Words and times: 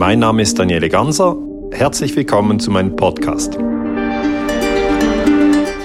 Mein 0.00 0.18
Name 0.20 0.40
ist 0.40 0.58
Daniele 0.58 0.88
Ganser. 0.88 1.36
Herzlich 1.72 2.16
willkommen 2.16 2.58
zu 2.58 2.70
meinem 2.70 2.96
Podcast. 2.96 3.58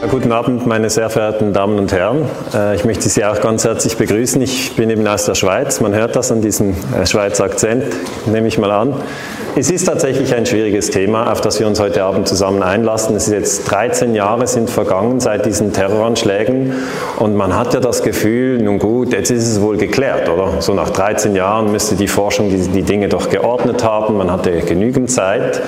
Guten 0.09 0.31
Abend, 0.31 0.65
meine 0.65 0.89
sehr 0.89 1.09
verehrten 1.09 1.51
Damen 1.51 1.77
und 1.77 1.91
Herren. 1.91 2.23
Äh, 2.53 2.75
ich 2.75 2.85
möchte 2.85 3.09
Sie 3.09 3.25
auch 3.25 3.41
ganz 3.41 3.65
herzlich 3.65 3.97
begrüßen. 3.97 4.41
Ich 4.41 4.73
bin 4.77 4.89
eben 4.89 5.05
aus 5.05 5.25
der 5.25 5.35
Schweiz. 5.35 5.81
Man 5.81 5.93
hört 5.93 6.15
das 6.15 6.31
an 6.31 6.41
diesem 6.41 6.75
äh, 6.93 7.05
Schweizer 7.05 7.43
Akzent, 7.43 7.83
nehme 8.25 8.47
ich 8.47 8.57
mal 8.57 8.71
an. 8.71 8.93
Es 9.57 9.71
ist 9.71 9.85
tatsächlich 9.85 10.35
ein 10.35 10.45
schwieriges 10.45 10.89
Thema, 10.89 11.31
auf 11.31 11.39
das 11.39 11.61
wir 11.61 11.67
uns 11.67 11.79
heute 11.79 12.03
Abend 12.03 12.27
zusammen 12.27 12.61
einlassen. 12.61 13.15
Es 13.15 13.27
ist 13.27 13.33
jetzt 13.33 13.71
13 13.71 14.13
Jahre 14.13 14.47
sind 14.47 14.69
vergangen 14.69 15.21
seit 15.21 15.45
diesen 15.45 15.71
Terroranschlägen 15.71 16.73
und 17.19 17.35
man 17.37 17.55
hat 17.55 17.73
ja 17.73 17.79
das 17.79 18.03
Gefühl, 18.03 18.61
nun 18.61 18.79
gut, 18.79 19.13
jetzt 19.13 19.31
ist 19.31 19.47
es 19.47 19.61
wohl 19.61 19.77
geklärt, 19.77 20.27
oder? 20.27 20.61
So 20.61 20.73
nach 20.73 20.89
13 20.89 21.37
Jahren 21.37 21.71
müsste 21.71 21.95
die 21.95 22.09
Forschung 22.09 22.49
die, 22.49 22.67
die 22.67 22.83
Dinge 22.83 23.07
doch 23.07 23.29
geordnet 23.29 23.81
haben, 23.81 24.17
man 24.17 24.29
hatte 24.29 24.51
genügend 24.59 25.09
Zeit, 25.09 25.61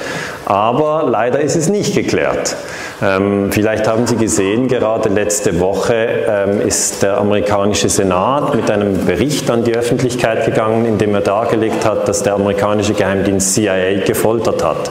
aber 0.48 1.10
leider 1.10 1.42
ist 1.42 1.58
es 1.58 1.68
nicht 1.68 1.94
geklärt. 1.94 2.56
Ähm, 3.02 3.52
vielleicht 3.52 3.86
haben 3.86 4.08
Sie 4.08 4.16
gesehen, 4.16 4.70
gerade 4.70 5.10
letzte 5.10 5.60
Woche 5.60 5.94
ähm, 5.94 6.62
ist 6.62 7.04
der 7.04 7.18
amerikanische 7.18 7.90
Senat 7.90 8.56
mit 8.56 8.72
einem 8.72 9.06
Bericht 9.06 9.52
an 9.52 9.66
die 9.66 9.76
Öffentlichkeit 9.76 10.46
gegangen, 10.46 10.86
in 10.86 10.98
dem 10.98 11.14
er 11.14 11.20
dargelegt 11.20 11.84
hat, 11.84 12.08
dass 12.08 12.24
der 12.24 12.36
amerikanische 12.36 12.94
Geheimdienst 12.94 13.56
CIA 13.56 14.06
gefoltert 14.06 14.64
hat. 14.64 14.90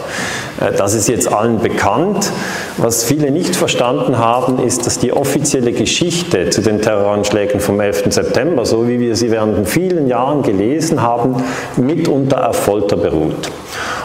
Äh, 0.61 0.73
das 0.77 0.93
ist 0.93 1.09
jetzt 1.09 1.33
allen 1.33 1.59
bekannt. 1.61 2.31
Was 2.77 3.05
viele 3.05 3.31
nicht 3.31 3.57
verstanden 3.57 4.19
haben, 4.19 4.59
ist, 4.59 4.85
dass 4.85 4.99
die 4.99 5.15
offizielle 5.15 5.73
Geschichte 5.73 6.51
zu 6.51 6.61
den 6.61 6.83
Terroranschlägen 6.83 7.61
vom 7.61 7.81
11. 7.81 8.13
September, 8.13 8.67
so 8.67 8.87
wie 8.87 9.01
wir 9.01 9.17
sie 9.17 9.31
während 9.31 9.67
vielen 9.67 10.07
Jahren 10.07 10.43
gelesen 10.43 11.01
haben, 11.01 11.43
mitunter 11.79 12.51
auf 12.51 12.57
Folter 12.57 12.99
beruht. 12.99 13.51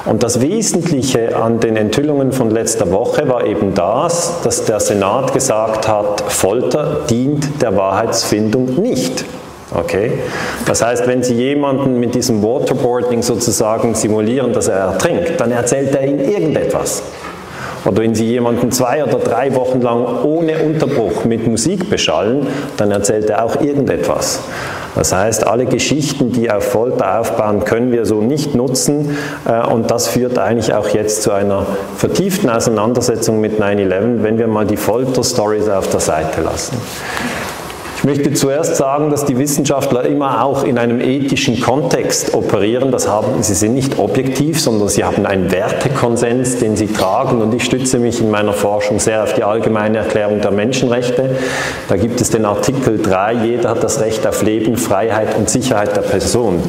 Und 0.06 0.24
das 0.24 0.42
Wesentliche 0.42 1.36
an 1.36 1.60
den 1.60 1.78
Enthüllungen 1.78 2.32
von 2.32 2.50
letzter 2.50 2.92
Woche 2.92 3.28
war 3.30 3.46
eben 3.46 3.74
das, 3.76 4.42
dass 4.44 4.66
der 4.66 4.80
Senat 4.80 5.34
gesagt 5.34 5.88
hat, 5.88 6.22
Folter 6.28 7.02
dient 7.10 7.62
der 7.62 7.76
Wahrheitsfindung 7.78 8.82
nicht. 8.82 9.26
Okay? 9.74 10.14
Das 10.66 10.84
heißt, 10.84 11.08
wenn 11.08 11.24
Sie 11.24 11.36
jemanden 11.36 12.00
mit 12.00 12.16
diesem 12.16 12.42
Waterboarding 12.42 13.22
sozusagen 13.22 13.94
simulieren, 13.94 14.54
dass 14.54 14.68
er 14.68 14.78
ertrinkt, 14.78 15.40
dann 15.40 15.52
erzählt 15.52 15.94
er 15.96 16.06
Ihnen 16.06 16.20
irgendetwas. 16.20 17.04
Oder 17.86 17.98
wenn 17.98 18.16
Sie 18.16 18.26
jemanden 18.26 18.72
zwei 18.72 19.04
oder 19.04 19.18
drei 19.18 19.56
Wochen 19.56 19.82
lang 19.82 20.24
ohne 20.24 20.60
Unterbruch 20.60 21.26
mit 21.26 21.48
Musik 21.48 21.90
beschallen, 21.90 22.48
dann 22.78 22.92
erzählt 22.92 23.30
er 23.30 23.46
auch 23.46 23.62
irgendetwas. 23.62 24.42
Das 24.96 25.14
heißt, 25.14 25.48
alle 25.48 25.66
Geschichten, 25.66 26.32
die 26.32 26.52
auf 26.52 26.64
Folter 26.64 27.20
aufbauen, 27.20 27.64
können 27.64 27.92
wir 27.92 28.06
so 28.06 28.22
nicht 28.22 28.56
nutzen 28.56 29.18
äh, 29.48 29.66
und 29.68 29.90
das 29.90 30.08
führt 30.08 30.38
eigentlich 30.38 30.74
auch 30.74 30.90
jetzt 30.90 31.24
zu 31.24 31.32
einer 31.32 31.66
vertieften 31.98 32.50
Auseinandersetzung 32.50 33.40
mit 33.40 33.60
9-11, 33.60 34.24
wenn 34.24 34.38
wir 34.38 34.48
mal 34.48 34.66
die 34.66 34.78
Folter-Stories 34.78 35.70
auf 35.70 35.90
der 35.90 36.00
Seite 36.00 36.42
lassen. 36.42 36.78
Ich 38.02 38.06
möchte 38.08 38.34
zuerst 38.34 38.78
sagen, 38.78 39.12
dass 39.12 39.26
die 39.26 39.38
Wissenschaftler 39.38 40.06
immer 40.06 40.44
auch 40.44 40.64
in 40.64 40.80
einem 40.80 41.00
ethischen 41.00 41.62
Kontext 41.62 42.34
operieren. 42.34 42.92
Das 42.92 43.08
haben, 43.08 43.44
sie 43.44 43.54
sind 43.54 43.76
nicht 43.76 44.00
objektiv, 44.00 44.60
sondern 44.60 44.90
sie 44.90 45.04
haben 45.04 45.28
einen 45.28 45.52
Wertekonsens, 45.52 46.58
den 46.58 46.76
sie 46.76 46.88
tragen. 46.88 47.44
Und 47.44 47.54
ich 47.54 47.64
stütze 47.64 48.00
mich 48.00 48.20
in 48.20 48.32
meiner 48.32 48.54
Forschung 48.54 48.98
sehr 48.98 49.22
auf 49.22 49.36
die 49.36 49.44
allgemeine 49.44 50.00
Erklärung 50.00 50.42
der 50.42 50.50
Menschenrechte. 50.50 51.30
Da 51.90 51.96
gibt 51.96 52.20
es 52.22 52.32
den 52.32 52.46
Artikel 52.46 52.98
3, 52.98 53.34
jeder 53.46 53.70
hat 53.70 53.84
das 53.84 54.02
Recht 54.02 54.26
auf 54.26 54.42
Leben, 54.42 54.78
Freiheit 54.78 55.38
und 55.38 55.48
Sicherheit 55.48 55.96
der 55.96 56.02
Person. 56.02 56.60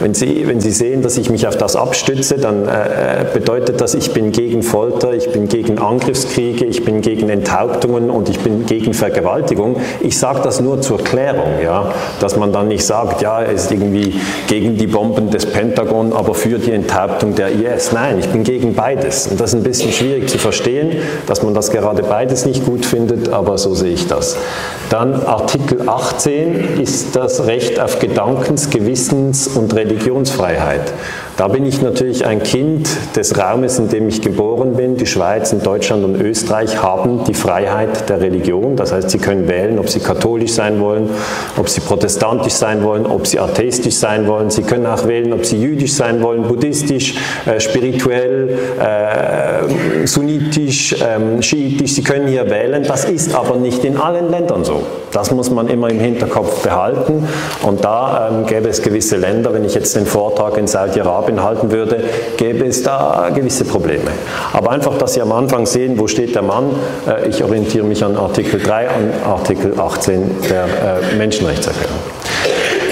Wenn 0.00 0.12
Sie, 0.12 0.48
wenn 0.48 0.60
sie 0.60 0.72
sehen, 0.72 1.02
dass 1.02 1.16
ich 1.18 1.30
mich 1.30 1.46
auf 1.46 1.56
das 1.56 1.76
abstütze, 1.76 2.38
dann 2.38 2.66
äh, 2.66 3.26
bedeutet 3.32 3.80
das, 3.80 3.94
ich 3.94 4.12
bin 4.12 4.32
gegen 4.32 4.64
Folter, 4.64 5.12
ich 5.12 5.30
bin 5.30 5.46
gegen 5.46 5.78
Angriffskriege, 5.78 6.64
ich 6.64 6.84
bin 6.84 7.00
gegen 7.00 7.28
Enthauptungen 7.28 8.10
und 8.10 8.28
ich 8.28 8.40
bin 8.40 8.66
gegen 8.66 8.92
Vergewaltigung. 8.92 9.76
Ich 10.00 10.18
sage 10.18 10.40
das 10.42 10.60
nur 10.60 10.79
zur 10.80 10.98
Klärung, 10.98 11.60
ja, 11.62 11.92
dass 12.20 12.36
man 12.36 12.52
dann 12.52 12.68
nicht 12.68 12.84
sagt, 12.84 13.22
ja, 13.22 13.40
er 13.40 13.52
ist 13.52 13.70
irgendwie 13.70 14.20
gegen 14.46 14.76
die 14.76 14.86
Bomben 14.86 15.30
des 15.30 15.46
Pentagon, 15.46 16.12
aber 16.12 16.34
für 16.34 16.58
die 16.58 16.72
Enthauptung 16.72 17.34
der 17.34 17.48
IS. 17.48 17.92
Nein, 17.92 18.18
ich 18.18 18.28
bin 18.28 18.44
gegen 18.44 18.74
beides. 18.74 19.26
Und 19.26 19.40
das 19.40 19.50
ist 19.50 19.60
ein 19.60 19.62
bisschen 19.62 19.92
schwierig 19.92 20.28
zu 20.28 20.38
verstehen, 20.38 20.98
dass 21.26 21.42
man 21.42 21.54
das 21.54 21.70
gerade 21.70 22.02
beides 22.02 22.46
nicht 22.46 22.64
gut 22.64 22.84
findet, 22.84 23.30
aber 23.30 23.58
so 23.58 23.74
sehe 23.74 23.92
ich 23.92 24.06
das. 24.06 24.36
Dann 24.90 25.14
Artikel 25.24 25.88
18 25.88 26.80
ist 26.80 27.14
das 27.14 27.46
Recht 27.46 27.80
auf 27.80 27.98
Gedankens-, 28.00 28.70
Gewissens- 28.70 29.46
und 29.48 29.74
Religionsfreiheit. 29.74 30.92
Da 31.40 31.48
bin 31.48 31.64
ich 31.64 31.80
natürlich 31.80 32.26
ein 32.26 32.42
Kind 32.42 32.86
des 33.16 33.38
Raumes, 33.38 33.78
in 33.78 33.88
dem 33.88 34.08
ich 34.08 34.20
geboren 34.20 34.74
bin. 34.74 34.98
Die 34.98 35.06
Schweiz 35.06 35.54
und 35.54 35.64
Deutschland 35.64 36.04
und 36.04 36.20
Österreich 36.20 36.82
haben 36.82 37.24
die 37.24 37.32
Freiheit 37.32 38.10
der 38.10 38.20
Religion. 38.20 38.76
Das 38.76 38.92
heißt, 38.92 39.08
sie 39.08 39.16
können 39.16 39.48
wählen, 39.48 39.78
ob 39.78 39.88
sie 39.88 40.00
katholisch 40.00 40.52
sein 40.52 40.69
wollen, 40.78 41.10
ob 41.56 41.68
sie 41.68 41.80
protestantisch 41.80 42.52
sein 42.52 42.84
wollen, 42.84 43.06
ob 43.06 43.26
sie 43.26 43.40
atheistisch 43.40 43.96
sein 43.96 44.28
wollen. 44.28 44.50
Sie 44.50 44.62
können 44.62 44.86
auch 44.86 45.08
wählen, 45.08 45.32
ob 45.32 45.44
sie 45.44 45.60
jüdisch 45.60 45.94
sein 45.94 46.22
wollen, 46.22 46.42
buddhistisch, 46.42 47.14
äh, 47.46 47.58
spirituell, 47.58 48.56
äh, 48.78 50.06
sunnitisch, 50.06 50.92
äh, 50.92 51.42
schiitisch. 51.42 51.94
Sie 51.94 52.02
können 52.02 52.28
hier 52.28 52.48
wählen. 52.48 52.84
Das 52.84 53.06
ist 53.06 53.34
aber 53.34 53.56
nicht 53.56 53.84
in 53.84 53.96
allen 53.96 54.30
Ländern 54.30 54.64
so. 54.64 54.82
Das 55.12 55.30
muss 55.32 55.50
man 55.50 55.68
immer 55.68 55.90
im 55.90 55.98
Hinterkopf 55.98 56.62
behalten. 56.62 57.26
Und 57.62 57.84
da 57.84 58.28
ähm, 58.30 58.46
gäbe 58.46 58.68
es 58.68 58.82
gewisse 58.82 59.16
Länder, 59.16 59.52
wenn 59.52 59.64
ich 59.64 59.74
jetzt 59.74 59.96
den 59.96 60.06
Vortrag 60.06 60.56
in 60.56 60.66
Saudi-Arabien 60.66 61.42
halten 61.42 61.70
würde, 61.70 62.04
gäbe 62.36 62.66
es 62.66 62.82
da 62.82 63.30
gewisse 63.34 63.64
Probleme. 63.64 64.10
Aber 64.52 64.70
einfach, 64.70 64.96
dass 64.98 65.14
Sie 65.14 65.22
am 65.22 65.32
Anfang 65.32 65.66
sehen, 65.66 65.98
wo 65.98 66.06
steht 66.06 66.34
der 66.34 66.42
Mann. 66.42 66.70
Äh, 67.08 67.28
ich 67.28 67.42
orientiere 67.42 67.84
mich 67.84 68.04
an 68.04 68.16
Artikel 68.16 68.60
3 68.60 68.88
und 68.88 69.26
Artikel 69.26 69.78
18 69.78 70.30
der 70.48 70.59
äh, 70.64 71.16
Menschenrechtserklärung. 71.16 71.98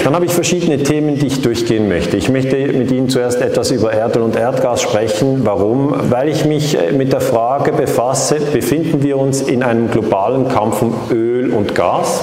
Dann 0.03 0.15
habe 0.15 0.25
ich 0.25 0.33
verschiedene 0.33 0.81
Themen, 0.81 1.19
die 1.19 1.27
ich 1.27 1.41
durchgehen 1.41 1.89
möchte. 1.89 2.15
Ich 2.15 2.29
möchte 2.29 2.55
mit 2.55 2.89
Ihnen 2.89 3.09
zuerst 3.09 3.41
etwas 3.41 3.69
über 3.71 3.91
Erdöl 3.91 4.23
und 4.23 4.35
Erdgas 4.35 4.81
sprechen. 4.81 5.41
Warum? 5.43 5.93
Weil 6.09 6.29
ich 6.29 6.45
mich 6.45 6.77
äh, 6.77 6.91
mit 6.91 7.11
der 7.11 7.21
Frage 7.21 7.73
befasse, 7.73 8.37
befinden 8.53 9.03
wir 9.03 9.17
uns 9.17 9.41
in 9.41 9.61
einem 9.61 9.91
globalen 9.91 10.47
Kampf 10.47 10.81
um 10.81 10.95
Öl 11.11 11.51
und 11.51 11.75
Gas? 11.75 12.21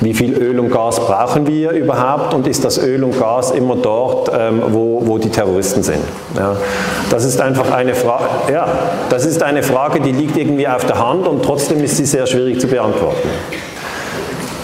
Wie 0.00 0.12
viel 0.12 0.34
Öl 0.34 0.60
und 0.60 0.70
Gas 0.70 1.00
brauchen 1.00 1.46
wir 1.46 1.70
überhaupt 1.70 2.34
und 2.34 2.46
ist 2.46 2.64
das 2.64 2.78
Öl 2.78 3.02
und 3.02 3.18
Gas 3.18 3.52
immer 3.52 3.76
dort, 3.76 4.30
ähm, 4.36 4.62
wo, 4.68 5.02
wo 5.06 5.16
die 5.16 5.30
Terroristen 5.30 5.82
sind? 5.82 6.02
Ja, 6.36 6.56
das, 7.10 7.24
ist 7.24 7.40
einfach 7.40 7.70
eine 7.70 7.92
ja, 8.52 8.68
das 9.08 9.24
ist 9.24 9.42
eine 9.42 9.62
Frage, 9.62 10.00
die 10.00 10.12
liegt 10.12 10.36
irgendwie 10.36 10.68
auf 10.68 10.84
der 10.84 10.98
Hand 10.98 11.26
und 11.26 11.42
trotzdem 11.42 11.82
ist 11.82 11.96
sie 11.96 12.04
sehr 12.04 12.26
schwierig 12.26 12.60
zu 12.60 12.66
beantworten. 12.66 13.28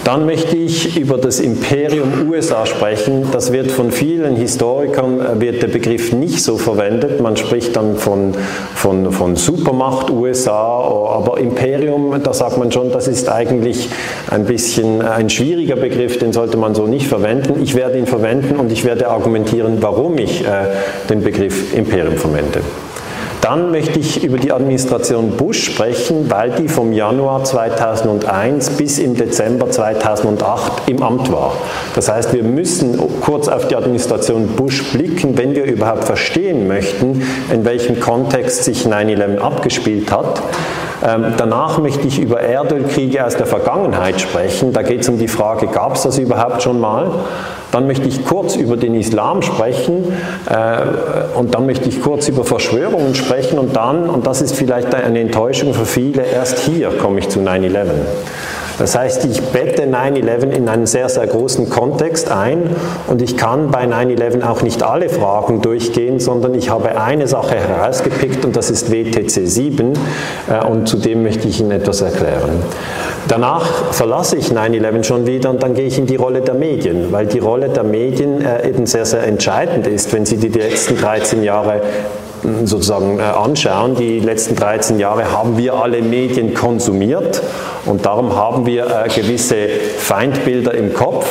Dann 0.03 0.25
möchte 0.25 0.57
ich 0.57 0.97
über 0.97 1.17
das 1.17 1.39
Imperium 1.39 2.29
USA 2.29 2.65
sprechen. 2.65 3.29
Das 3.31 3.53
wird 3.53 3.71
von 3.71 3.89
vielen 3.89 4.35
Historikern, 4.35 5.21
äh, 5.21 5.39
wird 5.39 5.61
der 5.61 5.69
Begriff 5.69 6.11
nicht 6.11 6.43
so 6.43 6.57
verwendet. 6.57 7.21
Man 7.21 7.37
spricht 7.37 7.77
dann 7.77 7.95
von, 7.95 8.33
von, 8.75 9.13
von 9.13 9.37
Supermacht 9.37 10.09
USA, 10.09 10.51
aber 10.51 11.39
Imperium, 11.39 12.21
da 12.21 12.33
sagt 12.33 12.57
man 12.57 12.69
schon, 12.69 12.91
das 12.91 13.07
ist 13.07 13.29
eigentlich 13.29 13.87
ein 14.29 14.43
bisschen 14.43 15.01
ein 15.01 15.29
schwieriger 15.29 15.77
Begriff, 15.77 16.19
den 16.19 16.33
sollte 16.33 16.57
man 16.57 16.75
so 16.75 16.85
nicht 16.85 17.07
verwenden. 17.07 17.61
Ich 17.63 17.73
werde 17.73 17.97
ihn 17.97 18.07
verwenden 18.07 18.57
und 18.57 18.73
ich 18.73 18.83
werde 18.83 19.07
argumentieren, 19.07 19.77
warum 19.79 20.17
ich 20.17 20.41
äh, 20.41 20.47
den 21.09 21.23
Begriff 21.23 21.73
Imperium 21.73 22.17
verwende. 22.17 22.59
Dann 23.43 23.71
möchte 23.71 23.99
ich 23.99 24.23
über 24.23 24.37
die 24.37 24.53
Administration 24.53 25.31
Bush 25.31 25.65
sprechen, 25.65 26.31
weil 26.31 26.51
die 26.51 26.69
vom 26.69 26.93
Januar 26.93 27.43
2001 27.43 28.69
bis 28.77 28.99
im 28.99 29.15
Dezember 29.15 29.69
2008 29.69 30.83
im 30.87 31.03
Amt 31.03 31.29
war. 31.29 31.51
Das 31.93 32.07
heißt, 32.07 32.31
wir 32.31 32.43
müssen 32.43 32.97
kurz 33.19 33.49
auf 33.49 33.67
die 33.67 33.75
Administration 33.75 34.47
Bush 34.55 34.93
blicken, 34.93 35.37
wenn 35.37 35.55
wir 35.55 35.65
überhaupt 35.65 36.05
verstehen 36.05 36.69
möchten, 36.69 37.21
in 37.51 37.65
welchem 37.65 37.99
Kontext 37.99 38.63
sich 38.63 38.85
9-11 38.85 39.39
abgespielt 39.39 40.09
hat. 40.09 40.41
Ähm, 41.05 41.33
danach 41.35 41.79
möchte 41.79 42.07
ich 42.07 42.19
über 42.19 42.39
Erdölkriege 42.39 43.25
aus 43.25 43.35
der 43.35 43.45
Vergangenheit 43.45 44.21
sprechen. 44.21 44.71
Da 44.71 44.83
geht 44.83 45.01
es 45.01 45.09
um 45.09 45.19
die 45.19 45.27
Frage, 45.27 45.67
gab 45.67 45.95
es 45.95 46.03
das 46.03 46.17
überhaupt 46.17 46.63
schon 46.63 46.79
mal? 46.79 47.11
Dann 47.73 47.87
möchte 47.87 48.07
ich 48.07 48.23
kurz 48.23 48.55
über 48.55 48.77
den 48.77 48.93
Islam 48.93 49.41
sprechen 49.41 50.13
äh, 50.47 51.37
und 51.37 51.55
dann 51.55 51.65
möchte 51.65 51.89
ich 51.89 52.01
kurz 52.01 52.29
über 52.29 52.43
Verschwörungen 52.43 53.15
sprechen 53.15 53.57
und 53.57 53.75
dann, 53.75 54.09
und 54.09 54.27
das 54.27 54.41
ist 54.41 54.55
vielleicht 54.55 54.93
eine 54.93 55.19
Enttäuschung 55.19 55.73
für 55.73 55.87
viele, 55.87 56.23
erst 56.23 56.59
hier 56.59 56.89
komme 56.91 57.19
ich 57.19 57.29
zu 57.29 57.39
9-11. 57.39 57.87
Das 58.79 58.97
heißt, 58.97 59.25
ich 59.25 59.41
bette 59.41 59.83
9-11 59.83 60.51
in 60.51 60.67
einen 60.67 60.85
sehr, 60.85 61.07
sehr 61.07 61.27
großen 61.27 61.69
Kontext 61.69 62.31
ein 62.31 62.75
und 63.07 63.21
ich 63.21 63.37
kann 63.37 63.69
bei 63.69 63.85
9-11 63.85 64.47
auch 64.47 64.61
nicht 64.61 64.83
alle 64.83 65.09
Fragen 65.09 65.61
durchgehen, 65.61 66.19
sondern 66.19 66.55
ich 66.55 66.69
habe 66.69 66.99
eine 66.99 67.27
Sache 67.27 67.55
herausgepickt 67.55 68.45
und 68.45 68.55
das 68.55 68.71
ist 68.71 68.91
WTC 68.91 69.47
7 69.47 69.93
äh, 70.49 70.65
und 70.65 70.87
zu 70.87 70.97
dem 70.97 71.23
möchte 71.23 71.47
ich 71.47 71.59
Ihnen 71.59 71.71
etwas 71.71 72.01
erklären. 72.01 72.63
Danach 73.27 73.93
verlasse 73.93 74.35
ich 74.35 74.51
9-11 74.51 75.03
schon 75.03 75.25
wieder 75.25 75.49
und 75.49 75.63
dann 75.63 75.73
gehe 75.73 75.85
ich 75.85 75.97
in 75.97 76.05
die 76.05 76.17
Rolle 76.17 76.41
der 76.41 76.55
Medien, 76.55 77.11
weil 77.11 77.25
die 77.25 77.39
Rolle 77.39 77.69
der 77.69 77.83
Medien 77.83 78.41
äh, 78.41 78.67
eben 78.67 78.85
sehr, 78.85 79.05
sehr 79.05 79.23
entscheidend 79.23 79.87
ist, 79.87 80.11
wenn 80.11 80.25
Sie 80.25 80.37
die 80.37 80.49
letzten 80.49 80.97
13 80.97 81.41
Jahre 81.43 81.81
hm, 82.41 82.67
sozusagen 82.67 83.19
äh, 83.19 83.23
anschauen. 83.23 83.95
Die 83.95 84.19
letzten 84.19 84.55
13 84.55 84.99
Jahre 84.99 85.31
haben 85.31 85.57
wir 85.57 85.75
alle 85.75 86.01
Medien 86.01 86.53
konsumiert 86.53 87.41
und 87.85 88.05
darum 88.05 88.35
haben 88.35 88.65
wir 88.65 88.87
äh, 88.87 89.07
gewisse 89.07 89.67
Feindbilder 89.97 90.73
im 90.73 90.93
Kopf 90.93 91.25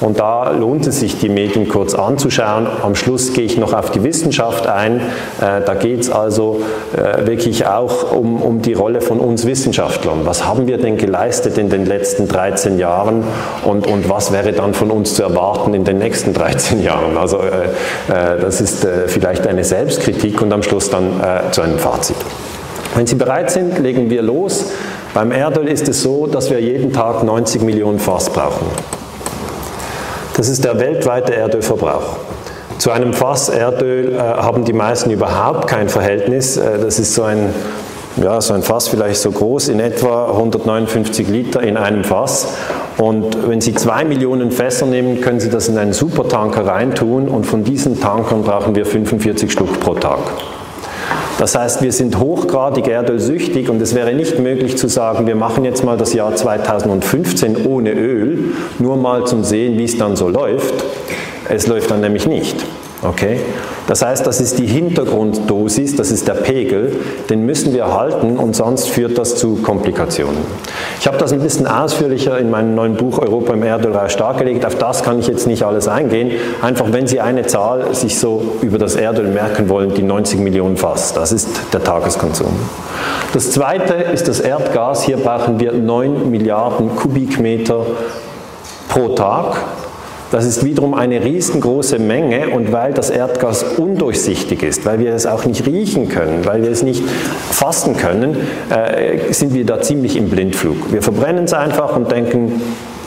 und 0.00 0.18
da 0.18 0.50
lohnt 0.50 0.86
es 0.86 1.00
sich, 1.00 1.18
die 1.18 1.28
Medien 1.28 1.68
kurz 1.68 1.94
anzuschauen. 1.94 2.66
Am 2.82 2.94
Schluss 2.94 3.32
gehe 3.32 3.44
ich 3.44 3.58
noch 3.58 3.72
auf 3.72 3.90
die 3.90 4.02
Wissenschaft 4.02 4.66
ein. 4.66 5.00
Äh, 5.40 5.62
da 5.64 5.74
geht 5.74 6.00
es 6.00 6.10
also 6.10 6.60
äh, 6.96 7.26
wirklich 7.26 7.66
auch 7.66 8.12
um, 8.12 8.42
um 8.42 8.62
die 8.62 8.72
Rolle 8.72 9.00
von 9.00 9.20
uns 9.20 9.46
Wissenschaftlern. 9.46 10.20
Was 10.24 10.44
haben 10.46 10.66
wir 10.66 10.78
denn 10.78 10.96
geleistet 10.96 11.58
in 11.58 11.70
den 11.70 11.86
letzten 11.86 12.28
13 12.28 12.78
Jahren 12.78 13.24
und, 13.64 13.86
und 13.86 14.08
was 14.08 14.32
wäre 14.32 14.52
dann 14.52 14.74
von 14.74 14.90
uns 14.90 15.14
zu 15.14 15.22
erwarten 15.22 15.74
in 15.74 15.84
den 15.84 15.98
nächsten 15.98 16.34
13 16.34 16.82
Jahren? 16.82 17.16
Also 17.16 17.38
äh, 17.38 18.40
das 18.40 18.60
ist 18.60 18.86
vielleicht 19.06 19.46
eine 19.46 19.64
Selbstkritik 19.64 20.42
und 20.42 20.52
am 20.52 20.62
Schluss 20.62 20.90
dann 20.90 21.20
zu 21.50 21.62
einem 21.62 21.78
Fazit. 21.78 22.16
Wenn 22.94 23.06
Sie 23.06 23.14
bereit 23.14 23.50
sind, 23.50 23.78
legen 23.78 24.10
wir 24.10 24.22
los. 24.22 24.70
Beim 25.14 25.32
Erdöl 25.32 25.68
ist 25.68 25.88
es 25.88 26.02
so, 26.02 26.26
dass 26.26 26.50
wir 26.50 26.60
jeden 26.60 26.92
Tag 26.92 27.22
90 27.22 27.62
Millionen 27.62 27.98
Fass 27.98 28.30
brauchen. 28.30 28.66
Das 30.36 30.48
ist 30.48 30.64
der 30.64 30.80
weltweite 30.80 31.34
Erdölverbrauch. 31.34 32.16
Zu 32.78 32.90
einem 32.90 33.12
Fass 33.12 33.48
Erdöl 33.48 34.14
äh, 34.14 34.18
haben 34.18 34.64
die 34.64 34.72
meisten 34.72 35.10
überhaupt 35.10 35.68
kein 35.68 35.88
Verhältnis. 35.88 36.56
Äh, 36.56 36.78
das 36.80 36.98
ist 36.98 37.14
so 37.14 37.22
ein, 37.22 37.54
ja, 38.16 38.40
so 38.40 38.52
ein 38.52 38.62
Fass 38.62 38.88
vielleicht 38.88 39.20
so 39.20 39.30
groß, 39.30 39.68
in 39.68 39.78
etwa 39.78 40.30
159 40.32 41.28
Liter 41.28 41.62
in 41.62 41.76
einem 41.76 42.02
Fass. 42.02 42.48
Und 42.98 43.48
wenn 43.48 43.60
Sie 43.60 43.74
zwei 43.74 44.04
Millionen 44.04 44.50
Fässer 44.50 44.86
nehmen, 44.86 45.20
können 45.20 45.38
Sie 45.38 45.50
das 45.50 45.68
in 45.68 45.78
einen 45.78 45.92
Supertanker 45.92 46.66
reintun 46.66 47.28
und 47.28 47.44
von 47.46 47.62
diesen 47.62 48.00
Tankern 48.00 48.42
brauchen 48.42 48.74
wir 48.74 48.86
45 48.86 49.52
Stück 49.52 49.80
pro 49.80 49.94
Tag. 49.94 50.18
Das 51.38 51.56
heißt, 51.56 51.82
wir 51.82 51.92
sind 51.92 52.20
hochgradig 52.20 52.86
erdölsüchtig 52.86 53.68
und 53.68 53.82
es 53.82 53.94
wäre 53.94 54.14
nicht 54.14 54.38
möglich 54.38 54.76
zu 54.76 54.88
sagen, 54.88 55.26
wir 55.26 55.34
machen 55.34 55.64
jetzt 55.64 55.84
mal 55.84 55.96
das 55.96 56.14
Jahr 56.14 56.34
2015 56.34 57.66
ohne 57.66 57.92
Öl, 57.92 58.52
nur 58.78 58.96
mal 58.96 59.26
zum 59.26 59.42
Sehen, 59.42 59.76
wie 59.76 59.84
es 59.84 59.98
dann 59.98 60.14
so 60.14 60.28
läuft. 60.28 60.84
Es 61.48 61.66
läuft 61.66 61.90
dann 61.90 62.00
nämlich 62.00 62.26
nicht. 62.26 62.64
Okay? 63.04 63.40
Das 63.86 64.02
heißt, 64.02 64.26
das 64.26 64.40
ist 64.40 64.58
die 64.58 64.66
Hintergrunddosis, 64.66 65.94
das 65.94 66.10
ist 66.10 66.26
der 66.26 66.34
Pegel, 66.34 66.96
den 67.28 67.44
müssen 67.44 67.74
wir 67.74 67.92
halten 67.92 68.38
und 68.38 68.56
sonst 68.56 68.88
führt 68.88 69.18
das 69.18 69.36
zu 69.36 69.56
Komplikationen. 69.56 70.38
Ich 70.98 71.06
habe 71.06 71.18
das 71.18 71.32
ein 71.32 71.40
bisschen 71.40 71.66
ausführlicher 71.66 72.38
in 72.38 72.50
meinem 72.50 72.74
neuen 72.74 72.94
Buch 72.94 73.18
Europa 73.18 73.52
im 73.52 73.62
Erdölreich 73.62 74.16
dargelegt. 74.16 74.64
Auf 74.64 74.76
das 74.76 75.02
kann 75.02 75.18
ich 75.18 75.26
jetzt 75.26 75.46
nicht 75.46 75.64
alles 75.64 75.86
eingehen. 75.86 76.32
Einfach, 76.62 76.86
wenn 76.92 77.06
Sie 77.06 77.20
eine 77.20 77.46
Zahl 77.46 77.94
sich 77.94 78.18
so 78.18 78.56
über 78.62 78.78
das 78.78 78.96
Erdöl 78.96 79.28
merken 79.28 79.68
wollen, 79.68 79.92
die 79.92 80.02
90 80.02 80.40
Millionen 80.40 80.78
Fass, 80.78 81.12
das 81.12 81.32
ist 81.32 81.48
der 81.74 81.84
Tageskonsum. 81.84 82.54
Das 83.34 83.50
zweite 83.50 83.94
ist 83.94 84.28
das 84.28 84.40
Erdgas. 84.40 85.02
Hier 85.02 85.18
brauchen 85.18 85.60
wir 85.60 85.72
9 85.72 86.30
Milliarden 86.30 86.96
Kubikmeter 86.96 87.84
pro 88.88 89.08
Tag. 89.10 89.56
Das 90.30 90.44
ist 90.44 90.64
wiederum 90.64 90.94
eine 90.94 91.24
riesengroße 91.24 91.98
Menge 91.98 92.48
und 92.48 92.72
weil 92.72 92.92
das 92.92 93.10
Erdgas 93.10 93.64
undurchsichtig 93.76 94.62
ist, 94.62 94.84
weil 94.84 94.98
wir 94.98 95.14
es 95.14 95.26
auch 95.26 95.44
nicht 95.44 95.66
riechen 95.66 96.08
können, 96.08 96.44
weil 96.44 96.62
wir 96.62 96.70
es 96.70 96.82
nicht 96.82 97.02
fassen 97.50 97.96
können, 97.96 98.36
äh, 98.70 99.32
sind 99.32 99.54
wir 99.54 99.64
da 99.64 99.80
ziemlich 99.80 100.16
im 100.16 100.30
Blindflug. 100.30 100.92
Wir 100.92 101.02
verbrennen 101.02 101.44
es 101.44 101.52
einfach 101.52 101.94
und 101.96 102.10
denken, 102.10 102.60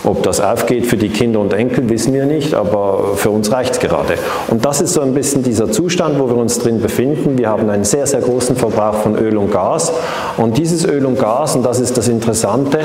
ob 0.03 0.23
das 0.23 0.39
aufgeht 0.39 0.85
für 0.85 0.97
die 0.97 1.09
Kinder 1.09 1.39
und 1.39 1.53
Enkel, 1.53 1.89
wissen 1.89 2.13
wir 2.13 2.25
nicht, 2.25 2.53
aber 2.53 3.15
für 3.15 3.29
uns 3.29 3.51
reicht 3.51 3.73
es 3.73 3.79
gerade. 3.79 4.13
Und 4.47 4.63
das 4.63 4.79
ist 4.79 4.93
so 4.93 5.01
ein 5.01 5.13
bisschen 5.13 5.43
dieser 5.43 5.71
Zustand, 5.71 6.19
wo 6.19 6.27
wir 6.29 6.37
uns 6.37 6.59
drin 6.59 6.81
befinden. 6.81 7.37
Wir 7.37 7.49
haben 7.49 7.69
einen 7.69 7.83
sehr, 7.83 8.07
sehr 8.07 8.21
großen 8.21 8.55
Verbrauch 8.55 8.95
von 8.95 9.17
Öl 9.17 9.37
und 9.37 9.51
Gas. 9.51 9.91
Und 10.37 10.57
dieses 10.57 10.85
Öl 10.85 11.05
und 11.05 11.19
Gas, 11.19 11.55
und 11.55 11.65
das 11.65 11.79
ist 11.79 11.97
das 11.97 12.07
Interessante, 12.07 12.79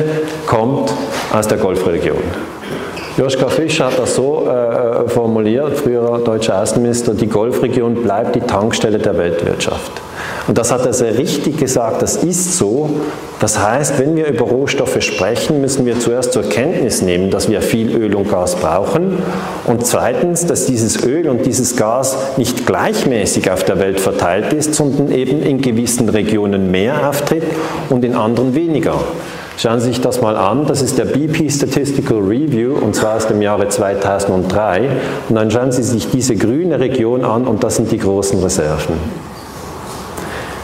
kommt 0.46 0.93
aus 1.32 1.46
der 1.46 1.58
Golfregion. 1.58 2.23
Joschka 3.18 3.48
Fischer 3.48 3.86
hat 3.86 3.98
das 3.98 4.14
so 4.14 4.48
äh, 4.48 5.06
formuliert, 5.08 5.76
früherer 5.76 6.18
deutscher 6.20 6.62
Außenminister, 6.62 7.12
die 7.12 7.26
Golfregion 7.26 8.02
bleibt 8.02 8.34
die 8.34 8.40
Tankstelle 8.40 8.98
der 8.98 9.18
Weltwirtschaft. 9.18 9.92
Und 10.48 10.56
das 10.56 10.72
hat 10.72 10.86
er 10.86 10.94
sehr 10.94 11.18
richtig 11.18 11.58
gesagt, 11.58 12.00
das 12.00 12.16
ist 12.16 12.56
so. 12.56 12.88
Das 13.38 13.58
heißt, 13.58 13.98
wenn 13.98 14.16
wir 14.16 14.28
über 14.28 14.46
Rohstoffe 14.46 15.02
sprechen, 15.02 15.60
müssen 15.60 15.84
wir 15.84 16.00
zuerst 16.00 16.32
zur 16.32 16.44
Kenntnis 16.44 17.02
nehmen, 17.02 17.30
dass 17.30 17.50
wir 17.50 17.60
viel 17.60 17.94
Öl 17.94 18.14
und 18.14 18.30
Gas 18.30 18.56
brauchen 18.56 19.18
und 19.66 19.84
zweitens, 19.86 20.46
dass 20.46 20.64
dieses 20.66 21.04
Öl 21.04 21.28
und 21.28 21.44
dieses 21.44 21.76
Gas 21.76 22.16
nicht 22.38 22.66
gleichmäßig 22.66 23.50
auf 23.50 23.64
der 23.64 23.78
Welt 23.78 24.00
verteilt 24.00 24.52
ist, 24.54 24.74
sondern 24.74 25.12
eben 25.12 25.42
in 25.42 25.60
gewissen 25.60 26.08
Regionen 26.08 26.70
mehr 26.70 27.08
auftritt 27.08 27.44
und 27.90 28.04
in 28.04 28.14
anderen 28.14 28.54
weniger. 28.54 28.94
Schauen 29.62 29.78
Sie 29.78 29.90
sich 29.90 30.00
das 30.00 30.20
mal 30.20 30.36
an, 30.36 30.66
das 30.66 30.82
ist 30.82 30.98
der 30.98 31.04
BP 31.04 31.48
Statistical 31.48 32.18
Review 32.18 32.74
und 32.74 32.96
zwar 32.96 33.14
aus 33.14 33.28
dem 33.28 33.40
Jahre 33.40 33.68
2003 33.68 34.90
und 35.28 35.36
dann 35.36 35.52
schauen 35.52 35.70
Sie 35.70 35.84
sich 35.84 36.10
diese 36.10 36.34
grüne 36.34 36.80
Region 36.80 37.24
an 37.24 37.46
und 37.46 37.62
das 37.62 37.76
sind 37.76 37.92
die 37.92 37.98
großen 37.98 38.42
Reserven. 38.42 38.96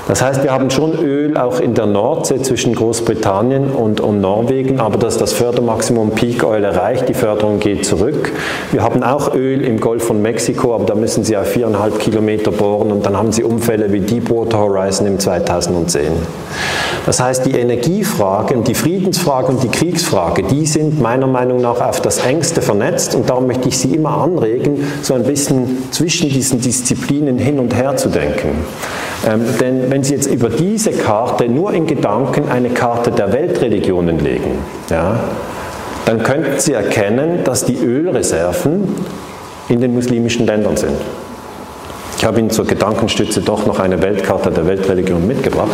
Das 0.08 0.22
heißt, 0.22 0.42
wir 0.42 0.52
haben 0.52 0.70
schon 0.70 0.98
Öl 0.98 1.36
auch 1.36 1.60
in 1.60 1.74
der 1.74 1.84
Nordsee 1.84 2.40
zwischen 2.40 2.74
Großbritannien 2.74 3.70
und, 3.70 4.00
und 4.00 4.22
Norwegen, 4.22 4.80
aber 4.80 4.96
dass 4.96 5.18
das 5.18 5.34
Fördermaximum 5.34 6.12
Peak 6.12 6.42
Oil 6.44 6.64
erreicht, 6.64 7.10
die 7.10 7.14
Förderung 7.14 7.60
geht 7.60 7.84
zurück. 7.84 8.32
Wir 8.72 8.82
haben 8.82 9.02
auch 9.02 9.34
Öl 9.34 9.62
im 9.62 9.78
Golf 9.78 10.04
von 10.04 10.22
Mexiko, 10.22 10.74
aber 10.74 10.86
da 10.86 10.94
müssen 10.94 11.24
Sie 11.24 11.36
auf 11.36 11.48
viereinhalb 11.48 11.98
Kilometer 11.98 12.50
bohren 12.50 12.90
und 12.90 13.04
dann 13.04 13.18
haben 13.18 13.32
Sie 13.32 13.44
Umfälle 13.44 13.92
wie 13.92 14.00
Deepwater 14.00 14.58
Horizon 14.58 15.06
im 15.06 15.18
2010. 15.18 16.10
Das 17.04 17.20
heißt, 17.20 17.44
die 17.44 17.52
Energiefrage 17.52 18.54
und 18.54 18.66
die 18.66 18.74
Friedensfrage 18.74 19.48
und 19.48 19.62
die 19.62 19.68
Kriegsfrage, 19.68 20.42
die 20.42 20.66
sind 20.66 21.02
meiner 21.02 21.26
Meinung 21.26 21.60
nach 21.60 21.82
auf 21.82 22.00
das 22.00 22.24
engste 22.24 22.62
vernetzt 22.62 23.14
und 23.14 23.28
darum 23.28 23.46
möchte 23.46 23.68
ich 23.68 23.76
Sie 23.76 23.94
immer 23.94 24.22
anregen, 24.22 24.86
so 25.02 25.12
ein 25.12 25.24
bisschen 25.24 25.90
zwischen 25.90 26.30
diesen 26.30 26.62
Disziplinen 26.62 27.36
hin 27.38 27.58
und 27.58 27.74
her 27.74 27.96
zu 27.96 28.08
denken. 28.08 28.64
Ähm, 29.26 29.40
denn 29.60 29.90
wenn 29.90 30.04
Sie 30.04 30.14
jetzt 30.14 30.26
über 30.26 30.48
diese 30.48 30.92
Karte 30.92 31.48
nur 31.48 31.72
in 31.72 31.86
Gedanken 31.86 32.48
eine 32.48 32.70
Karte 32.70 33.10
der 33.10 33.32
Weltreligionen 33.32 34.20
legen, 34.20 34.58
ja, 34.90 35.20
dann 36.04 36.22
könnten 36.22 36.58
Sie 36.58 36.72
erkennen, 36.72 37.44
dass 37.44 37.64
die 37.64 37.76
Ölreserven 37.76 38.94
in 39.68 39.80
den 39.80 39.94
muslimischen 39.94 40.46
Ländern 40.46 40.76
sind. 40.76 40.96
Ich 42.16 42.24
habe 42.24 42.40
Ihnen 42.40 42.50
zur 42.50 42.66
Gedankenstütze 42.66 43.42
doch 43.42 43.66
noch 43.66 43.78
eine 43.78 44.00
Weltkarte 44.02 44.50
der 44.50 44.66
Weltreligion 44.66 45.26
mitgebracht. 45.26 45.68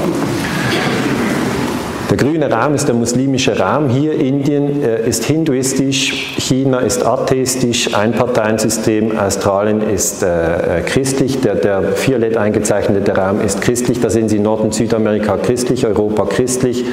Der 2.10 2.18
grüne 2.18 2.50
Raum 2.50 2.74
ist 2.74 2.86
der 2.86 2.94
muslimische 2.94 3.58
Raum. 3.58 3.88
Hier 3.88 4.12
Indien 4.12 4.82
äh, 4.82 5.08
ist 5.08 5.24
hinduistisch, 5.24 6.36
China 6.38 6.80
ist 6.80 7.04
atheistisch, 7.04 7.94
Einparteiensystem, 7.94 9.18
Australien 9.18 9.80
ist 9.80 10.22
äh, 10.22 10.80
äh, 10.80 10.82
christlich, 10.82 11.40
der, 11.40 11.54
der 11.54 11.82
violett 12.06 12.36
eingezeichnete 12.36 13.16
Raum 13.16 13.40
ist 13.40 13.62
christlich. 13.62 14.00
Da 14.00 14.10
sehen 14.10 14.28
Sie 14.28 14.38
Nord- 14.38 14.60
und 14.60 14.74
Südamerika 14.74 15.38
christlich, 15.38 15.86
Europa 15.86 16.26
christlich, 16.26 16.84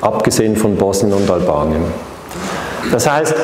abgesehen 0.00 0.54
von 0.54 0.76
Bosnien 0.76 1.14
und 1.14 1.28
Albanien. 1.28 1.82
Das 2.92 3.10
heißt, 3.10 3.34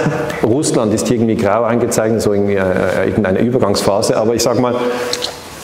Russland 0.45 0.95
ist 0.95 1.11
irgendwie 1.11 1.37
grau 1.37 1.65
eingezeichnet, 1.65 2.23
so 2.23 2.33
in 2.33 2.49
äh, 2.49 3.07
irgendeine 3.07 3.41
Übergangsphase, 3.41 4.17
aber 4.17 4.35
ich 4.35 4.43
sage 4.43 4.61
mal, 4.61 4.77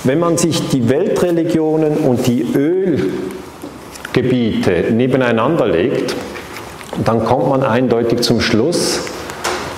wenn 0.04 0.19
man 0.19 0.37
sich 0.37 0.69
die 0.71 0.88
Weltreligionen 0.88 1.99
und 1.99 2.26
die 2.26 2.42
Öl 2.54 3.12
Gebiete 4.12 4.92
nebeneinander 4.92 5.66
legt, 5.66 6.14
dann 7.04 7.25
kommt 7.25 7.49
man 7.49 7.62
eindeutig 7.62 8.21
zum 8.21 8.40
Schluss, 8.40 9.00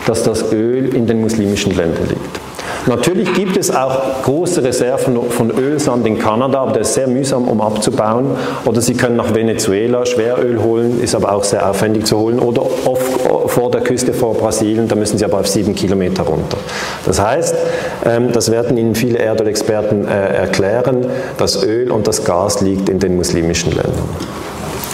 dass 0.06 0.22
das 0.22 0.52
Öl 0.52 0.94
in 0.94 1.06
den 1.06 1.20
muslimischen 1.20 1.74
Ländern 1.74 2.08
liegt. 2.08 2.43
Natürlich 2.86 3.32
gibt 3.32 3.56
es 3.56 3.74
auch 3.74 4.22
große 4.24 4.62
Reserven 4.62 5.18
von 5.30 5.50
Ölsand 5.50 6.06
in 6.06 6.18
Kanada, 6.18 6.60
aber 6.60 6.72
der 6.72 6.82
ist 6.82 6.92
sehr 6.92 7.06
mühsam, 7.06 7.48
um 7.48 7.62
abzubauen. 7.62 8.26
Oder 8.66 8.82
Sie 8.82 8.94
können 8.94 9.16
nach 9.16 9.34
Venezuela 9.34 10.04
Schweröl 10.04 10.62
holen, 10.62 11.00
ist 11.02 11.14
aber 11.14 11.32
auch 11.32 11.44
sehr 11.44 11.68
aufwendig 11.68 12.04
zu 12.04 12.18
holen. 12.18 12.38
Oder 12.38 12.60
auf, 12.60 13.00
vor 13.46 13.70
der 13.70 13.80
Küste 13.80 14.12
vor 14.12 14.34
Brasilien, 14.34 14.86
da 14.86 14.96
müssen 14.96 15.16
Sie 15.16 15.24
aber 15.24 15.40
auf 15.40 15.48
sieben 15.48 15.74
Kilometer 15.74 16.24
runter. 16.24 16.58
Das 17.06 17.20
heißt, 17.20 17.54
ähm, 18.04 18.32
das 18.32 18.50
werden 18.50 18.76
Ihnen 18.76 18.94
viele 18.94 19.18
Erdölexperten 19.18 20.06
äh, 20.06 20.34
erklären, 20.36 21.06
das 21.38 21.64
Öl 21.64 21.90
und 21.90 22.06
das 22.06 22.24
Gas 22.24 22.60
liegt 22.60 22.90
in 22.90 22.98
den 22.98 23.16
muslimischen 23.16 23.72
Ländern. 23.72 24.08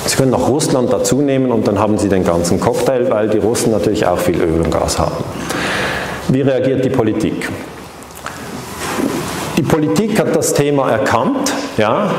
Sie 0.06 0.16
können 0.16 0.30
noch 0.30 0.48
Russland 0.48 0.92
dazu 0.92 1.20
nehmen 1.22 1.50
und 1.50 1.66
dann 1.66 1.78
haben 1.78 1.98
Sie 1.98 2.08
den 2.08 2.24
ganzen 2.24 2.60
Cocktail, 2.60 3.10
weil 3.10 3.28
die 3.28 3.38
Russen 3.38 3.72
natürlich 3.72 4.06
auch 4.06 4.18
viel 4.18 4.40
Öl 4.40 4.60
und 4.62 4.70
Gas 4.70 4.98
haben. 4.98 5.24
Wie 6.28 6.42
reagiert 6.42 6.84
die 6.84 6.90
Politik? 6.90 7.48
Die 9.60 9.66
Politik 9.66 10.18
hat 10.18 10.34
das 10.34 10.54
Thema 10.54 10.90
erkannt 10.90 11.52
ja, 11.76 12.10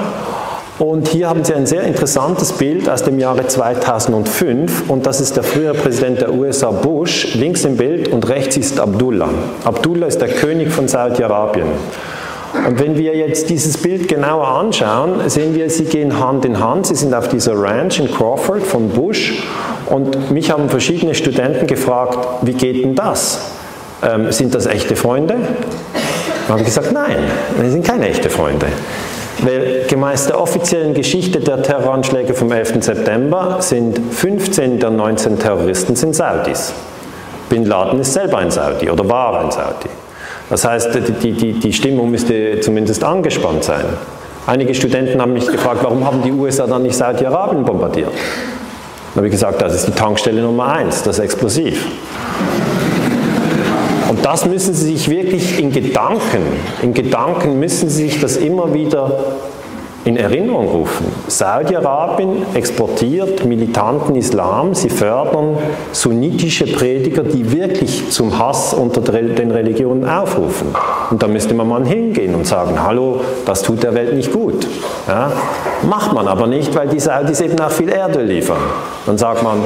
Und 0.78 1.08
hier 1.08 1.28
haben 1.28 1.44
Sie 1.44 1.56
ein 1.56 1.66
sehr 1.66 1.82
interessantes 1.82 2.52
Bild 2.52 2.88
aus 2.88 3.02
dem 3.02 3.18
Jahre 3.18 3.48
2005 3.48 4.88
und 4.88 5.08
das 5.08 5.20
ist 5.20 5.38
der 5.38 5.42
frühere 5.42 5.74
Präsident 5.74 6.22
der 6.22 6.36
USA 6.36 6.70
Bush, 6.70 7.34
links 7.34 7.66
im 7.66 7.78
Bild 7.78 8.10
und 8.10 8.30
rechts 8.30 8.58
ist 8.58 8.80
Abdullah. 8.80 9.30
Abdullah 9.64 10.06
ist 10.06 10.22
der 10.22 10.28
König 10.28 10.70
von 10.70 10.88
Saudi-Arabien. 10.88 11.66
Und 12.68 12.80
wenn 12.80 12.96
wir 12.96 13.16
jetzt 13.16 13.50
dieses 13.50 13.76
Bild 13.76 14.08
genauer 14.08 14.48
anschauen, 14.48 15.28
sehen 15.28 15.56
wir, 15.56 15.68
sie 15.72 15.86
gehen 15.86 16.20
Hand 16.20 16.46
in 16.46 16.60
Hand. 16.60 16.86
Sie 16.86 16.96
sind 16.96 17.12
auf 17.16 17.28
dieser 17.28 17.60
Ranch 17.60 18.00
in 18.00 18.12
Crawford 18.12 18.62
von 18.62 18.90
Bush. 18.90 19.48
Und 19.88 20.30
mich 20.30 20.52
haben 20.52 20.70
verschiedene 20.70 21.16
Studenten 21.16 21.66
gefragt, 21.66 22.20
wie 22.44 22.54
geht 22.54 22.84
denn 22.84 22.94
das? 22.94 23.50
Ähm, 24.04 24.32
sind 24.32 24.54
das 24.54 24.68
echte 24.68 24.96
Freunde? 24.96 25.38
Dann 26.52 26.60
habe 26.60 26.68
ich 26.68 26.76
gesagt, 26.76 26.92
nein, 26.92 27.18
wir 27.62 27.72
sind 27.72 27.88
keine 27.88 28.10
echten 28.10 28.30
Freunde. 28.30 28.66
Weil 29.42 29.86
gemäß 29.88 30.28
der 30.28 30.42
offiziellen 30.42 30.94
Geschichte 30.94 31.40
der 31.40 31.64
Terroranschläge 31.64 32.34
vom 32.34 32.52
11. 32.52 32.84
September 32.84 33.56
sind 33.62 33.98
15 34.12 34.78
der 34.78 34.90
19 34.90 35.40
Terroristen 35.40 35.96
sind 35.96 36.14
Saudis. 36.14 36.74
Bin 37.48 37.66
Laden 37.66 38.02
ist 38.02 38.12
selber 38.12 38.40
ein 38.40 38.52
Saudi 38.52 38.90
oder 38.90 39.08
war 39.08 39.46
ein 39.46 39.50
Saudi. 39.50 39.88
Das 40.50 40.66
heißt, 40.66 40.90
die, 41.24 41.32
die, 41.32 41.54
die 41.54 41.72
Stimmung 41.72 42.12
müsste 42.12 42.60
zumindest 42.60 43.02
angespannt 43.02 43.64
sein. 43.64 43.86
Einige 44.46 44.76
Studenten 44.76 45.22
haben 45.22 45.32
mich 45.32 45.48
gefragt, 45.48 45.80
warum 45.84 46.06
haben 46.06 46.22
die 46.22 46.34
USA 46.34 46.68
dann 46.68 46.84
nicht 46.84 46.98
Saudi-Arabien 46.98 47.64
bombardiert? 47.64 48.12
Dann 48.12 49.16
habe 49.16 49.28
ich 49.28 49.32
gesagt, 49.32 49.62
das 49.62 49.74
ist 49.74 49.88
die 49.88 49.94
Tankstelle 49.94 50.42
Nummer 50.42 50.74
eins, 50.74 51.02
das 51.02 51.20
Explosiv. 51.20 51.88
Das 54.24 54.46
müssen 54.46 54.74
Sie 54.74 54.96
sich 54.96 55.10
wirklich 55.10 55.60
in 55.60 55.72
Gedanken, 55.72 56.44
in 56.82 56.94
Gedanken 56.94 57.60
müssen 57.60 57.90
Sie 57.90 58.04
sich 58.10 58.22
das 58.22 58.38
immer 58.38 58.74
wieder 58.74 59.20
in 60.04 60.18
Erinnerung 60.18 60.68
rufen. 60.68 61.06
Saudi-Arabien 61.28 62.44
exportiert 62.56 63.46
militanten 63.46 64.16
Islam, 64.16 64.74
sie 64.74 64.90
fördern 64.90 65.58
sunnitische 65.92 66.66
Prediger, 66.66 67.24
die 67.24 67.52
wirklich 67.52 68.10
zum 68.10 68.38
Hass 68.40 68.74
unter 68.74 69.02
den 69.02 69.52
Religionen 69.52 70.08
aufrufen. 70.08 70.70
Und 71.12 71.22
da 71.22 71.28
müsste 71.28 71.54
man 71.54 71.68
mal 71.68 71.86
hingehen 71.86 72.34
und 72.34 72.48
sagen, 72.48 72.82
hallo, 72.82 73.22
das 73.46 73.62
tut 73.62 73.84
der 73.84 73.94
Welt 73.94 74.16
nicht 74.16 74.32
gut. 74.32 74.68
Ja? 75.08 75.32
Macht 75.88 76.14
man 76.14 76.28
aber 76.28 76.48
nicht, 76.48 76.74
weil 76.76 76.88
die 76.88 77.00
Saudis 77.00 77.42
eben 77.42 77.60
auch 77.60 77.72
viel 77.72 77.90
Erdöl 77.90 78.26
liefern. 78.26 78.58
Dann 79.06 79.18
sagt 79.20 79.44
man, 79.44 79.60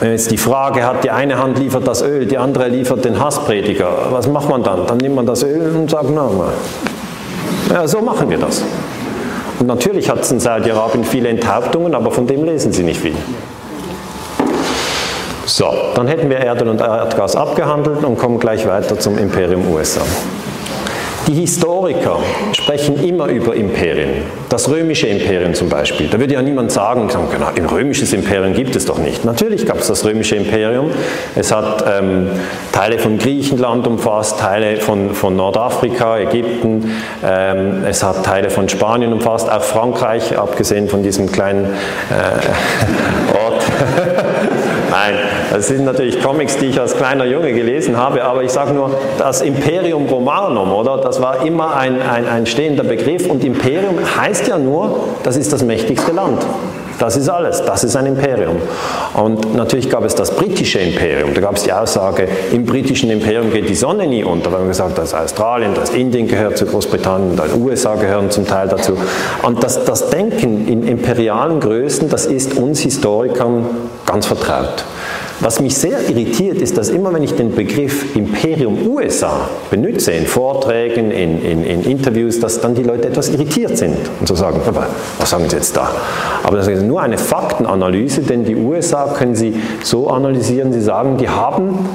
wenn 0.00 0.12
jetzt 0.12 0.30
die 0.30 0.38
Frage 0.38 0.84
hat, 0.84 1.04
die 1.04 1.10
eine 1.10 1.38
Hand 1.38 1.58
liefert 1.58 1.86
das 1.86 2.02
Öl, 2.02 2.26
die 2.26 2.38
andere 2.38 2.68
liefert 2.68 3.04
den 3.04 3.18
Hassprediger, 3.18 3.88
was 4.10 4.28
macht 4.28 4.48
man 4.48 4.62
dann? 4.62 4.86
Dann 4.86 4.98
nimmt 4.98 5.16
man 5.16 5.26
das 5.26 5.42
Öl 5.42 5.74
und 5.74 5.90
sagt, 5.90 6.06
na 6.14 6.24
mal, 6.24 6.52
ja, 7.72 7.86
so 7.86 8.00
machen 8.00 8.30
wir 8.30 8.38
das. 8.38 8.62
Und 9.58 9.66
natürlich 9.66 10.08
hat 10.08 10.20
es 10.20 10.30
in 10.30 10.38
Saudi-Arabien 10.38 11.04
viele 11.04 11.28
Enthauptungen, 11.28 11.94
aber 11.94 12.12
von 12.12 12.26
dem 12.26 12.44
lesen 12.44 12.72
Sie 12.72 12.84
nicht 12.84 13.00
viel. 13.00 13.16
So, 15.46 15.72
dann 15.94 16.06
hätten 16.06 16.30
wir 16.30 16.36
Erdöl 16.36 16.68
und 16.68 16.80
Erdgas 16.80 17.34
abgehandelt 17.34 18.04
und 18.04 18.18
kommen 18.18 18.38
gleich 18.38 18.68
weiter 18.68 18.98
zum 18.98 19.18
Imperium 19.18 19.72
USA. 19.72 20.02
Die 21.28 21.34
Historiker 21.34 22.20
sprechen 22.52 23.04
immer 23.04 23.26
über 23.26 23.54
Imperien. 23.54 24.22
Das 24.48 24.70
römische 24.70 25.08
Imperium 25.08 25.52
zum 25.52 25.68
Beispiel. 25.68 26.08
Da 26.08 26.18
würde 26.18 26.32
ja 26.32 26.40
niemand 26.40 26.72
sagen, 26.72 27.10
sagen 27.10 27.28
ein 27.54 27.66
römisches 27.66 28.14
Imperium 28.14 28.54
gibt 28.54 28.74
es 28.74 28.86
doch 28.86 28.96
nicht. 28.96 29.26
Natürlich 29.26 29.66
gab 29.66 29.76
es 29.76 29.88
das 29.88 30.06
römische 30.06 30.36
Imperium. 30.36 30.90
Es 31.34 31.52
hat 31.52 31.84
ähm, 31.86 32.28
Teile 32.72 32.98
von 32.98 33.18
Griechenland 33.18 33.86
umfasst, 33.86 34.40
Teile 34.40 34.78
von, 34.78 35.14
von 35.14 35.36
Nordafrika, 35.36 36.18
Ägypten. 36.18 36.92
Ähm, 37.22 37.84
es 37.86 38.02
hat 38.02 38.24
Teile 38.24 38.48
von 38.48 38.70
Spanien 38.70 39.12
umfasst, 39.12 39.50
auch 39.50 39.62
Frankreich, 39.62 40.38
abgesehen 40.38 40.88
von 40.88 41.02
diesem 41.02 41.30
kleinen 41.30 41.66
äh, 41.66 43.34
Ort. 43.44 43.62
Das 45.50 45.68
sind 45.68 45.84
natürlich 45.84 46.22
Comics, 46.22 46.58
die 46.58 46.66
ich 46.66 46.80
als 46.80 46.96
kleiner 46.96 47.24
Junge 47.24 47.52
gelesen 47.52 47.96
habe, 47.96 48.24
aber 48.24 48.42
ich 48.42 48.50
sage 48.50 48.72
nur, 48.72 48.90
das 49.18 49.40
Imperium 49.40 50.06
Romanum, 50.06 50.72
oder? 50.72 50.98
Das 50.98 51.22
war 51.22 51.44
immer 51.44 51.76
ein, 51.76 52.00
ein, 52.02 52.28
ein 52.28 52.46
stehender 52.46 52.84
Begriff 52.84 53.28
und 53.28 53.44
Imperium 53.44 53.96
heißt 54.18 54.46
ja 54.48 54.58
nur, 54.58 55.08
das 55.22 55.36
ist 55.36 55.52
das 55.52 55.62
mächtigste 55.62 56.12
Land. 56.12 56.44
Das 56.98 57.16
ist 57.16 57.28
alles, 57.28 57.62
das 57.64 57.84
ist 57.84 57.94
ein 57.94 58.06
Imperium. 58.06 58.56
Und 59.14 59.54
natürlich 59.54 59.88
gab 59.88 60.04
es 60.04 60.16
das 60.16 60.32
britische 60.32 60.80
Imperium. 60.80 61.32
Da 61.32 61.40
gab 61.40 61.56
es 61.56 61.62
die 61.62 61.72
Aussage, 61.72 62.26
im 62.52 62.66
britischen 62.66 63.08
Imperium 63.10 63.52
geht 63.52 63.68
die 63.68 63.76
Sonne 63.76 64.06
nie 64.06 64.24
unter. 64.24 64.50
Da 64.50 64.56
haben 64.56 64.64
wir 64.64 64.68
gesagt, 64.68 64.98
dass 64.98 65.14
Australien, 65.14 65.74
dass 65.74 65.90
Indien 65.90 66.26
gehört 66.26 66.58
zu 66.58 66.66
Großbritannien, 66.66 67.36
dass 67.36 67.54
USA 67.54 67.94
gehören 67.94 68.30
zum 68.30 68.46
Teil 68.46 68.66
dazu. 68.66 68.98
Und 69.42 69.62
das, 69.62 69.84
das 69.84 70.10
Denken 70.10 70.66
in 70.66 70.86
imperialen 70.88 71.60
Größen, 71.60 72.08
das 72.08 72.26
ist 72.26 72.56
uns 72.56 72.80
Historikern 72.80 73.66
ganz 74.04 74.26
vertraut. 74.26 74.84
Was 75.40 75.60
mich 75.60 75.76
sehr 75.76 76.08
irritiert, 76.08 76.60
ist, 76.60 76.76
dass 76.76 76.88
immer 76.88 77.14
wenn 77.14 77.22
ich 77.22 77.34
den 77.34 77.54
Begriff 77.54 78.16
Imperium 78.16 78.88
USA 78.88 79.48
benutze, 79.70 80.10
in 80.12 80.26
Vorträgen, 80.26 81.12
in, 81.12 81.42
in, 81.42 81.64
in 81.64 81.84
Interviews, 81.84 82.40
dass 82.40 82.60
dann 82.60 82.74
die 82.74 82.82
Leute 82.82 83.08
etwas 83.08 83.28
irritiert 83.28 83.78
sind 83.78 83.96
und 84.18 84.26
so 84.26 84.34
sagen, 84.34 84.60
was 85.18 85.30
sagen 85.30 85.44
Sie 85.48 85.56
jetzt 85.56 85.76
da? 85.76 85.92
Aber 86.42 86.56
das 86.56 86.66
ist 86.66 86.82
nur 86.82 87.00
eine 87.00 87.18
Faktenanalyse, 87.18 88.22
denn 88.22 88.44
die 88.44 88.56
USA 88.56 89.14
können 89.16 89.36
Sie 89.36 89.54
so 89.84 90.08
analysieren, 90.08 90.72
Sie 90.72 90.80
sagen, 90.80 91.18
die 91.18 91.28
haben 91.28 91.88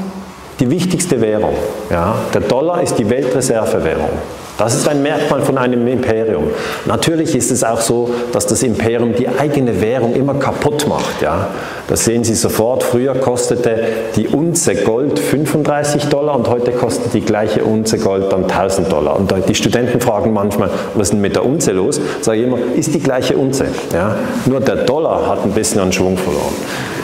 die 0.59 0.69
wichtigste 0.69 1.19
Währung. 1.19 1.55
Ja? 1.89 2.15
Der 2.33 2.41
Dollar 2.41 2.81
ist 2.81 2.95
die 2.95 3.09
Weltreservewährung. 3.09 4.09
Das 4.57 4.75
ist 4.75 4.87
ein 4.87 5.01
Merkmal 5.01 5.41
von 5.41 5.57
einem 5.57 5.87
Imperium. 5.87 6.45
Natürlich 6.85 7.35
ist 7.35 7.49
es 7.49 7.63
auch 7.63 7.81
so, 7.81 8.13
dass 8.31 8.45
das 8.45 8.61
Imperium 8.61 9.15
die 9.15 9.27
eigene 9.27 9.81
Währung 9.81 10.13
immer 10.13 10.35
kaputt 10.35 10.87
macht. 10.87 11.21
Ja? 11.21 11.47
Das 11.87 12.05
sehen 12.05 12.23
Sie 12.23 12.35
sofort. 12.35 12.83
Früher 12.83 13.15
kostete 13.15 13.87
die 14.15 14.27
Unze 14.27 14.75
Gold 14.75 15.17
35 15.17 16.05
Dollar 16.05 16.35
und 16.35 16.47
heute 16.49 16.71
kostet 16.71 17.13
die 17.13 17.21
gleiche 17.21 17.63
Unze 17.63 17.97
Gold 17.97 18.31
dann 18.31 18.43
1000 18.43 18.91
Dollar. 18.91 19.15
Und 19.15 19.33
die 19.47 19.55
Studenten 19.55 19.99
fragen 19.99 20.33
manchmal, 20.33 20.69
was 20.93 21.07
ist 21.07 21.13
denn 21.13 21.21
mit 21.21 21.35
der 21.35 21.45
Unze 21.45 21.71
los? 21.71 21.99
Sage 22.21 22.39
ich 22.39 22.47
immer, 22.47 22.59
ist 22.75 22.93
die 22.93 22.99
gleiche 22.99 23.35
Unze. 23.35 23.65
Ja? 23.91 24.15
Nur 24.45 24.59
der 24.59 24.77
Dollar 24.77 25.27
hat 25.27 25.43
ein 25.43 25.51
bisschen 25.51 25.81
an 25.81 25.91
Schwung 25.91 26.15
verloren. 26.15 26.53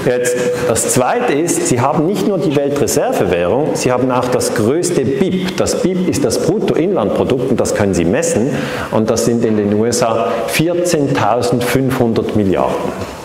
Jetzt, 0.05 0.35
das 0.67 0.93
Zweite 0.93 1.33
ist, 1.33 1.67
Sie 1.67 1.81
haben 1.81 2.05
nicht 2.05 2.27
nur 2.27 2.37
die 2.37 2.55
Weltreservewährung, 2.55 3.71
Sie 3.73 3.91
haben 3.91 4.11
auch 4.11 4.27
das 4.29 4.55
größte 4.55 5.01
BIP. 5.03 5.57
Das 5.57 5.81
BIP 5.81 6.07
ist 6.07 6.23
das 6.23 6.39
Bruttoinlandprodukt 6.39 7.51
und 7.51 7.59
das 7.59 7.75
können 7.75 7.93
Sie 7.93 8.05
messen 8.05 8.51
und 8.91 9.09
das 9.09 9.25
sind 9.25 9.43
in 9.43 9.57
den 9.57 9.73
USA 9.73 10.31
14.500 10.53 12.35
Milliarden. 12.35 12.75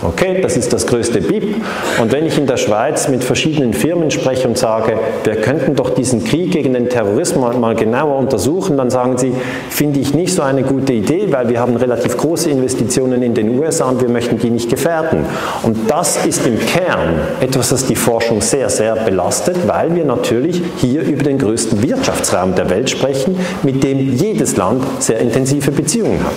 Okay, 0.02 0.40
das 0.42 0.56
ist 0.56 0.72
das 0.72 0.86
größte 0.86 1.22
BIP. 1.22 1.56
Und 2.00 2.12
wenn 2.12 2.26
ich 2.26 2.36
in 2.36 2.46
der 2.46 2.58
Schweiz 2.58 3.08
mit 3.08 3.24
verschiedenen 3.24 3.72
Firmen 3.72 4.10
spreche 4.10 4.46
und 4.46 4.58
sage, 4.58 4.98
wir 5.24 5.36
könnten 5.36 5.76
doch 5.76 5.90
diesen 5.90 6.24
Krieg 6.24 6.50
gegen 6.50 6.74
den 6.74 6.90
Terrorismus 6.90 7.56
mal 7.56 7.74
genauer 7.74 8.16
untersuchen, 8.16 8.76
dann 8.76 8.90
sagen 8.90 9.16
sie, 9.16 9.32
finde 9.70 10.00
ich 10.00 10.12
nicht 10.12 10.34
so 10.34 10.42
eine 10.42 10.62
gute 10.62 10.92
Idee, 10.92 11.28
weil 11.30 11.48
wir 11.48 11.58
haben 11.58 11.76
relativ 11.76 12.18
große 12.18 12.50
Investitionen 12.50 13.22
in 13.22 13.32
den 13.32 13.58
USA 13.58 13.88
und 13.88 14.02
wir 14.02 14.10
möchten 14.10 14.38
die 14.38 14.50
nicht 14.50 14.68
gefährden. 14.68 15.24
Und 15.62 15.90
das 15.90 16.26
ist 16.26 16.46
im 16.46 16.58
Kern 16.66 17.20
etwas, 17.40 17.70
das 17.70 17.86
die 17.86 17.96
Forschung 17.96 18.40
sehr, 18.40 18.68
sehr 18.68 18.96
belastet, 18.96 19.56
weil 19.66 19.94
wir 19.94 20.04
natürlich 20.04 20.62
hier 20.78 21.02
über 21.02 21.22
den 21.22 21.38
größten 21.38 21.82
Wirtschaftsraum 21.82 22.54
der 22.54 22.70
Welt 22.70 22.90
sprechen, 22.90 23.38
mit 23.62 23.82
dem 23.82 24.14
jedes 24.14 24.56
Land 24.56 24.84
sehr 25.00 25.18
intensive 25.18 25.70
Beziehungen 25.70 26.24
hat. 26.24 26.32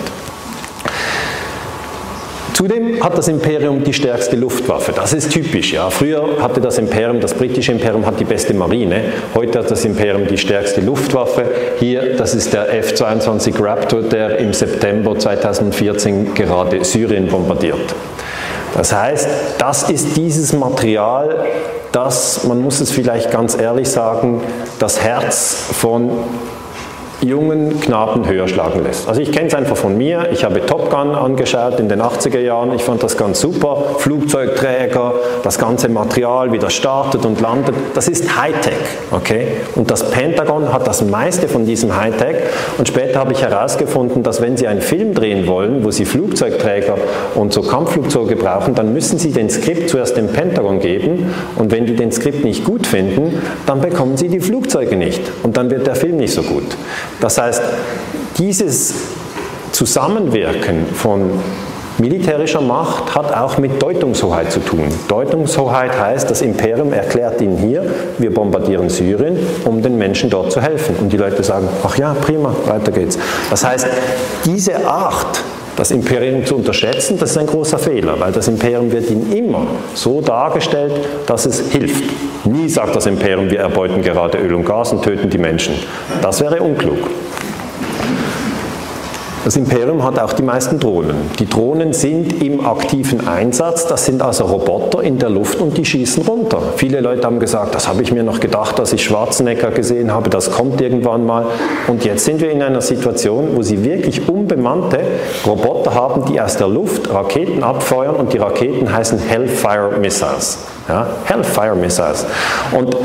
Zudem 2.57 3.03
hat 3.03 3.15
das 3.15 3.27
Imperium 3.27 3.83
die 3.83 3.93
stärkste 3.93 4.35
Luftwaffe. 4.35 4.91
Das 4.91 5.13
ist 5.13 5.31
typisch. 5.31 5.73
Ja. 5.73 5.91
Früher 5.91 6.41
hatte 6.41 6.59
das 6.59 6.79
Imperium, 6.79 7.19
das 7.19 7.35
britische 7.35 7.71
Imperium, 7.71 8.03
hat 8.03 8.19
die 8.19 8.25
beste 8.25 8.55
Marine. 8.55 9.01
Heute 9.35 9.59
hat 9.59 9.69
das 9.69 9.85
Imperium 9.85 10.25
die 10.25 10.39
stärkste 10.39 10.81
Luftwaffe. 10.81 11.45
Hier, 11.79 12.15
das 12.17 12.33
ist 12.33 12.53
der 12.53 12.73
F-22 12.73 13.63
Raptor, 13.63 14.01
der 14.01 14.39
im 14.39 14.53
September 14.53 15.15
2014 15.19 16.33
gerade 16.33 16.83
Syrien 16.83 17.27
bombardiert. 17.27 17.93
Das 18.77 18.93
heißt, 18.93 19.27
das 19.57 19.89
ist 19.89 20.15
dieses 20.15 20.53
Material, 20.53 21.45
das, 21.91 22.43
man 22.43 22.61
muss 22.61 22.79
es 22.79 22.91
vielleicht 22.91 23.31
ganz 23.31 23.59
ehrlich 23.59 23.89
sagen, 23.89 24.41
das 24.77 25.01
Herz 25.01 25.57
von 25.73 26.11
jungen 27.21 27.79
Knaben 27.79 28.27
höher 28.27 28.47
schlagen 28.47 28.83
lässt. 28.83 29.07
Also 29.07 29.21
ich 29.21 29.31
kenne 29.31 29.47
es 29.47 29.55
einfach 29.55 29.77
von 29.77 29.97
mir, 29.97 30.29
ich 30.31 30.43
habe 30.43 30.65
Top 30.65 30.89
Gun 30.89 31.15
angeschaut 31.15 31.79
in 31.79 31.89
den 31.89 32.01
80er 32.01 32.39
Jahren, 32.39 32.73
ich 32.73 32.83
fand 32.83 33.01
das 33.01 33.17
ganz 33.17 33.39
super, 33.39 33.95
Flugzeugträger, 33.97 35.13
das 35.43 35.57
ganze 35.57 35.89
Material, 35.89 36.51
wie 36.51 36.59
das 36.59 36.73
startet 36.73 37.25
und 37.25 37.41
landet, 37.41 37.75
das 37.93 38.07
ist 38.07 38.39
Hightech, 38.39 38.73
okay? 39.11 39.47
Und 39.75 39.89
das 39.89 40.11
Pentagon 40.11 40.71
hat 40.71 40.85
das 40.87 41.03
meiste 41.03 41.47
von 41.47 41.65
diesem 41.65 41.95
Hightech. 41.95 42.35
Und 42.77 42.87
später 42.87 43.19
habe 43.19 43.33
ich 43.33 43.41
herausgefunden, 43.41 44.23
dass 44.23 44.41
wenn 44.41 44.57
Sie 44.57 44.67
einen 44.67 44.81
Film 44.81 45.13
drehen 45.13 45.47
wollen, 45.47 45.83
wo 45.83 45.91
Sie 45.91 46.05
Flugzeugträger 46.05 46.97
und 47.35 47.53
so 47.53 47.61
Kampfflugzeuge 47.61 48.35
brauchen, 48.35 48.75
dann 48.75 48.93
müssen 48.93 49.17
Sie 49.17 49.31
den 49.31 49.49
Skript 49.49 49.89
zuerst 49.89 50.17
dem 50.17 50.27
Pentagon 50.27 50.79
geben. 50.79 51.33
Und 51.55 51.71
wenn 51.71 51.85
die 51.85 51.95
den 51.95 52.11
Skript 52.11 52.43
nicht 52.43 52.63
gut 52.63 52.85
finden, 52.85 53.41
dann 53.65 53.81
bekommen 53.81 54.17
Sie 54.17 54.29
die 54.29 54.39
Flugzeuge 54.39 54.95
nicht. 54.95 55.21
Und 55.43 55.57
dann 55.57 55.69
wird 55.71 55.87
der 55.87 55.95
Film 55.95 56.17
nicht 56.17 56.33
so 56.33 56.43
gut. 56.43 56.77
Das 57.19 57.37
heißt, 57.37 57.61
dieses 58.37 58.93
Zusammenwirken 59.71 60.85
von 60.93 61.39
militärischer 61.99 62.61
Macht 62.61 63.15
hat 63.15 63.35
auch 63.35 63.57
mit 63.57 63.81
Deutungshoheit 63.81 64.51
zu 64.51 64.59
tun. 64.59 64.87
Deutungshoheit 65.07 65.99
heißt, 65.99 66.29
das 66.29 66.41
Imperium 66.41 66.93
erklärt 66.93 67.41
ihnen 67.41 67.57
hier, 67.57 67.83
wir 68.17 68.33
bombardieren 68.33 68.89
Syrien, 68.89 69.37
um 69.65 69.81
den 69.81 69.97
Menschen 69.97 70.29
dort 70.29 70.51
zu 70.51 70.61
helfen. 70.61 70.95
Und 70.99 71.11
die 71.11 71.17
Leute 71.17 71.43
sagen, 71.43 71.67
ach 71.83 71.97
ja, 71.97 72.13
prima, 72.13 72.55
weiter 72.65 72.91
geht's. 72.91 73.17
Das 73.49 73.63
heißt, 73.63 73.87
diese 74.45 74.87
Art, 74.87 75.41
das 75.77 75.91
Imperium 75.91 76.43
zu 76.43 76.55
unterschätzen, 76.55 77.17
das 77.19 77.31
ist 77.31 77.37
ein 77.37 77.45
großer 77.45 77.77
Fehler, 77.77 78.19
weil 78.19 78.31
das 78.31 78.47
Imperium 78.47 78.91
wird 78.91 79.09
ihnen 79.09 79.31
immer 79.31 79.67
so 79.93 80.21
dargestellt, 80.21 80.93
dass 81.27 81.45
es 81.45 81.71
hilft. 81.71 82.03
Nie 82.45 82.67
sagt 82.67 82.95
das 82.95 83.05
Imperium, 83.05 83.49
wir 83.49 83.59
erbeuten 83.59 84.01
gerade 84.01 84.39
Öl 84.39 84.55
und 84.55 84.65
Gas 84.65 84.91
und 84.91 85.03
töten 85.03 85.29
die 85.29 85.37
Menschen. 85.37 85.75
Das 86.21 86.41
wäre 86.41 86.61
unklug. 86.61 86.97
Das 89.47 89.55
Imperium 89.55 90.03
hat 90.03 90.19
auch 90.19 90.33
die 90.33 90.43
meisten 90.43 90.77
Drohnen. 90.77 91.15
Die 91.39 91.49
Drohnen 91.49 91.93
sind 91.93 92.43
im 92.43 92.65
aktiven 92.65 93.29
Einsatz, 93.29 93.87
das 93.87 94.05
sind 94.05 94.21
also 94.21 94.43
Roboter 94.43 95.01
in 95.01 95.19
der 95.19 95.29
Luft 95.29 95.61
und 95.61 95.77
die 95.77 95.85
schießen 95.85 96.23
runter. 96.23 96.61
Viele 96.75 96.99
Leute 96.99 97.25
haben 97.25 97.39
gesagt, 97.39 97.73
das 97.73 97.87
habe 97.87 98.03
ich 98.03 98.11
mir 98.11 98.23
noch 98.23 98.41
gedacht, 98.41 98.77
dass 98.77 98.91
ich 98.91 99.05
Schwarzenegger 99.05 99.71
gesehen 99.71 100.13
habe, 100.13 100.29
das 100.29 100.51
kommt 100.51 100.81
irgendwann 100.81 101.25
mal. 101.25 101.45
Und 101.87 102.03
jetzt 102.03 102.25
sind 102.25 102.41
wir 102.41 102.51
in 102.51 102.61
einer 102.61 102.81
Situation, 102.81 103.55
wo 103.55 103.61
sie 103.61 103.85
wirklich 103.85 104.27
unbemannte 104.27 104.99
Roboter 105.45 105.93
haben, 105.93 106.25
die 106.25 106.41
aus 106.41 106.57
der 106.57 106.67
Luft 106.67 107.09
Raketen 107.09 107.63
abfeuern 107.63 108.17
und 108.17 108.33
die 108.33 108.39
Raketen 108.39 108.93
heißen 108.93 109.17
Hellfire 109.17 109.91
Missiles. 109.97 110.57
Ja, 110.89 111.07
Hellfire 111.23 111.75
Missiles. 111.75 112.25
Und 112.77 112.97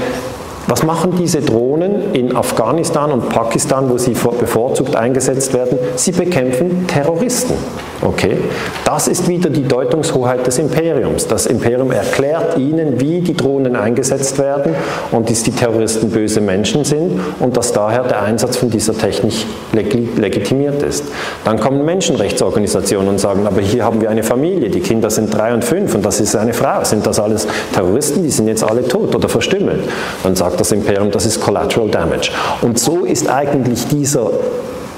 was 0.72 0.82
machen 0.84 1.12
diese 1.18 1.42
Drohnen 1.42 2.14
in 2.14 2.34
Afghanistan 2.34 3.12
und 3.12 3.28
Pakistan, 3.28 3.90
wo 3.90 3.98
sie 3.98 4.12
bevorzugt 4.12 4.96
eingesetzt 4.96 5.52
werden? 5.52 5.76
Sie 5.96 6.12
bekämpfen 6.12 6.86
Terroristen. 6.86 7.52
Okay? 8.00 8.38
Das 8.86 9.06
ist 9.06 9.28
wieder 9.28 9.50
die 9.50 9.64
Deutungshoheit 9.68 10.46
des 10.46 10.58
Imperiums. 10.58 11.26
Das 11.28 11.44
Imperium 11.44 11.90
erklärt 11.92 12.56
ihnen, 12.56 12.98
wie 13.00 13.20
die 13.20 13.36
Drohnen 13.36 13.76
eingesetzt 13.76 14.38
werden 14.38 14.74
und 15.10 15.28
dass 15.28 15.42
die 15.42 15.52
Terroristen 15.52 16.08
böse 16.08 16.40
Menschen 16.40 16.84
sind 16.84 17.20
und 17.38 17.54
dass 17.54 17.72
daher 17.72 18.04
der 18.04 18.22
Einsatz 18.22 18.56
von 18.56 18.70
dieser 18.70 18.96
Technik 18.96 19.44
legitimiert 19.72 20.82
ist. 20.82 21.04
Dann 21.44 21.60
kommen 21.60 21.84
Menschenrechtsorganisationen 21.84 23.08
und 23.10 23.18
sagen, 23.20 23.46
aber 23.46 23.60
hier 23.60 23.84
haben 23.84 24.00
wir 24.00 24.08
eine 24.08 24.22
Familie, 24.22 24.70
die 24.70 24.80
Kinder 24.80 25.10
sind 25.10 25.32
drei 25.34 25.52
und 25.52 25.64
fünf 25.64 25.94
und 25.94 26.04
das 26.04 26.18
ist 26.18 26.34
eine 26.34 26.54
Frau. 26.54 26.82
Sind 26.82 27.06
das 27.06 27.20
alles 27.20 27.46
Terroristen? 27.74 28.22
Die 28.22 28.30
sind 28.30 28.48
jetzt 28.48 28.64
alle 28.64 28.88
tot 28.88 29.14
oder 29.14 29.28
verstümmelt. 29.28 29.84
Dann 30.22 30.34
sagt 30.34 30.61
das 30.62 30.72
Imperium, 30.72 31.10
das 31.10 31.26
ist 31.26 31.40
Collateral 31.40 31.88
Damage. 31.88 32.30
Und 32.60 32.78
so 32.78 33.04
ist 33.04 33.28
eigentlich 33.28 33.86
dieser, 33.88 34.30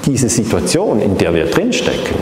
diese 0.05 0.29
Situation, 0.29 1.01
in 1.01 1.17
der 1.17 1.33
wir 1.33 1.45
drinstecken, 1.45 2.15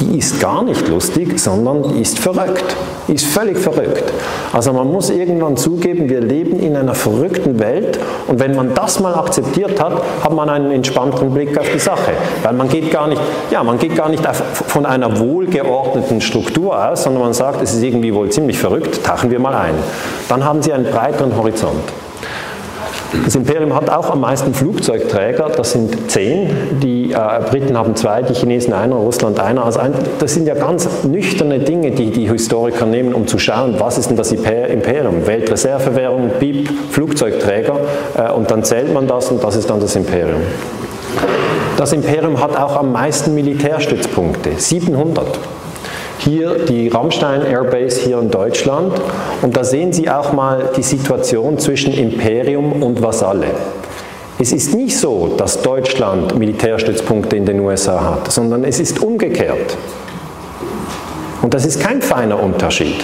die 0.00 0.18
ist 0.18 0.40
gar 0.40 0.62
nicht 0.62 0.88
lustig, 0.88 1.38
sondern 1.38 1.82
die 1.82 2.00
ist 2.00 2.18
verrückt. 2.18 2.76
Die 3.08 3.14
ist 3.14 3.26
völlig 3.26 3.58
verrückt. 3.58 4.04
Also 4.52 4.72
man 4.72 4.90
muss 4.90 5.10
irgendwann 5.10 5.56
zugeben, 5.56 6.08
wir 6.08 6.20
leben 6.20 6.58
in 6.58 6.76
einer 6.76 6.94
verrückten 6.94 7.58
Welt 7.58 7.98
und 8.26 8.40
wenn 8.40 8.54
man 8.54 8.74
das 8.74 9.00
mal 9.00 9.14
akzeptiert 9.14 9.82
hat, 9.82 10.00
hat 10.22 10.32
man 10.32 10.48
einen 10.48 10.70
entspannteren 10.70 11.32
Blick 11.32 11.58
auf 11.58 11.68
die 11.72 11.78
Sache. 11.78 12.12
Weil 12.42 12.54
man 12.54 12.68
geht 12.68 12.90
gar 12.90 13.08
nicht, 13.08 13.20
ja, 13.50 13.62
man 13.62 13.78
geht 13.78 13.94
gar 13.94 14.08
nicht 14.08 14.24
von 14.26 14.86
einer 14.86 15.18
wohlgeordneten 15.18 16.20
Struktur 16.20 16.82
aus, 16.88 17.02
sondern 17.02 17.22
man 17.22 17.34
sagt, 17.34 17.62
es 17.62 17.74
ist 17.74 17.82
irgendwie 17.82 18.14
wohl 18.14 18.30
ziemlich 18.30 18.58
verrückt, 18.58 19.04
tauchen 19.04 19.30
wir 19.30 19.38
mal 19.38 19.54
ein. 19.54 19.74
Dann 20.28 20.44
haben 20.44 20.62
Sie 20.62 20.72
einen 20.72 20.84
breiteren 20.84 21.36
Horizont. 21.36 21.82
Das 23.24 23.34
Imperium 23.34 23.74
hat 23.74 23.90
auch 23.90 24.10
am 24.10 24.20
meisten 24.20 24.54
Flugzeugträger, 24.54 25.50
das 25.56 25.72
sind 25.72 26.10
zehn. 26.10 26.50
Die 26.80 27.12
äh, 27.12 27.16
Briten 27.50 27.76
haben 27.76 27.96
zwei, 27.96 28.22
die 28.22 28.34
Chinesen 28.34 28.72
einer, 28.72 28.96
Russland 28.96 29.40
einer. 29.40 29.64
Also 29.64 29.80
ein, 29.80 29.94
das 30.20 30.34
sind 30.34 30.46
ja 30.46 30.54
ganz 30.54 30.88
nüchterne 31.02 31.58
Dinge, 31.58 31.90
die 31.90 32.10
die 32.10 32.28
Historiker 32.28 32.86
nehmen, 32.86 33.12
um 33.12 33.26
zu 33.26 33.38
schauen, 33.38 33.74
was 33.78 33.98
ist 33.98 34.10
denn 34.10 34.16
das 34.16 34.30
Imperium? 34.30 35.26
Weltreservewährung, 35.26 36.30
BIP, 36.38 36.70
Flugzeugträger 36.90 37.80
äh, 38.16 38.30
und 38.30 38.50
dann 38.50 38.62
zählt 38.62 38.94
man 38.94 39.08
das 39.08 39.30
und 39.30 39.42
das 39.42 39.56
ist 39.56 39.68
dann 39.68 39.80
das 39.80 39.96
Imperium. 39.96 40.42
Das 41.76 41.92
Imperium 41.92 42.40
hat 42.40 42.56
auch 42.56 42.76
am 42.76 42.92
meisten 42.92 43.34
Militärstützpunkte, 43.34 44.52
700. 44.56 45.26
Hier 46.22 46.66
die 46.66 46.88
Rammstein 46.88 47.42
Airbase 47.46 47.98
hier 48.02 48.18
in 48.18 48.30
Deutschland 48.30 48.92
und 49.40 49.56
da 49.56 49.64
sehen 49.64 49.90
Sie 49.94 50.10
auch 50.10 50.34
mal 50.34 50.68
die 50.76 50.82
Situation 50.82 51.58
zwischen 51.58 51.94
Imperium 51.94 52.82
und 52.82 53.00
Vasalle. 53.00 53.46
Es 54.38 54.52
ist 54.52 54.74
nicht 54.74 54.98
so, 54.98 55.34
dass 55.38 55.62
Deutschland 55.62 56.38
Militärstützpunkte 56.38 57.36
in 57.36 57.46
den 57.46 57.60
USA 57.60 58.04
hat, 58.04 58.30
sondern 58.30 58.64
es 58.64 58.80
ist 58.80 59.02
umgekehrt. 59.02 59.78
Und 61.40 61.54
das 61.54 61.64
ist 61.64 61.80
kein 61.80 62.02
feiner 62.02 62.42
Unterschied. 62.42 63.02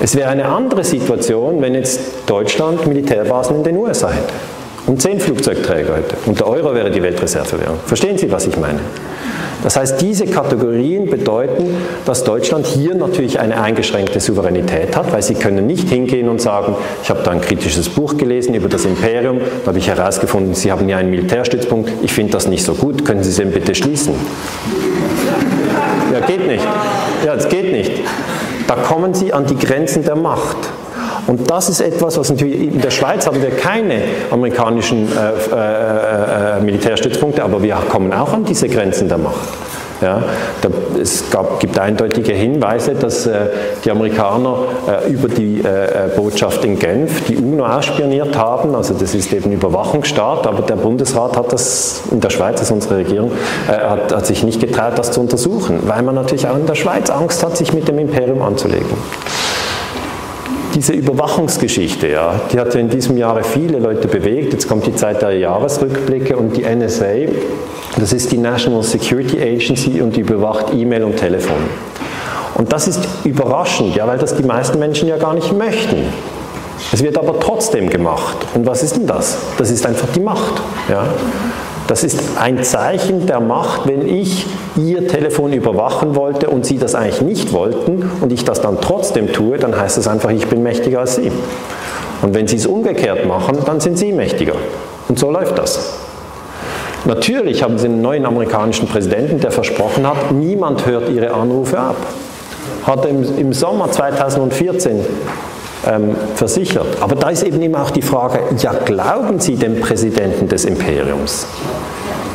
Es 0.00 0.16
wäre 0.16 0.30
eine 0.30 0.46
andere 0.46 0.82
Situation, 0.82 1.60
wenn 1.60 1.74
jetzt 1.74 2.00
Deutschland 2.24 2.86
Militärbasen 2.86 3.56
in 3.56 3.64
den 3.64 3.76
USA 3.76 4.08
hätte 4.08 4.32
und 4.86 5.02
zehn 5.02 5.20
Flugzeugträger 5.20 5.94
hätte. 5.94 6.16
Und 6.24 6.40
der 6.40 6.48
Euro 6.48 6.74
wäre 6.74 6.90
die 6.90 7.02
Weltreservewährung. 7.02 7.80
Verstehen 7.84 8.16
Sie, 8.16 8.32
was 8.32 8.46
ich 8.46 8.56
meine? 8.56 8.80
Das 9.62 9.76
heißt, 9.76 10.00
diese 10.00 10.26
Kategorien 10.26 11.08
bedeuten, 11.08 11.76
dass 12.04 12.24
Deutschland 12.24 12.66
hier 12.66 12.94
natürlich 12.94 13.38
eine 13.38 13.60
eingeschränkte 13.60 14.18
Souveränität 14.20 14.96
hat, 14.96 15.12
weil 15.12 15.22
sie 15.22 15.34
können 15.34 15.66
nicht 15.66 15.88
hingehen 15.88 16.28
und 16.28 16.40
sagen, 16.40 16.74
ich 17.02 17.10
habe 17.10 17.22
da 17.22 17.30
ein 17.30 17.40
kritisches 17.40 17.88
Buch 17.88 18.16
gelesen 18.16 18.54
über 18.54 18.68
das 18.68 18.84
Imperium, 18.84 19.38
da 19.62 19.68
habe 19.68 19.78
ich 19.78 19.88
herausgefunden, 19.88 20.54
Sie 20.54 20.72
haben 20.72 20.88
ja 20.88 20.96
einen 20.96 21.10
Militärstützpunkt, 21.10 21.90
ich 22.02 22.12
finde 22.12 22.32
das 22.32 22.48
nicht 22.48 22.64
so 22.64 22.74
gut, 22.74 23.04
können 23.04 23.22
Sie 23.22 23.30
es 23.30 23.36
denn 23.36 23.52
bitte 23.52 23.74
schließen? 23.74 24.14
Ja, 26.12 26.20
geht 26.20 26.46
nicht. 26.46 26.64
Ja, 27.24 27.34
es 27.34 27.48
geht 27.48 27.72
nicht. 27.72 27.92
Da 28.66 28.74
kommen 28.74 29.14
Sie 29.14 29.32
an 29.32 29.46
die 29.46 29.56
Grenzen 29.56 30.04
der 30.04 30.16
Macht. 30.16 30.56
Und 31.26 31.50
das 31.50 31.68
ist 31.68 31.80
etwas, 31.80 32.18
was 32.18 32.30
natürlich 32.30 32.74
in 32.74 32.80
der 32.80 32.90
Schweiz 32.90 33.26
haben 33.26 33.42
wir 33.42 33.50
keine 33.50 34.02
amerikanischen 34.30 35.08
äh, 35.08 35.54
äh, 35.54 36.58
äh, 36.58 36.60
Militärstützpunkte, 36.60 37.42
aber 37.42 37.62
wir 37.62 37.76
kommen 37.88 38.12
auch 38.12 38.32
an 38.32 38.44
diese 38.44 38.68
Grenzen 38.68 39.08
der 39.08 39.18
Macht. 39.18 39.48
Ja, 40.02 40.20
da, 40.60 40.68
es 41.00 41.30
gab, 41.30 41.60
gibt 41.60 41.78
eindeutige 41.78 42.32
Hinweise, 42.32 42.94
dass 42.94 43.24
äh, 43.24 43.46
die 43.84 43.90
Amerikaner 43.92 44.56
äh, 45.06 45.12
über 45.12 45.28
die 45.28 45.60
äh, 45.60 46.10
Botschaft 46.16 46.64
in 46.64 46.76
Genf 46.76 47.24
die 47.26 47.36
UNO 47.36 47.64
ausspioniert 47.64 48.36
haben. 48.36 48.74
Also 48.74 48.94
das 48.94 49.14
ist 49.14 49.32
eben 49.32 49.52
Überwachungsstaat, 49.52 50.48
aber 50.48 50.62
der 50.62 50.74
Bundesrat 50.74 51.36
hat 51.36 51.52
das 51.52 52.02
in 52.10 52.20
der 52.20 52.30
Schweiz, 52.30 52.58
also 52.58 52.74
unsere 52.74 52.96
Regierung, 52.96 53.30
äh, 53.68 53.74
hat, 53.74 54.12
hat 54.12 54.26
sich 54.26 54.42
nicht 54.42 54.60
getraut, 54.60 54.94
das 54.98 55.12
zu 55.12 55.20
untersuchen, 55.20 55.78
weil 55.86 56.02
man 56.02 56.16
natürlich 56.16 56.48
auch 56.48 56.56
in 56.56 56.66
der 56.66 56.74
Schweiz 56.74 57.08
Angst 57.08 57.44
hat, 57.44 57.56
sich 57.56 57.72
mit 57.72 57.86
dem 57.86 58.00
Imperium 58.00 58.42
anzulegen. 58.42 58.90
Diese 60.74 60.94
Überwachungsgeschichte, 60.94 62.08
ja, 62.08 62.40
die 62.50 62.58
hat 62.58 62.72
ja 62.74 62.80
in 62.80 62.88
diesem 62.88 63.18
Jahre 63.18 63.44
viele 63.44 63.78
Leute 63.78 64.08
bewegt. 64.08 64.54
Jetzt 64.54 64.68
kommt 64.68 64.86
die 64.86 64.94
Zeit 64.94 65.20
der 65.20 65.36
Jahresrückblicke 65.36 66.36
und 66.36 66.56
die 66.56 66.64
NSA, 66.64 67.30
das 67.98 68.14
ist 68.14 68.32
die 68.32 68.38
National 68.38 68.82
Security 68.82 69.40
Agency 69.40 70.00
und 70.00 70.16
die 70.16 70.20
überwacht 70.20 70.72
E-Mail 70.72 71.04
und 71.04 71.16
Telefon. 71.16 71.58
Und 72.54 72.72
das 72.72 72.88
ist 72.88 73.06
überraschend, 73.24 73.96
ja, 73.96 74.06
weil 74.06 74.18
das 74.18 74.34
die 74.34 74.42
meisten 74.42 74.78
Menschen 74.78 75.08
ja 75.08 75.18
gar 75.18 75.34
nicht 75.34 75.52
möchten. 75.52 76.06
Es 76.90 77.02
wird 77.02 77.18
aber 77.18 77.38
trotzdem 77.38 77.90
gemacht. 77.90 78.36
Und 78.54 78.66
was 78.66 78.82
ist 78.82 78.96
denn 78.96 79.06
das? 79.06 79.36
Das 79.58 79.70
ist 79.70 79.84
einfach 79.86 80.08
die 80.14 80.20
Macht. 80.20 80.62
Ja. 80.88 81.04
Das 81.88 82.04
ist 82.04 82.20
ein 82.38 82.62
Zeichen 82.62 83.26
der 83.26 83.40
Macht, 83.40 83.86
wenn 83.86 84.06
ich 84.06 84.46
Ihr 84.76 85.08
Telefon 85.08 85.52
überwachen 85.52 86.14
wollte 86.14 86.48
und 86.48 86.64
Sie 86.64 86.78
das 86.78 86.94
eigentlich 86.94 87.22
nicht 87.22 87.52
wollten 87.52 88.10
und 88.20 88.32
ich 88.32 88.44
das 88.44 88.60
dann 88.60 88.80
trotzdem 88.80 89.32
tue, 89.32 89.58
dann 89.58 89.78
heißt 89.78 89.98
das 89.98 90.08
einfach, 90.08 90.30
ich 90.30 90.46
bin 90.46 90.62
mächtiger 90.62 91.00
als 91.00 91.16
Sie. 91.16 91.32
Und 92.22 92.34
wenn 92.34 92.46
Sie 92.46 92.56
es 92.56 92.66
umgekehrt 92.66 93.26
machen, 93.26 93.58
dann 93.66 93.80
sind 93.80 93.98
Sie 93.98 94.12
mächtiger. 94.12 94.54
Und 95.08 95.18
so 95.18 95.30
läuft 95.30 95.58
das. 95.58 95.98
Natürlich 97.04 97.64
haben 97.64 97.78
Sie 97.78 97.86
einen 97.86 98.00
neuen 98.00 98.24
amerikanischen 98.24 98.86
Präsidenten, 98.86 99.40
der 99.40 99.50
versprochen 99.50 100.06
hat, 100.06 100.30
niemand 100.30 100.86
hört 100.86 101.08
Ihre 101.08 101.34
Anrufe 101.34 101.78
ab. 101.78 101.96
Hat 102.86 103.04
im, 103.06 103.38
im 103.38 103.52
Sommer 103.52 103.90
2014 103.90 105.04
ähm, 105.86 106.16
versichert. 106.34 106.98
Aber 107.00 107.16
da 107.16 107.30
ist 107.30 107.42
eben 107.42 107.60
immer 107.62 107.82
auch 107.82 107.90
die 107.90 108.02
Frage, 108.02 108.40
ja, 108.58 108.72
glauben 108.72 109.40
Sie 109.40 109.56
dem 109.56 109.80
Präsidenten 109.80 110.48
des 110.48 110.64
Imperiums? 110.64 111.46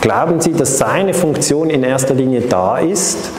Glauben 0.01 0.39
Sie, 0.39 0.53
dass 0.53 0.77
seine 0.77 1.13
Funktion 1.13 1.69
in 1.69 1.83
erster 1.83 2.13
Linie 2.13 2.41
da 2.41 2.77
ist, 2.77 3.31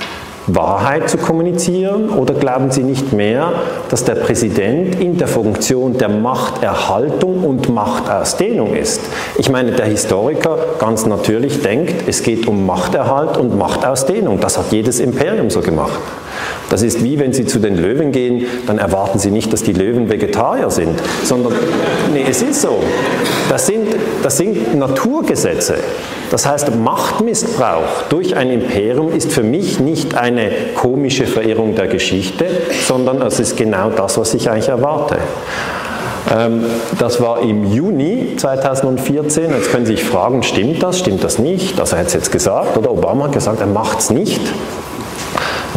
Wahrheit 0.49 1.11
zu 1.11 1.18
kommunizieren 1.18 2.09
oder 2.09 2.33
glauben 2.33 2.71
Sie 2.71 2.83
nicht 2.83 3.12
mehr, 3.12 3.53
dass 3.90 4.05
der 4.05 4.14
Präsident 4.14 4.99
in 4.99 5.18
der 5.18 5.29
Funktion 5.29 5.99
der 5.99 6.09
Machterhaltung 6.09 7.44
und 7.44 7.68
Machtausdehnung 7.68 8.75
ist? 8.75 9.03
Ich 9.37 9.51
meine, 9.51 9.73
der 9.73 9.87
Historiker 9.87 10.59
ganz 10.79 11.05
natürlich 11.05 11.62
denkt, 11.62 12.09
es 12.09 12.23
geht 12.23 12.47
um 12.49 12.64
Machterhalt 12.64 13.37
und 13.37 13.59
Machtausdehnung. 13.59 14.40
Das 14.40 14.57
hat 14.57 14.73
jedes 14.73 15.01
Imperium 15.01 15.51
so 15.51 15.61
gemacht. 15.61 16.01
Das 16.70 16.83
ist 16.83 17.03
wie 17.03 17.18
wenn 17.18 17.33
Sie 17.33 17.46
zu 17.46 17.59
den 17.59 17.77
Löwen 17.77 18.12
gehen, 18.12 18.46
dann 18.66 18.79
erwarten 18.79 19.18
Sie 19.18 19.31
nicht, 19.31 19.53
dass 19.53 19.62
die 19.62 19.72
Löwen 19.72 20.09
Vegetarier 20.11 20.70
sind, 20.70 21.01
sondern, 21.24 21.55
nee, 22.12 22.24
es 22.29 22.42
ist 22.42 22.62
so. 22.62 22.83
Das 23.48 23.66
sind, 23.66 23.88
das 24.22 24.37
sind 24.37 24.77
Naturgesetze. 24.77 25.77
Das 26.31 26.46
heißt, 26.46 26.74
Machtmissbrauch 26.74 28.03
durch 28.11 28.37
ein 28.37 28.51
Imperium 28.51 29.14
ist 29.14 29.33
für 29.33 29.42
mich 29.42 29.81
nicht 29.81 30.14
eine 30.14 30.51
komische 30.74 31.27
Verirrung 31.27 31.74
der 31.74 31.87
Geschichte, 31.87 32.46
sondern 32.87 33.22
es 33.22 33.40
ist 33.40 33.57
genau 33.57 33.90
das, 33.90 34.18
was 34.18 34.35
ich 34.35 34.51
eigentlich 34.51 34.68
erwarte. 34.68 35.18
Ähm, 36.31 36.64
das 36.98 37.20
war 37.20 37.40
im 37.40 37.72
Juni 37.72 38.35
2014. 38.37 39.51
Jetzt 39.51 39.70
können 39.70 39.87
Sie 39.87 39.96
sich 39.96 40.05
fragen, 40.05 40.42
stimmt 40.42 40.83
das, 40.83 40.98
stimmt 40.98 41.24
das 41.24 41.38
nicht? 41.38 41.81
Also 41.81 41.96
er 41.96 42.01
hat 42.01 42.09
es 42.09 42.14
jetzt 42.14 42.33
gesagt, 42.33 42.77
oder 42.77 42.90
Obama 42.90 43.24
hat 43.24 43.33
gesagt, 43.33 43.61
er 43.61 43.66
macht 43.66 44.01
es 44.01 44.11
nicht. 44.11 44.40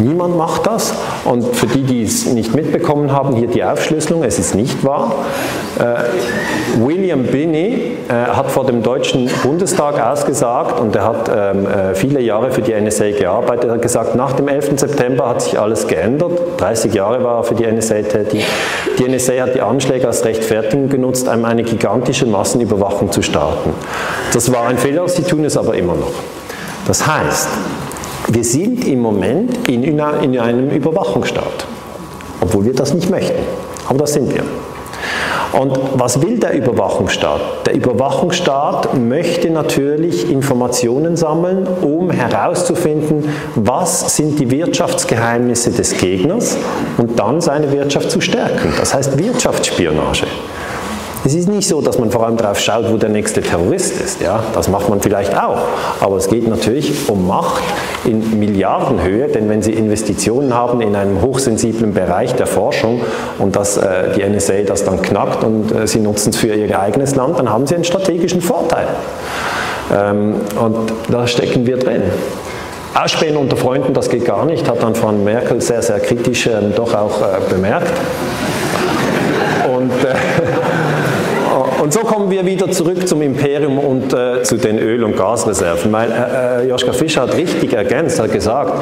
Niemand 0.02 0.36
macht 0.36 0.66
das. 0.66 0.92
Und 1.24 1.54
für 1.54 1.66
die, 1.66 1.82
die 1.82 2.02
es 2.02 2.26
nicht 2.26 2.54
mitbekommen 2.54 3.12
haben, 3.12 3.36
hier 3.36 3.46
die 3.46 3.62
Aufschlüsselung, 3.62 4.24
es 4.24 4.38
ist 4.38 4.54
nicht 4.54 4.84
wahr. 4.84 5.14
Äh, 5.78 6.84
William 6.84 7.24
Binney 7.24 7.96
äh, 8.08 8.12
hat 8.12 8.50
vor 8.50 8.66
dem 8.66 8.82
Deutschen 8.82 9.30
Bundestag 9.42 10.00
ausgesagt, 10.00 10.80
und 10.80 10.96
er 10.96 11.04
hat 11.04 11.30
ähm, 11.34 11.66
äh, 11.66 11.94
viele 11.94 12.20
Jahre 12.20 12.50
für 12.50 12.62
die 12.62 12.74
NSA 12.74 13.10
gearbeitet, 13.12 13.66
er 13.66 13.74
hat 13.74 13.82
gesagt, 13.82 14.14
nach 14.14 14.32
dem 14.32 14.48
11. 14.48 14.80
September 14.80 15.28
hat 15.28 15.42
sich 15.42 15.58
alles 15.58 15.86
geändert. 15.86 16.32
30 16.58 16.92
Jahre 16.92 17.22
war 17.22 17.38
er 17.38 17.44
für 17.44 17.54
die 17.54 17.66
NSA 17.66 18.02
tätig. 18.02 18.44
Die 18.98 19.08
NSA 19.08 19.34
hat 19.42 19.54
die 19.54 19.60
Anschläge 19.60 20.06
als 20.06 20.24
Rechtfertigung 20.24 20.88
genutzt, 20.88 21.28
um 21.28 21.44
eine 21.44 21.62
gigantische 21.62 22.26
Massenüberwachung 22.26 23.12
zu 23.12 23.22
starten. 23.22 23.70
Das 24.32 24.52
war 24.52 24.66
ein 24.66 24.78
Fehler, 24.78 25.08
sie 25.08 25.22
tun 25.22 25.44
es 25.44 25.56
aber 25.56 25.74
immer 25.74 25.94
noch. 25.94 26.12
Das 26.86 27.06
heißt, 27.06 27.48
wir 28.34 28.44
sind 28.44 28.86
im 28.86 29.00
Moment 29.00 29.68
in, 29.68 29.84
in 29.84 30.00
einem 30.00 30.70
Überwachungsstaat, 30.70 31.66
obwohl 32.40 32.64
wir 32.64 32.74
das 32.74 32.94
nicht 32.94 33.10
möchten. 33.10 33.42
Aber 33.88 33.98
das 33.98 34.14
sind 34.14 34.32
wir. 34.34 34.42
Und 35.52 35.78
was 35.94 36.22
will 36.22 36.38
der 36.38 36.54
Überwachungsstaat? 36.54 37.66
Der 37.66 37.74
Überwachungsstaat 37.74 38.96
möchte 38.96 39.50
natürlich 39.50 40.30
Informationen 40.30 41.16
sammeln, 41.16 41.66
um 41.82 42.10
herauszufinden, 42.10 43.28
was 43.54 44.16
sind 44.16 44.38
die 44.38 44.50
Wirtschaftsgeheimnisse 44.50 45.70
des 45.70 45.98
Gegners 45.98 46.56
und 46.96 47.18
dann 47.18 47.42
seine 47.42 47.70
Wirtschaft 47.70 48.10
zu 48.10 48.22
stärken. 48.22 48.72
Das 48.78 48.94
heißt 48.94 49.18
Wirtschaftsspionage. 49.18 50.26
Es 51.24 51.34
ist 51.34 51.48
nicht 51.48 51.68
so, 51.68 51.80
dass 51.80 51.98
man 51.98 52.10
vor 52.10 52.26
allem 52.26 52.36
darauf 52.36 52.58
schaut, 52.58 52.90
wo 52.90 52.96
der 52.96 53.08
nächste 53.08 53.42
Terrorist 53.42 54.00
ist. 54.00 54.20
Ja? 54.20 54.42
Das 54.54 54.68
macht 54.68 54.88
man 54.88 55.00
vielleicht 55.00 55.36
auch. 55.36 55.58
Aber 56.00 56.16
es 56.16 56.28
geht 56.28 56.48
natürlich 56.48 57.08
um 57.08 57.28
Macht 57.28 57.62
in 58.04 58.40
Milliardenhöhe, 58.40 59.28
denn 59.28 59.48
wenn 59.48 59.62
Sie 59.62 59.72
Investitionen 59.72 60.52
haben 60.52 60.80
in 60.80 60.96
einem 60.96 61.22
hochsensiblen 61.22 61.94
Bereich 61.94 62.34
der 62.34 62.48
Forschung 62.48 63.02
und 63.38 63.54
dass 63.54 63.76
äh, 63.76 64.14
die 64.16 64.28
NSA 64.28 64.62
das 64.66 64.84
dann 64.84 65.00
knackt 65.00 65.44
und 65.44 65.70
äh, 65.70 65.86
Sie 65.86 66.00
nutzen 66.00 66.30
es 66.30 66.36
für 66.36 66.48
Ihr 66.48 66.78
eigenes 66.78 67.14
Land, 67.14 67.38
dann 67.38 67.48
haben 67.48 67.68
Sie 67.68 67.76
einen 67.76 67.84
strategischen 67.84 68.40
Vorteil. 68.40 68.88
Ähm, 69.94 70.36
und 70.60 70.92
da 71.08 71.28
stecken 71.28 71.66
wir 71.66 71.76
drin. 71.76 72.02
Ausspähen 72.94 73.36
unter 73.36 73.56
Freunden, 73.56 73.94
das 73.94 74.10
geht 74.10 74.24
gar 74.24 74.44
nicht, 74.44 74.68
hat 74.68 74.82
dann 74.82 74.94
Frau 74.94 75.12
Merkel 75.12 75.60
sehr, 75.60 75.82
sehr 75.82 76.00
kritisch 76.00 76.46
ähm, 76.46 76.72
doch 76.74 76.92
auch 76.94 77.22
äh, 77.22 77.38
bemerkt. 77.48 77.92
Und 79.74 79.92
äh, 80.04 80.14
Und 81.82 81.92
so 81.92 82.02
kommen 82.02 82.30
wir 82.30 82.46
wieder 82.46 82.70
zurück 82.70 83.08
zum 83.08 83.22
Imperium 83.22 83.76
und 83.76 84.14
äh, 84.14 84.44
zu 84.44 84.56
den 84.56 84.78
Öl- 84.78 85.02
und 85.02 85.16
Gasreserven. 85.16 85.90
Weil 85.90 86.12
äh, 86.12 86.62
äh, 86.62 86.68
Joschka 86.68 86.92
Fischer 86.92 87.22
hat 87.22 87.36
richtig 87.36 87.72
ergänzt, 87.72 88.20
hat 88.20 88.30
gesagt, 88.30 88.72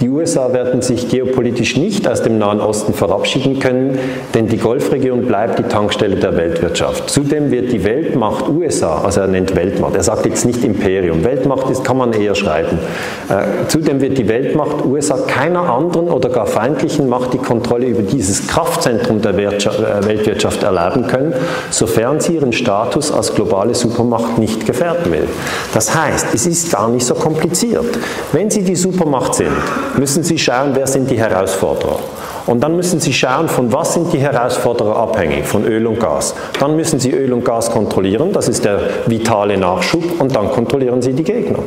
die 0.00 0.08
USA 0.08 0.52
werden 0.52 0.82
sich 0.82 1.08
geopolitisch 1.08 1.76
nicht 1.76 2.08
aus 2.08 2.20
dem 2.20 2.38
Nahen 2.38 2.60
Osten 2.60 2.94
verabschieden 2.94 3.60
können, 3.60 3.96
denn 4.34 4.48
die 4.48 4.56
Golfregion 4.56 5.26
bleibt 5.26 5.60
die 5.60 5.62
Tankstelle 5.62 6.16
der 6.16 6.36
Weltwirtschaft. 6.36 7.08
Zudem 7.08 7.52
wird 7.52 7.70
die 7.70 7.84
Weltmacht 7.84 8.48
USA, 8.48 9.02
also 9.04 9.20
er 9.20 9.28
nennt 9.28 9.54
Weltmacht, 9.54 9.94
er 9.94 10.02
sagt 10.02 10.26
jetzt 10.26 10.44
nicht 10.44 10.64
Imperium, 10.64 11.22
Weltmacht 11.22 11.70
ist, 11.70 11.84
kann 11.84 11.98
man 11.98 12.12
eher 12.12 12.34
schreiben. 12.34 12.80
Äh, 13.28 13.68
zudem 13.68 14.00
wird 14.00 14.18
die 14.18 14.26
Weltmacht 14.26 14.84
USA 14.84 15.16
keiner 15.28 15.70
anderen 15.72 16.08
oder 16.08 16.28
gar 16.28 16.48
feindlichen 16.48 17.08
Macht 17.08 17.34
die 17.34 17.38
Kontrolle 17.38 17.86
über 17.86 18.02
dieses 18.02 18.48
Kraftzentrum 18.48 19.22
der 19.22 19.38
äh, 19.38 20.06
Weltwirtschaft 20.06 20.64
erlauben 20.64 21.06
können, 21.06 21.34
sofern 21.70 22.18
sie 22.18 22.34
ihren 22.34 22.47
ihren 22.48 22.52
Status 22.52 23.12
als 23.12 23.34
globale 23.34 23.74
Supermacht 23.74 24.38
nicht 24.38 24.64
gefährden 24.66 25.12
will. 25.12 25.28
Das 25.74 25.94
heißt, 25.94 26.28
es 26.34 26.46
ist 26.46 26.72
gar 26.72 26.88
nicht 26.88 27.06
so 27.06 27.14
kompliziert. 27.14 27.98
Wenn 28.32 28.50
Sie 28.50 28.62
die 28.62 28.76
Supermacht 28.76 29.34
sind, 29.34 29.52
müssen 29.96 30.22
Sie 30.22 30.38
schauen, 30.38 30.70
wer 30.74 30.86
sind 30.86 31.10
die 31.10 31.18
Herausforderer. 31.18 31.98
Und 32.46 32.60
dann 32.60 32.76
müssen 32.76 32.98
Sie 32.98 33.12
schauen, 33.12 33.48
von 33.48 33.70
was 33.72 33.94
sind 33.94 34.12
die 34.12 34.18
Herausforderer 34.18 34.96
abhängig, 34.96 35.46
von 35.46 35.64
Öl 35.64 35.86
und 35.86 36.00
Gas. 36.00 36.34
Dann 36.58 36.76
müssen 36.76 36.98
Sie 36.98 37.10
Öl 37.10 37.32
und 37.34 37.44
Gas 37.44 37.70
kontrollieren, 37.70 38.32
das 38.32 38.48
ist 38.48 38.64
der 38.64 38.80
vitale 39.06 39.58
Nachschub, 39.58 40.18
und 40.18 40.34
dann 40.34 40.50
kontrollieren 40.50 41.02
Sie 41.02 41.12
die 41.12 41.24
Gegner. 41.24 41.58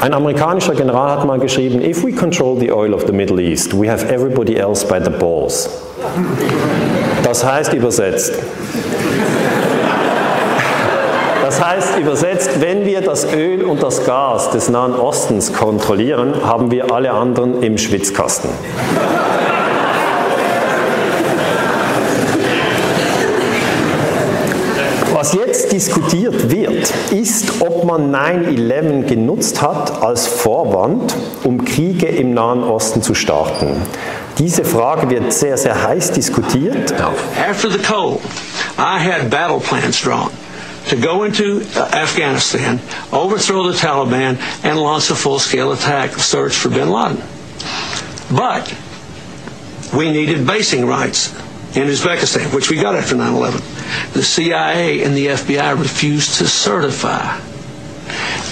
Ein 0.00 0.12
amerikanischer 0.12 0.74
General 0.74 1.12
hat 1.12 1.24
mal 1.24 1.38
geschrieben, 1.38 1.80
if 1.80 2.04
we 2.04 2.12
control 2.12 2.58
the 2.58 2.70
oil 2.70 2.92
of 2.92 3.06
the 3.06 3.12
Middle 3.12 3.40
East, 3.40 3.72
we 3.72 3.90
have 3.90 4.06
everybody 4.12 4.56
else 4.56 4.86
by 4.86 5.02
the 5.02 5.10
balls. 5.10 5.70
Das 7.22 7.42
heißt 7.42 7.72
übersetzt, 7.72 8.34
das 11.56 11.64
heißt 11.64 11.98
übersetzt, 12.00 12.50
wenn 12.60 12.84
wir 12.84 13.00
das 13.00 13.32
Öl 13.32 13.62
und 13.62 13.80
das 13.80 14.04
Gas 14.04 14.50
des 14.50 14.68
Nahen 14.70 14.92
Ostens 14.92 15.52
kontrollieren, 15.52 16.44
haben 16.44 16.72
wir 16.72 16.92
alle 16.92 17.12
anderen 17.12 17.62
im 17.62 17.78
Schwitzkasten. 17.78 18.50
Was 25.12 25.32
jetzt 25.34 25.70
diskutiert 25.70 26.50
wird, 26.50 26.92
ist, 27.12 27.62
ob 27.62 27.84
man 27.84 28.12
9-11 28.12 29.04
genutzt 29.04 29.62
hat 29.62 30.02
als 30.02 30.26
Vorwand, 30.26 31.14
um 31.44 31.64
Kriege 31.64 32.08
im 32.08 32.34
Nahen 32.34 32.64
Osten 32.64 33.00
zu 33.00 33.14
starten. 33.14 33.76
Diese 34.38 34.64
Frage 34.64 35.08
wird 35.08 35.32
sehr, 35.32 35.56
sehr 35.56 35.80
heiß 35.84 36.10
diskutiert. 36.10 36.92
After 37.48 37.70
the 37.70 37.78
cold, 37.78 38.18
I 38.76 38.98
had 38.98 39.30
battle 39.30 39.60
plans 39.60 40.02
drawn. 40.02 40.30
To 40.88 40.96
go 40.96 41.24
into 41.24 41.62
uh, 41.76 41.90
Afghanistan, 41.92 42.78
overthrow 43.12 43.64
the 43.64 43.72
Taliban, 43.72 44.38
and 44.64 44.78
launch 44.78 45.10
a 45.10 45.14
full-scale 45.14 45.72
attack 45.72 46.12
search 46.12 46.54
for 46.54 46.68
bin 46.68 46.90
Laden. 46.90 47.22
But 48.30 48.76
we 49.96 50.10
needed 50.12 50.46
basing 50.46 50.86
rights 50.86 51.32
in 51.76 51.88
Uzbekistan, 51.88 52.54
which 52.54 52.70
we 52.70 52.76
got 52.76 52.94
after 52.96 53.14
9-11. 53.14 54.12
The 54.12 54.22
CIA 54.22 55.02
and 55.02 55.16
the 55.16 55.26
FBI 55.28 55.78
refused 55.78 56.38
to 56.38 56.46
certify 56.46 57.38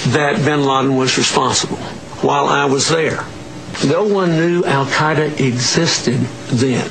that 0.08 0.42
bin 0.44 0.64
Laden 0.64 0.96
was 0.96 1.18
responsible 1.18 1.76
while 2.22 2.46
I 2.46 2.64
was 2.64 2.88
there. 2.88 3.24
No 3.86 4.04
one 4.04 4.36
knew 4.36 4.64
Al-Qaeda 4.64 5.40
existed 5.40 6.18
then. 6.48 6.88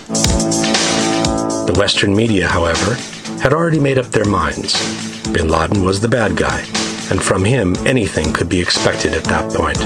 The 1.65 1.75
Western 1.77 2.15
media, 2.15 2.47
however, 2.47 2.95
had 3.41 3.53
already 3.53 3.79
made 3.79 3.97
up 3.97 4.07
their 4.07 4.25
minds 4.25 5.10
Bin 5.33 5.47
Laden 5.47 5.83
was 5.83 6.01
the 6.01 6.09
bad 6.09 6.35
guy, 6.35 6.59
and 7.09 7.23
from 7.23 7.45
him 7.45 7.75
anything 7.87 8.33
could 8.33 8.49
be 8.49 8.59
expected 8.59 9.13
at 9.13 9.23
that 9.25 9.51
point. 9.53 9.77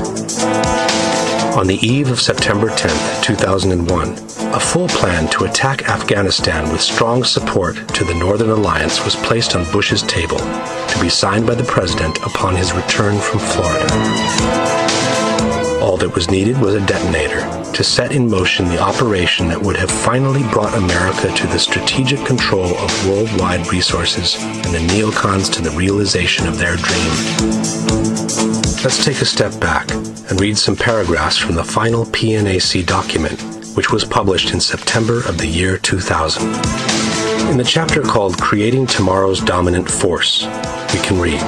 On 1.56 1.68
the 1.68 1.78
eve 1.86 2.10
of 2.10 2.20
September 2.20 2.70
10, 2.70 3.24
2001, 3.24 4.14
a 4.54 4.60
full 4.60 4.88
plan 4.88 5.30
to 5.30 5.46
attack 5.46 5.88
Afghanistan 5.88 6.72
with 6.72 6.82
strong 6.82 7.24
support 7.24 7.76
to 7.90 8.04
the 8.04 8.16
Northern 8.16 8.50
Alliance 8.50 9.06
was 9.06 9.16
placed 9.18 9.56
on 9.56 9.72
Bush's 9.72 10.02
table 10.04 10.40
to 10.40 10.98
be 11.00 11.10
signed 11.10 11.46
by 11.46 11.54
the 11.54 11.64
president 11.64 12.18
upon 12.24 12.56
his 12.56 12.74
return 12.74 13.20
from 13.20 13.40
Florida. 13.40 15.05
All 15.86 15.98
that 15.98 16.16
was 16.16 16.32
needed 16.32 16.60
was 16.60 16.74
a 16.74 16.84
detonator 16.84 17.42
to 17.74 17.84
set 17.84 18.12
in 18.12 18.28
motion 18.28 18.66
the 18.66 18.82
operation 18.82 19.48
that 19.50 19.62
would 19.62 19.76
have 19.76 19.92
finally 19.92 20.42
brought 20.52 20.74
America 20.74 21.32
to 21.32 21.46
the 21.46 21.60
strategic 21.60 22.26
control 22.26 22.76
of 22.76 23.08
worldwide 23.08 23.68
resources 23.68 24.36
and 24.42 24.74
the 24.74 24.80
neocons 24.80 25.54
to 25.54 25.62
the 25.62 25.70
realization 25.70 26.48
of 26.48 26.58
their 26.58 26.76
dream. 26.76 27.12
Let's 28.84 29.06
take 29.06 29.22
a 29.22 29.26
step 29.26 29.60
back 29.60 29.92
and 29.92 30.42
read 30.42 30.58
some 30.58 30.76
paragraphs 30.76 31.38
from 31.38 31.54
the 31.54 31.64
final 31.64 32.06
PNAC 32.06 32.84
document, 32.88 33.40
which 33.78 33.92
was 33.92 34.04
published 34.04 34.56
in 34.56 34.60
September 34.60 35.20
of 35.30 35.38
the 35.38 35.48
year 35.48 35.78
2000. 35.78 36.48
In 37.52 37.58
the 37.58 37.64
chapter 37.64 38.02
called 38.02 38.42
Creating 38.42 38.88
Tomorrow's 38.88 39.40
Dominant 39.40 39.88
Force, 39.88 40.46
we 40.92 41.00
can 41.02 41.22
read 41.22 41.42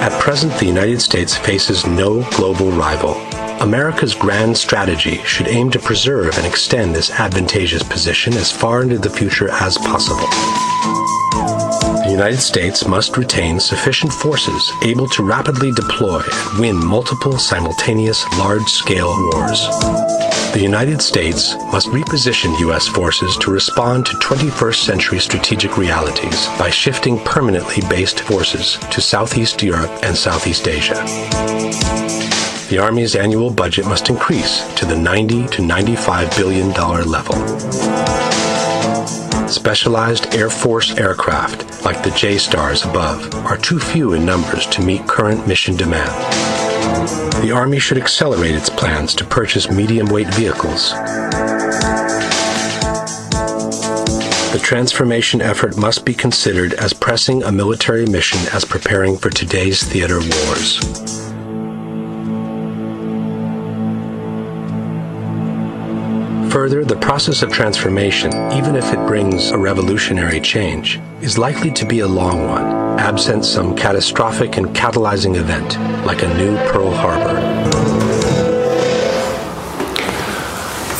At 0.00 0.20
present, 0.20 0.58
the 0.58 0.66
United 0.66 1.02
States 1.02 1.36
faces 1.36 1.86
no 1.86 2.22
global 2.30 2.70
rival 2.70 3.16
America's 3.60 4.14
grand 4.14 4.56
strategy 4.56 5.16
should 5.24 5.48
aim 5.48 5.68
to 5.70 5.80
preserve 5.80 6.36
and 6.38 6.46
extend 6.46 6.94
this 6.94 7.10
advantageous 7.10 7.82
position 7.82 8.34
as 8.34 8.52
far 8.52 8.82
into 8.82 8.98
the 8.98 9.10
future 9.10 9.48
as 9.50 9.76
possible. 9.78 10.28
The 12.08 12.14
United 12.14 12.40
States 12.40 12.86
must 12.86 13.18
retain 13.18 13.60
sufficient 13.60 14.10
forces 14.10 14.72
able 14.82 15.06
to 15.08 15.22
rapidly 15.22 15.72
deploy 15.72 16.22
and 16.24 16.58
win 16.58 16.76
multiple 16.82 17.36
simultaneous 17.36 18.24
large-scale 18.38 19.14
wars. 19.30 19.68
The 20.54 20.60
United 20.62 21.02
States 21.02 21.54
must 21.70 21.88
reposition 21.88 22.58
U.S. 22.60 22.88
forces 22.88 23.36
to 23.36 23.50
respond 23.50 24.06
to 24.06 24.16
21st 24.16 24.86
century 24.86 25.18
strategic 25.18 25.76
realities 25.76 26.46
by 26.58 26.70
shifting 26.70 27.22
permanently 27.24 27.86
based 27.90 28.20
forces 28.20 28.78
to 28.90 29.02
Southeast 29.02 29.62
Europe 29.62 29.90
and 30.02 30.16
Southeast 30.16 30.66
Asia. 30.66 30.94
The 32.70 32.78
Army's 32.80 33.16
annual 33.16 33.50
budget 33.50 33.84
must 33.84 34.08
increase 34.08 34.66
to 34.76 34.86
the 34.86 34.96
90 34.96 35.46
to 35.48 35.62
95 35.62 36.34
billion 36.38 36.72
dollar 36.72 37.04
level. 37.04 37.36
Specialized 39.50 40.34
Air 40.34 40.50
Force 40.50 40.94
aircraft, 40.98 41.84
like 41.84 42.02
the 42.02 42.10
J-Stars 42.10 42.84
above, 42.84 43.34
are 43.46 43.56
too 43.56 43.78
few 43.78 44.12
in 44.12 44.26
numbers 44.26 44.66
to 44.66 44.82
meet 44.82 45.08
current 45.08 45.48
mission 45.48 45.74
demand. 45.74 46.12
The 47.42 47.52
Army 47.52 47.78
should 47.78 47.96
accelerate 47.96 48.54
its 48.54 48.68
plans 48.68 49.14
to 49.14 49.24
purchase 49.24 49.70
medium-weight 49.70 50.32
vehicles. 50.34 50.92
The 54.52 54.60
transformation 54.62 55.40
effort 55.40 55.78
must 55.78 56.04
be 56.04 56.14
considered 56.14 56.74
as 56.74 56.92
pressing 56.92 57.42
a 57.42 57.52
military 57.52 58.06
mission 58.06 58.40
as 58.52 58.64
preparing 58.64 59.16
for 59.16 59.30
today's 59.30 59.82
theater 59.82 60.18
wars. 60.18 61.27
Further, 66.58 66.84
the 66.84 66.96
process 66.96 67.42
of 67.42 67.52
transformation, 67.52 68.32
even 68.50 68.74
if 68.74 68.92
it 68.92 68.98
brings 69.06 69.52
a 69.52 69.56
revolutionary 69.56 70.40
change, 70.40 70.98
is 71.20 71.38
likely 71.38 71.70
to 71.70 71.86
be 71.86 72.00
a 72.00 72.08
long 72.08 72.48
one, 72.48 72.98
absent 72.98 73.44
some 73.44 73.76
catastrophic 73.76 74.56
and 74.56 74.66
catalyzing 74.74 75.36
event, 75.36 75.78
like 76.04 76.24
a 76.24 76.34
new 76.34 76.56
Pearl 76.72 76.90
Harbor. 76.90 77.57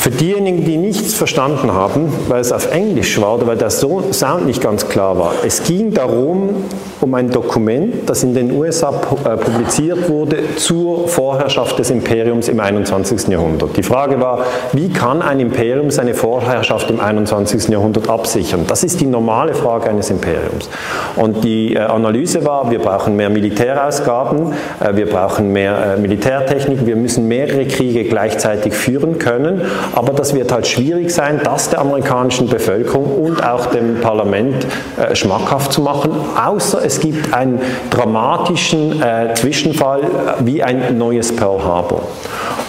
Für 0.09 0.15
diejenigen, 0.15 0.65
die 0.65 0.77
nichts 0.77 1.13
verstanden 1.13 1.71
haben, 1.71 2.11
weil 2.29 2.41
es 2.41 2.51
auf 2.51 2.71
Englisch 2.71 3.21
war 3.21 3.35
oder 3.35 3.45
weil 3.45 3.57
der 3.57 3.69
Sound 3.69 4.47
nicht 4.47 4.59
ganz 4.59 4.89
klar 4.89 5.19
war, 5.19 5.33
es 5.45 5.61
ging 5.61 5.93
darum, 5.93 6.65
um 7.01 7.13
ein 7.13 7.29
Dokument, 7.29 8.09
das 8.09 8.23
in 8.23 8.33
den 8.33 8.51
USA 8.51 8.89
äh, 8.89 9.37
publiziert 9.37 10.09
wurde 10.09 10.55
zur 10.57 11.07
Vorherrschaft 11.07 11.79
des 11.79 11.91
Imperiums 11.91 12.49
im 12.49 12.59
21. 12.59 13.27
Jahrhundert. 13.27 13.77
Die 13.77 13.83
Frage 13.83 14.19
war, 14.19 14.45
wie 14.73 14.89
kann 14.89 15.21
ein 15.21 15.39
Imperium 15.39 15.91
seine 15.91 16.13
Vorherrschaft 16.13 16.89
im 16.89 16.99
21. 16.99 17.69
Jahrhundert 17.69 18.09
absichern? 18.09 18.65
Das 18.67 18.83
ist 18.83 18.99
die 18.99 19.05
normale 19.05 19.53
Frage 19.53 19.89
eines 19.89 20.09
Imperiums. 20.09 20.69
Und 21.15 21.43
die 21.43 21.75
äh, 21.75 21.79
Analyse 21.79 22.45
war, 22.45 22.69
wir 22.69 22.79
brauchen 22.79 23.15
mehr 23.15 23.29
Militärausgaben, 23.29 24.53
äh, 24.79 24.95
wir 24.95 25.07
brauchen 25.07 25.53
mehr 25.53 25.97
Militärtechnik, 25.97 26.85
wir 26.85 26.95
müssen 26.95 27.27
mehrere 27.27 27.65
Kriege 27.65 28.03
gleichzeitig 28.05 28.73
führen 28.73 29.19
können, 29.19 29.61
aber 29.99 30.13
das 30.13 30.33
wird 30.33 30.51
halt 30.53 30.65
schwierig 30.65 31.13
sein, 31.13 31.41
das 31.43 31.69
der 31.69 31.81
amerikanischen 31.81 32.47
Bevölkerung 32.47 33.21
und 33.21 33.45
auch 33.45 33.65
dem 33.65 33.99
Parlament 33.99 34.65
schmackhaft 35.11 35.73
zu 35.73 35.81
machen, 35.81 36.11
außer 36.41 36.83
es 36.85 37.01
gibt 37.01 37.33
einen 37.33 37.59
dramatischen 37.89 39.01
äh, 39.01 39.33
Zwischenfall 39.33 40.03
äh, 40.03 40.05
wie 40.39 40.63
ein 40.63 40.97
neues 40.97 41.35
Pearl 41.35 41.61
Harbor. 41.63 42.03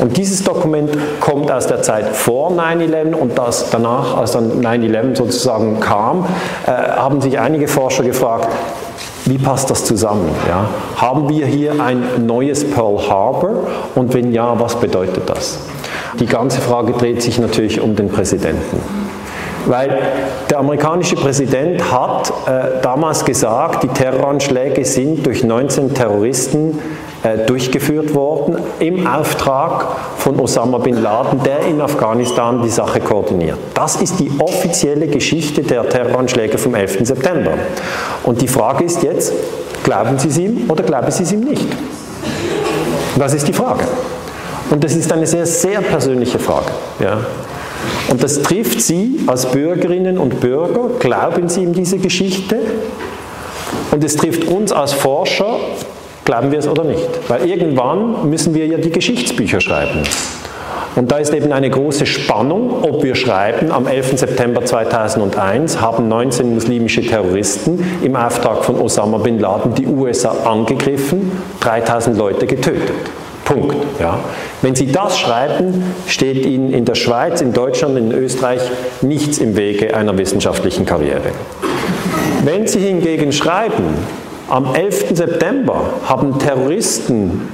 Und 0.00 0.16
dieses 0.16 0.42
Dokument 0.42 0.90
kommt 1.20 1.52
aus 1.52 1.68
der 1.68 1.82
Zeit 1.82 2.16
vor 2.16 2.50
9-11 2.50 3.14
und 3.14 3.38
das 3.38 3.70
danach, 3.70 4.16
als 4.16 4.32
dann 4.32 4.60
9-11 4.60 5.16
sozusagen 5.16 5.78
kam, 5.78 6.26
äh, 6.66 6.70
haben 6.70 7.20
sich 7.20 7.38
einige 7.38 7.68
Forscher 7.68 8.02
gefragt, 8.02 8.48
wie 9.26 9.38
passt 9.38 9.70
das 9.70 9.84
zusammen? 9.84 10.28
Ja? 10.48 10.68
Haben 10.96 11.28
wir 11.28 11.46
hier 11.46 11.80
ein 11.80 12.26
neues 12.26 12.68
Pearl 12.68 12.98
Harbor 13.08 13.68
und 13.94 14.12
wenn 14.14 14.32
ja, 14.32 14.58
was 14.58 14.74
bedeutet 14.74 15.28
das? 15.28 15.60
Die 16.20 16.26
ganze 16.26 16.60
Frage 16.60 16.92
dreht 16.92 17.22
sich 17.22 17.38
natürlich 17.38 17.80
um 17.80 17.96
den 17.96 18.10
Präsidenten. 18.10 18.82
Weil 19.66 19.98
der 20.50 20.58
amerikanische 20.58 21.16
Präsident 21.16 21.90
hat 21.90 22.30
äh, 22.46 22.82
damals 22.82 23.24
gesagt, 23.24 23.82
die 23.82 23.88
Terroranschläge 23.88 24.84
sind 24.84 25.24
durch 25.24 25.44
19 25.44 25.94
Terroristen 25.94 26.78
äh, 27.22 27.46
durchgeführt 27.46 28.14
worden 28.14 28.56
im 28.80 29.06
Auftrag 29.06 29.86
von 30.18 30.38
Osama 30.40 30.78
bin 30.78 31.02
Laden, 31.02 31.42
der 31.42 31.60
in 31.60 31.80
Afghanistan 31.80 32.62
die 32.62 32.70
Sache 32.70 33.00
koordiniert. 33.00 33.58
Das 33.74 33.96
ist 33.96 34.18
die 34.20 34.30
offizielle 34.38 35.06
Geschichte 35.06 35.62
der 35.62 35.88
Terroranschläge 35.88 36.58
vom 36.58 36.74
11. 36.74 36.98
September. 37.06 37.52
Und 38.24 38.40
die 38.42 38.48
Frage 38.48 38.84
ist 38.84 39.02
jetzt, 39.02 39.32
glauben 39.84 40.18
Sie 40.18 40.28
es 40.28 40.38
ihm 40.38 40.70
oder 40.70 40.82
glauben 40.82 41.10
Sie 41.10 41.22
es 41.22 41.32
ihm 41.32 41.40
nicht? 41.40 41.66
Das 43.18 43.34
ist 43.34 43.46
die 43.48 43.52
Frage. 43.52 43.84
Und 44.70 44.84
das 44.84 44.94
ist 44.94 45.12
eine 45.12 45.26
sehr, 45.26 45.46
sehr 45.46 45.80
persönliche 45.80 46.38
Frage. 46.38 46.70
Ja. 47.00 47.18
Und 48.08 48.22
das 48.22 48.42
trifft 48.42 48.80
Sie 48.80 49.20
als 49.26 49.46
Bürgerinnen 49.46 50.18
und 50.18 50.40
Bürger, 50.40 50.90
glauben 50.98 51.48
Sie 51.48 51.62
in 51.62 51.72
diese 51.72 51.98
Geschichte? 51.98 52.58
Und 53.90 54.04
es 54.04 54.16
trifft 54.16 54.44
uns 54.44 54.72
als 54.72 54.92
Forscher, 54.92 55.56
glauben 56.24 56.52
wir 56.52 56.58
es 56.58 56.68
oder 56.68 56.84
nicht? 56.84 57.08
Weil 57.28 57.48
irgendwann 57.48 58.28
müssen 58.28 58.54
wir 58.54 58.66
ja 58.66 58.78
die 58.78 58.90
Geschichtsbücher 58.90 59.60
schreiben. 59.60 60.02
Und 60.96 61.10
da 61.12 61.18
ist 61.18 61.32
eben 61.32 61.52
eine 61.52 61.70
große 61.70 62.04
Spannung, 62.04 62.82
ob 62.82 63.02
wir 63.04 63.14
schreiben, 63.14 63.70
am 63.70 63.86
11. 63.86 64.18
September 64.18 64.64
2001 64.64 65.80
haben 65.80 66.08
19 66.08 66.54
muslimische 66.54 67.02
Terroristen 67.02 67.84
im 68.02 68.16
Auftrag 68.16 68.64
von 68.64 68.80
Osama 68.80 69.18
bin 69.18 69.38
Laden 69.38 69.74
die 69.74 69.86
USA 69.86 70.30
angegriffen, 70.44 71.30
3000 71.60 72.18
Leute 72.18 72.46
getötet. 72.46 72.92
Punkt. 73.50 73.76
Ja. 73.98 74.20
Wenn 74.62 74.74
Sie 74.74 74.92
das 74.92 75.18
schreiben, 75.18 75.82
steht 76.06 76.46
Ihnen 76.46 76.72
in 76.72 76.84
der 76.84 76.94
Schweiz, 76.94 77.40
in 77.40 77.52
Deutschland, 77.52 77.98
in 77.98 78.12
Österreich 78.12 78.60
nichts 79.02 79.38
im 79.38 79.56
Wege 79.56 79.96
einer 79.96 80.16
wissenschaftlichen 80.16 80.86
Karriere. 80.86 81.32
Wenn 82.44 82.66
Sie 82.66 82.78
hingegen 82.78 83.32
schreiben, 83.32 83.96
am 84.48 84.74
11. 84.74 85.16
September 85.16 85.82
haben 86.06 86.38
Terroristen 86.38 87.48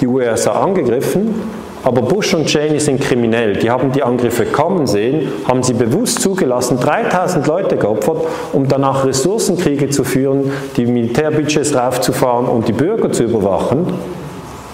die 0.00 0.06
USA 0.06 0.52
angegriffen, 0.52 1.34
aber 1.82 2.02
Bush 2.02 2.34
und 2.34 2.46
Cheney 2.46 2.80
sind 2.80 3.00
kriminell. 3.00 3.54
Die 3.56 3.70
haben 3.70 3.92
die 3.92 4.02
Angriffe 4.02 4.44
kommen 4.44 4.86
sehen, 4.86 5.28
haben 5.46 5.62
sie 5.62 5.72
bewusst 5.72 6.20
zugelassen, 6.20 6.78
3000 6.78 7.46
Leute 7.46 7.76
geopfert, 7.76 8.26
um 8.52 8.68
danach 8.68 9.06
Ressourcenkriege 9.06 9.88
zu 9.88 10.04
führen, 10.04 10.52
die 10.76 10.86
Militärbudgets 10.86 11.74
raufzufahren 11.74 12.46
und 12.46 12.68
die 12.68 12.72
Bürger 12.72 13.12
zu 13.12 13.24
überwachen 13.24 13.86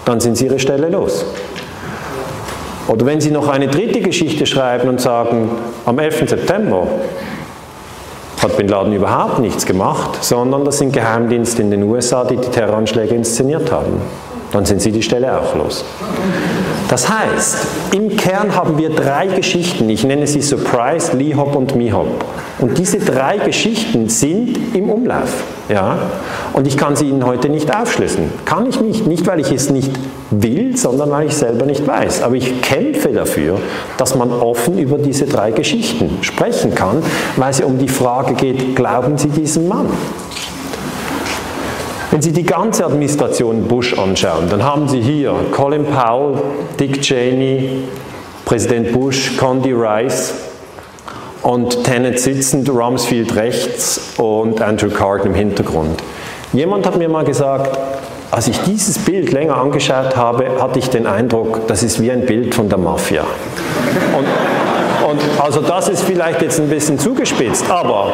dann 0.07 0.21
sind 0.21 0.37
Sie 0.37 0.45
Ihre 0.45 0.57
Stelle 0.57 0.87
los. 0.87 1.25
Oder 2.87 3.05
wenn 3.05 3.19
Sie 3.19 3.31
noch 3.31 3.49
eine 3.49 3.67
dritte 3.67 3.99
Geschichte 3.99 4.45
schreiben 4.45 4.87
und 4.87 5.01
sagen, 5.01 5.51
am 5.85 5.99
11. 5.99 6.29
September 6.29 6.87
hat 8.41 8.55
Bin 8.55 8.69
Laden 8.69 8.93
überhaupt 8.93 9.39
nichts 9.39 9.65
gemacht, 9.65 10.23
sondern 10.23 10.63
das 10.63 10.77
sind 10.77 10.93
Geheimdienste 10.93 11.61
in 11.61 11.71
den 11.71 11.83
USA, 11.83 12.23
die 12.23 12.37
die 12.37 12.47
Terroranschläge 12.47 13.13
inszeniert 13.13 13.69
haben, 13.69 14.01
dann 14.53 14.63
sind 14.63 14.81
Sie 14.81 14.93
die 14.93 15.03
Stelle 15.03 15.37
auch 15.37 15.53
los. 15.55 15.83
Das 16.89 17.09
heißt, 17.09 17.57
im 17.93 18.15
Kern 18.15 18.55
haben 18.55 18.77
wir 18.77 18.89
drei 18.89 19.27
Geschichten. 19.27 19.89
Ich 19.89 20.05
nenne 20.05 20.25
sie 20.25 20.41
Surprise, 20.41 21.17
Lee 21.17 21.35
Hop 21.35 21.53
und 21.55 21.75
Mihop. 21.75 22.23
Und 22.59 22.77
diese 22.77 22.99
drei 22.99 23.37
Geschichten 23.37 24.07
sind 24.07 24.57
im 24.73 24.89
Umlauf. 24.89 25.43
Ja? 25.67 25.97
Und 26.53 26.65
ich 26.65 26.77
kann 26.77 26.95
sie 26.95 27.09
Ihnen 27.09 27.25
heute 27.25 27.49
nicht 27.49 27.75
aufschlüsseln. 27.75 28.31
Kann 28.45 28.67
ich 28.67 28.79
nicht. 28.79 29.05
Nicht, 29.05 29.27
weil 29.27 29.41
ich 29.41 29.51
es 29.51 29.69
nicht 29.69 29.91
will, 30.31 30.77
sondern 30.77 31.11
weil 31.11 31.27
ich 31.27 31.35
selber 31.35 31.65
nicht 31.65 31.85
weiß. 31.85 32.23
Aber 32.23 32.35
ich 32.35 32.61
kämpfe 32.61 33.09
dafür, 33.09 33.59
dass 33.97 34.15
man 34.15 34.31
offen 34.31 34.77
über 34.77 34.97
diese 34.97 35.25
drei 35.25 35.51
Geschichten 35.51 36.17
sprechen 36.21 36.73
kann, 36.73 37.03
weil 37.35 37.51
es 37.51 37.59
um 37.59 37.77
die 37.77 37.89
Frage 37.89 38.33
geht, 38.33 38.77
glauben 38.77 39.17
Sie 39.17 39.27
diesem 39.27 39.67
Mann? 39.67 39.87
Wenn 42.17 42.23
Sie 42.23 42.31
die 42.31 42.45
ganze 42.45 42.83
Administration 42.83 43.67
Bush 43.67 43.93
anschauen, 43.95 44.49
dann 44.49 44.63
haben 44.63 44.87
Sie 44.87 44.99
hier 44.99 45.35
Colin 45.51 45.85
Powell, 45.85 46.41
Dick 46.79 46.99
Cheney, 47.03 47.83
Präsident 48.43 48.91
Bush, 48.91 49.37
Condi 49.37 49.71
Rice 49.71 50.33
und 51.43 51.83
Tenet 51.83 52.19
sitzend, 52.19 52.71
Rumsfeld 52.71 53.35
rechts 53.35 54.15
und 54.17 54.59
Andrew 54.63 54.89
Card 54.89 55.27
im 55.27 55.35
Hintergrund. 55.35 56.01
Jemand 56.53 56.87
hat 56.87 56.97
mir 56.97 57.07
mal 57.07 57.23
gesagt, 57.23 57.77
als 58.31 58.47
ich 58.47 58.59
dieses 58.61 58.97
Bild 58.97 59.31
länger 59.31 59.55
angeschaut 59.57 60.17
habe, 60.17 60.59
hatte 60.59 60.79
ich 60.79 60.89
den 60.89 61.05
Eindruck, 61.05 61.67
das 61.67 61.83
ist 61.83 62.01
wie 62.01 62.09
ein 62.09 62.25
Bild 62.25 62.55
von 62.55 62.67
der 62.67 62.79
Mafia. 62.79 63.25
Und 64.17 64.25
und 65.07 65.21
also 65.41 65.61
das 65.61 65.87
ist 65.87 66.03
vielleicht 66.03 66.41
jetzt 66.41 66.59
ein 66.59 66.69
bisschen 66.69 66.99
zugespitzt, 66.99 67.69
aber 67.69 68.11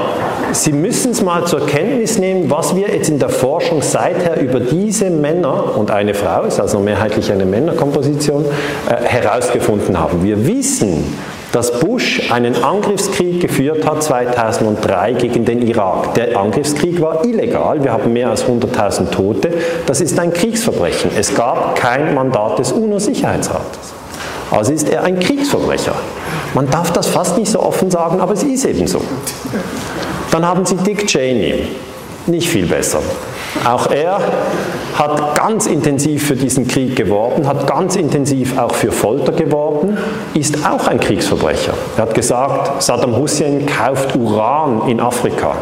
Sie 0.51 0.71
müssen 0.71 1.11
es 1.11 1.21
mal 1.23 1.45
zur 1.45 1.65
Kenntnis 1.65 2.19
nehmen, 2.19 2.51
was 2.51 2.75
wir 2.75 2.87
jetzt 2.87 3.09
in 3.09 3.17
der 3.17 3.29
Forschung 3.29 3.81
seither 3.81 4.39
über 4.39 4.59
diese 4.59 5.09
Männer 5.09 5.75
und 5.75 5.89
eine 5.89 6.13
Frau, 6.13 6.43
ist 6.43 6.59
also 6.59 6.77
mehrheitlich 6.79 7.31
eine 7.31 7.45
Männerkomposition, 7.45 8.45
äh, 8.87 9.03
herausgefunden 9.03 9.99
haben. 9.99 10.23
Wir 10.23 10.45
wissen, 10.45 11.15
dass 11.51 11.79
Bush 11.79 12.31
einen 12.31 12.63
Angriffskrieg 12.63 13.41
geführt 13.41 13.87
hat 13.87 14.03
2003 14.03 15.13
gegen 15.13 15.45
den 15.45 15.67
Irak. 15.67 16.13
Der 16.13 16.37
Angriffskrieg 16.37 17.01
war 17.01 17.25
illegal, 17.25 17.83
wir 17.83 17.91
haben 17.91 18.13
mehr 18.13 18.29
als 18.29 18.45
100.000 18.45 19.09
Tote. 19.09 19.49
Das 19.87 20.01
ist 20.01 20.19
ein 20.19 20.33
Kriegsverbrechen. 20.33 21.11
Es 21.17 21.33
gab 21.33 21.75
kein 21.75 22.13
Mandat 22.13 22.59
des 22.59 22.71
UNO-Sicherheitsrates. 22.71 23.93
Also 24.51 24.71
ist 24.71 24.89
er 24.89 25.03
ein 25.03 25.19
Kriegsverbrecher. 25.19 25.93
Man 26.53 26.69
darf 26.69 26.91
das 26.91 27.07
fast 27.07 27.37
nicht 27.37 27.51
so 27.51 27.61
offen 27.61 27.89
sagen, 27.89 28.21
aber 28.21 28.33
es 28.33 28.43
ist 28.43 28.65
eben 28.65 28.87
so. 28.87 29.01
Dann 30.31 30.45
haben 30.45 30.65
Sie 30.65 30.75
Dick 30.75 31.07
Cheney, 31.07 31.67
nicht 32.27 32.47
viel 32.47 32.65
besser. 32.65 32.99
Auch 33.65 33.89
er 33.91 34.19
hat 34.95 35.35
ganz 35.35 35.67
intensiv 35.67 36.27
für 36.27 36.35
diesen 36.35 36.67
Krieg 36.67 36.95
geworben, 36.95 37.47
hat 37.47 37.67
ganz 37.67 37.95
intensiv 37.95 38.57
auch 38.57 38.73
für 38.73 38.91
Folter 38.91 39.31
geworben, 39.31 39.97
ist 40.33 40.65
auch 40.65 40.87
ein 40.87 40.99
Kriegsverbrecher. 40.99 41.73
Er 41.97 42.01
hat 42.03 42.13
gesagt, 42.13 42.81
Saddam 42.81 43.15
Hussein 43.15 43.65
kauft 43.65 44.15
Uran 44.15 44.87
in 44.87 44.99
Afrika. 44.99 45.55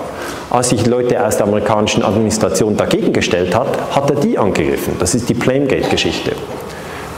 Als 0.49 0.69
sich 0.69 0.85
Leute 0.85 1.25
aus 1.25 1.37
der 1.37 1.47
amerikanischen 1.47 2.03
Administration 2.03 2.75
dagegen 2.75 3.13
gestellt 3.13 3.55
hat, 3.55 3.67
hat 3.91 4.09
er 4.09 4.17
die 4.17 4.37
angegriffen. 4.37 4.95
Das 4.99 5.15
ist 5.15 5.29
die 5.29 5.33
Plamegate-Geschichte. 5.33 6.31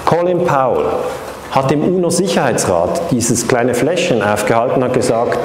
Colin 0.05 0.45
Powell 0.45 0.85
hat 1.53 1.69
dem 1.69 1.83
UNO-Sicherheitsrat 1.83 3.11
dieses 3.11 3.47
kleine 3.47 3.75
Fläschchen 3.75 4.23
aufgehalten 4.23 4.77
und 4.77 4.85
hat 4.85 4.93
gesagt, 4.93 5.37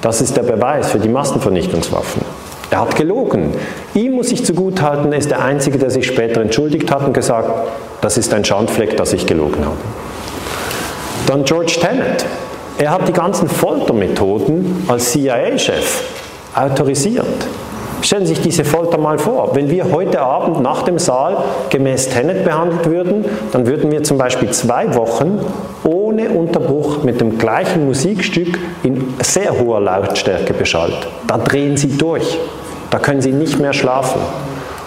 das 0.00 0.22
ist 0.22 0.36
der 0.36 0.42
Beweis 0.42 0.90
für 0.90 0.98
die 0.98 1.08
Massenvernichtungswaffen. 1.08 2.22
Er 2.70 2.80
hat 2.80 2.96
gelogen. 2.96 3.52
Ihm 3.92 4.12
muss 4.12 4.32
ich 4.32 4.44
zugutehalten, 4.44 5.12
er 5.12 5.18
ist 5.18 5.30
der 5.30 5.44
Einzige, 5.44 5.78
der 5.78 5.90
sich 5.90 6.06
später 6.06 6.40
entschuldigt 6.40 6.90
hat 6.90 7.06
und 7.06 7.12
gesagt, 7.12 7.68
das 8.00 8.16
ist 8.16 8.32
ein 8.32 8.44
Schandfleck, 8.44 8.96
dass 8.96 9.12
ich 9.12 9.26
gelogen 9.26 9.64
habe. 9.64 9.76
Dann 11.26 11.44
George 11.44 11.76
Tenet. 11.78 12.24
Er 12.78 12.90
hat 12.90 13.06
die 13.06 13.12
ganzen 13.12 13.48
Foltermethoden 13.48 14.84
als 14.88 15.12
CIA-Chef 15.12 16.02
autorisiert. 16.54 17.46
Stellen 18.04 18.26
Sie 18.26 18.34
sich 18.34 18.42
diese 18.42 18.64
Folter 18.66 18.98
mal 18.98 19.18
vor. 19.18 19.54
Wenn 19.54 19.70
wir 19.70 19.90
heute 19.90 20.20
Abend 20.20 20.60
nach 20.60 20.82
dem 20.82 20.98
Saal 20.98 21.38
gemäß 21.70 22.10
Tenet 22.10 22.44
behandelt 22.44 22.84
würden, 22.84 23.24
dann 23.50 23.66
würden 23.66 23.90
wir 23.90 24.02
zum 24.04 24.18
Beispiel 24.18 24.50
zwei 24.50 24.94
Wochen 24.94 25.38
ohne 25.84 26.28
Unterbruch 26.28 27.02
mit 27.02 27.22
dem 27.22 27.38
gleichen 27.38 27.86
Musikstück 27.86 28.58
in 28.82 29.14
sehr 29.22 29.58
hoher 29.58 29.80
Lautstärke 29.80 30.52
beschallt. 30.52 31.08
Da 31.26 31.38
drehen 31.38 31.78
Sie 31.78 31.96
durch. 31.96 32.38
Da 32.90 32.98
können 32.98 33.22
Sie 33.22 33.32
nicht 33.32 33.58
mehr 33.58 33.72
schlafen. 33.72 34.20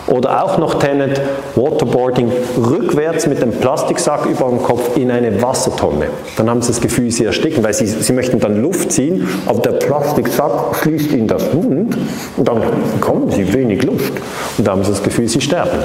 Oder 0.08 0.44
auch 0.44 0.58
noch 0.58 0.76
Tenet, 0.76 1.20
Waterboarding, 1.56 2.32
rückwärts 2.58 3.28
mit 3.28 3.42
dem 3.42 3.52
Plastiksack 3.52 4.26
über 4.26 4.48
dem 4.48 4.64
Kopf 4.64 4.96
in 4.96 5.12
eine 5.12 5.42
Wassertonne. 5.42 6.08
Dann 6.38 6.50
haben 6.50 6.62
Sie 6.62 6.70
das 6.70 6.80
Gefühl, 6.80 7.12
Sie 7.12 7.26
ersticken, 7.26 7.64
weil 7.64 7.74
Sie, 7.74 7.86
Sie 7.86 8.14
möchten 8.14 8.40
dann 8.40 8.62
Luft 8.62 8.92
ziehen, 8.94 9.28
aber 9.46 9.60
der 9.60 9.72
Plastiksack 9.72 10.78
schließt 10.82 11.12
Ihnen 11.12 11.28
das 11.28 11.54
Mund 11.54 11.98
und 12.38 12.48
dann 12.48 12.62
bekommen 12.94 13.30
Sie 13.32 13.54
wenig 13.54 13.84
Luft. 13.84 14.14
Und 14.58 14.66
dann 14.66 14.78
haben 14.78 14.84
Sie 14.84 14.92
das 14.92 15.04
Gefühl, 15.04 15.28
Sie 15.28 15.42
sterben. 15.42 15.80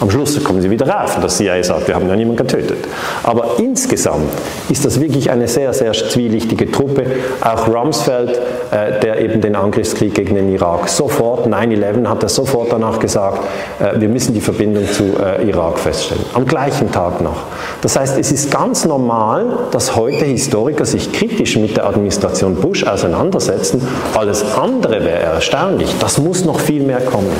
Am 0.00 0.10
Schluss 0.10 0.42
kommen 0.42 0.60
sie 0.60 0.70
wieder 0.70 0.88
rauf 0.88 1.16
und 1.16 1.24
das 1.24 1.36
CIA 1.36 1.62
sagt, 1.62 1.88
wir 1.88 1.94
haben 1.94 2.08
ja 2.08 2.16
niemanden 2.16 2.46
getötet. 2.46 2.84
Aber 3.22 3.56
insgesamt 3.58 4.30
ist 4.68 4.84
das 4.84 5.00
wirklich 5.00 5.30
eine 5.30 5.48
sehr, 5.48 5.72
sehr 5.72 5.92
zwielichtige 5.92 6.70
Truppe. 6.70 7.04
Auch 7.40 7.68
Rumsfeld, 7.68 8.40
äh, 8.70 9.00
der 9.00 9.20
eben 9.20 9.40
den 9.40 9.54
Angriffskrieg 9.54 10.14
gegen 10.14 10.34
den 10.34 10.52
Irak 10.52 10.88
sofort, 10.88 11.46
9-11 11.46 12.06
hat 12.06 12.22
er 12.22 12.28
sofort 12.28 12.72
danach 12.72 12.98
gesagt, 12.98 13.40
äh, 13.78 14.00
wir 14.00 14.08
müssen 14.08 14.34
die 14.34 14.40
Verbindung 14.40 14.90
zu 14.90 15.04
äh, 15.04 15.48
Irak 15.48 15.78
feststellen. 15.78 16.24
Am 16.34 16.46
gleichen 16.46 16.90
Tag 16.90 17.20
noch. 17.20 17.36
Das 17.80 17.98
heißt, 17.98 18.18
es 18.18 18.32
ist 18.32 18.50
ganz 18.50 18.84
normal, 18.84 19.46
dass 19.70 19.96
heute 19.96 20.24
Historiker 20.24 20.84
sich 20.84 21.12
kritisch 21.12 21.56
mit 21.56 21.76
der 21.76 21.86
Administration 21.86 22.56
Bush 22.56 22.84
auseinandersetzen. 22.84 23.86
Alles 24.14 24.44
andere 24.56 25.04
wäre 25.04 25.22
erstaunlich. 25.34 25.94
Das 26.00 26.18
muss 26.18 26.44
noch 26.44 26.60
viel 26.60 26.82
mehr 26.82 27.00
kommen. 27.00 27.30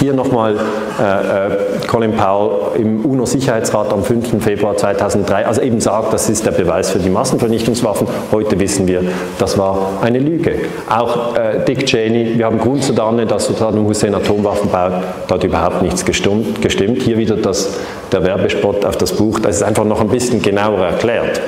Hier 0.00 0.12
nochmal 0.12 0.56
äh, 1.00 1.02
äh, 1.02 1.86
Colin 1.86 2.12
Powell 2.12 2.80
im 2.80 3.04
UNO-Sicherheitsrat 3.04 3.92
am 3.92 4.02
5. 4.02 4.42
Februar 4.42 4.76
2003, 4.76 5.46
also 5.46 5.60
eben 5.60 5.80
sagt, 5.80 6.12
das 6.12 6.28
ist 6.28 6.44
der 6.46 6.50
Beweis 6.52 6.90
für 6.90 6.98
die 6.98 7.10
Massenvernichtungswaffen. 7.10 8.06
Heute 8.32 8.58
wissen 8.58 8.86
wir, 8.86 9.02
das 9.38 9.56
war 9.58 9.98
eine 10.02 10.18
Lüge. 10.18 10.56
Auch 10.88 11.36
äh, 11.36 11.64
Dick 11.64 11.86
Cheney, 11.86 12.36
wir 12.38 12.46
haben 12.46 12.58
Grund 12.58 12.82
zu 12.82 13.00
ahnen, 13.00 13.28
dass 13.28 13.46
Saddam 13.46 13.86
Hussein 13.86 14.14
Atomwaffen 14.14 14.70
baut, 14.70 14.92
da 15.28 15.34
hat 15.34 15.44
überhaupt 15.44 15.82
nichts 15.82 16.04
gestimmt. 16.04 16.60
gestimmt. 16.60 17.02
Hier 17.02 17.18
wieder 17.18 17.36
das, 17.36 17.78
der 18.12 18.24
Werbespot 18.24 18.84
auf 18.84 18.96
das 18.96 19.12
Buch, 19.12 19.38
das 19.38 19.56
ist 19.56 19.62
einfach 19.62 19.84
noch 19.84 20.00
ein 20.00 20.08
bisschen 20.08 20.42
genauer 20.42 20.86
erklärt. 20.86 21.40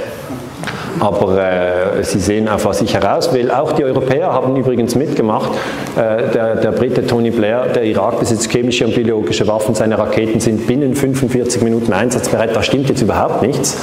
Aber 1.00 1.38
äh, 1.38 2.02
Sie 2.02 2.20
sehen, 2.20 2.48
auf 2.48 2.64
was 2.64 2.80
ich 2.82 2.94
heraus 2.94 3.32
will. 3.32 3.50
Auch 3.50 3.72
die 3.72 3.84
Europäer 3.84 4.32
haben 4.32 4.56
übrigens 4.56 4.94
mitgemacht. 4.94 5.50
Äh, 5.96 6.30
der, 6.32 6.56
der 6.56 6.72
Brite 6.72 7.06
Tony 7.06 7.30
Blair, 7.30 7.66
der 7.74 7.84
Irak 7.84 8.18
besitzt 8.18 8.50
chemische 8.50 8.86
und 8.86 8.94
biologische 8.94 9.46
Waffen, 9.46 9.74
seine 9.74 9.98
Raketen 9.98 10.40
sind 10.40 10.66
binnen 10.66 10.94
45 10.94 11.62
Minuten 11.62 11.92
einsatzbereit. 11.92 12.54
Da 12.54 12.62
stimmt 12.62 12.88
jetzt 12.88 13.02
überhaupt 13.02 13.42
nichts. 13.42 13.76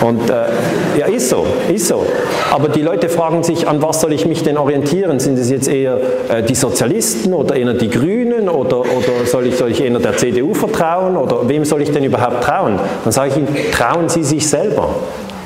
Und 0.00 0.30
äh, 0.30 0.34
ja, 0.98 1.06
ist 1.06 1.30
so, 1.30 1.46
ist 1.72 1.88
so. 1.88 2.04
Aber 2.52 2.68
die 2.68 2.82
Leute 2.82 3.08
fragen 3.08 3.42
sich, 3.42 3.66
an 3.68 3.82
was 3.82 4.00
soll 4.00 4.12
ich 4.12 4.26
mich 4.26 4.42
denn 4.42 4.56
orientieren? 4.56 5.18
Sind 5.20 5.38
es 5.38 5.50
jetzt 5.50 5.68
eher 5.68 5.98
äh, 6.28 6.42
die 6.42 6.54
Sozialisten 6.54 7.34
oder 7.34 7.56
eher 7.56 7.74
die 7.74 7.90
Grünen 7.90 8.48
oder, 8.48 8.80
oder 8.80 9.26
soll, 9.26 9.46
ich, 9.46 9.56
soll 9.56 9.70
ich 9.70 9.82
eher 9.82 9.98
der 9.98 10.16
CDU 10.16 10.54
vertrauen 10.54 11.16
oder 11.16 11.48
wem 11.48 11.64
soll 11.64 11.82
ich 11.82 11.90
denn 11.90 12.04
überhaupt 12.04 12.44
trauen? 12.44 12.78
Dann 13.02 13.12
sage 13.12 13.30
ich 13.30 13.36
Ihnen, 13.36 13.72
trauen 13.72 14.08
Sie 14.08 14.22
sich 14.24 14.48
selber. 14.48 14.88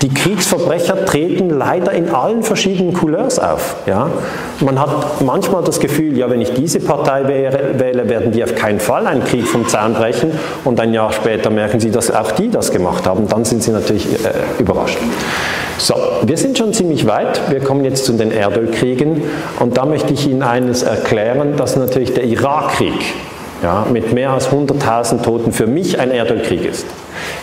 Die 0.03 0.09
Kriegsverbrecher 0.09 1.07
treten 1.07 1.51
leider 1.51 1.93
in 1.93 2.11
allen 2.11 2.45
verschiedenen 2.45 2.93
Couleurs 2.93 3.41
auf. 3.41 3.77
Ja? 3.87 4.09
Man 4.61 4.81
hat 4.81 5.21
manchmal 5.23 5.65
das 5.65 5.81
Gefühl, 5.81 6.17
ja, 6.17 6.31
wenn 6.31 6.41
ich 6.41 6.53
diese 6.53 6.79
Partei 6.79 7.27
wähle, 7.27 8.09
werden 8.09 8.31
die 8.31 8.45
auf 8.45 8.55
keinen 8.55 8.79
Fall 8.79 9.09
einen 9.09 9.25
Krieg 9.25 9.47
vom 9.47 9.67
Zaun 9.67 9.95
brechen 9.95 10.31
und 10.65 10.79
ein 10.79 10.95
Jahr 10.95 11.13
später 11.13 11.51
merken 11.51 11.81
sie, 11.81 11.91
dass 11.91 12.15
auch 12.15 12.31
die 12.33 12.49
das 12.49 12.71
gemacht 12.71 13.09
haben. 13.09 13.27
Dann 13.29 13.45
sind 13.45 13.63
sie 13.63 13.73
natürlich 13.73 14.07
äh, 14.07 14.61
überrascht. 14.61 14.99
So, 15.79 15.95
wir 16.23 16.37
sind 16.37 16.59
schon 16.59 16.73
ziemlich 16.73 17.07
weit. 17.07 17.51
Wir 17.51 17.61
kommen 17.61 17.85
jetzt 17.85 18.05
zu 18.05 18.13
den 18.13 18.31
Erdölkriegen 18.31 19.23
und 19.59 19.77
da 19.77 19.85
möchte 19.85 20.13
ich 20.13 20.29
Ihnen 20.29 20.43
eines 20.43 20.83
erklären, 20.83 21.57
dass 21.57 21.77
natürlich 21.77 22.15
der 22.15 22.25
Irakkrieg 22.25 23.15
ja, 23.63 23.87
mit 23.93 24.13
mehr 24.13 24.31
als 24.31 24.49
100.000 24.51 25.23
Toten 25.23 25.53
für 25.53 25.67
mich 25.67 25.99
ein 25.99 26.11
Erdölkrieg 26.11 26.65
ist. 26.65 26.87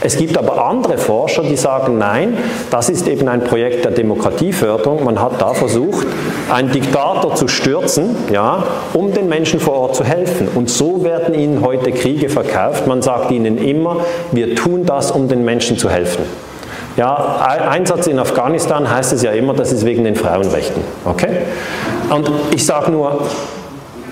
Es 0.05 0.17
gibt 0.17 0.37
aber 0.37 0.63
andere 0.63 0.99
Forscher, 0.99 1.41
die 1.41 1.55
sagen, 1.55 1.97
nein, 1.97 2.37
das 2.69 2.89
ist 2.89 3.07
eben 3.07 3.27
ein 3.27 3.43
Projekt 3.43 3.85
der 3.85 3.91
Demokratieförderung. 3.91 5.03
Man 5.03 5.19
hat 5.19 5.41
da 5.41 5.55
versucht, 5.55 6.05
einen 6.53 6.71
Diktator 6.71 7.33
zu 7.33 7.47
stürzen, 7.47 8.15
ja, 8.31 8.65
um 8.93 9.13
den 9.13 9.27
Menschen 9.27 9.59
vor 9.59 9.73
Ort 9.73 9.95
zu 9.95 10.03
helfen. 10.03 10.47
Und 10.53 10.69
so 10.69 11.03
werden 11.03 11.33
ihnen 11.33 11.65
heute 11.65 11.91
Kriege 11.91 12.29
verkauft. 12.29 12.85
Man 12.85 13.01
sagt 13.01 13.31
ihnen 13.31 13.57
immer, 13.57 14.01
wir 14.31 14.53
tun 14.53 14.85
das, 14.85 15.09
um 15.09 15.27
den 15.27 15.43
Menschen 15.43 15.75
zu 15.75 15.89
helfen. 15.89 16.23
Ja, 16.97 17.39
Einsatz 17.71 18.05
in 18.05 18.19
Afghanistan 18.19 18.87
heißt 18.87 19.11
es 19.11 19.23
ja 19.23 19.31
immer, 19.31 19.55
das 19.55 19.71
ist 19.71 19.85
wegen 19.85 20.03
den 20.03 20.15
Frauenrechten. 20.15 20.83
Okay? 21.03 21.39
Und 22.11 22.29
ich 22.53 22.63
sage 22.63 22.91
nur, 22.91 23.23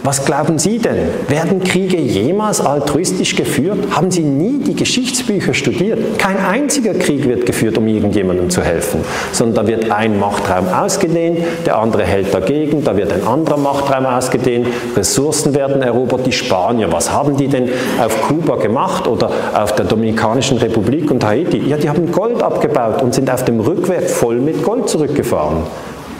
was 0.03 0.25
glauben 0.25 0.59
Sie 0.59 0.79
denn? 0.79 0.97
Werden 1.29 1.63
Kriege 1.63 1.97
jemals 1.97 2.59
altruistisch 2.59 3.37
geführt? 3.37 3.77
Haben 3.91 4.11
Sie 4.11 4.21
nie 4.21 4.59
die 4.59 4.75
Geschichtsbücher 4.75 5.53
studiert? 5.53 6.19
Kein 6.19 6.37
einziger 6.37 6.93
Krieg 6.93 7.25
wird 7.25 7.45
geführt, 7.45 7.77
um 7.77 7.87
irgendjemandem 7.87 8.49
zu 8.49 8.61
helfen, 8.61 8.99
sondern 9.31 9.65
da 9.65 9.71
wird 9.71 9.89
ein 9.91 10.19
Machtraum 10.19 10.67
ausgedehnt, 10.67 11.39
der 11.65 11.77
andere 11.77 12.03
hält 12.03 12.33
dagegen, 12.33 12.83
da 12.83 12.97
wird 12.97 13.13
ein 13.13 13.25
anderer 13.25 13.57
Machtraum 13.57 14.05
ausgedehnt, 14.05 14.67
Ressourcen 14.97 15.55
werden 15.55 15.81
erobert. 15.81 16.25
Die 16.25 16.33
Spanier, 16.33 16.91
was 16.91 17.09
haben 17.09 17.37
die 17.37 17.47
denn 17.47 17.69
auf 18.03 18.27
Kuba 18.27 18.57
gemacht 18.57 19.07
oder 19.07 19.31
auf 19.53 19.73
der 19.75 19.85
Dominikanischen 19.85 20.57
Republik 20.57 21.11
und 21.11 21.25
Haiti? 21.25 21.59
Ja, 21.59 21.77
die 21.77 21.89
haben 21.89 22.11
Gold 22.11 22.43
abgebaut 22.43 23.01
und 23.01 23.13
sind 23.13 23.31
auf 23.31 23.45
dem 23.45 23.61
Rückweg 23.61 24.09
voll 24.09 24.39
mit 24.39 24.63
Gold 24.63 24.89
zurückgefahren 24.89 25.63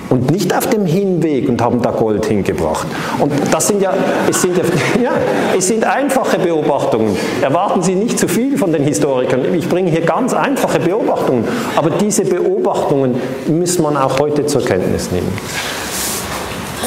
und 0.09 0.31
nicht 0.31 0.55
auf 0.55 0.67
dem 0.67 0.85
Hinweg 0.85 1.49
und 1.49 1.61
haben 1.61 1.81
da 1.81 1.91
Gold 1.91 2.25
hingebracht. 2.25 2.87
Und 3.19 3.31
das 3.51 3.67
sind 3.67 3.81
ja, 3.81 3.93
es 4.29 4.41
sind 4.41 4.57
ja, 4.57 4.63
ja, 5.03 5.11
es 5.57 5.67
sind 5.67 5.83
einfache 5.85 6.39
Beobachtungen. 6.39 7.15
Erwarten 7.41 7.81
Sie 7.81 7.95
nicht 7.95 8.19
zu 8.19 8.27
viel 8.27 8.57
von 8.57 8.71
den 8.71 8.83
Historikern. 8.83 9.53
Ich 9.53 9.67
bringe 9.67 9.89
hier 9.89 10.01
ganz 10.01 10.33
einfache 10.33 10.79
Beobachtungen. 10.79 11.45
Aber 11.75 11.89
diese 11.89 12.25
Beobachtungen 12.25 13.15
muss 13.47 13.79
man 13.79 13.97
auch 13.97 14.19
heute 14.19 14.45
zur 14.45 14.63
Kenntnis 14.63 15.11
nehmen. 15.11 15.31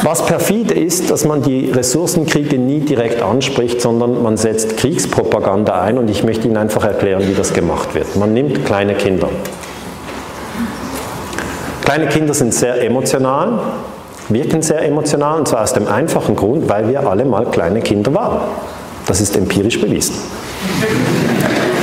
Was 0.02 0.24
perfide 0.26 0.74
ist, 0.74 1.10
dass 1.10 1.24
man 1.24 1.42
die 1.42 1.70
Ressourcenkriege 1.70 2.58
nie 2.58 2.80
direkt 2.80 3.22
anspricht, 3.22 3.80
sondern 3.80 4.22
man 4.22 4.36
setzt 4.36 4.76
Kriegspropaganda 4.76 5.80
ein 5.80 5.96
und 5.96 6.10
ich 6.10 6.22
möchte 6.22 6.46
Ihnen 6.46 6.58
einfach 6.58 6.84
erklären, 6.84 7.26
wie 7.26 7.34
das 7.34 7.54
gemacht 7.54 7.94
wird. 7.94 8.14
Man 8.14 8.34
nimmt 8.34 8.64
kleine 8.66 8.94
Kinder, 8.94 9.30
Kleine 11.86 12.08
Kinder 12.08 12.34
sind 12.34 12.52
sehr 12.52 12.82
emotional, 12.82 13.60
wirken 14.28 14.60
sehr 14.60 14.82
emotional 14.82 15.38
und 15.38 15.46
zwar 15.46 15.62
aus 15.62 15.72
dem 15.72 15.86
einfachen 15.86 16.34
Grund, 16.34 16.68
weil 16.68 16.88
wir 16.88 17.06
alle 17.08 17.24
mal 17.24 17.46
kleine 17.46 17.80
Kinder 17.80 18.12
waren. 18.12 18.40
Das 19.06 19.20
ist 19.20 19.36
empirisch 19.36 19.80
bewiesen. 19.80 20.16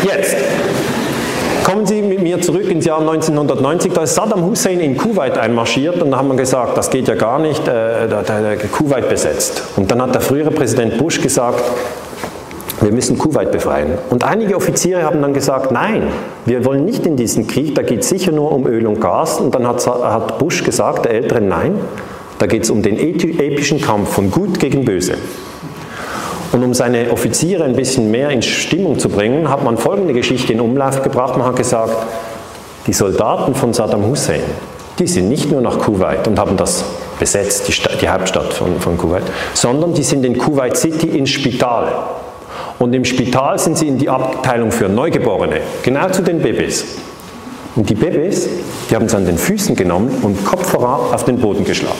Jetzt, 0.03 0.35
Kommen 1.63 1.85
Sie 1.85 2.01
mit 2.01 2.21
mir 2.21 2.41
zurück 2.41 2.69
ins 2.69 2.83
Jahr 2.83 2.99
1990, 2.99 3.93
da 3.93 4.03
ist 4.03 4.15
Saddam 4.15 4.43
Hussein 4.43 4.81
in 4.81 4.97
Kuwait 4.97 5.37
einmarschiert 5.37 6.01
und 6.01 6.11
da 6.11 6.17
haben 6.17 6.27
wir 6.27 6.35
gesagt, 6.35 6.77
das 6.77 6.89
geht 6.89 7.07
ja 7.07 7.15
gar 7.15 7.39
nicht, 7.39 7.65
äh, 7.65 8.09
da, 8.09 8.21
da, 8.21 8.55
Kuwait 8.69 9.07
besetzt. 9.07 9.63
Und 9.77 9.89
dann 9.89 10.01
hat 10.01 10.13
der 10.13 10.19
frühere 10.19 10.51
Präsident 10.51 10.97
Bush 10.97 11.21
gesagt, 11.21 11.63
wir 12.83 12.91
müssen 12.91 13.17
Kuwait 13.17 13.51
befreien. 13.51 13.97
Und 14.09 14.25
einige 14.25 14.57
Offiziere 14.57 15.03
haben 15.03 15.21
dann 15.21 15.33
gesagt, 15.33 15.71
nein, 15.71 16.03
wir 16.45 16.65
wollen 16.65 16.83
nicht 16.83 17.05
in 17.05 17.15
diesen 17.15 17.47
Krieg, 17.47 17.75
da 17.75 17.81
geht 17.81 18.01
es 18.01 18.09
sicher 18.09 18.31
nur 18.31 18.51
um 18.51 18.67
Öl 18.67 18.85
und 18.87 18.99
Gas. 18.99 19.39
Und 19.39 19.55
dann 19.55 19.65
hat, 19.65 20.37
Bush 20.37 20.63
gesagt, 20.63 21.05
der 21.05 21.13
Ältere, 21.13 21.39
nein, 21.39 21.75
da 22.39 22.45
geht 22.45 22.63
es 22.63 22.69
um 22.69 22.81
den 22.81 22.97
epischen 22.99 23.81
Kampf 23.81 24.09
von 24.09 24.29
Gut 24.31 24.59
gegen 24.59 24.83
Böse. 24.83 25.13
Und 26.51 26.63
um 26.63 26.73
seine 26.73 27.09
Offiziere 27.11 27.63
ein 27.63 27.75
bisschen 27.75 28.11
mehr 28.11 28.29
in 28.29 28.41
Stimmung 28.41 28.99
zu 28.99 29.09
bringen, 29.09 29.49
hat 29.49 29.63
man 29.63 29.77
folgende 29.77 30.13
Geschichte 30.13 30.53
in 30.53 30.59
Umlauf 30.59 31.01
gebracht. 31.01 31.37
Man 31.37 31.47
hat 31.47 31.55
gesagt, 31.55 31.95
die 32.85 32.93
Soldaten 32.93 33.55
von 33.55 33.73
Saddam 33.73 34.05
Hussein, 34.05 34.41
die 34.99 35.07
sind 35.07 35.29
nicht 35.29 35.49
nur 35.49 35.61
nach 35.61 35.79
Kuwait 35.79 36.27
und 36.27 36.37
haben 36.37 36.57
das 36.57 36.83
besetzt, 37.17 37.67
die, 37.67 37.71
Stadt, 37.71 38.01
die 38.01 38.09
Hauptstadt 38.09 38.53
von, 38.53 38.79
von 38.79 38.97
Kuwait, 38.97 39.23
sondern 39.53 39.93
die 39.93 40.03
sind 40.03 40.25
in 40.25 40.37
Kuwait 40.37 40.75
City 40.75 41.17
ins 41.17 41.31
Spital. 41.31 41.87
Und 42.79 42.93
im 42.93 43.05
Spital 43.05 43.59
sind 43.59 43.77
sie 43.77 43.87
in 43.87 43.97
die 43.97 44.09
Abteilung 44.09 44.71
für 44.71 44.89
Neugeborene, 44.89 45.61
genau 45.83 46.09
zu 46.09 46.21
den 46.21 46.41
Babys. 46.41 46.85
Und 47.75 47.89
die 47.89 47.95
Babys, 47.95 48.47
die 48.89 48.95
haben 48.95 49.05
es 49.05 49.15
an 49.15 49.25
den 49.25 49.37
Füßen 49.37 49.75
genommen 49.75 50.09
und 50.21 50.45
Kopf 50.45 50.69
voran 50.69 51.13
auf 51.13 51.25
den 51.25 51.39
Boden 51.39 51.63
geschlagen. 51.63 51.97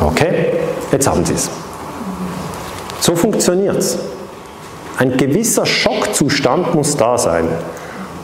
Okay, 0.00 0.52
jetzt 0.92 1.08
haben 1.08 1.24
sie 1.24 1.34
es. 1.34 1.50
So 3.00 3.16
funktioniert 3.16 3.76
es. 3.76 3.98
Ein 4.96 5.16
gewisser 5.16 5.66
Schockzustand 5.66 6.74
muss 6.74 6.96
da 6.96 7.18
sein. 7.18 7.48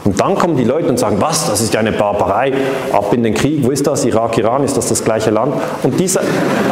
Und 0.05 0.20
dann 0.20 0.35
kommen 0.35 0.57
die 0.57 0.64
Leute 0.64 0.89
und 0.89 0.99
sagen, 0.99 1.16
was, 1.20 1.49
das 1.49 1.61
ist 1.61 1.74
ja 1.74 1.81
eine 1.81 1.93
Barbarei, 1.93 2.53
ab 2.93 3.12
in 3.12 3.22
den 3.22 3.35
Krieg, 3.35 3.64
wo 3.64 3.70
ist 3.70 3.87
das, 3.87 4.05
Irak, 4.05 4.39
Iran, 4.39 4.64
ist 4.64 4.76
das 4.76 4.89
das 4.89 5.05
gleiche 5.05 5.31
Land? 5.31 5.55
Und 5.83 6.01
dieser, 6.01 6.22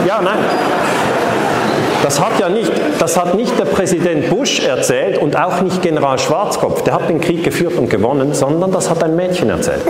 ja, 0.07 0.21
nein, 0.23 0.39
das 2.09 2.21
hat 2.21 2.41
ja 2.41 2.49
nicht, 2.49 2.73
das 2.99 3.19
hat 3.19 3.35
nicht 3.35 3.59
der 3.59 3.67
Präsident 3.67 4.31
Bush 4.31 4.61
erzählt 4.61 5.19
und 5.19 5.37
auch 5.37 5.61
nicht 5.61 5.83
General 5.83 6.19
Schwarzkopf, 6.19 6.81
der 6.81 6.95
hat 6.95 7.11
den 7.11 7.21
Krieg 7.21 7.45
geführt 7.45 7.75
und 7.77 7.91
gewonnen, 7.91 8.33
sondern 8.33 8.73
das 8.73 8.89
hat 8.89 9.05
ein 9.05 9.15
Mädchen 9.15 9.51
erzählt. 9.51 9.83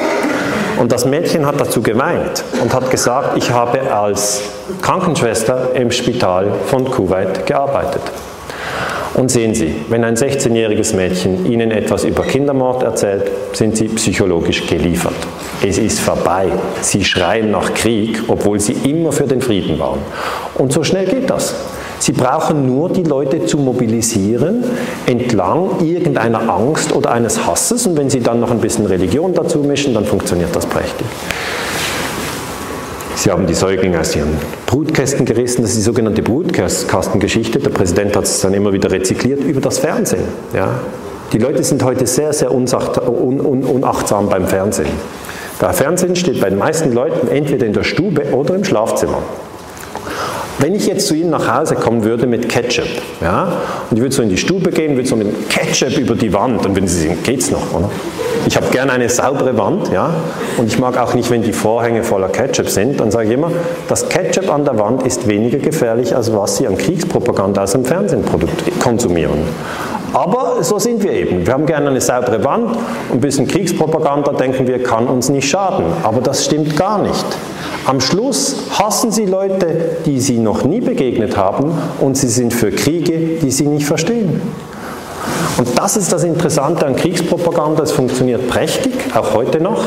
Und 0.81 0.91
das 0.91 1.05
Mädchen 1.05 1.47
hat 1.47 1.61
dazu 1.61 1.81
geweint 1.81 2.43
und 2.61 2.75
hat 2.75 2.91
gesagt, 2.91 3.37
ich 3.37 3.53
habe 3.53 3.93
als 3.93 4.43
Krankenschwester 4.83 5.69
im 5.75 5.93
Spital 5.93 6.49
von 6.66 6.91
Kuwait 6.91 7.47
gearbeitet. 7.47 8.03
Und 9.14 9.31
sehen 9.31 9.55
Sie, 9.55 9.77
wenn 9.89 10.03
ein 10.03 10.16
16-jähriges 10.16 10.97
Mädchen 10.97 11.47
Ihnen 11.47 11.71
etwas 11.71 12.03
über 12.03 12.25
Kindermord 12.25 12.83
erzählt, 12.83 13.31
sind 13.53 13.77
Sie 13.77 13.87
psychologisch 13.87 14.66
geliefert. 14.66 15.14
Es 15.64 15.79
ist 15.79 16.01
vorbei. 16.01 16.47
Sie 16.81 17.05
schreien 17.05 17.53
nach 17.53 17.75
Krieg, 17.75 18.25
obwohl 18.27 18.59
Sie 18.59 18.73
immer 18.73 19.12
für 19.12 19.29
den 19.29 19.41
Frieden 19.41 19.79
waren. 19.79 20.01
Und 20.57 20.73
so 20.73 20.83
schnell 20.83 21.07
geht 21.07 21.31
das. 21.31 21.55
Sie 22.01 22.13
brauchen 22.13 22.67
nur 22.67 22.91
die 22.91 23.03
Leute 23.03 23.45
zu 23.45 23.59
mobilisieren 23.59 24.65
entlang 25.07 25.81
irgendeiner 25.83 26.49
Angst 26.49 26.95
oder 26.95 27.11
eines 27.11 27.47
Hasses 27.47 27.87
und 27.87 27.97
wenn 27.97 28.09
Sie 28.09 28.21
dann 28.21 28.41
noch 28.41 28.51
ein 28.51 28.61
bisschen 28.61 28.87
Religion 28.87 29.35
dazu 29.35 29.59
mischen, 29.59 29.95
dann 29.95 30.05
funktioniert 30.05 30.55
das 30.55 30.67
prächtig. 30.67 31.07
Sie 33.17 33.33
haben 33.33 33.49
die 33.49 33.55
Säuglinge 33.55 33.99
aus 33.99 34.15
ihren 34.15 34.37
Brutkästen 34.67 35.27
gerissen, 35.27 35.63
das 35.63 35.73
ist 35.73 35.79
die 35.79 35.83
sogenannte 35.83 36.23
Brutkastengeschichte. 36.23 37.59
Der 37.59 37.71
Präsident 37.71 38.17
hat 38.17 38.25
es 38.25 38.41
dann 38.41 38.55
immer 38.55 38.73
wieder 38.73 38.93
rezykliert 38.93 39.43
über 39.43 39.61
das 39.61 39.81
Fernsehen. 39.81 40.23
Ja. 40.55 40.79
Die 41.33 41.39
Leute 41.39 41.65
sind 41.65 41.83
heute 41.83 42.07
sehr, 42.07 42.33
sehr 42.33 42.53
unachtsam 42.53 44.29
beim 44.29 44.47
Fernsehen. 44.47 44.89
Der 45.61 45.73
Fernsehen 45.73 46.15
steht 46.15 46.41
bei 46.41 46.49
den 46.49 46.59
meisten 46.59 46.93
Leuten 46.93 47.27
entweder 47.27 47.67
in 47.67 47.73
der 47.73 47.83
Stube 47.83 48.33
oder 48.33 48.55
im 48.55 48.63
Schlafzimmer. 48.63 49.19
Wenn 50.61 50.75
ich 50.75 50.87
jetzt 50.87 51.07
zu 51.07 51.15
Ihnen 51.15 51.31
nach 51.31 51.57
Hause 51.57 51.77
kommen 51.77 52.03
würde 52.03 52.27
mit 52.27 52.49
Ketchup, 52.49 52.89
ja, 53.21 53.53
und 53.91 53.97
ich 53.97 54.03
würde 54.03 54.15
so 54.15 54.23
in 54.23 54.29
die 54.29 54.37
Stube 54.37 54.71
gehen, 54.71 54.97
würde 54.97 55.09
so 55.09 55.15
mit 55.15 55.49
Ketchup 55.49 55.97
über 55.97 56.17
die 56.17 56.33
Wand, 56.33 56.65
dann 56.65 56.75
würden 56.75 56.89
Sie 56.89 57.07
sagen, 57.07 57.19
geht's 57.23 57.53
noch, 57.53 57.73
oder? 57.73 57.89
Ich 58.47 58.57
habe 58.57 58.67
gerne 58.73 58.93
eine 58.93 59.09
saubere 59.09 59.57
Wand, 59.57 59.93
ja, 59.93 60.11
und 60.57 60.67
ich 60.67 60.79
mag 60.81 60.99
auch 60.99 61.15
nicht, 61.15 61.31
wenn 61.31 61.43
die 61.43 61.53
Vorhänge 61.53 62.03
voller 62.03 62.29
Ketchup 62.29 62.69
sind, 62.69 62.99
dann 62.99 63.13
sage 63.13 63.29
ich 63.29 63.35
immer, 63.35 63.53
das 63.89 64.09
Ketchup 64.09 64.53
an 64.53 64.65
der 64.65 64.77
Wand 64.81 65.07
ist 65.07 65.29
weniger 65.29 65.59
gefährlich, 65.59 66.17
als 66.17 66.35
was 66.35 66.57
Sie 66.57 66.67
an 66.67 66.77
Kriegspropaganda 66.77 67.63
aus 67.63 67.73
dem 67.73 67.85
Fernsehen 67.85 68.25
konsumieren. 68.81 69.43
Aber 70.13 70.63
so 70.63 70.79
sind 70.79 71.03
wir 71.03 71.13
eben. 71.13 71.47
Wir 71.47 71.53
haben 71.53 71.67
gerne 71.67 71.91
eine 71.91 72.01
saubere 72.01 72.43
Wand, 72.45 72.77
ein 73.13 73.21
bisschen 73.21 73.47
Kriegspropaganda, 73.47 74.33
denken 74.33 74.67
wir, 74.67 74.83
kann 74.83 75.07
uns 75.07 75.29
nicht 75.29 75.49
schaden. 75.49 75.85
Aber 76.03 76.21
das 76.21 76.45
stimmt 76.45 76.77
gar 76.77 77.03
nicht. 77.03 77.25
Am 77.87 78.01
Schluss 78.01 78.57
hassen 78.79 79.11
sie 79.11 79.27
Leute, 79.27 79.99
die 80.07 80.21
sie 80.21 80.39
noch 80.39 80.65
nie 80.65 80.81
begegnet 80.81 81.37
haben 81.37 81.73
und 82.01 82.17
sie 82.17 82.29
sind 82.29 82.53
für 82.53 82.71
Kriege, 82.71 83.39
die 83.43 83.51
sie 83.51 83.67
nicht 83.67 83.87
verstehen. 83.87 84.41
Und 85.59 85.79
das 85.79 85.97
ist 85.97 86.13
das 86.13 86.23
Interessante 86.25 86.87
an 86.87 86.95
Kriegspropaganda, 86.97 87.83
es 87.83 87.93
funktioniert 87.93 88.49
prächtig, 88.49 88.93
auch 89.15 89.35
heute 89.35 89.61
noch. 89.61 89.85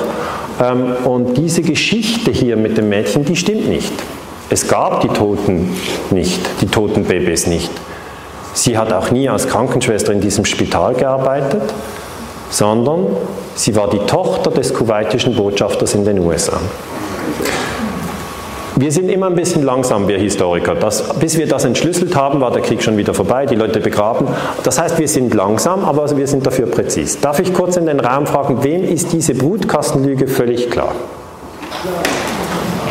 Ähm, 0.61 0.95
und 1.05 1.37
diese 1.37 1.61
Geschichte 1.61 2.31
hier 2.31 2.57
mit 2.57 2.77
dem 2.77 2.89
Mädchen, 2.89 3.23
die 3.23 3.35
stimmt 3.35 3.69
nicht. 3.69 3.93
Es 4.49 4.67
gab 4.67 5.01
die 5.01 5.07
Toten 5.07 5.73
nicht, 6.09 6.41
die 6.59 6.67
toten 6.67 7.05
Babys 7.05 7.47
nicht. 7.47 7.71
Sie 8.53 8.77
hat 8.77 8.91
auch 8.91 9.11
nie 9.11 9.29
als 9.29 9.47
Krankenschwester 9.47 10.11
in 10.11 10.21
diesem 10.21 10.45
Spital 10.45 10.93
gearbeitet, 10.93 11.61
sondern 12.49 13.07
sie 13.55 13.75
war 13.75 13.89
die 13.89 13.99
Tochter 13.99 14.51
des 14.51 14.73
kuwaitischen 14.73 15.35
Botschafters 15.35 15.95
in 15.95 16.05
den 16.05 16.19
USA. 16.19 16.59
Wir 18.75 18.91
sind 18.91 19.09
immer 19.09 19.27
ein 19.27 19.35
bisschen 19.35 19.63
langsam, 19.63 20.07
wir 20.07 20.17
Historiker. 20.17 20.75
Das, 20.75 21.03
bis 21.19 21.37
wir 21.37 21.47
das 21.47 21.65
entschlüsselt 21.65 22.15
haben, 22.15 22.41
war 22.41 22.51
der 22.51 22.61
Krieg 22.61 22.81
schon 22.81 22.97
wieder 22.97 23.13
vorbei, 23.13 23.45
die 23.45 23.55
Leute 23.55 23.79
begraben. 23.79 24.27
Das 24.63 24.81
heißt, 24.81 24.97
wir 24.97 25.07
sind 25.07 25.33
langsam, 25.33 25.85
aber 25.85 26.17
wir 26.17 26.25
sind 26.25 26.47
dafür 26.47 26.65
präzis. 26.67 27.19
Darf 27.19 27.39
ich 27.39 27.53
kurz 27.53 27.77
in 27.77 27.85
den 27.85 27.99
Raum 27.99 28.25
fragen, 28.25 28.63
wem 28.63 28.83
ist 28.83 29.13
diese 29.13 29.35
Brutkastenlüge 29.35 30.27
völlig 30.27 30.71
klar? 30.71 30.95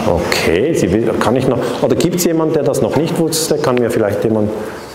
Okay, 0.06 0.76
will, 0.92 1.12
kann 1.18 1.36
ich 1.36 1.48
noch, 1.48 1.58
oder 1.82 1.96
gibt 1.96 2.16
es 2.16 2.24
jemanden, 2.24 2.54
der 2.54 2.62
das 2.62 2.82
noch 2.82 2.96
nicht 2.96 3.18
wusste? 3.18 3.58
Kann 3.58 3.76
mir 3.76 3.90
vielleicht 3.90 4.22
jemand 4.22 4.50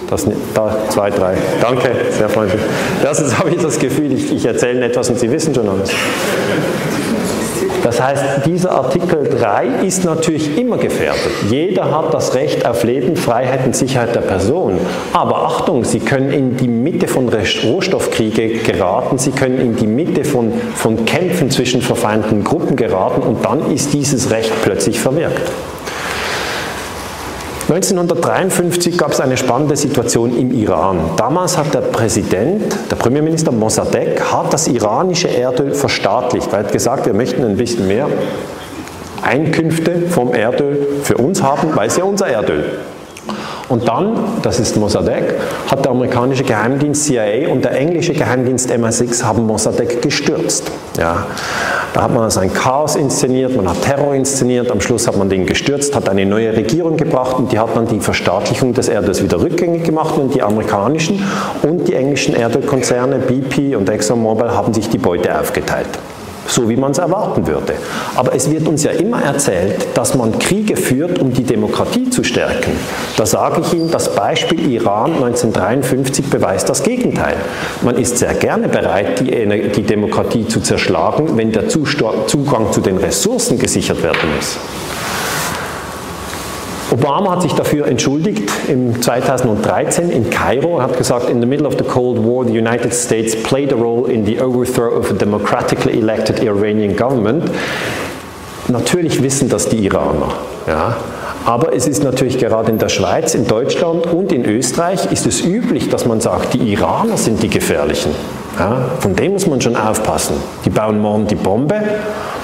das, 0.10 0.26
da, 0.54 0.76
zwei, 0.90 1.10
drei. 1.10 1.36
Danke, 1.62 1.92
sehr 2.12 2.30
freundlich. 2.30 2.62
Erstens 3.04 3.38
habe 3.40 3.50
ich 3.50 3.62
das 3.62 3.80
Gefühl, 3.80 4.12
ich, 4.12 4.34
ich 4.34 4.46
erzähle 4.46 4.86
etwas 4.86 5.10
und 5.10 5.20
Sie 5.20 5.32
wissen 5.32 5.54
schon 5.54 5.68
alles. 5.68 5.92
Das 7.86 8.02
heißt, 8.02 8.48
dieser 8.48 8.72
Artikel 8.72 9.30
3 9.30 9.86
ist 9.86 10.06
natürlich 10.06 10.58
immer 10.58 10.78
gefährdet. 10.78 11.30
Jeder 11.52 11.96
hat 11.96 12.16
das 12.16 12.34
Recht 12.34 12.66
auf 12.66 12.84
Leben, 12.84 13.16
Freiheit 13.16 13.64
und 13.64 13.76
Sicherheit 13.76 14.16
der 14.16 14.22
Person. 14.22 14.80
Aber 15.14 15.46
Achtung, 15.46 15.84
Sie 15.84 16.00
können 16.00 16.32
in 16.32 16.58
die 16.58 16.68
Mitte 16.68 17.08
von 17.08 17.30
Rohstoffkriege 17.30 18.58
geraten, 18.64 19.20
Sie 19.20 19.30
können 19.30 19.60
in 19.60 19.76
die 19.76 19.86
Mitte 19.86 20.24
von, 20.24 20.52
von 20.74 21.06
Kämpfen 21.06 21.52
zwischen 21.52 21.84
verfeindeten 21.84 22.44
Gruppen 22.44 22.76
geraten 22.76 23.22
und 23.22 23.46
dann 23.46 23.72
ist 23.72 23.94
dieses 23.94 24.32
Recht 24.32 24.52
plötzlich 24.64 25.00
verwirkt. 25.00 25.52
1953 27.68 28.96
gab 28.96 29.12
es 29.12 29.20
eine 29.20 29.38
spannende 29.38 29.76
Situation 29.76 30.38
im 30.38 30.52
Iran. 30.52 31.00
Damals 31.18 31.58
hat 31.58 31.74
der 31.74 31.80
Präsident, 31.80 32.78
der 32.92 32.96
Premierminister 32.96 33.52
Mossadegh, 33.52 34.22
hat 34.22 34.54
das 34.54 34.68
iranische 34.68 35.30
Erdöl 35.30 35.74
verstaatlicht, 35.74 36.54
er 36.54 36.60
hat 36.60 36.72
gesagt, 36.72 37.08
wir 37.08 37.16
möchten 37.16 37.44
ein 37.44 37.58
bisschen 37.58 37.88
mehr 37.88 38.08
Einkünfte 39.24 40.04
vom 40.12 40.36
Erdöl 40.36 40.86
für 41.02 41.18
uns 41.18 41.42
haben, 41.42 41.76
weil 41.76 41.88
es 41.88 41.98
ja 41.98 42.04
unser 42.04 42.28
Erdöl. 42.28 42.78
Und 43.68 43.88
dann, 43.88 44.16
das 44.44 44.60
ist 44.60 44.78
Mossadegh, 44.78 45.34
hat 45.72 45.84
der 45.84 45.92
amerikanische 45.92 46.44
Geheimdienst 46.44 47.06
CIA 47.06 47.50
und 47.52 47.66
der 47.66 47.72
englische 47.72 48.14
Geheimdienst 48.14 48.72
MI6 48.72 49.24
haben 49.24 49.48
Mossadegh 49.48 50.02
gestürzt. 50.02 50.70
Ja. 50.98 51.26
Da 51.94 52.04
hat 52.04 52.14
man 52.14 52.24
also 52.24 52.42
ein 52.42 52.54
Chaos 52.54 52.96
inszeniert, 52.96 53.56
man 53.56 53.68
hat 53.70 53.82
Terror 53.82 54.14
inszeniert, 54.14 54.70
am 54.70 54.82
Schluss 54.82 55.08
hat 55.08 55.18
man 55.18 55.30
den 55.30 55.46
gestürzt, 55.46 55.96
hat 55.96 56.10
eine 56.10 56.26
neue 56.26 56.56
Regierung 56.56 56.98
gebracht 56.98 57.38
und 57.40 57.52
die 57.52 57.58
hat 57.58 57.76
dann 57.76 57.88
die 57.88 58.02
Verstaatlichung 58.02 58.74
des 58.74 58.88
Erdöls 58.88 59.24
wieder 59.24 59.42
rückgängig 59.42 59.84
gemacht 59.84 60.18
und 60.18 60.36
die 60.36 60.44
amerikanischen 60.44 61.24
und 61.64 61.88
die 61.88 61.94
englischen 61.94 62.36
Erdölkonzerne 62.36 63.20
BP 63.20 63.76
und 63.76 63.90
ExxonMobil 63.90 64.52
haben 64.52 64.74
sich 64.74 64.90
die 64.90 64.98
Beute 64.98 65.40
aufgeteilt 65.40 65.88
so 66.48 66.70
wie 66.70 66.76
man 66.76 66.92
es 66.92 66.98
erwarten 66.98 67.48
würde. 67.48 67.74
Aber 68.16 68.34
es 68.36 68.50
wird 68.50 68.68
uns 68.68 68.84
ja 68.84 68.92
immer 68.92 69.22
erzählt, 69.22 69.88
dass 69.94 70.16
man 70.16 70.38
Kriege 70.40 70.78
führt, 70.78 71.20
um 71.20 71.34
die 71.34 71.44
Demokratie 71.44 72.10
zu 72.10 72.24
stärken. 72.24 72.72
Da 73.18 73.26
sage 73.26 73.62
ich 73.62 73.74
Ihnen, 73.74 73.92
das 73.92 74.14
Beispiel 74.16 74.72
Iran 74.72 75.14
1953 75.14 76.30
beweist 76.30 76.70
das 76.70 76.84
Gegenteil. 76.84 77.36
Man 77.82 77.98
ist 77.98 78.18
sehr 78.18 78.34
gerne 78.34 78.68
bereit, 78.68 79.20
die, 79.20 79.84
Demokratie 79.84 80.48
zu 80.48 80.62
zerschlagen, 80.62 81.38
wenn 81.38 81.52
der 81.52 81.68
Zugang 81.70 82.72
zu 82.72 82.82
den 82.82 82.98
Ressourcen 82.98 83.60
gesichert 83.60 84.02
werden 84.04 84.36
muss. 84.36 84.58
Obama 86.96 87.32
hat 87.32 87.42
sich 87.42 87.52
dafür 87.54 87.88
entschuldigt 87.88 88.50
im 88.70 89.02
2013 89.02 90.10
in 90.10 90.30
Kairo, 90.30 90.82
hat 90.82 90.98
gesagt, 90.98 91.30
in 91.30 91.42
the 91.42 91.46
middle 91.46 91.68
of 91.68 91.74
the 91.78 91.84
Cold 91.84 92.24
War, 92.24 92.46
the 92.46 92.58
United 92.58 92.94
States 92.94 93.36
played 93.36 93.74
a 93.74 93.76
role 93.76 94.10
in 94.10 94.26
the 94.26 94.40
overthrow 94.40 94.98
of 94.98 95.12
a 95.12 95.14
democratically 95.14 96.00
elected 96.00 96.42
Iranian 96.42 96.96
government. 96.96 97.52
Natürlich 98.70 99.22
wissen 99.22 99.50
das 99.50 99.68
die 99.68 99.84
Iraner. 99.86 100.30
Ja. 100.68 100.96
Aber 101.44 101.76
es 101.76 101.86
ist 101.86 102.02
natürlich 102.02 102.40
gerade 102.40 102.72
in 102.72 102.80
der 102.80 102.88
Schweiz, 102.88 103.36
in 103.36 103.46
Deutschland 103.46 104.08
und 104.08 104.32
in 104.32 104.46
Österreich 104.46 105.12
ist 105.12 105.28
es 105.28 105.44
üblich, 105.46 105.90
dass 105.90 106.06
man 106.06 106.22
sagt, 106.22 106.54
die 106.54 106.72
Iraner 106.72 107.18
sind 107.18 107.44
die 107.44 107.50
Gefährlichen. 107.50 108.12
Ja, 108.58 108.90
von 109.02 109.16
dem 109.18 109.34
muss 109.34 109.46
man 109.48 109.60
schon 109.60 109.76
aufpassen. 109.76 110.38
Die 110.64 110.70
bauen 110.70 111.02
morgen 111.02 111.28
die 111.28 111.36
Bombe 111.36 111.76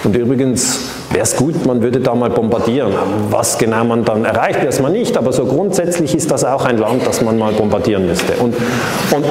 und 0.04 0.14
übrigens 0.14 0.91
wäre 1.12 1.24
es 1.24 1.36
gut, 1.36 1.66
man 1.66 1.82
würde 1.82 2.00
da 2.00 2.16
mal 2.16 2.30
bombardieren. 2.30 2.94
Was 3.30 3.58
genau 3.58 3.84
man 3.84 4.06
dann 4.06 4.26
erreicht, 4.26 4.66
weiß 4.66 4.82
man 4.82 4.92
nicht, 4.92 5.18
aber 5.18 5.32
so 5.34 5.46
grundsätzlich 5.46 6.16
ist 6.16 6.32
das 6.32 6.44
auch 6.44 6.66
ein 6.66 6.78
Land, 6.78 7.06
das 7.06 7.22
man 7.22 7.38
mal 7.38 7.54
bombardieren 7.54 8.08
müsste. 8.08 8.34
Und, 8.34 8.56
und 9.12 9.26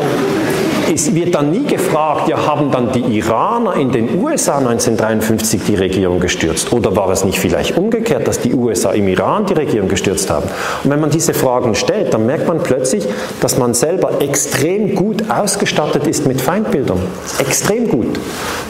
es 0.92 1.14
wird 1.14 1.34
dann 1.34 1.50
nie 1.50 1.64
gefragt, 1.64 2.28
ja, 2.28 2.46
haben 2.46 2.70
dann 2.70 2.90
die 2.92 3.18
Iraner 3.18 3.74
in 3.74 3.92
den 3.92 4.20
USA 4.20 4.58
1953 4.58 5.62
die 5.64 5.74
Regierung 5.76 6.18
gestürzt? 6.18 6.72
Oder 6.72 6.94
war 6.96 7.10
es 7.10 7.24
nicht 7.24 7.38
vielleicht 7.38 7.76
umgekehrt, 7.76 8.26
dass 8.26 8.40
die 8.40 8.54
USA 8.54 8.90
im 8.90 9.06
Iran 9.06 9.46
die 9.46 9.54
Regierung 9.54 9.88
gestürzt 9.88 10.30
haben? 10.30 10.48
Und 10.82 10.90
wenn 10.90 11.00
man 11.00 11.10
diese 11.10 11.32
Fragen 11.32 11.74
stellt, 11.74 12.12
dann 12.12 12.26
merkt 12.26 12.48
man 12.48 12.58
plötzlich, 12.58 13.06
dass 13.40 13.56
man 13.56 13.74
selber 13.74 14.20
extrem 14.20 14.94
gut 14.94 15.30
ausgestattet 15.30 16.06
ist 16.06 16.26
mit 16.26 16.40
Feindbildern. 16.40 16.98
Extrem 17.38 17.88
gut. 17.88 18.18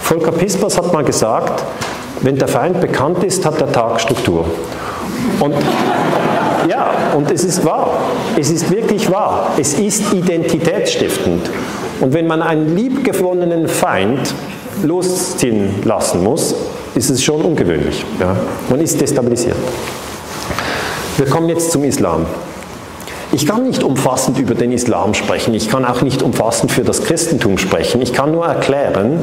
Volker 0.02 0.32
Pispers 0.32 0.76
hat 0.76 0.92
mal 0.92 1.04
gesagt, 1.04 1.64
wenn 2.22 2.36
der 2.36 2.48
Feind 2.48 2.80
bekannt 2.80 3.24
ist, 3.24 3.44
hat 3.44 3.60
der 3.60 3.72
Tag 3.72 4.00
Struktur. 4.00 4.44
Und 5.38 5.54
ja, 6.68 6.90
und 7.16 7.30
es 7.30 7.44
ist 7.44 7.64
wahr. 7.64 7.98
Es 8.38 8.50
ist 8.50 8.70
wirklich 8.70 9.10
wahr. 9.10 9.52
Es 9.58 9.74
ist 9.74 10.12
identitätsstiftend. 10.12 11.50
Und 12.00 12.12
wenn 12.14 12.26
man 12.26 12.42
einen 12.42 12.76
liebgewonnenen 12.76 13.68
Feind 13.68 14.34
losziehen 14.82 15.82
lassen 15.84 16.22
muss, 16.22 16.54
ist 16.94 17.10
es 17.10 17.22
schon 17.22 17.42
ungewöhnlich. 17.42 18.04
Ja? 18.18 18.36
Man 18.68 18.80
ist 18.80 19.00
destabilisiert. 19.00 19.56
Wir 21.16 21.26
kommen 21.26 21.48
jetzt 21.48 21.70
zum 21.70 21.84
Islam. 21.84 22.26
Ich 23.33 23.47
kann 23.47 23.64
nicht 23.64 23.85
umfassend 23.85 24.39
über 24.39 24.55
den 24.57 24.72
Islam 24.72 25.14
sprechen, 25.14 25.55
ich 25.55 25.68
kann 25.68 25.85
auch 25.85 26.03
nicht 26.03 26.22
umfassend 26.22 26.72
für 26.72 26.83
das 26.83 27.05
Christentum 27.05 27.59
sprechen. 27.59 28.03
Ich 28.03 28.12
kann 28.12 28.33
nur 28.33 28.45
erklären, 28.47 29.20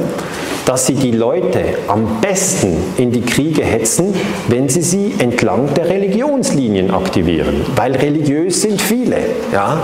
dass 0.64 0.86
sie 0.86 0.94
die 0.94 1.12
Leute 1.12 1.60
am 1.88 2.20
besten 2.22 2.76
in 2.96 3.12
die 3.12 3.20
Kriege 3.20 3.62
hetzen, 3.62 4.14
wenn 4.48 4.68
sie 4.70 4.80
sie 4.80 5.14
entlang 5.18 5.74
der 5.74 5.90
Religionslinien 5.90 6.90
aktivieren, 6.90 7.66
weil 7.76 7.94
religiös 7.96 8.62
sind 8.62 8.80
viele. 8.80 9.18
Ja? 9.52 9.82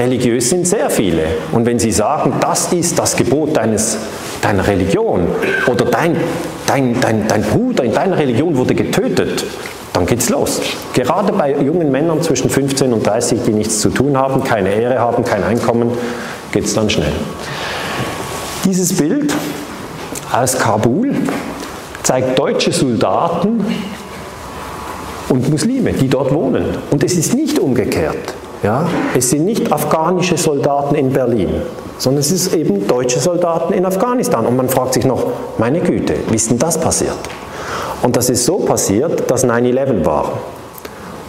Religiös 0.00 0.50
sind 0.50 0.66
sehr 0.66 0.88
viele. 0.88 1.24
Und 1.52 1.66
wenn 1.66 1.78
Sie 1.78 1.92
sagen, 1.92 2.32
das 2.40 2.72
ist 2.72 2.98
das 2.98 3.16
Gebot 3.16 3.56
deines, 3.56 3.98
deiner 4.40 4.66
Religion 4.66 5.28
oder 5.66 5.84
dein, 5.84 6.16
dein, 6.70 7.00
dein, 7.00 7.26
dein 7.26 7.42
Bruder 7.42 7.82
in 7.82 7.92
deiner 7.92 8.16
Religion 8.16 8.56
wurde 8.56 8.74
getötet, 8.74 9.44
dann 9.92 10.06
geht's 10.06 10.28
los. 10.28 10.60
Gerade 10.94 11.32
bei 11.32 11.52
jungen 11.60 11.90
Männern 11.90 12.22
zwischen 12.22 12.48
15 12.48 12.92
und 12.92 13.04
30, 13.04 13.40
die 13.44 13.52
nichts 13.52 13.80
zu 13.80 13.90
tun 13.90 14.16
haben, 14.16 14.44
keine 14.44 14.72
Ehre 14.72 15.00
haben, 15.00 15.24
kein 15.24 15.42
Einkommen, 15.42 15.90
geht 16.52 16.64
es 16.64 16.74
dann 16.74 16.88
schnell. 16.88 17.12
Dieses 18.64 18.96
Bild 18.96 19.34
aus 20.32 20.56
Kabul 20.58 21.12
zeigt 22.04 22.38
deutsche 22.38 22.70
Soldaten 22.70 23.64
und 25.28 25.50
Muslime, 25.50 25.92
die 25.92 26.08
dort 26.08 26.32
wohnen. 26.32 26.78
Und 26.90 27.02
es 27.02 27.14
ist 27.14 27.34
nicht 27.34 27.58
umgekehrt. 27.58 28.34
Ja? 28.62 28.86
Es 29.16 29.30
sind 29.30 29.44
nicht 29.44 29.72
afghanische 29.72 30.36
Soldaten 30.36 30.94
in 30.94 31.12
Berlin, 31.12 31.48
sondern 31.98 32.20
es 32.20 32.30
ist 32.30 32.54
eben 32.54 32.86
deutsche 32.86 33.18
Soldaten 33.18 33.72
in 33.72 33.86
Afghanistan. 33.86 34.46
Und 34.46 34.56
man 34.56 34.68
fragt 34.68 34.94
sich 34.94 35.04
noch, 35.04 35.24
meine 35.58 35.80
Güte, 35.80 36.14
wie 36.28 36.36
ist 36.36 36.50
denn 36.50 36.58
das 36.58 36.78
passiert? 36.78 37.16
Und 38.02 38.16
das 38.16 38.30
ist 38.30 38.44
so 38.44 38.58
passiert, 38.58 39.30
dass 39.30 39.46
9-11 39.46 40.04
war. 40.04 40.32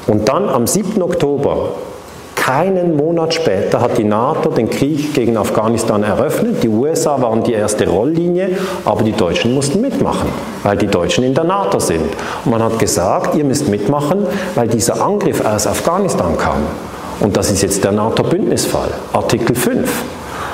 Und 0.08 0.28
dann 0.28 0.50
am 0.50 0.68
7. 0.68 1.02
Oktober, 1.02 1.70
keinen 2.36 2.98
Monat 2.98 3.34
später, 3.34 3.82
hat 3.82 3.98
die 3.98 4.04
NATO 4.04 4.50
den 4.50 4.70
Krieg 4.70 5.14
gegen 5.14 5.38
Afghanistan 5.38 6.04
eröffnet. 6.04 6.64
Die 6.64 6.70
USA 6.70 7.22
waren 7.22 7.44
die 7.44 7.54
erste 7.54 7.88
Rolllinie, 7.88 8.58
aber 8.84 9.04
die 9.04 9.12
Deutschen 9.12 9.54
mussten 9.54 9.80
mitmachen, 9.80 10.30
weil 10.64 10.76
die 10.78 10.88
Deutschen 10.88 11.24
in 11.24 11.34
der 11.34 11.44
NATO 11.44 11.80
sind. 11.80 12.10
Und 12.44 12.52
man 12.52 12.64
hat 12.64 12.80
gesagt, 12.80 13.36
ihr 13.36 13.44
müsst 13.44 13.68
mitmachen, 13.68 14.26
weil 14.56 14.68
dieser 14.68 15.02
Angriff 15.02 15.46
aus 15.46 15.68
Afghanistan 15.68 16.36
kam. 16.38 16.64
Und 17.22 17.38
das 17.38 17.52
ist 17.52 17.62
jetzt 17.62 17.84
der 17.84 17.92
NATO-Bündnisfall, 17.92 18.90
Artikel 19.14 19.56
5. 19.56 19.90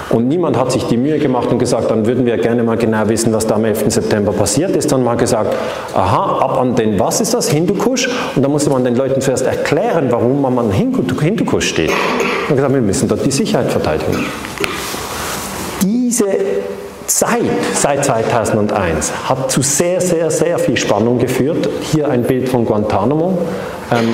Und 0.10 0.28
niemand 0.28 0.58
hat 0.58 0.72
sich 0.72 0.84
die 0.86 0.98
Mühe 0.98 1.20
gemacht 1.20 1.50
und 1.50 1.60
gesagt, 1.60 1.92
dann 1.92 2.06
würden 2.06 2.26
wir 2.26 2.38
gerne 2.38 2.64
mal 2.64 2.78
genau 2.78 3.08
wissen, 3.10 3.34
was 3.34 3.46
da 3.46 3.56
am 3.56 3.66
11. 3.66 3.86
September 3.92 4.32
passiert 4.32 4.76
ist. 4.76 4.92
Dann 4.92 5.04
mal 5.04 5.16
gesagt, 5.16 5.54
aha, 5.94 6.40
ab 6.40 6.60
an 6.60 6.76
den, 6.76 6.98
was 7.00 7.20
ist 7.20 7.34
das, 7.34 7.50
Hindukusch? 7.50 8.10
Und 8.36 8.42
dann 8.44 8.52
musste 8.52 8.70
man 8.70 8.84
den 8.84 8.96
Leuten 8.96 9.20
zuerst 9.20 9.46
erklären, 9.46 10.08
warum 10.10 10.42
man 10.42 10.58
an 10.60 10.72
Hindukusch 10.72 11.68
steht. 11.68 11.92
Und 12.50 12.56
gesagt, 12.56 12.74
wir 12.74 12.82
müssen 12.82 13.08
dort 13.08 13.26
die 13.26 13.32
Sicherheit 13.32 13.70
verteidigen. 13.70 14.26
Diese 15.82 16.26
Zeit, 17.06 17.42
seit 17.74 18.06
2001, 18.06 19.12
hat 19.28 19.52
zu 19.52 19.62
sehr, 19.62 20.00
sehr, 20.00 20.32
sehr 20.32 20.58
viel 20.60 20.78
Spannung 20.78 21.18
geführt. 21.18 21.70
Hier 21.82 22.10
ein 22.10 22.24
Bild 22.24 22.48
von 22.48 22.66
Guantanamo. 22.66 23.38
Ähm, 23.92 24.14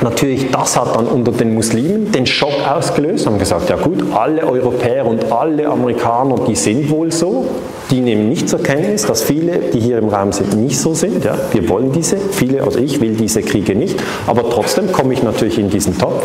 Natürlich, 0.00 0.50
das 0.50 0.78
hat 0.78 0.94
dann 0.94 1.06
unter 1.06 1.32
den 1.32 1.54
Muslimen 1.54 2.12
den 2.12 2.24
Schock 2.24 2.54
ausgelöst, 2.68 3.26
haben 3.26 3.38
gesagt, 3.38 3.68
ja 3.68 3.76
gut, 3.76 4.04
alle 4.14 4.46
Europäer 4.46 5.04
und 5.04 5.32
alle 5.32 5.66
Amerikaner, 5.68 6.36
die 6.46 6.54
sind 6.54 6.88
wohl 6.90 7.10
so, 7.10 7.46
die 7.90 8.00
nehmen 8.00 8.28
nicht 8.28 8.48
zur 8.48 8.62
Kenntnis, 8.62 9.06
dass 9.06 9.22
viele, 9.22 9.58
die 9.72 9.80
hier 9.80 9.98
im 9.98 10.08
Raum 10.08 10.32
sind, 10.32 10.56
nicht 10.56 10.78
so 10.78 10.94
sind. 10.94 11.24
Ja. 11.24 11.34
Wir 11.52 11.68
wollen 11.68 11.90
diese, 11.90 12.16
viele, 12.16 12.62
also 12.62 12.78
ich 12.78 13.00
will 13.00 13.16
diese 13.16 13.42
Kriege 13.42 13.74
nicht, 13.74 13.98
aber 14.26 14.48
trotzdem 14.48 14.92
komme 14.92 15.14
ich 15.14 15.22
natürlich 15.22 15.58
in 15.58 15.68
diesen 15.68 15.98
Topf. 15.98 16.22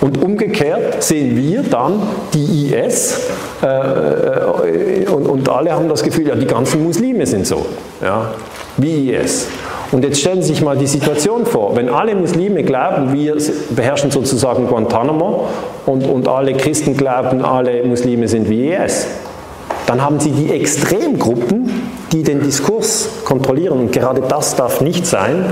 Und 0.00 0.22
umgekehrt 0.22 1.02
sehen 1.02 1.36
wir 1.36 1.62
dann 1.62 2.02
die 2.32 2.72
IS 2.74 3.28
äh, 3.62 3.66
äh, 3.66 5.06
und, 5.06 5.26
und, 5.26 5.48
alle 5.48 5.72
haben 5.72 5.88
das 5.88 6.02
Gefühl, 6.02 6.28
ja, 6.28 6.34
die 6.34 6.46
ganzen 6.46 6.82
Muslime 6.82 7.26
sind 7.26 7.46
so, 7.46 7.66
ja, 8.00 8.32
wie 8.78 9.10
IS. 9.10 9.46
Und 9.92 10.04
jetzt 10.04 10.20
stellen 10.20 10.40
Sie 10.40 10.48
sich 10.48 10.62
mal 10.62 10.76
die 10.76 10.86
Situation 10.86 11.46
vor, 11.46 11.74
wenn 11.74 11.88
alle 11.88 12.14
Muslime 12.14 12.62
glauben, 12.62 13.12
wir 13.12 13.36
beherrschen 13.70 14.10
sozusagen 14.10 14.68
Guantanamo 14.68 15.48
und, 15.86 16.06
und 16.06 16.28
alle 16.28 16.54
Christen 16.54 16.96
glauben, 16.96 17.44
alle 17.44 17.82
Muslime 17.82 18.28
sind 18.28 18.48
wie 18.48 18.72
IS, 18.72 19.06
dann 19.86 20.02
haben 20.02 20.20
Sie 20.20 20.30
die 20.30 20.52
Extremgruppen, 20.52 21.90
die 22.12 22.22
den 22.22 22.42
Diskurs 22.42 23.08
kontrollieren. 23.24 23.78
Und 23.78 23.92
gerade 23.92 24.20
das 24.20 24.56
darf 24.56 24.80
nicht 24.80 25.06
sein, 25.06 25.44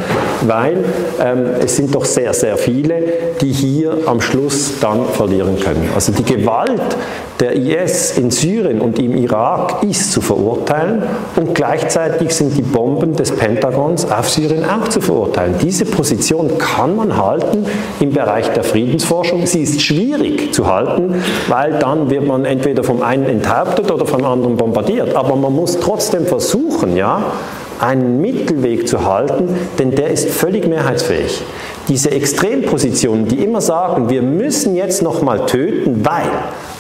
weil 0.42 0.84
ähm, 1.24 1.46
es 1.60 1.76
sind 1.76 1.94
doch 1.94 2.04
sehr, 2.04 2.34
sehr 2.34 2.56
viele, 2.56 3.02
die 3.40 3.52
hier 3.52 3.96
am 4.06 4.20
Schluss 4.20 4.80
dann 4.80 5.06
verlieren 5.06 5.58
können. 5.60 5.88
Also 5.94 6.12
die 6.12 6.24
Gewalt 6.24 6.96
der 7.40 7.54
IS 7.54 8.18
in 8.18 8.32
Syrien 8.32 8.80
und 8.80 8.98
im 8.98 9.16
Irak 9.16 9.84
ist 9.84 10.10
zu 10.10 10.20
verurteilen 10.20 11.04
und 11.36 11.54
gleichzeitig 11.54 12.34
sind 12.34 12.56
die 12.56 12.62
Bomben 12.62 13.14
des 13.14 13.30
Pentagons 13.30 14.10
auf 14.10 14.28
Syrien 14.28 14.64
auch 14.64 14.88
zu 14.88 15.00
verurteilen. 15.00 15.54
Diese 15.62 15.84
Position 15.84 16.58
kann 16.58 16.96
man 16.96 17.16
halten 17.16 17.64
im 18.00 18.12
Bereich 18.12 18.52
der 18.54 18.64
Friedensforschung. 18.64 19.46
Sie 19.46 19.62
ist 19.62 19.80
schwierig 19.80 20.52
zu 20.52 20.66
halten, 20.66 21.22
weil 21.46 21.78
dann 21.78 22.10
wird 22.10 22.26
man 22.26 22.44
entweder 22.44 22.82
vom 22.82 23.02
einen 23.02 23.26
enthauptet 23.26 23.90
oder 23.92 24.04
vom 24.04 24.24
anderen 24.24 24.56
bombardiert. 24.56 25.14
Aber 25.14 25.36
man 25.36 25.54
muss 25.54 25.78
trotzdem 25.78 26.26
versuchen, 26.26 26.47
ja, 26.96 27.32
einen 27.80 28.20
Mittelweg 28.20 28.88
zu 28.88 29.04
halten, 29.04 29.54
denn 29.78 29.92
der 29.92 30.10
ist 30.10 30.30
völlig 30.30 30.66
mehrheitsfähig. 30.66 31.42
Diese 31.88 32.10
Extrempositionen, 32.10 33.28
die 33.28 33.42
immer 33.42 33.60
sagen, 33.60 34.08
wir 34.08 34.22
müssen 34.22 34.74
jetzt 34.74 35.02
nochmal 35.02 35.46
töten, 35.46 36.04
weil 36.04 36.30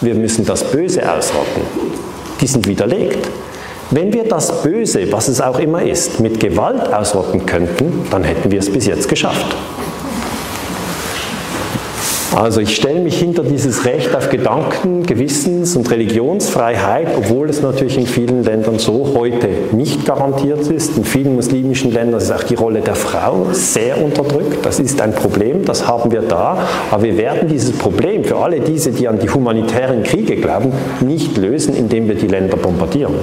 wir 0.00 0.14
müssen 0.14 0.44
das 0.44 0.64
Böse 0.64 1.02
ausrotten, 1.10 1.62
die 2.40 2.46
sind 2.46 2.66
widerlegt. 2.66 3.28
Wenn 3.90 4.12
wir 4.12 4.24
das 4.24 4.62
Böse, 4.62 5.10
was 5.12 5.28
es 5.28 5.40
auch 5.40 5.58
immer 5.58 5.82
ist, 5.82 6.20
mit 6.20 6.40
Gewalt 6.40 6.92
ausrotten 6.92 7.46
könnten, 7.46 8.06
dann 8.10 8.22
hätten 8.22 8.50
wir 8.50 8.58
es 8.58 8.70
bis 8.70 8.86
jetzt 8.86 9.08
geschafft. 9.08 9.56
Also 12.38 12.60
ich 12.60 12.76
stelle 12.76 13.00
mich 13.00 13.18
hinter 13.18 13.42
dieses 13.42 13.84
Recht 13.84 14.14
auf 14.14 14.30
Gedanken, 14.30 15.02
Gewissens- 15.04 15.74
und 15.74 15.90
Religionsfreiheit, 15.90 17.08
obwohl 17.16 17.50
es 17.50 17.62
natürlich 17.62 17.98
in 17.98 18.06
vielen 18.06 18.44
Ländern 18.44 18.78
so 18.78 19.12
heute 19.16 19.48
nicht 19.72 20.06
garantiert 20.06 20.60
ist. 20.68 20.96
In 20.96 21.04
vielen 21.04 21.34
muslimischen 21.34 21.90
Ländern 21.90 22.20
ist 22.20 22.30
auch 22.30 22.44
die 22.44 22.54
Rolle 22.54 22.80
der 22.80 22.94
Frau 22.94 23.48
sehr 23.50 24.00
unterdrückt. 24.00 24.64
Das 24.64 24.78
ist 24.78 25.00
ein 25.00 25.14
Problem, 25.14 25.64
das 25.64 25.88
haben 25.88 26.12
wir 26.12 26.22
da. 26.22 26.58
Aber 26.92 27.02
wir 27.02 27.18
werden 27.18 27.48
dieses 27.48 27.72
Problem 27.72 28.22
für 28.22 28.36
alle 28.36 28.60
diese, 28.60 28.92
die 28.92 29.08
an 29.08 29.18
die 29.18 29.28
humanitären 29.28 30.04
Kriege 30.04 30.36
glauben, 30.36 30.72
nicht 31.00 31.36
lösen, 31.38 31.74
indem 31.74 32.06
wir 32.06 32.14
die 32.14 32.28
Länder 32.28 32.56
bombardieren. 32.56 33.14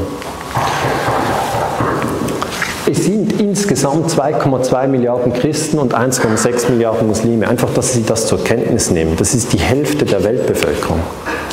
Es 2.87 3.05
sind 3.05 3.41
insgesamt 3.41 4.11
2,2 4.11 4.87
Milliarden 4.87 5.33
Christen 5.33 5.79
und 5.79 5.95
1,6 5.95 6.69
Milliarden 6.69 7.07
Muslime. 7.07 7.47
Einfach, 7.47 7.73
dass 7.73 7.93
Sie 7.93 8.03
das 8.03 8.27
zur 8.27 8.43
Kenntnis 8.43 8.91
nehmen. 8.91 9.15
Das 9.17 9.33
ist 9.33 9.53
die 9.53 9.57
Hälfte 9.57 10.05
der 10.05 10.23
Weltbevölkerung. 10.23 10.99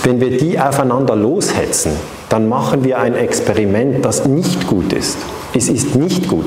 Wenn 0.05 0.21
wir 0.21 0.37
die 0.37 0.61
aufeinander 0.61 1.17
loshetzen, 1.17 1.93
dann 2.29 2.51
machen 2.51 2.85
wir 2.85 2.99
ein 2.99 3.15
Experiment, 3.15 4.05
das 4.05 4.27
nicht 4.27 4.67
gut 4.67 4.93
ist. 4.93 5.17
Es 5.55 5.71
ist 5.71 5.97
nicht 5.97 6.29
gut. 6.29 6.45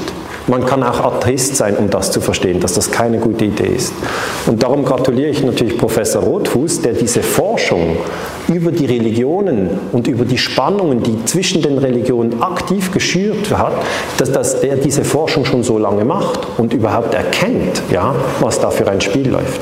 Man 0.48 0.64
kann 0.64 0.84
auch 0.84 1.00
Atheist 1.00 1.56
sein, 1.56 1.76
um 1.76 1.90
das 1.90 2.12
zu 2.12 2.22
verstehen, 2.22 2.60
dass 2.60 2.74
das 2.74 2.92
keine 2.92 3.18
gute 3.18 3.46
Idee 3.46 3.74
ist. 3.76 3.94
Und 4.46 4.62
darum 4.62 4.86
gratuliere 4.86 5.30
ich 5.30 5.44
natürlich 5.44 5.76
Professor 5.76 6.22
Rotfuß, 6.22 6.82
der 6.82 6.94
diese 6.94 7.24
Forschung 7.24 7.98
über 8.48 8.72
die 8.72 8.86
Religionen 8.86 9.72
und 9.92 10.08
über 10.08 10.24
die 10.24 10.38
Spannungen, 10.38 11.02
die 11.02 11.26
zwischen 11.26 11.64
den 11.64 11.80
Religionen 11.80 12.44
aktiv 12.44 12.92
geschürt 12.92 13.58
hat, 13.58 13.74
dass, 14.20 14.32
dass 14.32 14.62
der 14.62 14.76
diese 14.76 15.04
Forschung 15.04 15.46
schon 15.46 15.64
so 15.64 15.80
lange 15.80 16.06
macht 16.06 16.42
und 16.58 16.74
überhaupt 16.74 17.16
erkennt, 17.16 17.82
ja, 17.92 18.14
was 18.40 18.60
da 18.60 18.70
für 18.70 18.88
ein 18.88 19.02
Spiel 19.02 19.30
läuft. 19.30 19.62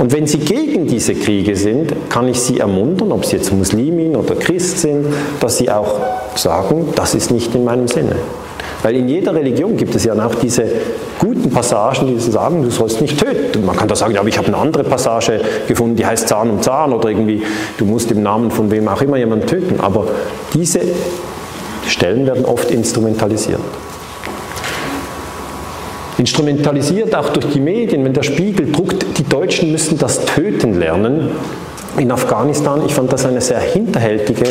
Und 0.00 0.12
wenn 0.12 0.26
Sie 0.26 0.38
gegen 0.38 0.88
diese 0.88 1.14
Kriege 1.14 1.54
sind, 1.54 1.94
kann 2.10 2.26
ich 2.26 2.40
Sie 2.40 2.58
ermuntern, 2.58 3.12
ob 3.12 3.24
Sie 3.24 3.36
jetzt 3.36 3.52
Muslimin 3.52 4.16
oder 4.16 4.34
Christ 4.34 4.80
sind, 4.80 5.06
dass 5.38 5.58
Sie 5.58 5.70
auch 5.70 6.00
sagen, 6.34 6.88
das 6.96 7.14
ist 7.14 7.30
nicht 7.30 7.54
in 7.54 7.64
meinem 7.64 7.86
Sinne. 7.86 8.16
Weil 8.86 8.94
in 8.94 9.08
jeder 9.08 9.34
Religion 9.34 9.76
gibt 9.76 9.96
es 9.96 10.04
ja 10.04 10.14
auch 10.14 10.36
diese 10.36 10.62
guten 11.18 11.50
Passagen, 11.50 12.06
die 12.06 12.20
sagen, 12.20 12.62
du 12.62 12.70
sollst 12.70 13.00
nicht 13.00 13.18
töten. 13.18 13.66
Man 13.66 13.76
kann 13.76 13.88
da 13.88 13.96
sagen, 13.96 14.14
ja, 14.14 14.20
aber 14.20 14.28
ich 14.28 14.38
habe 14.38 14.46
eine 14.46 14.58
andere 14.58 14.84
Passage 14.84 15.40
gefunden, 15.66 15.96
die 15.96 16.06
heißt 16.06 16.28
Zahn 16.28 16.48
um 16.50 16.62
Zahn 16.62 16.92
oder 16.92 17.08
irgendwie, 17.08 17.42
du 17.78 17.84
musst 17.84 18.12
im 18.12 18.22
Namen 18.22 18.52
von 18.52 18.70
wem 18.70 18.86
auch 18.86 19.02
immer 19.02 19.16
jemanden 19.16 19.48
töten. 19.48 19.80
Aber 19.80 20.06
diese 20.54 20.82
Stellen 21.88 22.28
werden 22.28 22.44
oft 22.44 22.70
instrumentalisiert. 22.70 23.58
Instrumentalisiert 26.18 27.12
auch 27.16 27.30
durch 27.30 27.46
die 27.54 27.60
Medien, 27.60 28.04
wenn 28.04 28.12
der 28.12 28.22
Spiegel 28.22 28.70
druckt, 28.70 29.04
die 29.18 29.24
Deutschen 29.24 29.72
müssen 29.72 29.98
das 29.98 30.24
Töten 30.26 30.78
lernen, 30.78 31.30
in 31.98 32.10
Afghanistan, 32.12 32.82
ich 32.84 32.94
fand 32.94 33.12
das 33.12 33.24
eine 33.24 33.40
sehr 33.40 33.58
hinterhältige 33.58 34.44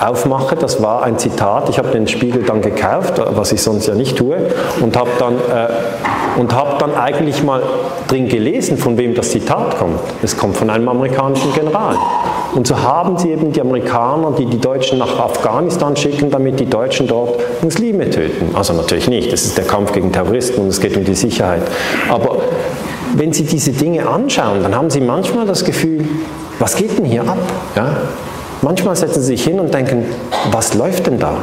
Aufmache. 0.00 0.56
Das 0.56 0.82
war 0.82 1.02
ein 1.02 1.18
Zitat. 1.18 1.68
Ich 1.68 1.78
habe 1.78 1.88
den 1.88 2.08
Spiegel 2.08 2.42
dann 2.42 2.60
gekauft, 2.60 3.20
was 3.32 3.52
ich 3.52 3.62
sonst 3.62 3.86
ja 3.86 3.94
nicht 3.94 4.16
tue, 4.16 4.36
und 4.80 4.96
habe 4.96 5.10
dann, 5.18 5.34
äh, 5.34 6.40
und 6.40 6.54
hab 6.54 6.78
dann 6.78 6.94
eigentlich 6.94 7.42
mal 7.42 7.62
drin 8.08 8.28
gelesen, 8.28 8.78
von 8.78 8.96
wem 8.96 9.14
das 9.14 9.30
Zitat 9.30 9.78
kommt. 9.78 10.00
Es 10.22 10.36
kommt 10.36 10.56
von 10.56 10.70
einem 10.70 10.88
amerikanischen 10.88 11.52
General. 11.52 11.96
Und 12.54 12.66
so 12.66 12.80
haben 12.80 13.18
sie 13.18 13.30
eben 13.30 13.52
die 13.52 13.60
Amerikaner, 13.60 14.32
die 14.32 14.46
die 14.46 14.58
Deutschen 14.58 14.98
nach 14.98 15.18
Afghanistan 15.18 15.94
schicken, 15.96 16.30
damit 16.30 16.58
die 16.58 16.66
Deutschen 16.66 17.06
dort 17.06 17.38
Muslime 17.62 18.08
töten. 18.10 18.54
Also 18.54 18.72
natürlich 18.72 19.08
nicht. 19.08 19.32
Es 19.32 19.44
ist 19.44 19.58
der 19.58 19.66
Kampf 19.66 19.92
gegen 19.92 20.12
Terroristen 20.12 20.62
und 20.62 20.68
es 20.68 20.80
geht 20.80 20.96
um 20.96 21.04
die 21.04 21.14
Sicherheit. 21.14 21.62
Aber 22.08 22.38
wenn 23.14 23.32
Sie 23.32 23.44
diese 23.44 23.72
Dinge 23.72 24.08
anschauen, 24.08 24.62
dann 24.62 24.74
haben 24.74 24.90
Sie 24.90 25.00
manchmal 25.00 25.46
das 25.46 25.64
Gefühl, 25.64 26.06
was 26.58 26.76
geht 26.76 26.98
denn 26.98 27.04
hier 27.04 27.22
ab? 27.22 27.38
Ja? 27.76 27.96
Manchmal 28.62 28.96
setzen 28.96 29.20
sie 29.20 29.36
sich 29.36 29.44
hin 29.44 29.60
und 29.60 29.72
denken, 29.72 30.04
was 30.50 30.74
läuft 30.74 31.06
denn 31.06 31.18
da? 31.18 31.36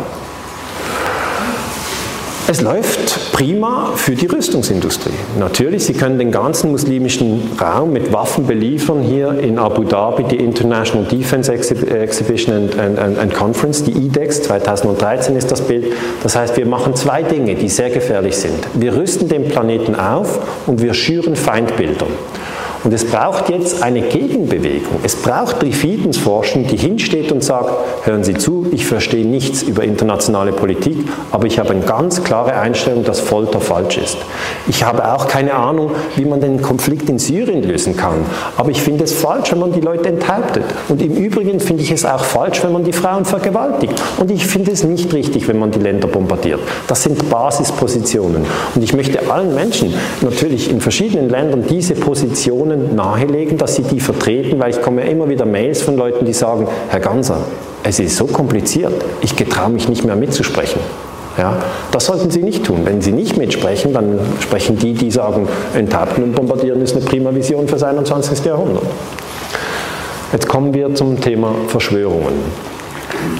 Es 2.47 2.61
läuft 2.61 3.32
prima 3.32 3.93
für 3.95 4.11
die 4.11 4.28
Rüstungsindustrie. 4.28 5.13
Natürlich, 5.39 5.86
Sie 5.86 5.93
können 5.93 6.20
den 6.20 6.30
ganzen 6.30 6.70
muslimischen 6.70 7.41
Raum 7.59 7.91
mit 7.91 8.13
Waffen 8.13 8.45
beliefern. 8.45 9.01
Hier 9.01 9.32
in 9.39 9.57
Abu 9.57 9.84
Dhabi 9.84 10.26
die 10.26 10.36
International 10.36 11.07
Defense 11.07 11.51
Exhibition 11.51 12.53
and, 12.53 12.78
and, 12.78 13.18
and 13.18 13.34
Conference, 13.34 13.84
die 13.84 13.93
IDEX, 13.93 14.43
2013 14.43 15.36
ist 15.36 15.49
das 15.49 15.61
Bild. 15.61 15.93
Das 16.22 16.36
heißt, 16.36 16.55
wir 16.55 16.68
machen 16.68 16.93
zwei 16.93 17.24
Dinge, 17.24 17.55
die 17.55 17.68
sehr 17.68 17.89
gefährlich 17.89 18.38
sind. 18.38 18.59
Wir 18.76 18.95
rüsten 18.95 19.28
den 19.28 19.47
Planeten 19.47 19.95
auf 19.95 20.39
und 20.68 20.84
wir 20.84 20.93
schüren 20.93 21.36
Feindbilder. 21.36 22.05
Und 22.86 22.93
es 22.93 23.03
braucht 23.03 23.49
jetzt 23.49 23.81
eine 23.81 24.01
Gegenbewegung. 24.01 24.99
Es 25.01 25.15
braucht 25.15 25.63
die 25.63 25.73
Friedensforschung, 25.73 26.67
die 26.67 26.77
hinsteht 26.77 27.31
und 27.31 27.43
sagt, 27.43 27.71
hören 28.03 28.23
Sie 28.23 28.36
zu, 28.36 28.67
ich 28.71 28.86
verstehe 28.86 29.25
nichts 29.25 29.63
über 29.63 29.83
internationale 29.83 30.51
Politik, 30.51 30.95
aber 31.31 31.47
ich 31.47 31.57
habe 31.57 31.71
eine 31.71 31.81
ganz 31.81 32.23
klare 32.23 32.53
Einstellung, 32.53 33.03
dass 33.03 33.19
Folter 33.19 33.59
falsch 33.59 33.97
ist. 33.97 34.17
Ich 34.67 34.83
habe 34.83 35.11
auch 35.11 35.27
keine 35.27 35.55
Ahnung, 35.55 35.91
wie 36.15 36.25
man 36.25 36.41
den 36.41 36.61
Konflikt 36.61 37.09
in 37.09 37.17
Syrien 37.17 37.63
lösen 37.63 37.97
kann, 37.97 38.23
aber 38.55 38.69
ich 38.69 38.83
finde 38.83 39.05
es 39.05 39.13
falsch, 39.13 39.51
wenn 39.51 39.59
man 39.59 39.73
die 39.73 39.81
Leute 39.81 40.09
enthauptet. 40.09 40.65
Und 40.88 41.01
im 41.01 41.15
Übrigen 41.15 41.59
finde 41.59 41.81
ich 41.81 41.89
es 41.89 42.05
auch 42.05 42.23
falsch, 42.23 42.63
wenn 42.63 42.71
man 42.71 42.83
die 42.83 42.93
Frauen 42.93 43.25
vergewaltigt. 43.25 43.99
Und 44.19 44.29
ich 44.29 44.45
finde 44.45 44.71
es 44.71 44.83
nicht 44.83 45.11
richtig, 45.11 45.47
wenn 45.47 45.57
man 45.57 45.71
die 45.71 45.79
Länder 45.79 46.07
bombardiert. 46.07 46.59
Das 46.88 47.01
sind 47.01 47.31
Basispositionen. 47.31 48.45
Und 48.75 48.83
ich 48.83 48.93
möchte 48.93 49.31
allen 49.31 49.55
Menschen 49.55 49.91
natürlich 50.21 50.69
in 50.69 50.81
verschiedenen 50.81 51.29
Ländern 51.29 51.65
diese 51.67 51.95
Positionen 51.95 52.74
Personen 52.76 52.95
nahelegen, 52.95 53.57
dass 53.57 53.76
sie 53.76 53.84
die 53.84 53.99
vertreten, 53.99 54.59
weil 54.59 54.71
ich 54.71 54.82
komme 54.82 55.03
ja 55.03 55.11
immer 55.11 55.30
wieder 55.30 55.45
Mails 55.45 55.82
von 55.82 55.97
Leuten, 55.97 56.26
die 56.26 56.34
sagen, 56.34 56.67
Herr 56.89 56.99
Ganser, 56.99 57.38
es 57.84 57.99
ist 57.99 58.17
so 58.17 58.26
kompliziert, 58.26 58.93
ich 59.21 59.36
getraue 59.36 59.69
mich 59.69 59.88
nicht 59.88 60.03
mehr 60.03 60.15
mitzusprechen. 60.15 60.80
Ja, 61.38 61.57
das 61.91 62.05
sollten 62.05 62.32
Sie 62.32 62.41
nicht 62.41 62.63
tun. 62.63 62.82
Wenn 62.86 63.01
Sie 63.01 63.11
nicht 63.11 63.36
mitsprechen, 63.38 63.91
dann 63.91 64.19
sprechen 64.39 64.80
die, 64.80 64.93
die 64.93 65.11
sagen, 65.11 65.49
enthaupten 65.73 66.23
und 66.23 66.34
bombardieren 66.34 66.82
ist 66.82 66.95
eine 66.95 67.03
prima 67.03 67.36
Vision 67.36 67.67
für 67.67 67.73
das 67.73 67.84
21. 67.84 68.45
Jahrhundert. 68.45 68.84
Jetzt 70.32 70.47
kommen 70.47 70.73
wir 70.73 70.95
zum 70.95 71.19
Thema 71.19 71.53
Verschwörungen. 71.67 72.36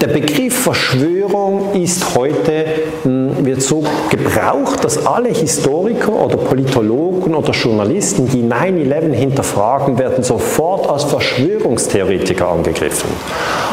Der 0.00 0.08
Begriff 0.08 0.54
Verschwörung 0.62 1.72
ist 1.74 2.14
heute, 2.16 2.64
hm, 3.04 3.46
wird 3.46 3.62
so 3.62 3.84
gebraucht, 4.10 4.84
dass 4.84 5.06
alle 5.06 5.28
Historiker 5.28 6.12
oder 6.12 6.36
Politologen 6.36 7.34
oder 7.34 7.52
Journalisten, 7.52 8.28
die 8.28 8.42
9-11 8.42 9.12
hinterfragen, 9.12 9.98
werden 9.98 10.24
sofort 10.24 10.90
als 10.90 11.04
Verschwörungstheoretiker 11.04 12.48
angegriffen. 12.48 13.08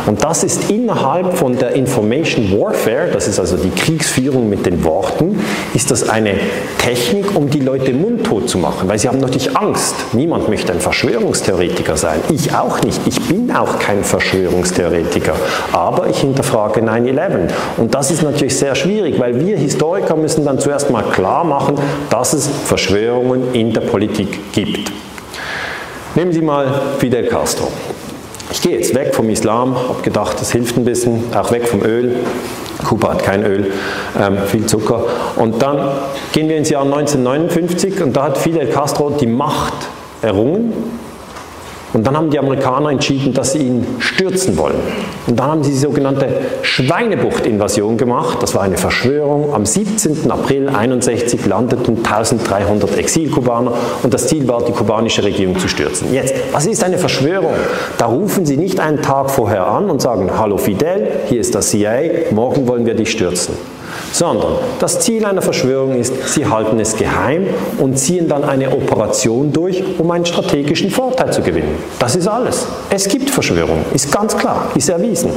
Und 0.05 0.23
das 0.23 0.43
ist 0.43 0.69
innerhalb 0.69 1.37
von 1.37 1.57
der 1.57 1.73
Information 1.75 2.51
Warfare, 2.59 3.09
das 3.11 3.27
ist 3.27 3.39
also 3.39 3.57
die 3.57 3.71
Kriegsführung 3.71 4.49
mit 4.49 4.65
den 4.65 4.83
Worten, 4.83 5.39
ist 5.73 5.91
das 5.91 6.07
eine 6.07 6.35
Technik, 6.77 7.35
um 7.35 7.49
die 7.49 7.61
Leute 7.61 7.93
mundtot 7.93 8.49
zu 8.49 8.57
machen, 8.57 8.87
weil 8.87 8.99
sie 8.99 9.07
haben 9.07 9.19
natürlich 9.19 9.55
Angst. 9.57 9.95
Niemand 10.13 10.49
möchte 10.49 10.73
ein 10.73 10.79
Verschwörungstheoretiker 10.79 11.97
sein. 11.97 12.19
Ich 12.31 12.53
auch 12.53 12.81
nicht. 12.81 12.99
Ich 13.05 13.19
bin 13.27 13.51
auch 13.51 13.79
kein 13.79 14.03
Verschwörungstheoretiker. 14.03 15.33
Aber 15.71 16.02
ich 16.09 16.19
hinterfrage 16.19 16.81
9-11. 16.81 17.49
Und 17.77 17.93
das 17.93 18.11
ist 18.11 18.23
natürlich 18.23 18.57
sehr 18.57 18.75
schwierig, 18.75 19.19
weil 19.19 19.39
wir 19.39 19.57
Historiker 19.57 20.15
müssen 20.15 20.45
dann 20.45 20.59
zuerst 20.59 20.89
mal 20.89 21.03
klar 21.03 21.43
machen, 21.43 21.75
dass 22.09 22.33
es 22.33 22.47
Verschwörungen 22.47 23.53
in 23.53 23.73
der 23.73 23.81
Politik 23.81 24.53
gibt. 24.53 24.91
Nehmen 26.15 26.31
Sie 26.31 26.41
mal 26.41 26.67
Fidel 26.99 27.27
Castro. 27.27 27.69
Ich 28.51 28.61
gehe 28.61 28.77
jetzt 28.77 28.93
weg 28.93 29.15
vom 29.15 29.29
Islam, 29.29 29.75
habe 29.75 30.01
gedacht, 30.03 30.39
das 30.39 30.51
hilft 30.51 30.77
ein 30.77 30.85
bisschen, 30.85 31.23
auch 31.35 31.51
weg 31.51 31.67
vom 31.67 31.81
Öl. 31.83 32.17
Kuba 32.87 33.13
hat 33.13 33.23
kein 33.23 33.43
Öl, 33.43 33.71
ähm, 34.21 34.37
viel 34.45 34.65
Zucker. 34.65 35.05
Und 35.37 35.61
dann 35.61 35.89
gehen 36.33 36.49
wir 36.49 36.57
ins 36.57 36.69
Jahr 36.69 36.83
1959 36.83 38.03
und 38.03 38.15
da 38.15 38.23
hat 38.23 38.37
Fidel 38.37 38.67
Castro 38.67 39.09
die 39.09 39.27
Macht 39.27 39.73
errungen 40.21 40.73
und 41.93 42.07
dann 42.07 42.17
haben 42.17 42.29
die 42.31 42.39
Amerikaner 42.39 42.89
entschieden, 42.89 43.33
dass 43.33 43.53
sie 43.53 43.59
ihn 43.59 43.85
stürzen 43.99 44.57
wollen. 44.57 44.75
Und 45.27 45.39
dann 45.39 45.47
haben 45.47 45.63
sie 45.63 45.71
die 45.71 45.77
sogenannte 45.77 46.27
Schweinebucht-Invasion 46.63 47.97
gemacht. 47.97 48.39
Das 48.41 48.55
war 48.55 48.63
eine 48.63 48.77
Verschwörung. 48.77 49.53
Am 49.53 49.65
17. 49.65 50.31
April 50.31 50.69
1961 50.69 51.45
landeten 51.45 51.97
1300 51.97 52.97
Exilkubaner 52.97 53.73
und 54.01 54.13
das 54.13 54.27
Ziel 54.27 54.47
war, 54.47 54.63
die 54.63 54.71
kubanische 54.71 55.23
Regierung 55.23 55.59
zu 55.59 55.67
stürzen. 55.67 56.11
Jetzt, 56.13 56.33
was 56.51 56.65
ist 56.65 56.83
eine 56.83 56.97
Verschwörung? 56.97 57.53
Da 57.97 58.07
rufen 58.07 58.45
sie 58.45 58.57
nicht 58.57 58.79
einen 58.79 59.01
Tag 59.01 59.29
vorher 59.29 59.67
an 59.67 59.89
und 59.89 60.01
sagen, 60.01 60.31
hallo 60.37 60.57
Fidel, 60.57 61.07
hier 61.27 61.39
ist 61.39 61.53
das 61.53 61.69
CIA, 61.69 62.31
morgen 62.31 62.67
wollen 62.67 62.85
wir 62.85 62.95
dich 62.95 63.11
stürzen 63.11 63.72
sondern 64.13 64.59
das 64.79 64.99
Ziel 64.99 65.25
einer 65.25 65.41
Verschwörung 65.41 65.95
ist, 65.95 66.13
sie 66.29 66.45
halten 66.45 66.79
es 66.79 66.95
geheim 66.95 67.47
und 67.79 67.97
ziehen 67.97 68.29
dann 68.29 68.43
eine 68.43 68.71
Operation 68.71 69.51
durch, 69.51 69.83
um 69.97 70.09
einen 70.11 70.25
strategischen 70.25 70.91
Vorteil 70.91 71.33
zu 71.33 71.41
gewinnen. 71.41 71.75
Das 71.99 72.15
ist 72.15 72.27
alles. 72.27 72.67
Es 72.89 73.07
gibt 73.07 73.29
Verschwörungen, 73.29 73.83
ist 73.93 74.11
ganz 74.11 74.37
klar, 74.37 74.71
ist 74.75 74.89
erwiesen. 74.89 75.31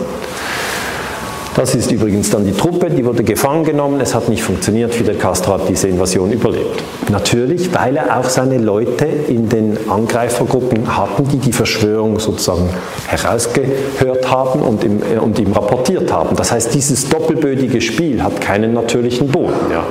Das 1.57 1.75
ist 1.75 1.91
übrigens 1.91 2.29
dann 2.29 2.45
die 2.45 2.53
Truppe, 2.53 2.91
die 2.91 3.03
wurde 3.03 3.25
gefangen 3.25 3.65
genommen, 3.65 3.99
es 4.03 4.15
hat 4.15 4.29
nicht 4.29 4.43
funktioniert, 4.43 4.95
Fidel 4.95 5.15
Castro 5.15 5.55
hat 5.55 5.67
diese 5.71 5.89
Invasion 5.89 6.31
überlebt. 6.31 6.85
Natürlich, 7.09 7.73
weil 7.75 7.97
er 7.97 8.21
auch 8.21 8.29
seine 8.29 8.59
Leute 8.59 9.07
in 9.07 9.49
den 9.49 9.79
Angreifergruppen 9.89 10.95
hatten, 10.95 11.27
die 11.29 11.39
die 11.39 11.55
Verschwörung 11.55 12.19
sozusagen 12.19 12.69
herausgehört 13.07 14.31
haben 14.31 14.61
und 14.61 14.85
ihm, 14.85 15.01
äh, 15.03 15.17
und 15.19 15.39
ihm 15.39 15.53
rapportiert 15.53 16.13
haben. 16.13 16.37
Das 16.37 16.53
heißt, 16.53 16.75
dieses 16.75 17.09
doppelbödige 17.09 17.81
Spiel 17.81 18.23
hat 18.23 18.39
keinen 18.43 18.75
natürlichen 18.75 19.29
Boden. 19.29 19.71
Ja. 19.71 19.83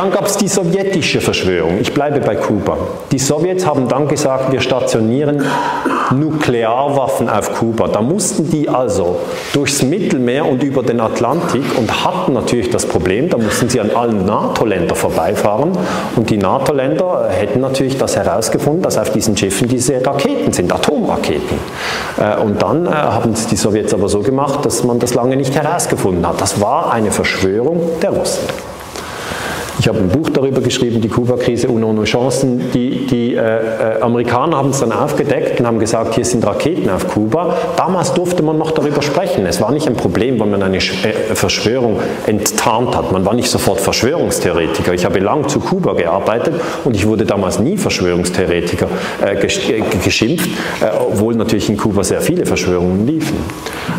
Dann 0.00 0.10
gab 0.10 0.24
es 0.24 0.38
die 0.38 0.48
sowjetische 0.48 1.20
Verschwörung. 1.20 1.76
Ich 1.78 1.92
bleibe 1.92 2.20
bei 2.20 2.34
Kuba. 2.34 2.78
Die 3.12 3.18
Sowjets 3.18 3.66
haben 3.66 3.86
dann 3.86 4.08
gesagt, 4.08 4.50
wir 4.50 4.62
stationieren 4.62 5.44
Nuklearwaffen 6.10 7.28
auf 7.28 7.52
Kuba. 7.58 7.86
Da 7.86 8.00
mussten 8.00 8.48
die 8.50 8.66
also 8.66 9.18
durchs 9.52 9.82
Mittelmeer 9.82 10.46
und 10.46 10.62
über 10.62 10.82
den 10.82 11.00
Atlantik 11.00 11.64
und 11.76 12.02
hatten 12.02 12.32
natürlich 12.32 12.70
das 12.70 12.86
Problem, 12.86 13.28
da 13.28 13.36
mussten 13.36 13.68
sie 13.68 13.78
an 13.78 13.90
allen 13.90 14.24
NATO-Ländern 14.24 14.96
vorbeifahren 14.96 15.72
und 16.16 16.30
die 16.30 16.38
NATO-Länder 16.38 17.28
hätten 17.28 17.60
natürlich 17.60 17.98
das 17.98 18.16
herausgefunden, 18.16 18.80
dass 18.80 18.96
auf 18.96 19.12
diesen 19.12 19.36
Schiffen 19.36 19.68
diese 19.68 20.02
Raketen 20.02 20.54
sind, 20.54 20.72
Atomraketen. 20.72 21.58
Äh, 22.18 22.40
und 22.40 22.62
dann 22.62 22.86
äh, 22.86 22.90
haben 22.90 23.32
es 23.32 23.48
die 23.48 23.56
Sowjets 23.56 23.92
aber 23.92 24.08
so 24.08 24.20
gemacht, 24.20 24.64
dass 24.64 24.82
man 24.82 24.98
das 24.98 25.12
lange 25.12 25.36
nicht 25.36 25.54
herausgefunden 25.54 26.26
hat. 26.26 26.40
Das 26.40 26.58
war 26.58 26.90
eine 26.90 27.10
Verschwörung 27.10 27.82
der 28.00 28.12
Russen. 28.12 28.48
Ich 29.78 29.88
habe 29.88 29.98
ein 29.98 30.08
Buch 30.08 30.28
darüber 30.30 30.60
geschrieben, 30.60 31.00
die 31.00 31.08
Kuba-Krise 31.08 31.70
ohne 31.70 32.04
Chancen. 32.04 32.70
Die, 32.72 33.06
die 33.06 33.34
äh, 33.34 33.38
äh, 33.38 34.00
Amerikaner 34.00 34.56
haben 34.56 34.70
es 34.70 34.80
dann 34.80 34.92
aufgedeckt 34.92 35.60
und 35.60 35.66
haben 35.66 35.78
gesagt, 35.78 36.14
hier 36.14 36.24
sind 36.24 36.44
Raketen 36.44 36.90
auf 36.90 37.08
Kuba. 37.08 37.56
Damals 37.76 38.12
durfte 38.12 38.42
man 38.42 38.58
noch 38.58 38.72
darüber 38.72 39.02
sprechen. 39.02 39.46
Es 39.46 39.60
war 39.60 39.70
nicht 39.72 39.86
ein 39.86 39.96
Problem, 39.96 40.40
wenn 40.40 40.50
man 40.50 40.62
eine 40.62 40.78
äh, 40.78 40.80
Verschwörung 41.34 41.98
enttarnt 42.26 42.96
hat. 42.96 43.12
Man 43.12 43.24
war 43.24 43.34
nicht 43.34 43.50
sofort 43.50 43.80
Verschwörungstheoretiker. 43.80 44.92
Ich 44.92 45.04
habe 45.04 45.18
lang 45.20 45.48
zu 45.48 45.60
Kuba 45.60 45.94
gearbeitet 45.94 46.54
und 46.84 46.94
ich 46.94 47.06
wurde 47.06 47.24
damals 47.24 47.58
nie 47.58 47.76
Verschwörungstheoretiker 47.76 48.88
äh, 49.24 49.34
äh 49.34 49.82
geschimpft, 50.02 50.50
obwohl 51.10 51.34
natürlich 51.34 51.68
in 51.68 51.76
Kuba 51.76 52.04
sehr 52.04 52.20
viele 52.20 52.46
Verschwörungen 52.46 53.06
liefen. 53.06 53.36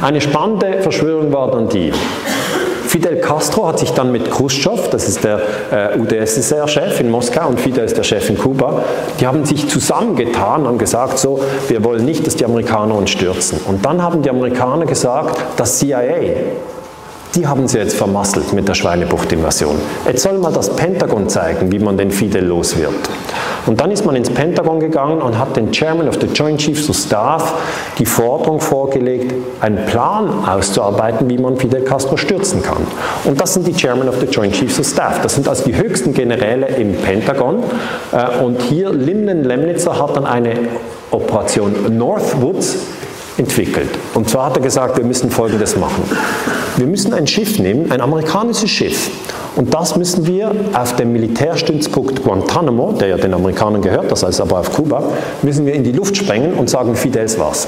Eine 0.01 0.21
spannende 0.21 0.81
Verschwörung 0.81 1.31
war 1.31 1.51
dann 1.51 1.69
die, 1.69 1.91
Fidel 2.91 3.21
Castro 3.21 3.69
hat 3.69 3.79
sich 3.79 3.93
dann 3.93 4.11
mit 4.11 4.29
Khrushchev, 4.29 4.89
das 4.89 5.07
ist 5.07 5.23
der 5.23 5.39
äh, 5.71 5.97
UdSSR-Chef 5.97 6.99
in 6.99 7.09
Moskau 7.09 7.47
und 7.47 7.57
Fidel 7.57 7.85
ist 7.85 7.95
der 7.95 8.03
Chef 8.03 8.29
in 8.29 8.37
Kuba, 8.37 8.83
die 9.17 9.25
haben 9.25 9.45
sich 9.45 9.69
zusammengetan 9.69 10.65
und 10.65 10.77
gesagt, 10.77 11.17
so, 11.17 11.39
wir 11.69 11.85
wollen 11.85 12.03
nicht, 12.03 12.27
dass 12.27 12.35
die 12.35 12.43
Amerikaner 12.43 12.95
uns 12.95 13.11
stürzen. 13.11 13.61
Und 13.65 13.85
dann 13.85 14.03
haben 14.03 14.23
die 14.23 14.29
Amerikaner 14.29 14.85
gesagt, 14.85 15.41
das 15.55 15.79
CIA 15.79 16.01
die 17.35 17.47
haben 17.47 17.67
sie 17.67 17.77
jetzt 17.77 17.95
vermasselt 17.95 18.51
mit 18.53 18.67
der 18.67 18.73
Schweinebucht-Invasion. 18.73 19.75
Jetzt 20.05 20.23
soll 20.23 20.37
mal 20.37 20.51
das 20.51 20.75
Pentagon 20.75 21.29
zeigen, 21.29 21.71
wie 21.71 21.79
man 21.79 21.97
den 21.97 22.11
Fidel 22.11 22.45
los 22.45 22.77
wird. 22.77 22.93
Und 23.67 23.79
dann 23.79 23.91
ist 23.91 24.05
man 24.05 24.15
ins 24.15 24.29
Pentagon 24.29 24.79
gegangen 24.79 25.21
und 25.21 25.37
hat 25.37 25.55
den 25.55 25.71
Chairman 25.71 26.07
of 26.09 26.17
the 26.19 26.27
Joint 26.27 26.59
Chiefs 26.59 26.89
of 26.89 26.95
Staff 26.95 27.53
die 27.99 28.05
Forderung 28.05 28.59
vorgelegt, 28.59 29.33
einen 29.61 29.85
Plan 29.85 30.43
auszuarbeiten, 30.45 31.29
wie 31.29 31.37
man 31.37 31.57
Fidel 31.57 31.81
Castro 31.81 32.17
stürzen 32.17 32.63
kann. 32.63 32.85
Und 33.23 33.39
das 33.39 33.53
sind 33.53 33.67
die 33.67 33.73
Chairman 33.73 34.09
of 34.09 34.19
the 34.19 34.25
Joint 34.25 34.53
Chiefs 34.53 34.79
of 34.79 34.87
Staff. 34.87 35.21
Das 35.21 35.35
sind 35.35 35.47
also 35.47 35.63
die 35.63 35.75
höchsten 35.75 36.13
Generäle 36.13 36.67
im 36.67 36.95
Pentagon. 36.95 37.63
Äh, 38.11 38.43
und 38.43 38.61
hier 38.63 38.91
Lyndon 38.91 39.43
Lemnitzer 39.43 39.97
hat 39.97 40.15
dann 40.15 40.25
eine 40.25 40.53
Operation 41.11 41.97
Northwoods 41.97 42.77
entwickelt. 43.37 43.89
Und 44.13 44.29
zwar 44.29 44.47
hat 44.47 44.57
er 44.57 44.63
gesagt, 44.63 44.97
wir 44.97 45.05
müssen 45.05 45.31
Folgendes 45.31 45.75
machen. 45.77 46.03
Wir 46.77 46.87
müssen 46.87 47.13
ein 47.13 47.27
Schiff 47.27 47.59
nehmen, 47.59 47.91
ein 47.91 48.01
amerikanisches 48.01 48.69
Schiff, 48.69 49.09
und 49.55 49.73
das 49.73 49.97
müssen 49.97 50.25
wir 50.25 50.51
auf 50.73 50.95
dem 50.95 51.11
Militärstützpunkt 51.11 52.23
Guantanamo, 52.23 52.93
der 52.93 53.09
ja 53.09 53.17
den 53.17 53.33
Amerikanern 53.33 53.81
gehört, 53.81 54.11
das 54.11 54.23
heißt 54.23 54.39
aber 54.41 54.59
auf 54.59 54.71
Kuba, 54.71 55.03
müssen 55.41 55.65
wir 55.65 55.73
in 55.73 55.83
die 55.83 55.91
Luft 55.91 56.15
sprengen 56.15 56.53
und 56.53 56.69
sagen, 56.69 56.95
Fidels 56.95 57.37
war's. 57.37 57.67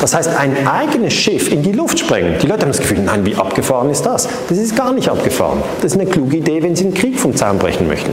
Das 0.00 0.14
heißt, 0.14 0.30
ein 0.38 0.68
eigenes 0.68 1.14
Schiff 1.14 1.50
in 1.50 1.62
die 1.62 1.72
Luft 1.72 1.98
sprengen. 1.98 2.34
Die 2.40 2.46
Leute 2.46 2.62
haben 2.62 2.70
das 2.70 2.80
Gefühl, 2.80 3.00
nein, 3.00 3.24
wie 3.24 3.34
abgefahren 3.34 3.90
ist 3.90 4.02
das? 4.02 4.28
Das 4.48 4.58
ist 4.58 4.76
gar 4.76 4.92
nicht 4.92 5.08
abgefahren. 5.08 5.62
Das 5.82 5.92
ist 5.92 6.00
eine 6.00 6.08
kluge 6.08 6.36
Idee, 6.36 6.62
wenn 6.62 6.76
sie 6.76 6.84
einen 6.84 6.94
Krieg 6.94 7.18
vom 7.18 7.34
Zaun 7.34 7.58
brechen 7.58 7.88
möchten. 7.88 8.12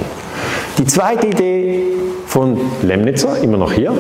Die 0.78 0.86
zweite 0.86 1.28
Idee 1.28 1.84
von 2.26 2.60
Lemnitzer, 2.82 3.38
immer 3.42 3.58
noch 3.58 3.72
hier, 3.72 3.94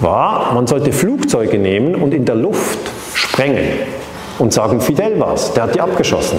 war, 0.00 0.52
man 0.54 0.66
sollte 0.66 0.92
Flugzeuge 0.92 1.58
nehmen 1.58 1.94
und 1.94 2.14
in 2.14 2.24
der 2.24 2.34
Luft 2.34 2.78
sprengen 3.14 3.64
und 4.38 4.52
sagen, 4.52 4.80
Fidel 4.80 5.18
war's, 5.20 5.52
der 5.52 5.64
hat 5.64 5.74
die 5.74 5.80
abgeschossen. 5.80 6.38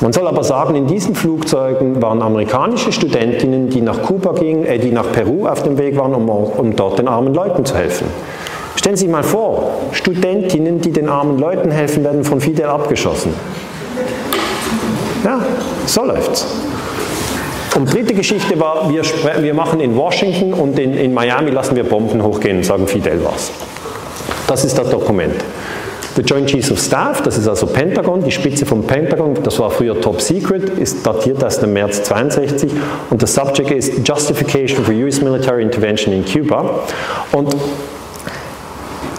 Man 0.00 0.12
soll 0.12 0.26
aber 0.28 0.44
sagen, 0.44 0.74
in 0.74 0.86
diesen 0.86 1.14
Flugzeugen 1.14 2.02
waren 2.02 2.20
amerikanische 2.20 2.92
Studentinnen, 2.92 3.70
die 3.70 3.80
nach 3.80 4.02
Kuba 4.02 4.32
gingen, 4.32 4.66
äh, 4.66 4.78
die 4.78 4.90
nach 4.90 5.10
Peru 5.10 5.46
auf 5.46 5.62
dem 5.62 5.78
Weg 5.78 5.96
waren, 5.96 6.14
um, 6.14 6.28
um 6.28 6.76
dort 6.76 6.98
den 6.98 7.08
armen 7.08 7.32
Leuten 7.32 7.64
zu 7.64 7.74
helfen. 7.74 8.06
Stellen 8.76 8.96
Sie 8.96 9.06
sich 9.06 9.10
mal 9.10 9.22
vor, 9.22 9.70
Studentinnen, 9.92 10.82
die 10.82 10.90
den 10.90 11.08
armen 11.08 11.38
Leuten 11.38 11.70
helfen, 11.70 12.04
werden 12.04 12.24
von 12.24 12.40
Fidel 12.40 12.66
abgeschossen. 12.66 13.32
Ja, 15.24 15.40
so 15.86 16.04
läuft's. 16.04 16.46
Und 17.76 17.92
dritte 17.92 18.14
Geschichte 18.14 18.58
war, 18.58 18.90
wir, 18.90 19.02
wir 19.42 19.54
machen 19.54 19.80
in 19.80 19.94
Washington 19.96 20.54
und 20.54 20.78
in, 20.78 20.94
in 20.94 21.12
Miami 21.12 21.50
lassen 21.50 21.76
wir 21.76 21.84
Bomben 21.84 22.22
hochgehen 22.22 22.58
und 22.58 22.64
sagen, 22.64 22.88
Fidel 22.88 23.22
war's. 23.22 23.50
Das 24.46 24.64
ist 24.64 24.78
das 24.78 24.88
Dokument. 24.88 25.34
The 26.16 26.22
Joint 26.22 26.48
Chiefs 26.48 26.72
of 26.72 26.78
Staff, 26.78 27.20
das 27.20 27.36
ist 27.36 27.46
also 27.46 27.66
Pentagon, 27.66 28.24
die 28.24 28.30
Spitze 28.30 28.64
vom 28.64 28.84
Pentagon, 28.84 29.34
das 29.42 29.58
war 29.58 29.70
früher 29.70 30.00
Top 30.00 30.22
Secret, 30.22 30.78
ist 30.78 31.06
datiert 31.06 31.44
aus 31.44 31.60
dem 31.60 31.74
März 31.74 32.04
62 32.04 32.72
und 33.10 33.22
das 33.22 33.34
Subject 33.34 33.70
ist 33.70 34.08
Justification 34.08 34.82
for 34.82 34.94
US 34.94 35.20
Military 35.20 35.62
Intervention 35.62 36.14
in 36.14 36.24
Cuba. 36.24 36.84
Und 37.32 37.54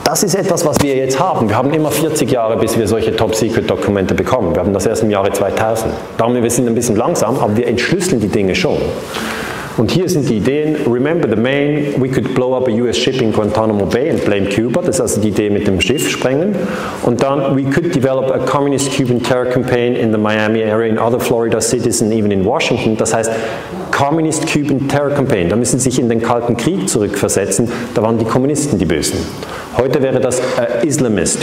das 0.07 0.23
ist 0.23 0.35
etwas, 0.35 0.65
was 0.65 0.81
wir 0.81 0.95
jetzt 0.95 1.19
haben. 1.19 1.49
Wir 1.49 1.57
haben 1.57 1.73
immer 1.73 1.91
40 1.91 2.31
Jahre, 2.31 2.55
bis 2.55 2.77
wir 2.77 2.87
solche 2.87 3.13
Top-Secret-Dokumente 3.13 4.13
bekommen. 4.13 4.55
Wir 4.55 4.61
haben 4.61 4.71
das 4.71 4.85
erst 4.85 5.03
im 5.03 5.09
Jahre 5.09 5.33
2000. 5.33 5.93
Darum, 6.17 6.41
wir 6.41 6.49
sind 6.49 6.65
ein 6.65 6.75
bisschen 6.75 6.95
langsam, 6.95 7.37
aber 7.37 7.57
wir 7.57 7.67
entschlüsseln 7.67 8.21
die 8.21 8.29
Dinge 8.29 8.55
schon. 8.55 8.77
Und 9.77 9.91
hier 9.91 10.09
sind 10.09 10.27
die 10.27 10.37
Ideen. 10.37 10.75
Remember 10.87 11.29
the 11.29 11.39
main, 11.39 12.01
we 12.01 12.09
could 12.09 12.33
blow 12.33 12.55
up 12.55 12.67
a 12.67 12.71
US 12.71 12.97
ship 12.97 13.21
in 13.21 13.31
Guantanamo 13.31 13.85
Bay 13.85 14.09
and 14.09 14.23
blame 14.25 14.47
Cuba. 14.49 14.81
Das 14.81 14.95
ist 14.95 15.01
also 15.01 15.21
die 15.21 15.29
Idee 15.29 15.49
mit 15.49 15.67
dem 15.67 15.79
Schiff 15.79 16.09
sprengen. 16.09 16.55
Und 17.03 17.21
dann, 17.21 17.55
we 17.55 17.63
could 17.63 17.93
develop 17.93 18.31
a 18.31 18.39
communist 18.39 18.91
Cuban 18.91 19.21
terror 19.21 19.45
campaign 19.45 19.95
in 19.95 20.11
the 20.11 20.17
Miami 20.17 20.63
area, 20.63 20.89
in 20.89 20.97
other 20.97 21.19
Florida 21.19 21.61
cities 21.61 22.01
and 22.01 22.11
even 22.11 22.31
in 22.31 22.43
Washington. 22.43 22.97
Das 22.97 23.13
heißt, 23.13 23.31
Communist 23.91 24.47
Cuban 24.47 24.87
Terror 24.87 25.11
Campaign. 25.11 25.49
Da 25.49 25.55
müssen 25.55 25.79
Sie 25.79 25.89
sich 25.89 25.99
in 25.99 26.09
den 26.09 26.21
Kalten 26.21 26.57
Krieg 26.57 26.89
zurückversetzen. 26.89 27.71
Da 27.93 28.01
waren 28.01 28.17
die 28.17 28.25
Kommunisten 28.25 28.77
die 28.77 28.85
Bösen. 28.85 29.19
Heute 29.77 30.01
wäre 30.01 30.19
das 30.19 30.39
äh, 30.39 30.87
Islamist 30.87 31.39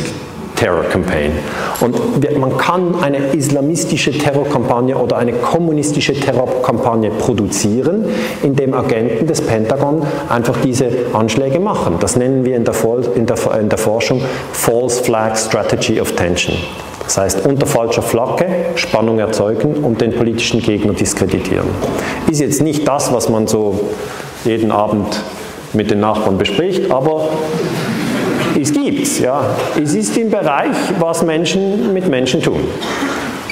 Terror 0.64 0.84
Campaign. 0.84 1.32
Und 1.80 2.38
man 2.38 2.56
kann 2.56 2.94
eine 3.02 3.18
islamistische 3.34 4.12
Terrorkampagne 4.12 4.96
oder 4.96 5.18
eine 5.18 5.34
kommunistische 5.34 6.14
Terrorkampagne 6.14 7.10
produzieren, 7.10 8.06
indem 8.42 8.72
Agenten 8.72 9.26
des 9.26 9.42
Pentagon 9.42 10.06
einfach 10.30 10.56
diese 10.64 10.88
Anschläge 11.12 11.60
machen. 11.60 11.96
Das 12.00 12.16
nennen 12.16 12.46
wir 12.46 12.56
in 12.56 12.64
der, 12.64 12.74
in 13.14 13.26
der, 13.26 13.36
in 13.60 13.68
der 13.68 13.78
Forschung 13.78 14.22
False 14.52 15.04
Flag 15.04 15.36
Strategy 15.36 16.00
of 16.00 16.12
Tension. 16.12 16.56
Das 17.04 17.18
heißt, 17.18 17.46
unter 17.46 17.66
falscher 17.66 18.00
Flagge 18.00 18.46
Spannung 18.76 19.18
erzeugen 19.18 19.84
und 19.84 20.00
den 20.00 20.14
politischen 20.14 20.62
Gegner 20.62 20.94
diskreditieren. 20.94 21.68
Ist 22.30 22.40
jetzt 22.40 22.62
nicht 22.62 22.88
das, 22.88 23.12
was 23.12 23.28
man 23.28 23.46
so 23.46 23.80
jeden 24.46 24.70
Abend 24.70 25.20
mit 25.74 25.90
den 25.90 26.00
Nachbarn 26.00 26.38
bespricht, 26.38 26.90
aber 26.90 27.28
es 28.64 28.72
gibt's, 28.72 29.18
ja. 29.18 29.44
Es 29.80 29.94
ist 29.94 30.16
im 30.16 30.30
Bereich, 30.30 30.76
was 30.98 31.22
Menschen 31.22 31.92
mit 31.92 32.08
Menschen 32.08 32.42
tun. 32.42 32.60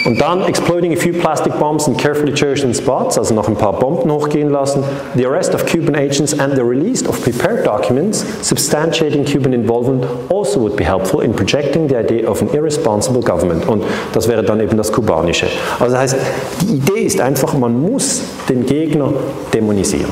Und 0.05 0.21
dann 0.21 0.43
exploding 0.43 0.93
a 0.93 0.97
few 0.97 1.13
plastic 1.13 1.57
bombs 1.61 1.87
in 1.87 1.97
carefully 1.97 2.33
chosen 2.33 2.75
spots, 2.75 3.19
also 3.19 3.35
noch 3.35 3.47
ein 3.47 3.55
paar 3.55 3.79
Bomben 3.79 4.11
hochgehen 4.11 4.51
lassen. 4.51 4.83
The 5.15 5.27
arrest 5.27 5.55
of 5.55 5.65
Cuban 5.65 5.95
agents 5.95 6.37
and 6.37 6.57
the 6.57 6.65
release 6.65 7.07
of 7.07 7.23
prepared 7.23 7.65
documents 7.65 8.25
substantiating 8.43 9.25
Cuban 9.25 9.53
involvement 9.53 10.05
also 10.29 10.59
would 10.61 10.77
be 10.77 10.85
helpful 10.85 11.21
in 11.21 11.33
projecting 11.33 11.89
the 11.89 11.97
idea 11.97 12.29
of 12.29 12.43
an 12.43 12.49
irresponsible 12.53 13.23
government. 13.23 13.69
Und 13.69 13.85
das 14.13 14.27
wäre 14.27 14.43
dann 14.43 14.61
eben 14.61 14.77
das 14.77 14.91
kubanische. 14.91 15.47
Also 15.79 15.93
das 15.93 16.01
heißt, 16.03 16.17
die 16.63 16.77
Idee 16.77 17.03
ist 17.03 17.21
einfach, 17.21 17.55
man 17.55 17.81
muss 17.81 18.23
den 18.49 18.67
Gegner 18.67 19.13
dämonisieren. 19.53 20.11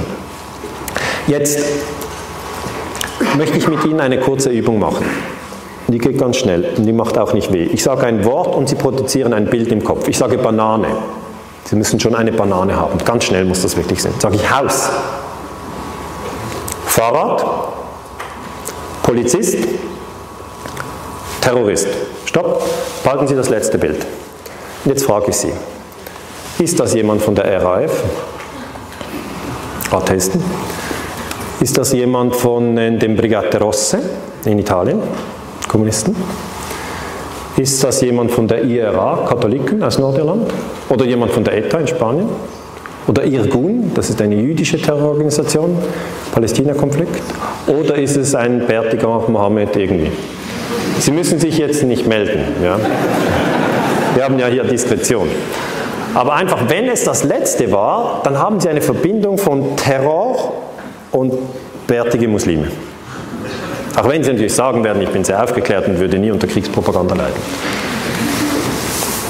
Jetzt 1.26 1.58
möchte 3.36 3.58
ich 3.58 3.68
mit 3.68 3.84
Ihnen 3.84 4.00
eine 4.00 4.18
kurze 4.18 4.50
Übung 4.50 4.78
machen. 4.78 5.04
Die 5.88 5.98
geht 5.98 6.18
ganz 6.18 6.36
schnell 6.36 6.64
und 6.76 6.84
die 6.84 6.92
macht 6.92 7.18
auch 7.18 7.32
nicht 7.32 7.52
weh. 7.52 7.64
Ich 7.64 7.82
sage 7.82 8.06
ein 8.06 8.24
Wort 8.24 8.54
und 8.54 8.68
Sie 8.68 8.76
produzieren 8.76 9.32
ein 9.32 9.46
Bild 9.46 9.72
im 9.72 9.82
Kopf. 9.82 10.06
Ich 10.08 10.18
sage 10.18 10.38
Banane. 10.38 10.88
Sie 11.64 11.76
müssen 11.76 11.98
schon 12.00 12.14
eine 12.14 12.32
Banane 12.32 12.76
haben. 12.76 12.98
Ganz 13.04 13.24
schnell 13.24 13.44
muss 13.44 13.62
das 13.62 13.76
wirklich 13.76 14.02
sein. 14.02 14.12
Sage 14.18 14.36
ich 14.36 14.50
Haus. 14.50 14.88
Fahrrad. 16.86 17.44
Polizist. 19.02 19.58
Terrorist. 21.40 21.88
Stopp. 22.26 22.62
Behalten 23.02 23.26
Sie 23.26 23.34
das 23.34 23.48
letzte 23.48 23.78
Bild. 23.78 24.06
Und 24.84 24.92
jetzt 24.92 25.04
frage 25.04 25.30
ich 25.30 25.36
Sie. 25.36 25.52
Ist 26.58 26.78
das 26.78 26.94
jemand 26.94 27.22
von 27.22 27.34
der 27.34 27.62
RAF? 27.62 28.02
Attesten. 29.90 30.42
Ist 31.60 31.76
das 31.76 31.92
jemand 31.92 32.34
von 32.34 32.78
äh, 32.78 32.96
den 32.96 33.16
Brigate 33.16 33.60
Rosse 33.60 33.98
in 34.46 34.58
Italien, 34.58 35.02
Kommunisten? 35.68 36.16
Ist 37.58 37.84
das 37.84 38.00
jemand 38.00 38.30
von 38.30 38.48
der 38.48 38.64
IRA, 38.64 39.26
Katholiken 39.28 39.82
aus 39.82 39.98
Nordirland? 39.98 40.50
Oder 40.88 41.04
jemand 41.04 41.32
von 41.32 41.44
der 41.44 41.58
ETA 41.58 41.80
in 41.80 41.86
Spanien? 41.86 42.28
Oder 43.06 43.24
Irgun, 43.24 43.90
das 43.94 44.08
ist 44.08 44.22
eine 44.22 44.36
jüdische 44.36 44.80
Terrororganisation, 44.80 45.76
Palästina-Konflikt. 46.32 47.22
Oder 47.66 47.96
ist 47.96 48.16
es 48.16 48.34
ein 48.34 48.66
bärtiger 48.66 49.08
Mohammed 49.28 49.76
irgendwie? 49.76 50.10
Sie 50.98 51.10
müssen 51.10 51.38
sich 51.38 51.58
jetzt 51.58 51.82
nicht 51.82 52.06
melden. 52.06 52.40
Ja? 52.64 52.78
Wir 54.14 54.24
haben 54.24 54.38
ja 54.38 54.46
hier 54.46 54.64
Diskretion. 54.64 55.28
Aber 56.14 56.32
einfach, 56.34 56.68
wenn 56.68 56.88
es 56.88 57.04
das 57.04 57.24
letzte 57.24 57.70
war, 57.70 58.22
dann 58.24 58.38
haben 58.38 58.60
Sie 58.60 58.68
eine 58.68 58.80
Verbindung 58.80 59.36
von 59.36 59.76
Terror 59.76 60.59
und 61.12 61.34
bärtige 61.86 62.28
Muslime. 62.28 62.68
Auch 63.96 64.08
wenn 64.08 64.22
Sie 64.22 64.32
natürlich 64.32 64.54
sagen 64.54 64.84
werden, 64.84 65.02
ich 65.02 65.10
bin 65.10 65.24
sehr 65.24 65.42
aufgeklärt 65.42 65.88
und 65.88 65.98
würde 65.98 66.18
nie 66.18 66.30
unter 66.30 66.46
Kriegspropaganda 66.46 67.14
leiden. 67.14 67.34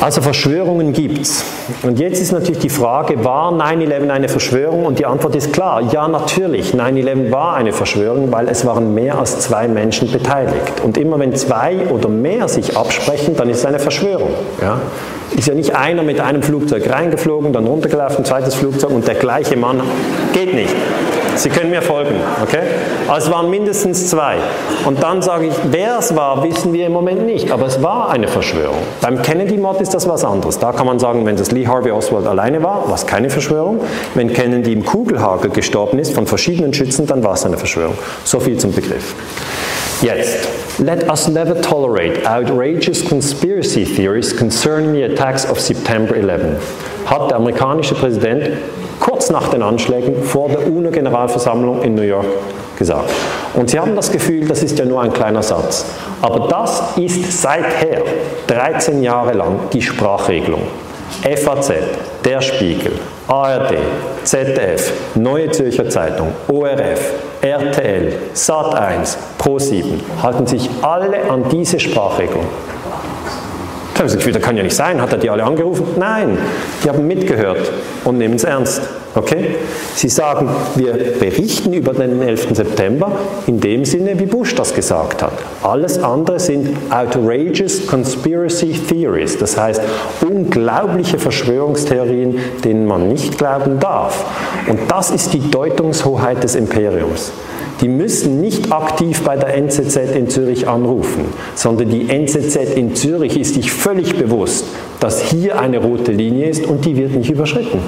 Also 0.00 0.22
Verschwörungen 0.22 0.94
gibt 0.94 1.20
es. 1.20 1.44
Und 1.82 1.98
jetzt 1.98 2.22
ist 2.22 2.32
natürlich 2.32 2.60
die 2.60 2.70
Frage, 2.70 3.22
war 3.22 3.52
9-11 3.52 4.08
eine 4.08 4.28
Verschwörung? 4.30 4.86
Und 4.86 4.98
die 4.98 5.04
Antwort 5.04 5.36
ist 5.36 5.52
klar, 5.52 5.82
ja 5.92 6.08
natürlich, 6.08 6.72
9-11 6.72 7.30
war 7.30 7.54
eine 7.56 7.72
Verschwörung, 7.72 8.32
weil 8.32 8.48
es 8.48 8.64
waren 8.64 8.94
mehr 8.94 9.18
als 9.18 9.40
zwei 9.40 9.68
Menschen 9.68 10.10
beteiligt. 10.10 10.80
Und 10.82 10.96
immer 10.96 11.18
wenn 11.18 11.34
zwei 11.36 11.86
oder 11.90 12.08
mehr 12.08 12.48
sich 12.48 12.78
absprechen, 12.78 13.36
dann 13.36 13.50
ist 13.50 13.58
es 13.58 13.66
eine 13.66 13.78
Verschwörung. 13.78 14.30
Ja? 14.62 14.80
Ist 15.36 15.48
ja 15.48 15.54
nicht 15.54 15.76
einer 15.76 16.02
mit 16.02 16.18
einem 16.18 16.42
Flugzeug 16.42 16.88
reingeflogen, 16.88 17.52
dann 17.52 17.66
runtergelaufen, 17.66 18.24
zweites 18.24 18.54
Flugzeug 18.54 18.92
und 18.92 19.06
der 19.06 19.16
gleiche 19.16 19.58
Mann. 19.58 19.82
Geht 20.32 20.54
nicht. 20.54 20.74
Sie 21.36 21.48
können 21.48 21.70
mir 21.70 21.82
folgen, 21.82 22.14
okay? 22.42 22.62
Also 23.08 23.28
es 23.28 23.32
waren 23.32 23.50
mindestens 23.50 24.08
zwei. 24.08 24.36
Und 24.84 25.02
dann 25.02 25.22
sage 25.22 25.46
ich, 25.46 25.54
wer 25.70 25.98
es 25.98 26.14
war, 26.14 26.42
wissen 26.42 26.72
wir 26.72 26.86
im 26.86 26.92
Moment 26.92 27.26
nicht, 27.26 27.50
aber 27.50 27.66
es 27.66 27.82
war 27.82 28.10
eine 28.10 28.28
Verschwörung. 28.28 28.78
Beim 29.00 29.22
Kennedy-Mord 29.22 29.80
ist 29.80 29.94
das 29.94 30.08
was 30.08 30.24
anderes. 30.24 30.58
Da 30.58 30.72
kann 30.72 30.86
man 30.86 30.98
sagen, 30.98 31.24
wenn 31.26 31.36
das 31.36 31.50
Lee 31.50 31.66
Harvey 31.66 31.92
Oswald 31.92 32.26
alleine 32.26 32.62
war, 32.62 32.88
war 32.88 32.94
es 32.94 33.06
keine 33.06 33.30
Verschwörung. 33.30 33.80
Wenn 34.14 34.32
Kennedy 34.32 34.72
im 34.72 34.84
Kugelhagel 34.84 35.50
gestorben 35.50 35.98
ist 35.98 36.14
von 36.14 36.26
verschiedenen 36.26 36.74
Schützen, 36.74 37.06
dann 37.06 37.22
war 37.24 37.34
es 37.34 37.44
eine 37.44 37.56
Verschwörung. 37.56 37.96
So 38.24 38.40
viel 38.40 38.58
zum 38.58 38.72
Begriff. 38.72 39.14
Jetzt, 40.02 40.48
let 40.78 41.10
us 41.10 41.28
never 41.28 41.60
tolerate 41.60 42.24
outrageous 42.24 43.04
conspiracy 43.06 43.84
theories 43.84 44.32
concerning 44.34 44.94
the 44.94 45.02
attacks 45.02 45.44
of 45.44 45.60
September 45.60 46.16
11, 46.16 46.58
hat 47.04 47.30
der 47.30 47.36
amerikanische 47.36 47.94
Präsident 47.94 48.56
kurz 49.20 49.28
nach 49.28 49.48
den 49.48 49.62
Anschlägen 49.62 50.22
vor 50.22 50.48
der 50.48 50.66
UNO-Generalversammlung 50.66 51.82
in 51.82 51.94
New 51.94 52.00
York 52.00 52.24
gesagt. 52.78 53.10
Und 53.52 53.68
Sie 53.68 53.78
haben 53.78 53.94
das 53.94 54.10
Gefühl, 54.10 54.48
das 54.48 54.62
ist 54.62 54.78
ja 54.78 54.86
nur 54.86 55.02
ein 55.02 55.12
kleiner 55.12 55.42
Satz. 55.42 55.84
Aber 56.22 56.48
das 56.48 56.96
ist 56.96 57.42
seither 57.42 58.00
13 58.46 59.02
Jahre 59.02 59.34
lang 59.34 59.60
die 59.74 59.82
Sprachregelung. 59.82 60.62
FAZ, 61.22 61.72
Der 62.24 62.40
Spiegel, 62.40 62.92
ARD, 63.28 63.74
ZDF, 64.24 64.90
Neue 65.16 65.50
Zürcher 65.50 65.90
Zeitung, 65.90 66.28
ORF, 66.50 67.12
RTL, 67.42 68.14
Sat1, 68.34 69.16
Pro7 69.38 69.84
halten 70.22 70.46
sich 70.46 70.70
alle 70.80 71.30
an 71.30 71.44
diese 71.50 71.78
Sprachregelung. 71.78 72.46
Da 73.92 74.00
haben 74.00 74.08
Sie 74.08 74.14
das 74.14 74.24
Gefühl, 74.24 74.32
das 74.32 74.42
kann 74.42 74.56
ja 74.56 74.62
nicht 74.62 74.76
sein. 74.76 74.98
Hat 74.98 75.12
er 75.12 75.18
die 75.18 75.28
alle 75.28 75.44
angerufen? 75.44 75.88
Nein, 75.98 76.38
die 76.82 76.88
haben 76.88 77.06
mitgehört 77.06 77.70
und 78.04 78.16
nehmen 78.16 78.36
es 78.36 78.44
ernst. 78.44 78.80
Okay? 79.14 79.56
Sie 79.96 80.08
sagen, 80.08 80.48
wir 80.76 80.92
berichten 81.18 81.72
über 81.72 81.92
den 81.92 82.22
11. 82.22 82.48
September 82.52 83.10
in 83.46 83.60
dem 83.60 83.84
Sinne, 83.84 84.18
wie 84.18 84.26
Bush 84.26 84.54
das 84.54 84.72
gesagt 84.72 85.22
hat. 85.22 85.32
Alles 85.62 86.00
andere 86.02 86.38
sind 86.38 86.68
outrageous 86.90 87.86
conspiracy 87.86 88.72
theories, 88.88 89.36
das 89.36 89.56
heißt 89.58 89.82
unglaubliche 90.20 91.18
Verschwörungstheorien, 91.18 92.38
denen 92.64 92.86
man 92.86 93.08
nicht 93.08 93.36
glauben 93.36 93.80
darf. 93.80 94.24
Und 94.68 94.78
das 94.88 95.10
ist 95.10 95.32
die 95.32 95.50
Deutungshoheit 95.50 96.42
des 96.44 96.54
Imperiums. 96.54 97.32
Die 97.80 97.88
müssen 97.88 98.40
nicht 98.40 98.70
aktiv 98.70 99.22
bei 99.24 99.36
der 99.36 99.54
NZZ 99.54 99.96
in 100.14 100.28
Zürich 100.28 100.68
anrufen, 100.68 101.24
sondern 101.54 101.88
die 101.88 102.10
NZZ 102.10 102.74
in 102.76 102.94
Zürich 102.94 103.40
ist 103.40 103.54
sich 103.54 103.72
völlig 103.72 104.16
bewusst, 104.16 104.66
dass 105.00 105.22
hier 105.22 105.58
eine 105.58 105.78
rote 105.78 106.12
Linie 106.12 106.48
ist 106.48 106.66
und 106.66 106.84
die 106.84 106.96
wird 106.96 107.12
nicht 107.12 107.30
überschritten. 107.30 107.80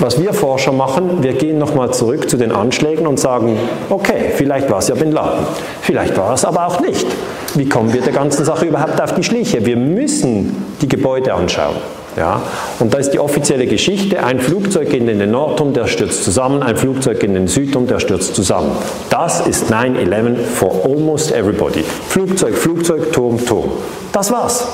Was 0.00 0.20
wir 0.20 0.32
Forscher 0.32 0.70
machen, 0.70 1.22
wir 1.22 1.32
gehen 1.32 1.58
nochmal 1.58 1.92
zurück 1.92 2.30
zu 2.30 2.36
den 2.36 2.52
Anschlägen 2.52 3.06
und 3.06 3.18
sagen, 3.18 3.58
okay, 3.90 4.32
vielleicht 4.36 4.70
war 4.70 4.78
es 4.78 4.88
ja 4.88 4.94
Bin 4.94 5.10
Laden, 5.10 5.44
vielleicht 5.80 6.16
war 6.16 6.34
es 6.34 6.44
aber 6.44 6.66
auch 6.66 6.80
nicht. 6.80 7.06
Wie 7.54 7.68
kommen 7.68 7.92
wir 7.92 8.00
der 8.00 8.12
ganzen 8.12 8.44
Sache 8.44 8.66
überhaupt 8.66 9.00
auf 9.00 9.14
die 9.14 9.24
Schliche? 9.24 9.66
Wir 9.66 9.76
müssen 9.76 10.64
die 10.80 10.88
Gebäude 10.88 11.34
anschauen. 11.34 11.74
Ja? 12.16 12.42
Und 12.78 12.94
da 12.94 12.98
ist 12.98 13.10
die 13.10 13.18
offizielle 13.18 13.66
Geschichte, 13.66 14.22
ein 14.22 14.38
Flugzeug 14.38 14.92
in 14.92 15.06
den 15.06 15.30
Nordturm, 15.30 15.72
der 15.72 15.86
stürzt 15.86 16.22
zusammen, 16.22 16.62
ein 16.62 16.76
Flugzeug 16.76 17.22
in 17.24 17.34
den 17.34 17.48
Südturm, 17.48 17.88
der 17.88 17.98
stürzt 17.98 18.36
zusammen. 18.36 18.70
Das 19.10 19.46
ist 19.46 19.72
9-11 19.72 20.36
for 20.44 20.84
almost 20.84 21.32
everybody. 21.32 21.82
Flugzeug, 21.82 22.54
Flugzeug, 22.54 23.12
Turm, 23.12 23.44
Turm. 23.44 23.70
Das 24.12 24.30
war's. 24.30 24.66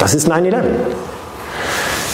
Das 0.00 0.14
ist 0.14 0.28
9-11. 0.28 0.62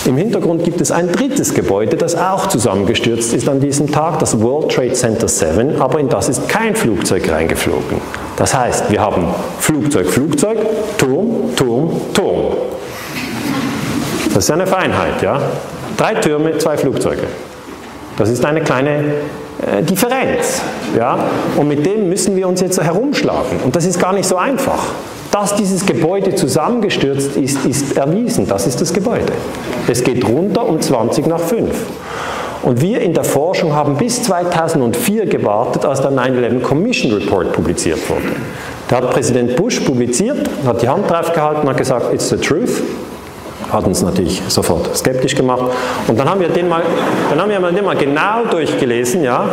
Im 0.07 0.19
Hintergrund 0.19 0.65
gibt 0.65 0.83
es 0.83 0.91
ein 0.91 1.11
drittes 1.11 1.55
Gebäude, 1.55 1.97
das 1.97 2.15
auch 2.15 2.49
zusammengestürzt 2.49 3.33
ist 3.33 3.49
an 3.49 3.59
diesem 3.61 3.91
Tag, 3.91 4.19
das 4.19 4.39
World 4.39 4.71
Trade 4.71 4.93
Center 4.93 5.27
7, 5.27 5.81
aber 5.81 5.99
in 5.99 6.11
das 6.11 6.29
ist 6.29 6.47
kein 6.47 6.77
Flugzeug 6.77 7.31
reingeflogen. 7.31 8.03
Das 8.37 8.55
heißt, 8.55 8.91
wir 8.91 9.01
haben 9.01 9.29
Flugzeug, 9.61 10.07
Flugzeug, 10.07 10.59
Turm, 10.99 11.57
Turm, 11.57 12.01
Turm. 12.13 12.57
Das 14.35 14.45
ist 14.45 14.51
eine 14.51 14.67
Feinheit, 14.67 15.23
ja. 15.23 15.41
Drei 15.97 16.15
Türme, 16.17 16.59
zwei 16.59 16.77
Flugzeuge. 16.77 17.23
Das 18.19 18.29
ist 18.29 18.45
eine 18.45 18.61
kleine 18.61 18.91
äh, 19.65 19.83
Differenz, 19.83 20.61
ja. 20.99 21.31
Und 21.57 21.69
mit 21.69 21.87
dem 21.87 22.11
müssen 22.11 22.37
wir 22.37 22.47
uns 22.47 22.61
jetzt 22.61 22.79
herumschlagen. 22.79 23.61
Und 23.65 23.75
das 23.75 23.87
ist 23.87 23.99
gar 23.99 24.13
nicht 24.13 24.29
so 24.29 24.37
einfach. 24.37 24.85
Dass 25.35 25.57
dieses 25.57 25.85
Gebäude 25.85 26.37
zusammengestürzt 26.37 27.37
ist, 27.37 27.67
ist 27.67 27.97
erwiesen. 27.97 28.47
Das 28.47 28.69
ist 28.69 28.81
das 28.81 28.93
Gebäude. 28.93 29.33
Es 29.89 30.05
geht 30.05 30.25
runter 30.29 30.65
um 30.65 30.81
20 30.81 31.27
nach 31.27 31.41
5. 31.41 31.75
Und 32.63 32.81
wir 32.81 33.01
in 33.01 33.15
der 33.15 33.25
Forschung 33.25 33.75
haben 33.75 33.97
bis 33.97 34.23
2004 34.23 35.27
gewartet, 35.27 35.87
als 35.87 36.01
der 36.01 36.13
9-11 36.13 36.61
Commission 36.63 37.11
Report 37.11 37.53
publiziert 37.53 37.99
wurde. 38.09 38.29
Da 38.87 38.99
hat 38.99 39.11
Präsident 39.11 39.57
Bush 39.57 39.81
publiziert, 39.81 40.49
hat 40.65 40.81
die 40.83 40.89
Hand 40.89 41.11
drauf 41.11 41.33
gehalten 41.33 41.63
und 41.63 41.71
hat 41.71 41.79
gesagt, 41.79 42.15
it's 42.15 42.29
the 42.29 42.37
truth 42.37 42.81
hat 43.73 43.87
uns 43.87 44.03
natürlich 44.03 44.41
sofort 44.47 44.97
skeptisch 44.97 45.35
gemacht. 45.35 45.65
Und 46.07 46.17
dann 46.17 46.31
haben 46.31 46.41
wir 46.41 46.49
den 46.49 46.69
mal, 46.69 46.83
dann 47.29 47.41
haben 47.41 47.51
wir 47.51 47.73
den 47.73 47.85
mal 47.85 47.97
genau 47.97 48.45
durchgelesen, 48.49 49.25
ja, 49.25 49.49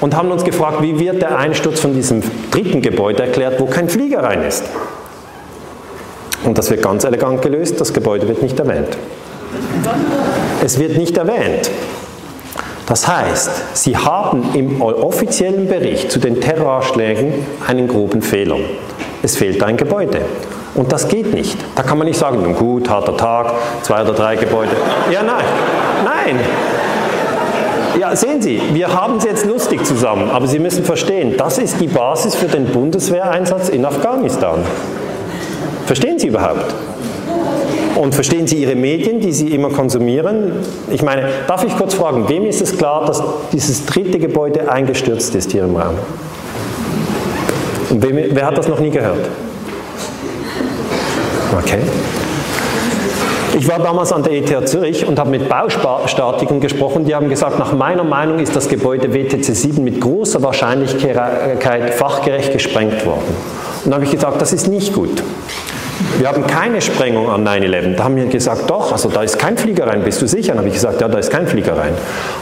und 0.00 0.16
haben 0.16 0.30
uns 0.30 0.42
gefragt, 0.42 0.80
wie 0.80 0.98
wird 0.98 1.20
der 1.20 1.36
Einsturz 1.36 1.80
von 1.80 1.92
diesem 1.92 2.22
dritten 2.50 2.80
Gebäude 2.80 3.24
erklärt, 3.24 3.60
wo 3.60 3.66
kein 3.66 3.90
Flieger 3.90 4.22
rein 4.22 4.42
ist. 4.42 4.64
Und 6.48 6.56
das 6.56 6.70
wird 6.70 6.80
ganz 6.80 7.04
elegant 7.04 7.42
gelöst, 7.42 7.78
das 7.78 7.92
Gebäude 7.92 8.26
wird 8.26 8.42
nicht 8.42 8.58
erwähnt. 8.58 8.96
Es 10.64 10.78
wird 10.78 10.96
nicht 10.96 11.14
erwähnt. 11.18 11.70
Das 12.86 13.06
heißt, 13.06 13.50
Sie 13.74 13.94
haben 13.94 14.54
im 14.54 14.80
offiziellen 14.80 15.68
Bericht 15.68 16.10
zu 16.10 16.18
den 16.18 16.40
Terroranschlägen 16.40 17.34
einen 17.66 17.86
groben 17.86 18.22
Fehler. 18.22 18.56
Es 19.22 19.36
fehlt 19.36 19.62
ein 19.62 19.76
Gebäude. 19.76 20.22
Und 20.74 20.90
das 20.90 21.08
geht 21.08 21.34
nicht. 21.34 21.58
Da 21.74 21.82
kann 21.82 21.98
man 21.98 22.06
nicht 22.06 22.18
sagen, 22.18 22.42
nun 22.42 22.54
gut, 22.54 22.88
harter 22.88 23.18
Tag, 23.18 23.52
zwei 23.82 24.00
oder 24.00 24.14
drei 24.14 24.36
Gebäude. 24.36 24.72
Ja, 25.12 25.22
nein, 25.22 25.44
nein. 26.02 26.40
Ja, 28.00 28.16
sehen 28.16 28.40
Sie, 28.40 28.62
wir 28.72 28.94
haben 28.94 29.18
es 29.18 29.24
jetzt 29.24 29.44
lustig 29.44 29.84
zusammen, 29.84 30.30
aber 30.30 30.46
Sie 30.46 30.60
müssen 30.60 30.82
verstehen, 30.82 31.34
das 31.36 31.58
ist 31.58 31.78
die 31.78 31.88
Basis 31.88 32.34
für 32.34 32.48
den 32.48 32.64
Bundeswehreinsatz 32.64 33.68
in 33.68 33.84
Afghanistan. 33.84 34.60
Verstehen 35.86 36.18
Sie 36.18 36.28
überhaupt? 36.28 36.74
Und 37.96 38.14
verstehen 38.14 38.46
Sie 38.46 38.62
Ihre 38.62 38.76
Medien, 38.76 39.20
die 39.20 39.32
Sie 39.32 39.48
immer 39.48 39.70
konsumieren? 39.70 40.52
Ich 40.90 41.02
meine, 41.02 41.28
darf 41.46 41.64
ich 41.64 41.76
kurz 41.76 41.94
fragen, 41.94 42.28
wem 42.28 42.44
ist 42.44 42.60
es 42.60 42.76
klar, 42.76 43.04
dass 43.06 43.22
dieses 43.52 43.86
dritte 43.86 44.18
Gebäude 44.18 44.70
eingestürzt 44.70 45.34
ist 45.34 45.50
hier 45.50 45.64
im 45.64 45.74
Raum? 45.76 45.96
Und 47.90 48.02
wem, 48.02 48.18
wer 48.30 48.46
hat 48.46 48.56
das 48.56 48.68
noch 48.68 48.78
nie 48.78 48.90
gehört? 48.90 49.28
Okay. 51.58 51.80
Ich 53.58 53.66
war 53.66 53.80
damals 53.80 54.12
an 54.12 54.22
der 54.22 54.34
ETH 54.34 54.68
Zürich 54.68 55.04
und 55.04 55.18
habe 55.18 55.30
mit 55.30 55.48
Baustatikern 55.48 56.60
gesprochen. 56.60 57.04
Die 57.06 57.14
haben 57.14 57.28
gesagt, 57.28 57.58
nach 57.58 57.72
meiner 57.72 58.04
Meinung 58.04 58.38
ist 58.38 58.54
das 58.54 58.68
Gebäude 58.68 59.12
WTC 59.12 59.42
7 59.42 59.82
mit 59.82 60.00
großer 60.00 60.40
Wahrscheinlichkeit 60.42 61.94
fachgerecht 61.94 62.52
gesprengt 62.52 63.04
worden. 63.04 63.34
Und 63.84 63.94
habe 63.94 64.04
ich 64.04 64.10
gesagt, 64.10 64.40
das 64.40 64.52
ist 64.52 64.68
nicht 64.68 64.92
gut. 64.92 65.22
Wir 66.18 66.28
haben 66.28 66.46
keine 66.46 66.80
Sprengung 66.80 67.28
an 67.28 67.46
9-11. 67.46 67.96
Da 67.96 68.04
haben 68.04 68.16
wir 68.16 68.26
gesagt, 68.26 68.70
doch, 68.70 68.92
also 68.92 69.08
da 69.08 69.22
ist 69.22 69.38
kein 69.38 69.56
Flieger 69.56 69.86
rein, 69.86 70.02
bist 70.04 70.22
du 70.22 70.28
sicher? 70.28 70.48
Dann 70.48 70.58
habe 70.58 70.68
ich 70.68 70.74
gesagt, 70.74 71.00
ja, 71.00 71.08
da 71.08 71.18
ist 71.18 71.30
kein 71.30 71.46
Flieger 71.46 71.76
rein. 71.76 71.92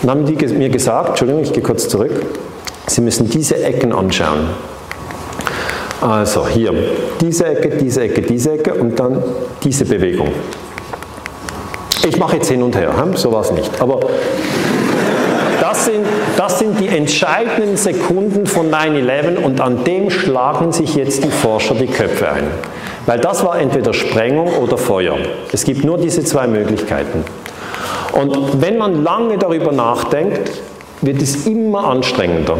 Und 0.02 0.08
dann 0.08 0.18
haben 0.18 0.26
die 0.26 0.46
mir 0.48 0.68
gesagt, 0.68 1.10
Entschuldigung, 1.10 1.42
ich 1.42 1.52
gehe 1.52 1.62
kurz 1.62 1.88
zurück, 1.88 2.12
Sie 2.88 3.00
müssen 3.00 3.28
diese 3.28 3.62
Ecken 3.64 3.92
anschauen. 3.92 4.48
Also 6.00 6.46
hier, 6.46 6.72
diese 7.20 7.46
Ecke, 7.46 7.70
diese 7.76 8.02
Ecke, 8.02 8.22
diese 8.22 8.52
Ecke 8.52 8.74
und 8.74 9.00
dann 9.00 9.22
diese 9.64 9.84
Bewegung. 9.84 10.28
Ich 12.06 12.18
mache 12.18 12.36
jetzt 12.36 12.48
hin 12.48 12.62
und 12.62 12.76
her, 12.76 12.92
so 13.14 13.32
war 13.32 13.40
es 13.40 13.50
nicht. 13.50 13.80
Aber 13.80 14.00
das 15.66 15.84
sind, 15.84 16.06
das 16.36 16.60
sind 16.60 16.78
die 16.78 16.86
entscheidenden 16.86 17.76
Sekunden 17.76 18.46
von 18.46 18.70
9-11 18.70 19.38
und 19.38 19.60
an 19.60 19.82
dem 19.82 20.10
schlagen 20.10 20.70
sich 20.70 20.94
jetzt 20.94 21.24
die 21.24 21.30
Forscher 21.30 21.74
die 21.74 21.88
Köpfe 21.88 22.30
ein. 22.30 22.44
Weil 23.04 23.18
das 23.18 23.44
war 23.44 23.58
entweder 23.58 23.92
Sprengung 23.92 24.46
oder 24.58 24.78
Feuer. 24.78 25.16
Es 25.52 25.64
gibt 25.64 25.84
nur 25.84 25.98
diese 25.98 26.22
zwei 26.22 26.46
Möglichkeiten. 26.46 27.24
Und 28.12 28.62
wenn 28.62 28.78
man 28.78 29.02
lange 29.02 29.38
darüber 29.38 29.72
nachdenkt, 29.72 30.52
wird 31.02 31.20
es 31.20 31.46
immer 31.46 31.88
anstrengender. 31.88 32.58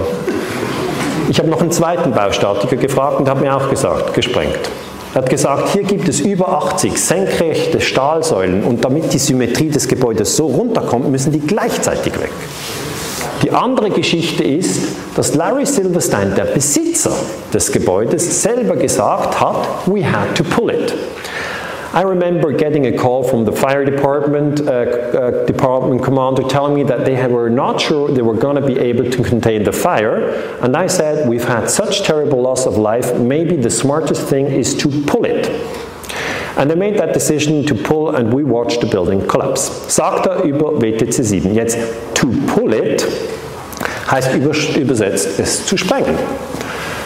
Ich 1.29 1.39
habe 1.39 1.49
noch 1.49 1.61
einen 1.61 1.71
zweiten 1.71 2.11
Baustatiker 2.11 2.75
gefragt 2.75 3.21
und 3.21 3.29
habe 3.29 3.43
mir 3.43 3.57
auch 3.57 3.71
gesagt, 3.71 4.15
gesprengt. 4.15 4.59
Er 5.15 5.23
hat 5.23 5.31
gesagt, 5.31 5.69
hier 5.69 5.85
gibt 5.85 6.09
es 6.09 6.19
über 6.19 6.49
80 6.49 6.99
senkrechte 6.99 7.81
Stahlsäulen 7.81 8.65
und 8.65 8.85
damit 8.85 9.13
die 9.13 9.19
Symmetrie 9.19 9.69
des 9.69 9.87
Gebäudes 9.87 10.37
so 10.37 10.47
runterkommt, 10.47 11.09
müssen 11.09 11.31
die 11.31 11.41
gleichzeitig 11.41 12.13
weg. 12.21 12.33
Die 13.43 13.51
andere 13.51 13.91
Geschichte 13.91 14.45
ist, 14.45 14.97
dass 15.15 15.35
Larry 15.35 15.67
Silverstein, 15.67 16.35
der 16.35 16.45
Besitzer 16.45 17.13
des 17.53 17.71
Gebäudes, 17.71 18.43
selber 18.43 18.77
gesagt 18.77 19.41
hat, 19.41 19.87
we 19.87 20.03
had 20.03 20.35
to 20.35 20.43
pull 20.43 20.71
it. 20.71 20.95
I 21.93 22.03
remember 22.03 22.53
getting 22.53 22.87
a 22.87 22.93
call 22.93 23.23
from 23.23 23.47
the 23.47 23.53
fire 23.53 23.85
department, 23.85 24.61
uh, 24.61 24.73
uh, 24.73 25.47
department 25.47 26.03
commander 26.03 26.43
telling 26.43 26.75
me 26.75 26.83
that 26.83 27.07
they 27.07 27.27
were 27.27 27.49
not 27.49 27.81
sure 27.81 28.11
they 28.11 28.21
were 28.21 28.35
going 28.35 28.57
to 28.57 28.67
be 28.67 28.79
able 28.79 29.11
to 29.11 29.23
contain 29.23 29.65
the 29.65 29.73
fire. 29.73 30.29
And 30.61 30.77
I 30.77 30.89
said, 30.89 31.27
we've 31.27 31.49
had 31.49 31.71
such 31.71 32.03
terrible 32.03 32.43
loss 32.43 32.67
of 32.67 32.77
life, 32.77 33.15
maybe 33.19 33.57
the 33.57 33.71
smartest 33.71 34.29
thing 34.29 34.47
is 34.47 34.75
to 34.77 34.89
pull 35.07 35.25
it. 35.25 35.47
And 36.57 36.71
they 36.71 36.77
made 36.77 36.99
that 36.99 37.15
decision 37.15 37.67
to 37.67 37.75
pull 37.75 38.17
and 38.17 38.33
we 38.33 38.43
watched 38.43 38.81
the 38.81 38.87
building 38.87 39.27
collapse. 39.27 39.71
Sagt 39.89 40.27
er 40.27 40.43
über 40.43 40.81
WTC 40.81 41.23
7. 41.23 41.55
Jetzt, 41.55 41.79
to 42.15 42.29
pull 42.55 42.73
it 42.73 43.07
heißt 44.11 44.31
übersetzt, 44.77 45.39
es 45.41 45.67
zu 45.67 45.77
sprengen. 45.77 46.17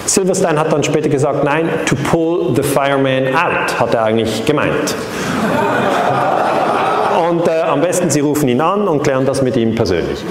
Silverstein 0.07 0.59
hat 0.59 0.72
dann 0.72 0.82
später 0.82 1.09
gesagt, 1.09 1.44
nein, 1.44 1.68
to 1.86 1.94
pull 2.11 2.55
the 2.55 2.62
fireman 2.62 3.28
out, 3.28 3.78
hat 3.78 3.94
er 3.94 4.05
eigentlich 4.05 4.44
gemeint. 4.44 4.94
Und 7.30 7.46
äh, 7.46 7.61
am 7.62 7.80
besten 7.80 8.11
Sie 8.11 8.20
rufen 8.20 8.48
ihn 8.48 8.61
an 8.61 8.88
und 8.88 9.03
klären 9.03 9.24
das 9.24 9.42
mit 9.42 9.57
ihm 9.57 9.74
persönlich. 9.74 10.24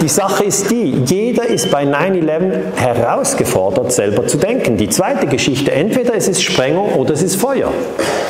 Die 0.00 0.08
Sache 0.08 0.44
ist 0.44 0.70
die, 0.70 1.02
jeder 1.06 1.46
ist 1.46 1.70
bei 1.70 1.84
9-11 1.84 2.76
herausgefordert, 2.76 3.92
selber 3.92 4.26
zu 4.26 4.36
denken. 4.36 4.76
Die 4.76 4.88
zweite 4.88 5.26
Geschichte, 5.26 5.72
entweder 5.72 6.14
es 6.14 6.28
ist 6.28 6.42
Sprengung 6.42 6.94
oder 6.94 7.14
es 7.14 7.22
ist 7.22 7.36
Feuer. 7.36 7.72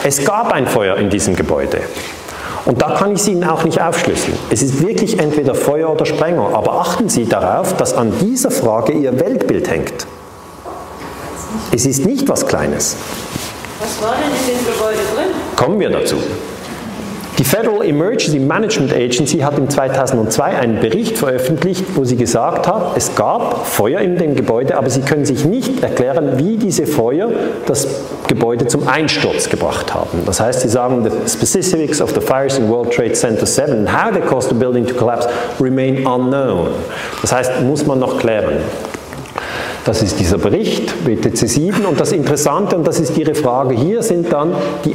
Es 0.05 0.25
gab 0.25 0.53
ein 0.53 0.67
Feuer 0.67 0.97
in 0.97 1.11
diesem 1.11 1.37
Gebäude. 1.37 1.81
Und 2.65 2.81
da 2.81 2.91
kann 2.91 3.13
ich 3.13 3.23
Sie 3.23 3.33
Ihnen 3.33 3.45
auch 3.45 3.65
nicht 3.65 3.81
aufschlüsseln. 3.81 4.37
Es 4.51 4.63
ist 4.63 4.83
wirklich 4.83 5.19
entweder 5.19 5.55
Feuer 5.55 5.91
oder 5.91 6.07
Sprengung. 6.07 6.55
Aber 6.55 6.75
achten 6.75 7.09
Sie 7.09 7.27
darauf, 7.27 7.77
dass 7.77 7.95
an 7.95 8.13
dieser 8.21 8.51
Frage 8.51 8.93
Ihr 8.93 9.19
Weltbild 9.19 9.69
hängt. 9.69 10.07
Es 11.73 11.87
ist 11.87 12.07
nicht 12.07 12.29
was 12.29 12.47
Kleines. 12.47 12.97
Was 13.81 14.01
war 14.01 14.15
denn 14.15 14.31
in 14.31 14.59
dem 14.59 14.65
Gebäude 14.65 14.99
drin? 15.15 15.35
Kommen 15.57 15.81
wir 15.81 15.91
dazu. 15.91 16.17
Die 17.43 17.49
Federal 17.49 17.85
Emergency 17.85 18.39
Management 18.39 18.93
Agency 18.93 19.39
hat 19.39 19.59
im 19.59 19.69
2002 19.69 20.45
einen 20.45 20.79
Bericht 20.79 21.19
veröffentlicht, 21.19 21.85
wo 21.97 22.05
sie 22.05 22.15
gesagt 22.15 22.69
hat, 22.69 22.97
es 22.97 23.17
gab 23.17 23.67
Feuer 23.67 24.01
in 24.01 24.17
dem 24.17 24.37
Gebäude, 24.37 24.77
aber 24.77 24.89
sie 24.89 25.01
können 25.01 25.25
sich 25.25 25.45
nicht 25.45 25.83
erklären, 25.83 26.39
wie 26.39 26.57
diese 26.57 26.87
Feuer 26.87 27.31
das 27.67 27.89
Gebäude 28.29 28.69
zum 28.69 28.87
Einsturz 28.87 29.49
gebracht 29.49 29.93
haben. 29.93 30.23
Das 30.25 30.39
heißt, 30.39 30.61
sie 30.61 30.69
sagen, 30.69 31.03
the 31.03 31.11
specifics 31.29 32.01
of 32.01 32.15
the 32.15 32.21
fires 32.21 32.59
in 32.59 32.69
World 32.69 32.95
Trade 32.95 33.15
Center 33.15 33.45
7 33.45 33.73
and 33.73 33.93
how 33.93 34.13
they 34.13 34.23
caused 34.23 34.51
the 34.51 34.55
building 34.55 34.87
to 34.87 34.95
collapse 34.95 35.29
remain 35.59 36.07
unknown. 36.07 36.69
Das 37.23 37.33
heißt, 37.33 37.63
muss 37.63 37.85
man 37.85 37.99
noch 37.99 38.19
klären. 38.19 38.59
Das 39.85 40.01
ist 40.01 40.21
dieser 40.21 40.39
Bericht, 40.39 41.07
WTC 41.07 41.37
7. 41.37 41.85
Und 41.85 41.99
das 41.99 42.13
Interessante, 42.13 42.77
und 42.77 42.87
das 42.87 43.01
ist 43.01 43.19
Ihre 43.19 43.35
Frage, 43.35 43.75
hier 43.75 44.03
sind 44.03 44.33
dann 44.33 44.55
die, 44.85 44.95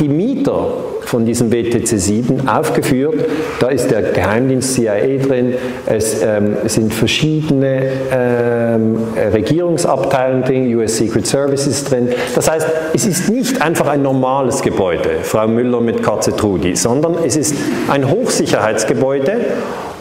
die 0.00 0.08
Mieter 0.08 0.72
von 1.02 1.24
diesem 1.24 1.52
WTC 1.52 1.86
7 1.86 2.48
aufgeführt. 2.48 3.24
Da 3.60 3.68
ist 3.68 3.90
der 3.92 4.02
Geheimdienst 4.02 4.74
CIA 4.74 5.18
drin, 5.18 5.54
es 5.86 6.20
ähm, 6.22 6.56
sind 6.64 6.92
verschiedene 6.92 7.82
ähm, 8.12 8.98
Regierungsabteilungen 9.32 10.42
drin, 10.44 10.76
US 10.76 10.96
Secret 10.96 11.26
Services 11.26 11.84
drin. 11.84 12.08
Das 12.34 12.50
heißt, 12.50 12.66
es 12.94 13.06
ist 13.06 13.28
nicht 13.30 13.62
einfach 13.62 13.86
ein 13.86 14.02
normales 14.02 14.60
Gebäude, 14.62 15.20
Frau 15.22 15.46
Müller 15.46 15.80
mit 15.80 16.02
Katze 16.02 16.34
Trudi, 16.34 16.74
sondern 16.74 17.16
es 17.24 17.36
ist 17.36 17.54
ein 17.88 18.10
Hochsicherheitsgebäude 18.10 19.36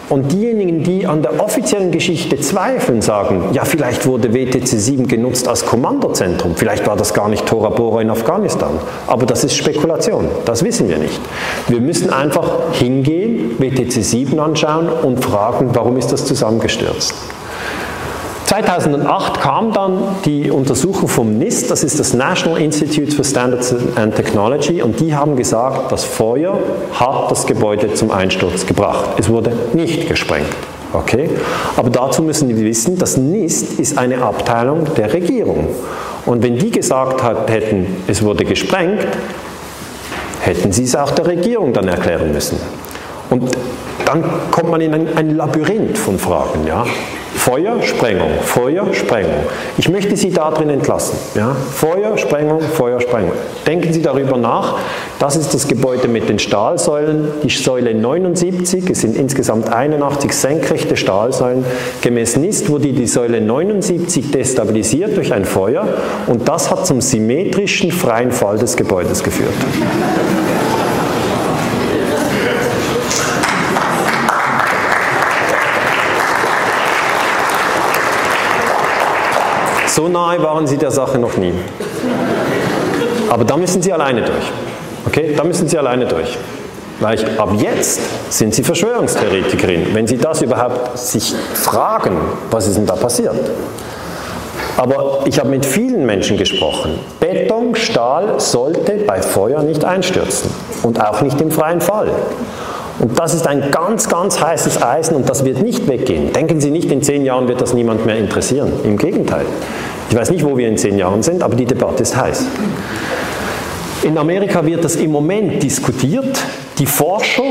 und 0.10 0.32
diejenigen, 0.32 0.84
die 0.84 1.08
an 1.08 1.22
der 1.22 1.44
offiziellen 1.44 1.92
Geschichte 1.92 2.40
zweifeln, 2.40 3.02
sagen, 3.02 3.46
ja, 3.54 3.66
vielleicht 3.66 4.06
wurde 4.06 4.34
WTC 4.34 4.68
7 4.68 5.08
genutzt 5.08 5.48
als 5.48 5.66
Kommandozentrum, 5.66 6.56
vielleicht 6.56 6.86
war 6.88 6.96
das 6.96 7.14
gar 7.14 7.30
nicht 7.30 7.46
Tora 7.46 7.70
Bora 7.70 8.02
in 8.02 8.10
Afghanistan. 8.10 8.72
Aber 9.08 9.26
das 9.26 9.44
ist 9.44 9.56
Spekulation, 9.56 10.28
das 10.46 10.64
wissen 10.64 10.90
wir 10.90 10.98
nicht. 10.98 11.20
Wir 11.68 11.82
müssen 11.82 12.12
einfach 12.12 12.74
hingehen, 12.74 13.56
WTC 13.60 14.04
7 14.04 14.40
anschauen 14.40 14.90
und 14.90 15.24
fragen, 15.24 15.70
warum 15.74 15.98
ist 15.98 16.12
das 16.12 16.26
zusammengestürzt. 16.26 17.14
2008 18.46 19.42
kam 19.42 19.74
dann 19.74 19.98
die 20.24 20.52
Untersuchung 20.52 21.08
vom 21.08 21.38
NIST, 21.38 21.72
das 21.72 21.84
ist 21.84 22.00
das 22.00 22.14
National 22.14 22.62
Institute 22.62 23.12
for 23.12 23.26
Standards 23.26 23.74
and 23.96 24.16
Technology, 24.16 24.82
und 24.82 25.00
die 25.00 25.16
haben 25.16 25.36
gesagt, 25.36 25.92
das 25.92 26.04
Feuer 26.04 26.58
hat 26.94 27.32
das 27.32 27.46
Gebäude 27.48 27.94
zum 27.94 28.12
Einsturz 28.12 28.66
gebracht. 28.66 29.10
Es 29.18 29.30
wurde 29.30 29.52
nicht 29.74 30.08
gesprengt. 30.08 30.56
Okay? 30.94 31.30
Aber 31.76 31.90
dazu 31.90 32.22
müssen 32.22 32.48
wir 32.48 32.58
wissen, 32.58 32.98
das 32.98 33.18
NIST 33.18 33.80
ist 33.80 33.98
eine 33.98 34.22
Abteilung 34.22 34.86
der 34.96 35.12
Regierung. 35.12 35.68
Und 36.26 36.44
wenn 36.44 36.58
die 36.58 36.72
gesagt 36.72 37.24
hat, 37.24 37.50
hätten, 37.50 38.04
es 38.08 38.24
wurde 38.24 38.46
gesprengt, 38.46 39.08
hätten 40.42 40.72
sie 40.72 40.84
es 40.84 40.96
auch 40.96 41.12
der 41.12 41.28
Regierung 41.28 41.74
dann 41.74 41.88
erklären 41.88 42.32
müssen. 42.32 42.58
Und 43.30 43.52
dann 44.06 44.24
kommt 44.52 44.70
man 44.70 44.82
in 44.82 44.94
ein, 44.94 45.18
ein 45.18 45.36
Labyrinth 45.36 45.98
von 45.98 46.20
Fragen. 46.20 46.66
Ja? 46.68 46.86
Feuer, 47.46 47.80
Sprengung, 47.84 48.32
Feuer, 48.42 48.92
Sprengung. 48.96 49.36
Ich 49.78 49.88
möchte 49.88 50.18
Sie 50.18 50.32
darin 50.32 50.68
entlassen. 50.68 51.16
Ja? 51.36 51.56
Feuer, 51.56 52.18
Sprengung, 52.18 52.60
Feuer, 52.60 53.00
Sprengung. 53.00 53.34
Denken 53.68 53.94
Sie 53.94 54.02
darüber 54.02 54.36
nach. 54.36 54.80
Das 55.20 55.36
ist 55.36 55.54
das 55.54 55.68
Gebäude 55.68 56.08
mit 56.08 56.28
den 56.28 56.40
Stahlsäulen. 56.40 57.28
Die 57.44 57.52
Säule 57.52 57.94
79, 57.94 58.90
es 58.90 59.02
sind 59.02 59.16
insgesamt 59.16 59.72
81 59.72 60.34
senkrechte 60.34 60.98
Stahlsäulen. 60.98 61.64
Gemäß 62.02 62.38
NIST 62.38 62.68
wurde 62.70 62.88
die 62.94 63.06
Säule 63.06 63.40
79 63.42 64.32
destabilisiert 64.32 65.16
durch 65.16 65.32
ein 65.32 65.46
Feuer 65.46 65.88
und 66.26 66.50
das 66.50 66.72
hat 66.72 66.88
zum 66.88 67.00
symmetrischen 67.00 67.92
freien 67.92 68.32
Fall 68.32 68.58
des 68.58 68.76
Gebäudes 68.76 69.22
geführt. 69.22 69.54
So 79.96 80.10
nahe 80.10 80.44
waren 80.44 80.68
sie 80.68 80.76
der 80.76 80.92
Sache 80.92 81.18
noch 81.18 81.38
nie. 81.38 81.54
Aber 83.30 83.46
da 83.46 83.56
müssen 83.56 83.82
sie 83.82 83.94
alleine 83.94 84.24
durch. 84.24 84.52
Okay, 85.08 85.34
da 85.38 85.46
müssen 85.46 85.70
sie 85.70 85.78
alleine 85.78 86.06
durch. 86.06 86.38
Weil 87.00 87.16
ich, 87.16 87.40
ab 87.40 87.52
jetzt 87.58 88.02
sind 88.30 88.54
sie 88.54 88.62
Verschwörungstheoretikerin, 88.62 89.96
wenn 89.96 90.06
sie 90.06 90.18
das 90.18 90.42
überhaupt 90.42 90.98
sich 90.98 91.34
fragen, 91.54 92.18
was 92.52 92.68
ist 92.68 92.76
denn 92.76 92.86
da 92.86 92.98
passiert. 92.98 93.40
Aber 94.76 95.22
ich 95.24 95.40
habe 95.40 95.48
mit 95.48 95.66
vielen 95.66 96.06
Menschen 96.06 96.36
gesprochen. 96.36 97.00
Beton, 97.22 97.74
Stahl 97.76 98.38
sollte 98.42 98.98
bei 99.08 99.22
Feuer 99.22 99.64
nicht 99.64 99.86
einstürzen 99.86 100.52
und 100.84 101.00
auch 101.00 101.22
nicht 101.22 101.40
im 101.40 101.52
freien 101.52 101.80
Fall. 101.80 102.10
Und 103.06 103.20
das 103.20 103.36
ist 103.36 103.46
ein 103.46 103.70
ganz, 103.70 104.10
ganz 104.10 104.42
heißes 104.42 104.82
Eisen 104.82 105.16
und 105.16 105.30
das 105.30 105.46
wird 105.46 105.62
nicht 105.62 105.88
weggehen. 105.88 106.34
Denken 106.34 106.60
Sie 106.60 106.72
nicht, 106.72 106.92
in 106.92 107.04
zehn 107.04 107.24
Jahren 107.24 107.48
wird 107.48 107.62
das 107.62 107.76
niemand 107.76 108.04
mehr 108.04 108.18
interessieren. 108.18 108.74
Im 108.84 108.98
Gegenteil. 108.98 109.46
Ich 110.10 110.16
weiß 110.16 110.32
nicht, 110.32 110.44
wo 110.44 110.58
wir 110.58 110.68
in 110.68 110.76
zehn 110.76 110.98
Jahren 110.98 111.22
sind, 111.22 111.44
aber 111.44 111.56
die 111.56 111.66
Debatte 111.66 112.02
ist 112.02 112.18
heiß. 112.18 112.48
In 114.02 114.18
Amerika 114.18 114.66
wird 114.66 114.84
das 114.84 114.96
im 114.96 115.12
Moment 115.12 115.62
diskutiert. 115.62 116.36
Die 116.80 116.88
Forscher 116.88 117.44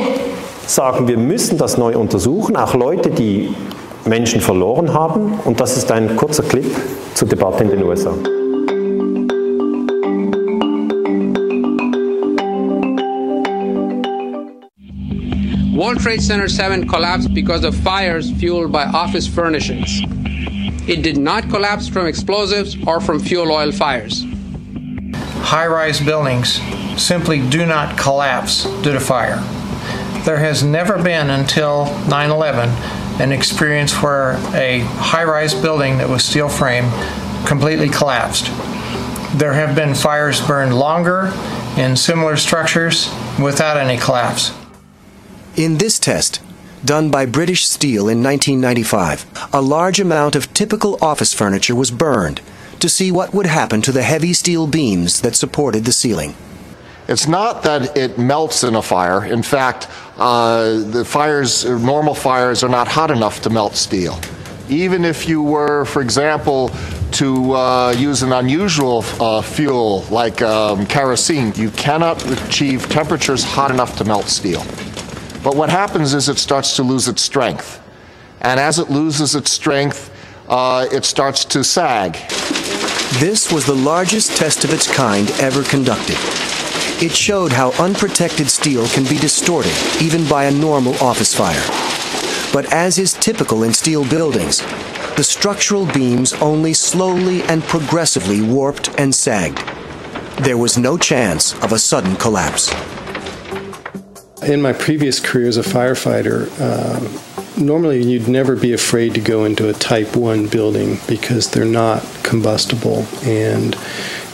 sagen, 0.66 1.07
wir 1.07 1.18
müssen 1.18 1.57
das 1.57 1.78
neu 1.78 1.96
untersuchen, 1.96 2.57
auch 2.57 2.74
Leute, 2.74 3.11
die 3.11 3.55
Menschen 4.07 4.40
verloren 4.40 4.92
haben. 4.92 5.34
Und 5.44 5.61
das 5.61 5.76
ist 5.76 5.92
ein 5.92 6.16
kurzer 6.16 6.42
Clip 6.42 6.66
zur 7.14 7.28
Debatte 7.28 7.62
in 7.62 7.70
den 7.70 7.84
USA. 7.84 8.11
World 15.85 16.01
Trade 16.01 16.22
Center 16.22 16.49
7 16.49 16.89
collapsed 16.89 17.35
because 17.35 17.62
of 17.62 17.76
fires 17.76 18.30
fueled 18.30 18.72
by 18.72 18.85
office 18.85 19.26
furnishings. 19.26 20.01
It 20.89 21.03
did 21.03 21.18
not 21.18 21.51
collapse 21.51 21.89
from 21.89 22.07
explosives 22.07 22.74
or 22.87 23.03
from 23.03 23.20
fuel 23.20 23.53
oil 23.53 23.70
fires. 23.70 24.24
High 25.43 25.66
rise 25.66 26.01
buildings 26.01 26.59
simply 26.97 27.47
do 27.51 27.66
not 27.66 27.99
collapse 27.99 28.64
due 28.80 28.95
to 28.95 28.99
fire. 28.99 29.37
There 30.24 30.39
has 30.39 30.62
never 30.62 31.03
been 31.03 31.28
until 31.28 31.85
9 32.09 32.30
11 32.30 32.70
an 33.20 33.30
experience 33.30 33.93
where 34.03 34.39
a 34.55 34.78
high 34.97 35.24
rise 35.24 35.53
building 35.53 35.99
that 35.99 36.09
was 36.09 36.24
steel 36.24 36.49
frame 36.49 36.89
completely 37.45 37.91
collapsed. 37.91 38.47
There 39.39 39.53
have 39.53 39.76
been 39.76 39.95
fires 39.95 40.41
burned 40.41 40.78
longer 40.78 41.30
in 41.76 41.95
similar 41.95 42.39
structures 42.39 43.14
without 43.39 43.76
any 43.76 43.99
collapse. 43.99 44.51
In 45.57 45.78
this 45.78 46.00
test, 46.00 46.40
done 46.84 47.12
by 47.12 47.26
British 47.26 47.64
Steel 47.68 48.09
in 48.09 48.24
1995, 48.24 49.50
a 49.52 49.62
large 49.62 50.00
amount 50.00 50.34
of 50.34 50.52
typical 50.52 50.98
office 51.00 51.32
furniture 51.32 51.76
was 51.76 51.92
burned 51.92 52.40
to 52.80 52.88
see 52.88 53.12
what 53.12 53.32
would 53.32 53.46
happen 53.46 53.80
to 53.82 53.92
the 53.92 54.02
heavy 54.02 54.32
steel 54.32 54.66
beams 54.66 55.20
that 55.20 55.36
supported 55.36 55.84
the 55.84 55.92
ceiling. 55.92 56.34
It's 57.07 57.28
not 57.28 57.62
that 57.62 57.96
it 57.96 58.18
melts 58.18 58.64
in 58.64 58.74
a 58.74 58.82
fire. 58.82 59.24
In 59.24 59.44
fact, 59.44 59.86
uh, 60.16 60.78
the 60.90 61.05
fires, 61.05 61.64
normal 61.64 62.14
fires, 62.14 62.64
are 62.64 62.68
not 62.68 62.88
hot 62.88 63.12
enough 63.12 63.40
to 63.42 63.50
melt 63.50 63.76
steel. 63.76 64.18
Even 64.68 65.05
if 65.05 65.28
you 65.28 65.40
were, 65.40 65.84
for 65.84 66.02
example, 66.02 66.72
to 67.12 67.52
uh, 67.52 67.94
use 67.96 68.24
an 68.24 68.32
unusual 68.32 69.05
uh, 69.20 69.40
fuel 69.40 70.02
like 70.11 70.42
um, 70.42 70.84
kerosene, 70.86 71.52
you 71.55 71.70
cannot 71.70 72.28
achieve 72.48 72.88
temperatures 72.88 73.44
hot 73.44 73.70
enough 73.70 73.96
to 73.98 74.05
melt 74.05 74.24
steel. 74.24 74.64
But 75.45 75.57
what 75.57 75.68
happens 75.68 76.14
is 76.14 76.30
it 76.30 76.38
starts 76.38 76.74
to 76.76 76.82
lose 76.82 77.07
its 77.07 77.20
strength. 77.20 77.82
And 78.40 78.59
as 78.59 78.78
it 78.78 78.90
loses 78.90 79.34
its 79.34 79.53
strength, 79.53 80.11
uh, 80.49 80.86
it 80.90 81.05
starts 81.05 81.45
to 81.45 81.62
sag. 81.62 82.14
This 83.20 83.53
was 83.53 83.66
the 83.66 83.74
largest 83.74 84.36
test 84.38 84.64
of 84.64 84.72
its 84.72 84.92
kind 84.92 85.30
ever 85.32 85.62
conducted. 85.62 86.16
It 87.03 87.12
showed 87.12 87.53
how 87.53 87.72
unprotected 87.72 88.49
steel 88.49 88.88
can 88.88 89.05
be 89.05 89.18
distorted 89.18 89.74
even 90.01 90.26
by 90.28 90.45
a 90.45 90.51
normal 90.51 90.95
office 90.95 91.34
fire. 91.34 91.64
But 92.53 92.72
as 92.72 92.99
is 92.99 93.12
typical 93.12 93.64
in 93.64 93.74
steel 93.74 94.09
buildings, 94.09 94.62
the 95.16 95.24
structural 95.24 95.84
beams 95.86 96.32
only 96.34 96.72
slowly 96.72 97.42
and 97.42 97.62
progressively 97.64 98.40
warped 98.40 98.88
and 98.99 99.14
sagged. 99.14 99.59
There 100.42 100.57
was 100.57 100.78
no 100.78 100.97
chance 100.97 101.53
of 101.62 101.72
a 101.72 101.78
sudden 101.78 102.16
collapse. 102.16 102.72
In 104.47 104.61
my 104.61 104.74
previous 104.74 105.20
career 105.20 105.49
as 105.49 105.57
a 105.57 105.62
firefighter, 105.62 106.51
um, 106.61 107.64
normally 107.64 108.03
you'd 108.03 108.28
never 108.28 108.57
be 108.57 108.74
afraid 108.74 109.14
to 109.14 109.20
go 109.20 109.47
into 109.47 109.70
a 109.70 109.72
type 109.72 110.14
1 110.14 110.49
building 110.49 110.99
because 111.09 111.51
they're 111.51 111.64
not 111.64 112.05
combustible 112.22 113.07
and 113.22 113.74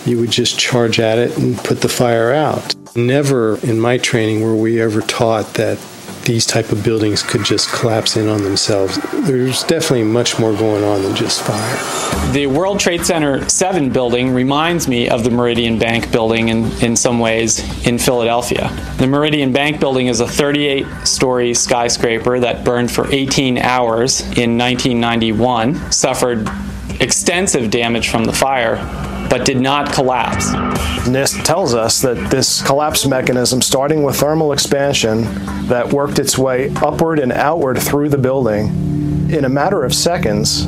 you 0.05 0.19
would 0.19 0.33
just 0.33 0.59
charge 0.59 0.99
at 0.99 1.19
it 1.19 1.39
and 1.39 1.57
put 1.59 1.83
the 1.83 1.89
fire 1.89 2.33
out. 2.33 2.75
Never 2.97 3.59
in 3.59 3.79
my 3.79 3.99
training 3.99 4.43
were 4.43 4.57
we 4.57 4.81
ever 4.81 5.01
taught 5.01 5.55
that 5.55 5.79
these 6.31 6.47
type 6.47 6.71
of 6.71 6.85
buildings 6.85 7.25
could 7.25 7.43
just 7.43 7.69
collapse 7.73 8.17
in 8.17 8.29
on 8.29 8.45
themselves. 8.45 8.97
There's 9.27 9.65
definitely 9.65 10.05
much 10.05 10.39
more 10.39 10.53
going 10.53 10.85
on 10.85 11.03
than 11.03 11.17
just 11.17 11.43
fire. 11.43 12.33
The 12.33 12.47
World 12.47 12.79
Trade 12.79 13.05
Center 13.05 13.49
7 13.49 13.91
building 13.91 14.33
reminds 14.33 14.87
me 14.87 15.09
of 15.09 15.25
the 15.25 15.31
Meridian 15.31 15.77
Bank 15.77 16.13
building 16.13 16.51
in, 16.51 16.71
in 16.85 16.95
some 16.95 17.19
ways 17.19 17.59
in 17.85 17.99
Philadelphia. 17.99 18.71
The 18.99 19.09
Meridian 19.09 19.53
Bank 19.53 19.81
building 19.81 20.07
is 20.07 20.21
a 20.21 20.29
38 20.29 20.87
story 21.05 21.53
skyscraper 21.53 22.39
that 22.39 22.65
burned 22.65 22.93
for 22.93 23.13
18 23.13 23.59
hours 23.59 24.21
in 24.21 24.57
1991, 24.57 25.91
suffered 25.91 26.49
extensive 27.01 27.73
damage 27.73 28.09
from 28.09 28.23
the 28.23 28.33
fire, 28.33 28.77
but 29.31 29.47
did 29.47 29.61
not 29.61 29.93
collapse. 29.93 30.51
NIST 31.07 31.45
tells 31.45 31.73
us 31.73 32.03
that 32.03 32.31
this 32.31 32.61
collapse 32.61 33.07
mechanism, 33.07 33.63
starting 33.63 34.03
with 34.03 34.17
thermal 34.17 34.53
expansion, 34.53 35.23
that 35.69 35.93
worked 35.93 36.19
its 36.19 36.37
way 36.37 36.71
upward 36.83 37.21
and 37.21 37.33
outward 37.33 37.79
through 37.79 38.09
the 38.09 38.19
building 38.19 38.91
in 39.33 39.45
a 39.45 39.49
matter 39.49 39.85
of 39.85 39.95
seconds, 39.95 40.67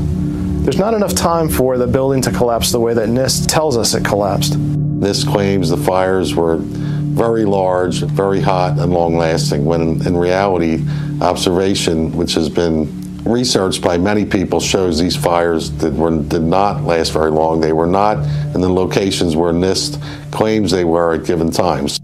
there's 0.63 0.79
not 0.79 0.95
enough 0.95 1.15
time 1.15 1.49
for 1.49 1.77
the 1.77 1.87
building 1.87 2.23
to 2.23 2.31
collapse 2.31 2.71
the 2.71 2.79
way 2.79 2.95
that 2.95 3.09
NIST 3.09 3.49
tells 3.49 3.77
us 3.77 3.95
it 3.95 4.05
collapsed. 4.05 4.53
NIST 4.53 5.27
claims 5.27 5.69
the 5.69 5.77
fires 5.77 6.37
were 6.37 6.59
very 6.59 7.45
large, 7.45 8.03
very 8.03 8.41
hot, 8.41 8.79
and 8.79 8.93
long 8.93 9.17
lasting, 9.17 9.65
when 9.65 10.07
in 10.07 10.17
reality, 10.17 10.85
observation, 11.21 12.13
which 12.13 12.35
has 12.35 12.49
been 12.49 13.02
research 13.25 13.81
by 13.81 13.99
many 13.99 14.25
people 14.25 14.61
shows 14.61 14.99
these 14.99 15.17
fires 15.17 15.71
did, 15.71 15.97
were, 15.97 16.23
did 16.23 16.43
not 16.43 16.83
last 16.85 17.13
very 17.13 17.31
long. 17.31 17.61
They 17.61 17.73
were 17.73 17.87
not 17.87 18.19
in 18.55 18.61
the 18.61 18.69
locations 18.69 19.37
where 19.37 19.53
NIST 19.53 20.03
claims 20.31 20.71
they 20.71 20.85
were 20.85 21.15
at 21.15 21.25
given 21.25 21.51
times. 21.51 22.01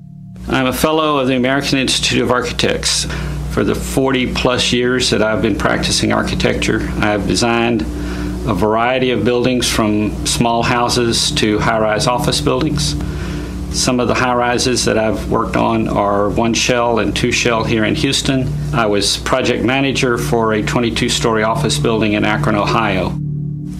I'm 0.48 0.66
a 0.66 0.72
fellow 0.72 1.18
of 1.18 1.28
the 1.28 1.36
American 1.36 1.78
Institute 1.78 2.22
of 2.22 2.30
Architects. 2.30 3.06
For 3.50 3.64
the 3.64 3.74
40 3.74 4.34
plus 4.34 4.72
years 4.72 5.10
that 5.10 5.20
I've 5.20 5.42
been 5.42 5.56
practicing 5.56 6.12
architecture, 6.12 6.88
I've 6.98 7.26
designed 7.26 7.82
a 7.82 8.54
variety 8.54 9.10
of 9.10 9.24
buildings 9.24 9.68
from 9.68 10.24
small 10.26 10.62
houses 10.62 11.32
to 11.32 11.58
high 11.58 11.78
rise 11.78 12.06
office 12.06 12.40
buildings. 12.40 12.94
Some 13.70 14.00
of 14.00 14.08
the 14.08 14.14
high 14.14 14.34
rises 14.34 14.84
that 14.86 14.98
I've 14.98 15.30
worked 15.30 15.56
on 15.56 15.88
are 15.88 16.30
one 16.30 16.54
shell 16.54 16.98
and 16.98 17.14
two 17.14 17.30
shell 17.30 17.64
here 17.64 17.84
in 17.84 17.94
Houston. 17.94 18.48
I 18.74 18.86
was 18.86 19.18
project 19.18 19.64
manager 19.64 20.18
for 20.18 20.54
a 20.54 20.62
22 20.62 21.08
story 21.08 21.42
office 21.42 21.78
building 21.78 22.14
in 22.14 22.24
Akron, 22.24 22.56
Ohio. 22.56 23.16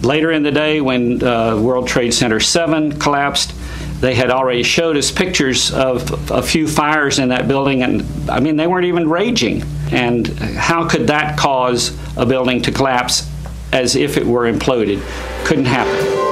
Later 0.01 0.31
in 0.31 0.43
the 0.43 0.51
day, 0.51 0.79
when 0.79 1.21
uh, 1.21 1.59
World 1.59 1.87
Trade 1.87 2.13
Center 2.13 2.39
7 2.39 2.97
collapsed, 2.99 3.53
they 3.99 4.15
had 4.15 4.31
already 4.31 4.63
showed 4.63 4.95
us 4.95 5.11
pictures 5.11 5.73
of 5.73 6.31
a 6.31 6.41
few 6.41 6.67
fires 6.67 7.19
in 7.19 7.29
that 7.29 7.47
building, 7.47 7.83
and 7.83 8.05
I 8.29 8.39
mean, 8.39 8.55
they 8.55 8.67
weren't 8.67 8.85
even 8.85 9.09
raging. 9.09 9.63
And 9.91 10.27
how 10.27 10.87
could 10.87 11.07
that 11.07 11.37
cause 11.37 11.97
a 12.15 12.25
building 12.25 12.61
to 12.61 12.71
collapse 12.71 13.29
as 13.73 13.95
if 13.95 14.15
it 14.15 14.25
were 14.25 14.49
imploded? 14.51 15.03
Couldn't 15.45 15.65
happen. 15.65 16.28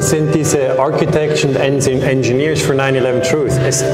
Das 0.00 0.08
sind 0.08 0.34
diese 0.34 0.78
Architects 0.78 1.44
and 1.44 1.56
Engineers 1.58 2.62
for 2.62 2.74
9-11 2.74 3.30
Truth. 3.30 3.52
Es, 3.68 3.84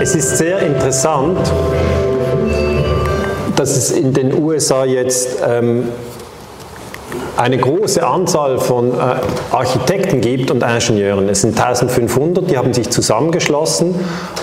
es 0.00 0.14
ist 0.14 0.38
sehr 0.38 0.60
interessant, 0.60 1.40
dass 3.56 3.76
es 3.76 3.90
in 3.90 4.12
den 4.12 4.32
USA 4.40 4.84
jetzt 4.84 5.42
ähm, 5.44 5.88
eine 7.36 7.58
große 7.58 8.06
Anzahl 8.06 8.60
von 8.60 8.92
äh, 8.92 8.94
Architekten 9.50 10.20
gibt 10.20 10.52
und 10.52 10.62
Ingenieuren. 10.62 11.28
Es 11.28 11.40
sind 11.40 11.58
1500, 11.60 12.48
die 12.48 12.56
haben 12.56 12.72
sich 12.72 12.90
zusammengeschlossen 12.90 13.92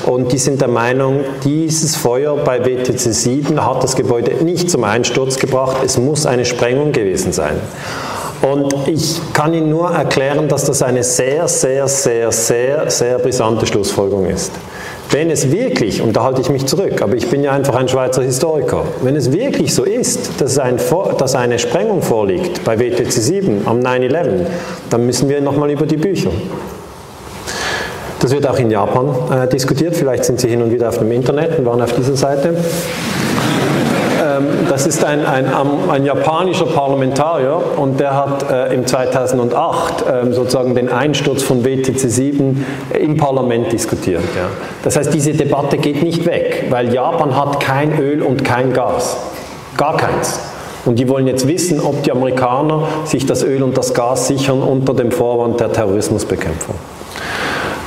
und 0.06 0.34
die 0.34 0.38
sind 0.40 0.60
der 0.60 0.68
Meinung, 0.68 1.22
dieses 1.46 1.96
Feuer 1.96 2.36
bei 2.36 2.66
WTC 2.66 3.00
7 3.00 3.66
hat 3.66 3.82
das 3.82 3.96
Gebäude 3.96 4.44
nicht 4.44 4.70
zum 4.70 4.84
Einsturz 4.84 5.38
gebracht, 5.38 5.78
es 5.86 5.98
muss 5.98 6.26
eine 6.26 6.44
Sprengung 6.44 6.92
gewesen 6.92 7.32
sein. 7.32 7.56
Und 8.42 8.74
ich 8.88 9.22
kann 9.34 9.54
Ihnen 9.54 9.70
nur 9.70 9.92
erklären, 9.92 10.48
dass 10.48 10.66
das 10.66 10.82
eine 10.82 11.04
sehr, 11.04 11.48
sehr, 11.48 11.88
sehr, 11.88 12.32
sehr, 12.32 12.90
sehr 12.90 13.20
brisante 13.20 13.68
Schlussfolgerung 13.68 14.26
ist. 14.26 14.52
Wenn 15.12 15.30
es 15.30 15.52
wirklich, 15.52 16.02
und 16.02 16.16
da 16.16 16.24
halte 16.24 16.42
ich 16.42 16.50
mich 16.50 16.66
zurück, 16.66 17.02
aber 17.02 17.16
ich 17.16 17.28
bin 17.28 17.44
ja 17.44 17.52
einfach 17.52 17.76
ein 17.76 17.88
Schweizer 17.88 18.24
Historiker, 18.24 18.86
wenn 19.04 19.16
es 19.16 19.32
wirklich 19.32 19.76
so 19.76 19.84
ist, 19.84 20.42
dass, 20.42 20.58
ein, 20.58 20.78
dass 21.18 21.36
eine 21.36 21.60
Sprengung 21.60 22.02
vorliegt 22.02 22.64
bei 22.64 22.80
WTC 22.80 23.12
7 23.12 23.62
am 23.66 23.80
9-11, 23.80 24.46
dann 24.90 25.06
müssen 25.06 25.30
wir 25.30 25.42
nochmal 25.42 25.70
über 25.70 25.86
die 25.86 25.98
Bücher. 25.98 26.32
Das 28.22 28.32
wird 28.32 28.48
auch 28.48 28.58
in 28.58 28.72
Japan 28.72 29.14
äh, 29.32 29.48
diskutiert, 29.48 29.96
vielleicht 29.96 30.26
sind 30.26 30.40
Sie 30.40 30.48
hin 30.48 30.62
und 30.62 30.72
wieder 30.72 30.90
auf 30.90 31.00
dem 31.00 31.12
Internet 31.12 31.60
und 31.60 31.66
waren 31.66 31.82
auf 31.82 31.94
dieser 31.94 32.16
Seite. 32.16 32.56
Ähm, 34.38 34.68
das 34.70 34.88
ist 34.88 35.04
ein, 35.04 35.26
ein, 35.26 35.48
ein, 35.90 36.06
japanischer 36.06 36.66
Parlamentarier 36.66 37.60
und 37.78 38.00
der 38.00 38.16
hat 38.16 38.50
äh, 38.50 38.74
im 38.74 38.86
2008 38.86 40.06
äh, 40.06 40.32
sozusagen 40.34 40.76
den 40.76 40.90
Einsturz 40.90 41.44
von 41.44 41.66
WTC 41.66 42.00
7 42.00 42.66
im 43.00 43.18
Parlament 43.18 43.72
diskutiert. 43.72 44.24
Das 44.84 44.96
heißt, 44.96 45.14
diese 45.14 45.34
Debatte 45.34 45.78
geht 45.78 46.04
nicht 46.04 46.26
weg, 46.26 46.68
weil 46.70 46.94
Japan 46.94 47.36
hat 47.36 47.60
kein 47.60 48.00
Öl 48.00 48.22
und 48.22 48.44
kein 48.44 48.74
Gas. 48.74 49.18
Gar 49.78 49.98
keins. 49.98 50.40
Und 50.86 50.98
die 50.98 51.08
wollen 51.08 51.28
jetzt 51.28 51.48
wissen, 51.48 51.80
ob 51.80 52.04
die 52.04 52.12
Amerikaner 52.12 52.88
sich 53.06 53.26
das 53.26 53.44
Öl 53.44 53.62
und 53.62 53.78
das 53.78 53.94
Gas 53.94 54.28
sichern 54.28 54.62
unter 54.62 54.94
dem 54.94 55.12
Vorwand 55.12 55.60
der 55.60 55.72
Terrorismusbekämpfung. 55.72 56.76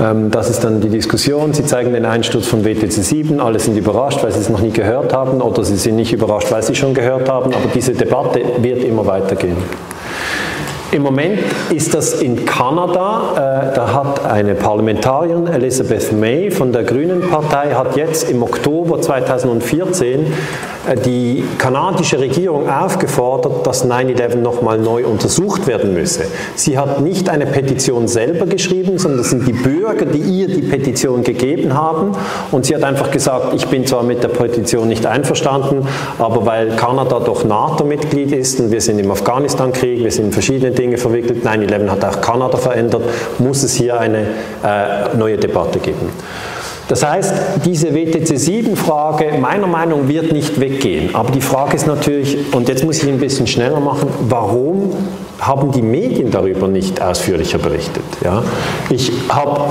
Ähm, 0.01 0.31
das 0.31 0.51
ist 0.51 0.65
dann 0.65 0.81
die 0.81 0.89
Diskussion. 0.89 1.53
Sie 1.53 1.65
zeigen 1.65 1.93
den 1.93 2.05
Einsturz 2.05 2.47
von 2.47 2.65
WTC 2.65 2.91
7. 2.91 3.41
Alle 3.41 3.59
sind 3.59 3.77
überrascht, 3.77 4.23
weil 4.23 4.33
sie 4.33 4.41
es 4.41 4.49
noch 4.49 4.61
nie 4.61 4.71
gehört 4.71 5.13
haben, 5.13 5.41
oder 5.41 5.65
sie 5.65 5.77
sind 5.77 5.97
nicht 5.97 6.13
überrascht, 6.13 6.51
weil 6.51 6.63
sie 6.63 6.75
schon 6.75 6.95
gehört 6.95 7.29
haben. 7.29 7.55
Aber 7.55 7.69
diese 7.75 7.93
Debatte 7.93 8.41
wird 8.61 8.83
immer 8.85 9.07
weitergehen. 9.07 9.57
Im 10.95 11.03
Moment 11.03 11.41
ist 11.75 11.93
das 11.93 12.23
in 12.23 12.45
Kanada. 12.45 13.33
Äh, 13.73 13.75
da 13.75 13.93
hat 13.93 14.25
eine 14.25 14.55
Parlamentarierin, 14.55 15.49
Elizabeth 15.49 16.13
May 16.13 16.53
von 16.53 16.71
der 16.71 16.85
Grünen 16.85 17.21
Partei, 17.29 17.73
hat 17.75 17.97
jetzt 17.97 18.31
im 18.31 18.45
Oktober 18.45 19.01
2014 19.01 20.27
äh, 20.87 20.97
die 20.97 21.43
kanadische 21.59 22.21
Regierung 22.21 22.71
aufgefordert, 22.71 23.67
dass 23.67 23.85
9-11 23.85 24.37
nochmal 24.37 24.79
neu 24.79 25.05
untersucht 25.05 25.67
werden 25.67 25.95
müsse. 25.95 26.27
Sie 26.55 26.79
hat 26.79 27.01
nicht 27.01 27.29
eine 27.29 27.47
Petition 27.47 28.07
selber 28.07 28.47
geschrieben, 28.47 28.97
sondern 28.99 29.19
das 29.19 29.31
sind 29.31 29.49
die 29.49 29.53
Bürger, 29.53 30.07
die 30.07 30.19
ihr 30.19 30.47
die 30.47 30.63
Petition 30.63 31.25
gegeben 31.25 31.75
haben. 31.75 32.13
Und 32.53 32.67
sie 32.67 32.75
hat 32.77 32.85
einfach 32.85 33.11
gesagt, 33.11 33.55
ich 33.55 33.67
bin 33.67 33.85
zwar 33.85 34.05
mit 34.05 34.23
der 34.23 34.29
Petition 34.29 34.87
nicht 34.87 35.07
einverstanden, 35.07 35.89
aber 36.21 36.47
weil 36.47 36.77
Kanada 36.77 37.19
doch 37.19 37.45
NATO-Mitglied 37.45 38.31
ist 38.31 38.61
und 38.61 38.71
wir 38.71 38.81
sind 38.81 39.01
im 39.01 39.11
Afghanistan-Krieg, 39.11 40.05
wir 40.05 40.13
sind 40.13 40.27
in 40.27 40.33
verschiedene 40.33 40.71
Dinge 40.85 40.99
verwickelt, 40.99 41.47
9-11 41.47 41.89
hat 41.89 42.05
auch 42.05 42.21
Kanada 42.21 42.59
verändert, 42.59 43.03
muss 43.39 43.63
es 43.63 43.75
hier 43.75 43.99
eine 43.99 44.19
äh, 44.63 45.17
neue 45.17 45.39
Debatte 45.39 45.79
geben. 45.79 46.11
Das 46.89 47.03
heißt, 47.03 47.35
diese 47.65 47.95
WTC-7-Frage 47.95 49.39
meiner 49.41 49.67
Meinung 49.67 50.03
nach 50.03 50.09
wird 50.09 50.33
nicht 50.33 50.61
weggehen. 50.61 51.15
Aber 51.15 51.31
die 51.31 51.41
Frage 51.41 51.77
ist 51.77 51.87
natürlich, 51.87 52.37
und 52.53 52.69
jetzt 52.69 52.85
muss 52.85 53.03
ich 53.03 53.09
ein 53.09 53.19
bisschen 53.19 53.47
schneller 53.47 53.81
machen, 53.81 54.11
warum 54.29 54.93
haben 55.41 55.73
die 55.73 55.81
Medien 55.81 56.31
darüber 56.31 56.69
nicht 56.69 57.01
ausführlicher 57.01 57.57
berichtet? 57.57 58.05
Ja? 58.23 58.43
Ich 58.91 59.11
habe 59.31 59.63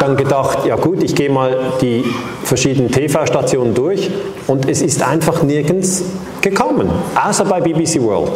dann 0.00 0.16
gedacht, 0.16 0.64
ja 0.64 0.76
gut, 0.76 1.02
ich 1.02 1.14
gehe 1.14 1.28
mal 1.28 1.58
die 1.82 2.02
verschiedenen 2.44 2.90
TV-Stationen 2.90 3.74
durch 3.74 4.10
und 4.46 4.66
es 4.66 4.80
ist 4.80 5.02
einfach 5.02 5.42
nirgends 5.42 6.02
gekommen, 6.40 6.90
außer 7.14 7.44
bei 7.44 7.60
BBC 7.60 8.00
World. 8.00 8.32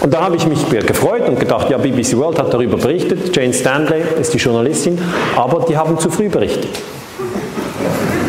Und 0.00 0.12
da 0.12 0.22
habe 0.22 0.36
ich 0.36 0.46
mich 0.46 0.68
gefreut 0.68 1.28
und 1.28 1.40
gedacht, 1.40 1.70
ja, 1.70 1.78
BBC 1.78 2.16
World 2.16 2.38
hat 2.38 2.52
darüber 2.52 2.76
berichtet, 2.76 3.34
Jane 3.34 3.52
Stanley 3.52 4.02
ist 4.20 4.34
die 4.34 4.38
Journalistin, 4.38 4.98
aber 5.36 5.64
die 5.68 5.76
haben 5.76 5.98
zu 5.98 6.10
früh 6.10 6.28
berichtet. 6.28 6.68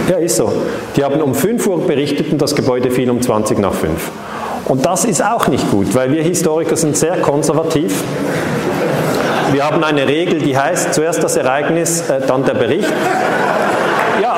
Ja, 0.10 0.18
ist 0.18 0.38
so. 0.38 0.52
Die 0.96 1.04
haben 1.04 1.22
um 1.22 1.36
5 1.36 1.68
Uhr 1.68 1.86
berichtet 1.86 2.32
und 2.32 2.42
das 2.42 2.56
Gebäude 2.56 2.92
fiel 2.92 3.10
um 3.10 3.22
20 3.22 3.60
nach 3.60 3.74
5. 3.74 3.92
Und 4.66 4.86
das 4.86 5.06
ist 5.06 5.24
auch 5.24 5.48
nicht 5.48 5.70
gut, 5.70 5.94
weil 5.94 6.12
wir 6.12 6.24
Historiker 6.24 6.78
sind 6.78 6.96
sehr 6.96 7.18
konservativ. 7.18 8.04
Wir 9.52 9.66
haben 9.66 9.84
eine 9.84 10.08
Regel, 10.08 10.40
die 10.40 10.58
heißt, 10.58 10.94
zuerst 10.94 11.24
das 11.24 11.36
Ereignis, 11.36 12.10
äh, 12.10 12.22
dann 12.26 12.46
der 12.46 12.54
Bericht. 12.54 12.92
Ja, 14.22 14.38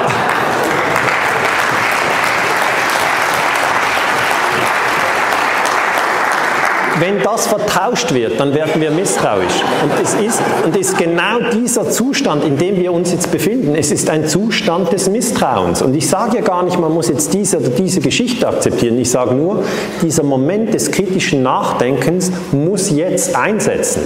wenn 6.99 7.21
das 7.21 7.47
vertauscht 7.47 8.13
wird, 8.13 8.39
dann 8.39 8.53
werden 8.53 8.81
wir 8.81 8.91
misstrauisch. 8.91 9.63
Und 9.83 9.91
es 10.01 10.13
ist, 10.13 10.41
und 10.65 10.75
ist 10.75 10.97
genau 10.97 11.39
dieser 11.53 11.89
Zustand, 11.89 12.43
in 12.43 12.57
dem 12.57 12.77
wir 12.77 12.91
uns 12.91 13.11
jetzt 13.11 13.31
befinden. 13.31 13.75
Es 13.75 13.91
ist 13.91 14.09
ein 14.09 14.27
Zustand 14.27 14.91
des 14.91 15.09
Misstrauens. 15.09 15.81
Und 15.81 15.95
ich 15.95 16.07
sage 16.07 16.37
ja 16.37 16.43
gar 16.43 16.63
nicht, 16.63 16.79
man 16.79 16.93
muss 16.93 17.09
jetzt 17.09 17.33
diese 17.33 17.57
oder 17.57 17.69
diese 17.69 18.01
Geschichte 18.01 18.47
akzeptieren. 18.47 18.97
Ich 18.99 19.11
sage 19.11 19.35
nur, 19.35 19.63
dieser 20.01 20.23
Moment 20.23 20.73
des 20.73 20.91
kritischen 20.91 21.43
Nachdenkens 21.43 22.31
muss 22.51 22.89
jetzt 22.89 23.35
einsetzen. 23.35 24.01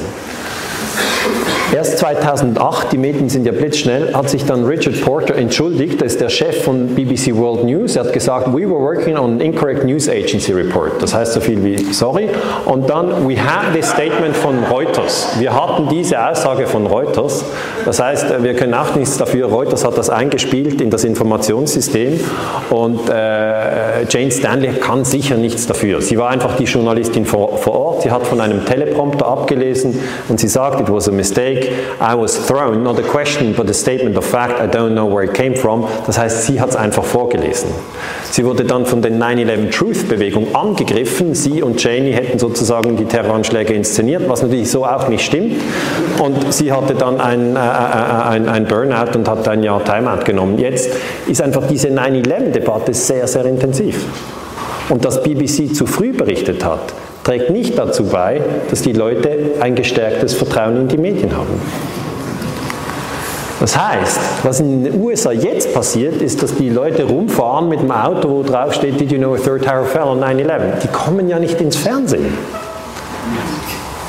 Erst 1.74 1.98
2008, 1.98 2.92
die 2.92 3.00
Medien 3.00 3.30
sind 3.30 3.48
ja 3.48 3.52
blitzschnell, 3.52 4.14
hat 4.14 4.30
sich 4.30 4.46
dann 4.46 4.64
Richard 4.64 5.02
Porter 5.02 5.34
entschuldigt, 5.34 6.00
das 6.00 6.14
ist 6.14 6.22
der 6.22 6.30
Chef 6.30 6.64
von 6.64 6.90
BBC 6.90 7.36
World 7.36 7.64
News. 7.64 7.96
Er 7.96 8.04
hat 8.04 8.14
gesagt, 8.14 8.48
we 8.50 8.62
were 8.62 8.80
working 8.80 9.18
on 9.18 9.34
an 9.34 9.42
incorrect 9.42 9.84
news 9.84 10.08
agency 10.08 10.52
report. 10.52 11.02
Das 11.02 11.16
heißt 11.16 11.34
so 11.34 11.42
viel 11.42 11.64
wie 11.64 11.92
sorry. 11.92 12.30
Und 12.66 12.88
dann, 12.92 13.28
we 13.28 13.36
had 13.36 13.74
this 13.74 13.90
statement 13.90 14.36
von 14.36 14.64
Reuters. 14.66 15.30
Wir 15.40 15.52
hatten 15.52 15.90
diese 15.90 16.24
Aussage 16.24 16.68
von 16.68 16.86
Reuters. 16.86 17.44
Das 17.86 18.00
heißt, 18.00 18.44
wir 18.44 18.54
können 18.54 18.76
auch 18.76 18.94
nichts 18.94 19.18
dafür. 19.18 19.48
Reuters 19.48 19.84
hat 19.84 19.98
das 19.98 20.12
eingespielt 20.12 20.80
in 20.80 20.92
das 20.92 21.04
Informationssystem 21.04 22.20
und 22.70 23.10
äh, 23.10 24.04
Jane 24.08 24.30
Stanley 24.30 24.74
kann 24.74 25.06
sicher 25.06 25.38
nichts 25.38 25.66
dafür. 25.66 26.02
Sie 26.02 26.20
war 26.20 26.30
einfach 26.30 26.56
die 26.56 26.66
Journalistin 26.66 27.26
vor, 27.26 27.58
vor 27.58 27.74
Ort. 27.74 28.04
Sie 28.04 28.12
hat 28.12 28.28
von 28.28 28.40
einem 28.40 28.64
Teleprompter 28.64 29.26
abgelesen 29.26 30.00
und 30.30 30.40
sie 30.40 30.48
sagt, 30.48 30.80
it 30.80 30.94
was 30.94 31.10
a 31.10 31.12
mistake. 31.12 31.63
I 32.00 32.16
was 32.16 32.38
thrown, 32.48 32.84
not 32.84 33.00
a 33.00 33.04
question, 33.04 33.54
but 33.54 33.70
a 33.70 33.74
statement 33.74 34.18
of 34.18 34.26
fact, 34.26 34.60
I 34.60 34.68
don't 34.68 34.94
know 34.94 35.06
where 35.06 35.24
it 35.24 35.34
came 35.34 35.56
from. 35.56 35.88
Das 36.06 36.18
heißt, 36.18 36.44
sie 36.44 36.60
hat 36.60 36.70
es 36.70 36.76
einfach 36.76 37.04
vorgelesen. 37.04 37.70
Sie 38.32 38.46
wurde 38.46 38.64
dann 38.64 38.86
von 38.86 39.02
der 39.02 39.12
9-11 39.12 39.72
Truth-Bewegung 39.72 40.56
angegriffen. 40.56 41.36
Sie 41.36 41.62
und 41.62 41.78
Cheney 41.78 42.14
hätten 42.14 42.40
sozusagen 42.40 42.98
die 42.98 43.06
Terroranschläge 43.06 43.74
inszeniert, 43.74 44.24
was 44.28 44.42
natürlich 44.42 44.72
so 44.72 44.86
auch 44.86 45.08
nicht 45.08 45.26
stimmt. 45.26 45.56
Und 46.20 46.54
sie 46.54 46.72
hatte 46.72 46.96
dann 46.96 47.22
ein, 47.22 47.56
äh, 47.56 47.60
äh 47.60 48.28
ein, 48.30 48.50
ein 48.50 48.66
Burnout 48.66 49.16
und 49.16 49.28
hat 49.28 49.48
ein 49.48 49.64
Jahr 49.64 49.84
Timeout 49.84 50.26
genommen. 50.26 50.58
Jetzt 50.58 50.90
ist 51.28 51.42
einfach 51.42 51.68
diese 51.68 51.90
9-11-Debatte 51.90 52.94
sehr, 52.94 53.28
sehr 53.28 53.46
intensiv. 53.46 54.04
Und 54.90 55.06
dass 55.06 55.24
BBC 55.24 55.74
zu 55.74 55.86
früh 55.86 56.12
berichtet 56.12 56.64
hat, 56.66 56.94
trägt 57.24 57.50
nicht 57.50 57.78
dazu 57.78 58.06
bei, 58.06 58.42
dass 58.70 58.82
die 58.82 58.94
Leute 58.94 59.52
ein 59.60 59.76
gestärktes 59.76 60.34
Vertrauen 60.34 60.78
in 60.78 60.88
die 60.88 60.98
Medien 60.98 61.36
haben. 61.36 61.62
Das 63.60 63.78
heißt, 63.78 64.20
was 64.44 64.60
in 64.60 64.84
den 64.84 65.02
USA 65.02 65.32
jetzt 65.32 65.74
passiert, 65.74 66.22
ist, 66.22 66.44
dass 66.44 66.54
die 66.56 66.70
Leute 66.70 67.06
rumfahren 67.06 67.70
mit 67.70 67.80
einem 67.80 67.92
Auto, 67.92 68.30
wo 68.30 68.44
drauf 68.44 68.74
steht, 68.74 69.00
Did 69.00 69.12
you 69.12 69.18
know 69.18 69.36
a 69.36 69.38
third 69.38 69.64
tower 69.64 69.86
fell 69.86 70.04
on 70.04 70.22
9-11? 70.22 70.82
Die 70.84 70.88
kommen 70.90 71.30
ja 71.30 71.40
nicht 71.40 71.62
ins 71.62 71.78
Fernsehen. 71.78 72.26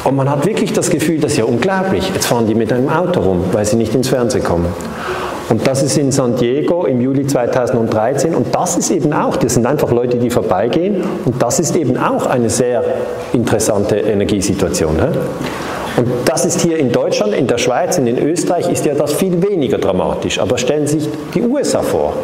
Und 0.03 0.17
man 0.17 0.29
hat 0.29 0.45
wirklich 0.45 0.73
das 0.73 0.91
Gefühl, 0.91 1.21
das 1.21 1.33
ist 1.33 1.39
ja 1.39 1.45
unglaublich. 1.45 2.11
Jetzt 2.13 2.27
fahren 2.27 2.47
die 2.47 2.55
mit 2.55 2.73
einem 2.73 2.89
Auto 2.89 3.21
rum, 3.21 3.45
weil 3.53 3.65
sie 3.65 3.77
nicht 3.77 3.95
ins 3.95 4.09
Fernsehen 4.09 4.43
kommen. 4.43 4.67
Und 5.51 5.67
das 5.67 5.83
ist 5.83 5.99
in 5.99 6.11
San 6.11 6.37
Diego 6.37 6.85
im 6.87 7.01
Juli 7.01 7.27
2013 7.27 8.35
und 8.35 8.55
das 8.55 8.77
ist 8.77 8.91
eben 8.91 9.13
auch, 9.13 9.37
das 9.37 9.55
sind 9.55 9.67
einfach 9.67 9.93
Leute, 9.93 10.17
die 10.17 10.31
vorbeigehen 10.31 11.05
und 11.25 11.43
das 11.43 11.61
ist 11.61 11.77
eben 11.77 11.97
auch 11.97 12.27
eine 12.27 12.49
sehr 12.49 12.83
interessante 13.33 13.97
Energiesituation. 13.97 14.97
Und 15.97 16.09
das 16.25 16.45
ist 16.45 16.61
hier 16.61 16.79
in 16.79 16.91
Deutschland, 16.91 17.35
in 17.35 17.47
der 17.47 17.59
Schweiz 17.59 17.99
und 17.99 18.07
in 18.07 18.19
Österreich 18.19 18.71
ist 18.71 18.85
ja 18.85 18.95
das 18.95 19.13
viel 19.13 19.41
weniger 19.43 19.79
dramatisch. 19.79 20.41
Aber 20.41 20.59
stellen 20.59 20.87
Sie 20.87 21.01
sich 21.01 21.13
die 21.35 21.43
USA 21.43 21.83
vor. 21.83 22.15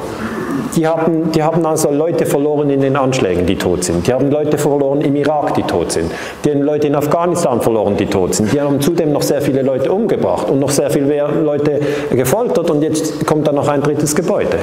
Die 0.76 0.86
haben, 0.86 1.32
die 1.32 1.42
haben 1.42 1.64
also 1.66 1.90
Leute 1.90 2.26
verloren 2.26 2.70
in 2.70 2.80
den 2.80 2.96
Anschlägen, 2.96 3.46
die 3.46 3.56
tot 3.56 3.84
sind. 3.84 4.06
Die 4.06 4.12
haben 4.12 4.30
Leute 4.30 4.56
verloren 4.56 5.00
im 5.00 5.16
Irak, 5.16 5.54
die 5.54 5.62
tot 5.62 5.92
sind. 5.92 6.12
Die 6.44 6.50
haben 6.50 6.62
Leute 6.62 6.86
in 6.86 6.94
Afghanistan 6.94 7.60
verloren, 7.60 7.96
die 7.96 8.06
tot 8.06 8.34
sind. 8.34 8.52
Die 8.52 8.60
haben 8.60 8.80
zudem 8.80 9.12
noch 9.12 9.22
sehr 9.22 9.42
viele 9.42 9.62
Leute 9.62 9.92
umgebracht 9.92 10.48
und 10.48 10.60
noch 10.60 10.70
sehr 10.70 10.90
viele 10.90 11.26
Leute 11.42 11.80
gefoltert 12.10 12.70
und 12.70 12.82
jetzt 12.82 13.26
kommt 13.26 13.48
da 13.48 13.52
noch 13.52 13.68
ein 13.68 13.82
drittes 13.82 14.14
Gebäude. 14.14 14.58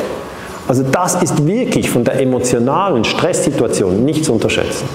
Also 0.68 0.84
das 0.84 1.22
ist 1.22 1.46
wirklich 1.46 1.90
von 1.90 2.04
der 2.04 2.20
emotionalen 2.20 3.04
Stresssituation 3.04 4.04
nicht 4.04 4.26
zu 4.26 4.34
unterschätzen. 4.34 4.88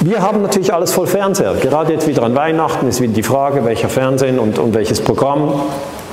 Wir 0.00 0.22
haben 0.22 0.42
natürlich 0.42 0.72
alles 0.72 0.92
voll 0.92 1.06
Fernseher. 1.06 1.54
Gerade 1.60 1.92
jetzt 1.92 2.06
wieder 2.06 2.22
an 2.22 2.34
Weihnachten 2.34 2.86
ist 2.86 3.00
wieder 3.00 3.12
die 3.12 3.22
Frage, 3.22 3.64
welcher 3.64 3.88
Fernsehen 3.88 4.38
und, 4.38 4.58
und 4.58 4.72
welches 4.72 5.00
Programm. 5.00 5.60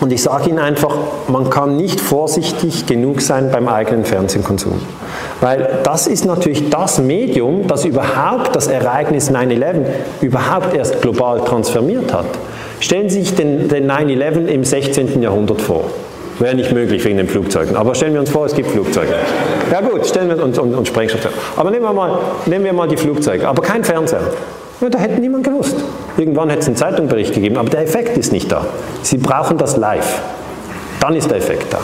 Und 0.02 0.12
ich 0.12 0.22
sage 0.22 0.50
Ihnen 0.50 0.60
einfach, 0.60 0.96
man 1.28 1.50
kann 1.50 1.78
nicht 1.78 2.02
vorsichtig 2.02 2.86
genug 2.86 3.22
sein 3.22 3.50
beim 3.52 3.68
eigenen 3.68 4.04
Fernsehkonsum. 4.04 4.82
Weil 5.42 5.80
das 5.84 6.08
ist 6.08 6.26
natürlich 6.26 6.70
das 6.70 7.00
Medium, 7.00 7.68
das 7.68 7.86
überhaupt 7.86 8.56
das 8.56 8.68
Ereignis 8.68 9.32
9-11 9.32 9.86
überhaupt 10.22 10.76
erst 10.76 11.02
global 11.02 11.40
transformiert 11.42 12.14
hat. 12.14 12.26
Stellen 12.80 13.10
Sie 13.10 13.22
sich 13.22 13.36
den, 13.36 13.70
den 13.70 13.90
9-11 13.90 14.48
im 14.48 14.64
16. 14.64 15.22
Jahrhundert 15.22 15.62
vor. 15.62 15.86
Wäre 16.40 16.56
nicht 16.56 16.74
möglich 16.74 17.04
wegen 17.06 17.18
den 17.18 17.30
Flugzeugen. 17.30 17.78
Aber 17.78 17.96
stellen 17.96 18.14
wir 18.14 18.20
uns 18.20 18.30
vor, 18.30 18.46
es 18.46 18.54
gibt 18.54 18.70
Flugzeuge. 18.70 19.14
Ja 19.72 19.80
gut, 19.80 20.06
stellen 20.06 20.28
wir 20.28 20.44
uns 20.44 20.60
und, 20.60 20.74
und 20.74 20.88
Sprengstoff. 20.88 21.30
Aber 21.56 21.72
nehmen 21.72 21.84
wir, 21.84 21.94
mal, 21.94 22.20
nehmen 22.46 22.66
wir 22.66 22.74
mal 22.74 22.90
die 22.90 22.98
Flugzeuge, 22.98 23.48
aber 23.48 23.62
kein 23.62 23.84
Fernseher. 23.86 24.20
Ja, 24.82 24.90
da 24.90 25.00
hätte 25.00 25.20
niemand 25.22 25.44
gewusst. 25.44 25.76
Irgendwann 26.18 26.50
hätte 26.50 26.62
es 26.62 26.68
einen 26.68 26.76
Zeitungsbericht 26.76 27.34
gegeben, 27.34 27.58
aber 27.58 27.70
der 27.70 27.82
Effekt 27.82 28.18
ist 28.18 28.32
nicht 28.32 28.52
da. 28.52 28.66
Sie 29.04 29.18
brauchen 29.18 29.58
das 29.58 29.78
live. 29.78 30.22
Dann 31.00 31.16
ist 31.16 31.30
der 31.30 31.38
Effekt 31.38 31.74
da. 31.74 31.80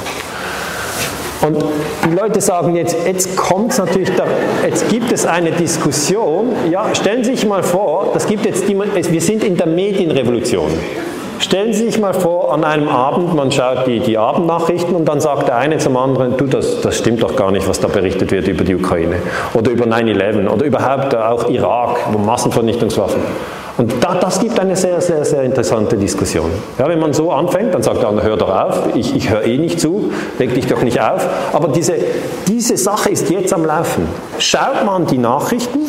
Und 1.48 1.58
die 2.06 2.16
Leute 2.16 2.40
sagen 2.40 2.76
jetzt, 2.76 2.96
jetzt 3.06 3.36
kommt 3.36 3.72
es 3.72 3.80
natürlich, 3.80 4.12
da, 4.16 4.26
jetzt 4.64 4.90
gibt 4.90 5.12
es 5.12 5.26
eine 5.26 5.52
Diskussion. 5.52 6.50
Ja, 6.70 6.94
stellen 6.94 7.24
Sie 7.24 7.32
sich 7.32 7.48
mal 7.48 7.64
vor, 7.64 8.12
das 8.14 8.28
gibt 8.28 8.46
jetzt 8.46 8.68
die, 8.68 8.78
wir 8.78 9.22
sind 9.22 9.44
in 9.44 9.58
der 9.58 9.66
Medienrevolution. 9.66 10.72
Stellen 11.42 11.74
Sie 11.74 11.86
sich 11.86 12.00
mal 12.00 12.14
vor, 12.14 12.54
an 12.54 12.64
einem 12.64 12.88
Abend, 12.88 13.34
man 13.34 13.52
schaut 13.52 13.88
die, 13.88 14.00
die 14.00 14.16
Abendnachrichten 14.16 14.96
und 14.96 15.06
dann 15.06 15.20
sagt 15.20 15.48
der 15.48 15.58
eine 15.58 15.80
zum 15.80 15.98
anderen, 15.98 16.38
du, 16.38 16.46
das, 16.46 16.82
das 16.82 17.00
stimmt 17.00 17.24
doch 17.24 17.36
gar 17.36 17.52
nicht, 17.52 17.68
was 17.68 17.80
da 17.80 17.88
berichtet 17.88 18.32
wird 18.32 18.48
über 18.48 18.64
die 18.64 18.76
Ukraine 18.76 19.16
oder 19.56 19.72
über 19.72 19.86
9-11 19.86 20.48
oder 20.48 20.66
überhaupt 20.66 21.16
auch 21.16 21.50
Irak, 21.50 21.98
Massenvernichtungswaffen. 22.16 23.22
Und 23.78 24.04
da, 24.04 24.14
das 24.14 24.40
gibt 24.40 24.60
eine 24.60 24.76
sehr, 24.76 25.02
sehr, 25.02 25.26
sehr 25.26 25.42
interessante 25.42 25.98
Diskussion. 25.98 26.52
Ja, 26.78 26.88
wenn 26.88 27.00
man 27.00 27.12
so 27.12 27.32
anfängt, 27.32 27.74
dann 27.74 27.82
sagt 27.82 28.04
der 28.04 28.10
andere, 28.10 28.28
hör 28.28 28.38
doch 28.38 28.50
auf, 28.50 28.96
ich, 28.96 29.16
ich 29.16 29.32
höre 29.32 29.44
eh 29.44 29.58
nicht 29.58 29.80
zu, 29.80 30.12
leg 30.38 30.54
dich 30.54 30.68
doch 30.68 30.84
nicht 30.84 31.02
auf. 31.02 31.28
Aber 31.54 31.70
diese, 31.70 31.96
diese 32.48 32.78
Sache 32.78 33.10
ist 33.10 33.32
jetzt 33.32 33.52
am 33.52 33.66
Laufen. 33.66 34.08
Schaut 34.38 34.86
man 34.86 35.08
die 35.08 35.18
Nachrichten 35.18 35.80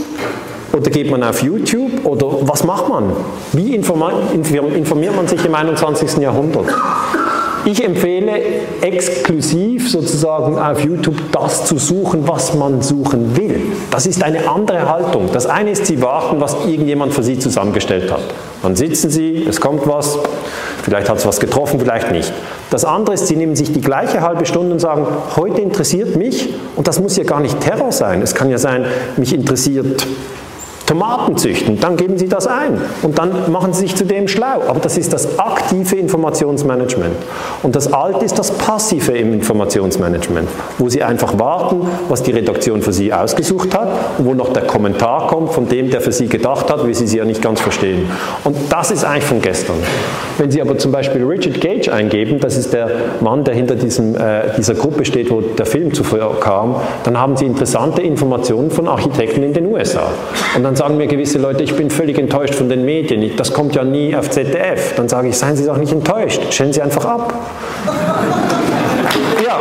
oder 0.72 0.90
geht 0.90 1.10
man 1.10 1.22
auf 1.22 1.42
YouTube? 1.42 2.04
Oder 2.04 2.26
was 2.42 2.64
macht 2.64 2.88
man? 2.88 3.12
Wie 3.52 3.74
informiert 3.74 5.16
man 5.16 5.28
sich 5.28 5.44
im 5.44 5.54
21. 5.54 6.18
Jahrhundert? 6.18 6.66
Ich 7.64 7.84
empfehle 7.84 8.32
exklusiv 8.80 9.88
sozusagen 9.88 10.58
auf 10.58 10.82
YouTube 10.82 11.14
das 11.30 11.64
zu 11.64 11.78
suchen, 11.78 12.26
was 12.26 12.54
man 12.54 12.82
suchen 12.82 13.36
will. 13.36 13.60
Das 13.92 14.06
ist 14.06 14.24
eine 14.24 14.48
andere 14.48 14.88
Haltung. 14.88 15.28
Das 15.32 15.46
eine 15.46 15.70
ist, 15.70 15.86
Sie 15.86 16.02
warten, 16.02 16.40
was 16.40 16.56
irgendjemand 16.66 17.14
für 17.14 17.22
Sie 17.22 17.38
zusammengestellt 17.38 18.10
hat. 18.10 18.22
Dann 18.62 18.74
sitzen 18.74 19.10
Sie, 19.10 19.46
es 19.48 19.60
kommt 19.60 19.86
was, 19.86 20.18
vielleicht 20.82 21.08
hat 21.08 21.18
es 21.18 21.26
was 21.26 21.38
getroffen, 21.38 21.78
vielleicht 21.78 22.10
nicht. 22.10 22.32
Das 22.70 22.84
andere 22.84 23.14
ist, 23.14 23.28
Sie 23.28 23.36
nehmen 23.36 23.54
sich 23.54 23.72
die 23.72 23.80
gleiche 23.80 24.22
halbe 24.22 24.44
Stunde 24.44 24.72
und 24.72 24.80
sagen, 24.80 25.06
heute 25.36 25.60
interessiert 25.60 26.16
mich, 26.16 26.48
und 26.74 26.88
das 26.88 26.98
muss 26.98 27.16
ja 27.16 27.22
gar 27.22 27.38
nicht 27.38 27.60
Terror 27.60 27.92
sein, 27.92 28.22
es 28.22 28.34
kann 28.34 28.50
ja 28.50 28.58
sein, 28.58 28.86
mich 29.16 29.32
interessiert 29.32 30.04
Tomaten 30.92 31.38
züchten, 31.38 31.80
dann 31.80 31.96
geben 31.96 32.18
Sie 32.18 32.28
das 32.28 32.46
ein 32.46 32.78
und 33.00 33.18
dann 33.18 33.50
machen 33.50 33.72
Sie 33.72 33.80
sich 33.80 33.96
zu 33.96 34.04
dem 34.04 34.28
schlau. 34.28 34.60
Aber 34.68 34.78
das 34.78 34.98
ist 34.98 35.14
das 35.14 35.38
aktive 35.38 35.96
Informationsmanagement. 35.96 37.14
Und 37.62 37.74
das 37.74 37.90
alte 37.90 38.26
ist 38.26 38.38
das 38.38 38.50
passive 38.50 39.12
Informationsmanagement, 39.12 40.48
wo 40.76 40.90
Sie 40.90 41.02
einfach 41.02 41.38
warten, 41.38 41.86
was 42.10 42.22
die 42.22 42.32
Redaktion 42.32 42.82
für 42.82 42.92
Sie 42.92 43.10
ausgesucht 43.10 43.74
hat 43.74 43.88
und 44.18 44.26
wo 44.26 44.34
noch 44.34 44.52
der 44.52 44.64
Kommentar 44.64 45.28
kommt 45.28 45.54
von 45.54 45.66
dem, 45.66 45.88
der 45.88 46.02
für 46.02 46.12
Sie 46.12 46.26
gedacht 46.26 46.70
hat, 46.70 46.86
wie 46.86 46.92
Sie 46.92 47.06
sie 47.06 47.16
ja 47.16 47.24
nicht 47.24 47.40
ganz 47.40 47.62
verstehen. 47.62 48.06
Und 48.44 48.54
das 48.68 48.90
ist 48.90 49.02
eigentlich 49.02 49.24
von 49.24 49.40
gestern. 49.40 49.76
Wenn 50.36 50.50
Sie 50.50 50.60
aber 50.60 50.76
zum 50.76 50.92
Beispiel 50.92 51.24
Richard 51.24 51.60
Gage 51.62 51.90
eingeben, 51.90 52.38
das 52.38 52.58
ist 52.58 52.74
der 52.74 52.90
Mann, 53.20 53.44
der 53.44 53.54
hinter 53.54 53.76
diesem, 53.76 54.14
äh, 54.14 54.42
dieser 54.58 54.74
Gruppe 54.74 55.06
steht, 55.06 55.30
wo 55.30 55.40
der 55.40 55.64
Film 55.64 55.94
zuvor 55.94 56.38
kam, 56.40 56.76
dann 57.04 57.18
haben 57.18 57.38
Sie 57.38 57.46
interessante 57.46 58.02
Informationen 58.02 58.70
von 58.70 58.88
Architekten 58.88 59.42
in 59.42 59.54
den 59.54 59.66
USA. 59.72 60.10
Und 60.54 60.64
dann 60.64 60.76
sagen 60.82 60.96
mir 60.96 61.06
gewisse 61.06 61.38
Leute, 61.38 61.62
ich 61.62 61.76
bin 61.76 61.90
völlig 61.90 62.18
enttäuscht 62.18 62.56
von 62.56 62.68
den 62.68 62.84
Medien, 62.84 63.36
das 63.36 63.52
kommt 63.52 63.76
ja 63.76 63.84
nie 63.84 64.16
auf 64.16 64.30
ZDF. 64.30 64.96
Dann 64.96 65.08
sage 65.08 65.28
ich, 65.28 65.38
seien 65.38 65.54
Sie 65.54 65.64
doch 65.64 65.76
nicht 65.76 65.92
enttäuscht, 65.92 66.40
stellen 66.50 66.72
Sie 66.72 66.82
einfach 66.82 67.04
ab. 67.04 67.32
ja. 69.46 69.58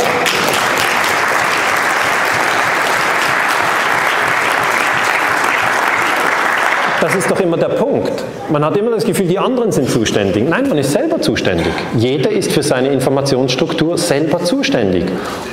Das 7.02 7.14
ist 7.14 7.30
doch 7.30 7.40
immer 7.40 7.58
der 7.58 7.70
Punkt. 7.70 8.12
Man 8.50 8.66
hat 8.66 8.76
immer 8.78 8.90
das 8.90 9.06
Gefühl, 9.06 9.28
die 9.28 9.38
anderen 9.38 9.72
sind 9.72 9.92
zuständig. 9.92 10.50
Nein, 10.50 10.68
man 10.68 10.80
ist 10.80 10.92
selber 10.92 11.22
zuständig. 11.22 11.72
Jeder 11.98 12.32
ist 12.32 12.52
für 12.52 12.64
seine 12.64 12.88
Informationsstruktur 12.88 14.00
selber 14.00 14.44
zuständig. 14.44 15.04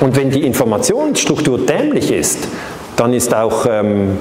Und 0.01 0.17
wenn 0.17 0.31
die 0.31 0.47
Informationsstruktur 0.47 1.59
dämlich 1.59 2.11
ist, 2.11 2.49
dann 2.97 3.13
ist 3.13 3.35
auch 3.35 3.67
ähm, 3.71 4.17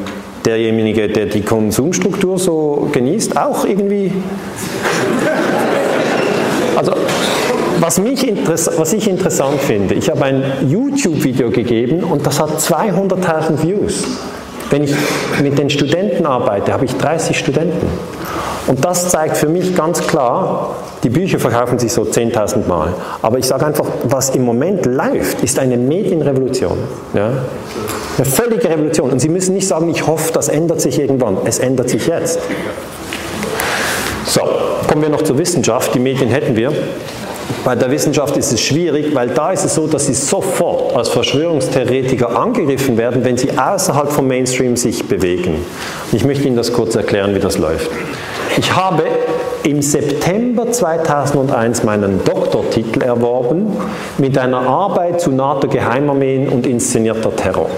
derjenige, 0.48 1.10
der 1.10 1.26
die 1.26 1.42
Konsumstruktur 1.42 2.40
so 2.40 2.90
genießt, 2.92 3.38
auch 3.38 3.66
irgendwie. 3.66 4.12
Also, 6.76 6.94
was, 7.80 8.00
mich 8.00 8.26
was 8.78 8.94
ich 8.94 9.08
interessant 9.08 9.60
finde, 9.60 9.96
ich 9.96 10.10
habe 10.10 10.24
ein 10.24 10.44
YouTube-Video 10.68 11.52
gegeben 11.52 12.04
und 12.04 12.26
das 12.26 12.40
hat 12.40 12.60
200.000 12.60 13.64
Views. 13.64 14.04
Wenn 14.70 14.84
ich 14.84 14.94
mit 15.42 15.58
den 15.58 15.70
Studenten 15.70 16.26
arbeite, 16.26 16.74
habe 16.74 16.86
ich 16.86 16.96
30 16.96 17.38
Studenten. 17.38 17.88
Und 18.68 18.84
das 18.84 19.10
zeigt 19.10 19.38
für 19.38 19.48
mich 19.48 19.76
ganz 19.76 20.06
klar, 20.06 20.76
die 21.04 21.10
Bücher 21.10 21.40
verkaufen 21.40 21.80
sich 21.80 21.94
so 21.94 22.02
10.000 22.04 22.68
Mal. 22.68 22.94
Aber 23.22 23.38
ich 23.38 23.46
sage 23.46 23.66
einfach, 23.66 23.86
was 24.04 24.32
im 24.32 24.44
Moment 24.44 24.86
läuft, 24.86 25.42
ist 25.42 25.58
eine 25.58 25.78
Medienrevolution. 25.78 26.78
Ja? 27.14 27.30
Eine 28.18 28.26
völlige 28.26 28.70
Revolution. 28.70 29.12
Und 29.12 29.20
Sie 29.20 29.30
müssen 29.30 29.54
nicht 29.54 29.68
sagen, 29.68 29.90
ich 29.90 30.06
hoffe, 30.06 30.34
das 30.34 30.50
ändert 30.50 30.82
sich 30.82 31.00
irgendwann. 31.00 31.38
Es 31.46 31.60
ändert 31.60 31.90
sich 31.90 32.08
jetzt. 32.08 32.40
So, 34.26 34.42
kommen 34.90 35.02
wir 35.02 35.10
noch 35.10 35.22
zur 35.22 35.38
Wissenschaft. 35.38 35.96
Die 35.96 36.00
Medien 36.00 36.30
hätten 36.30 36.56
wir. 36.58 36.74
Bei 37.64 37.76
der 37.76 37.90
Wissenschaft 37.90 38.36
ist 38.36 38.52
es 38.52 38.62
schwierig, 38.62 39.16
weil 39.16 39.30
da 39.30 39.52
ist 39.52 39.64
es 39.64 39.76
so, 39.76 39.88
dass 39.88 40.08
sie 40.08 40.14
sofort 40.14 40.96
als 40.96 41.10
Verschwörungstheoretiker 41.10 42.38
angegriffen 42.38 42.98
werden, 42.98 43.24
wenn 43.24 43.38
sie 43.38 43.58
außerhalb 43.58 44.12
vom 44.12 44.28
Mainstream 44.28 44.76
sich 44.76 45.06
bewegen. 45.08 45.56
Ich 46.12 46.26
möchte 46.26 46.48
Ihnen 46.48 46.58
das 46.58 46.74
kurz 46.74 46.96
erklären, 46.96 47.36
wie 47.36 47.40
das 47.40 47.58
läuft. 47.58 47.90
Ich 48.58 48.76
habe 48.76 49.04
im 49.64 49.84
September 49.84 50.72
2001 50.72 51.84
meinen 51.84 52.24
Doktortitel 52.24 53.04
erworben 53.04 53.68
mit 54.18 54.36
einer 54.36 54.62
Arbeit 54.62 55.22
zu 55.22 55.32
NATO-Geheimarmeen 55.32 56.50
und 56.50 56.66
inszenierter 56.66 57.36
Terror. 57.36 57.70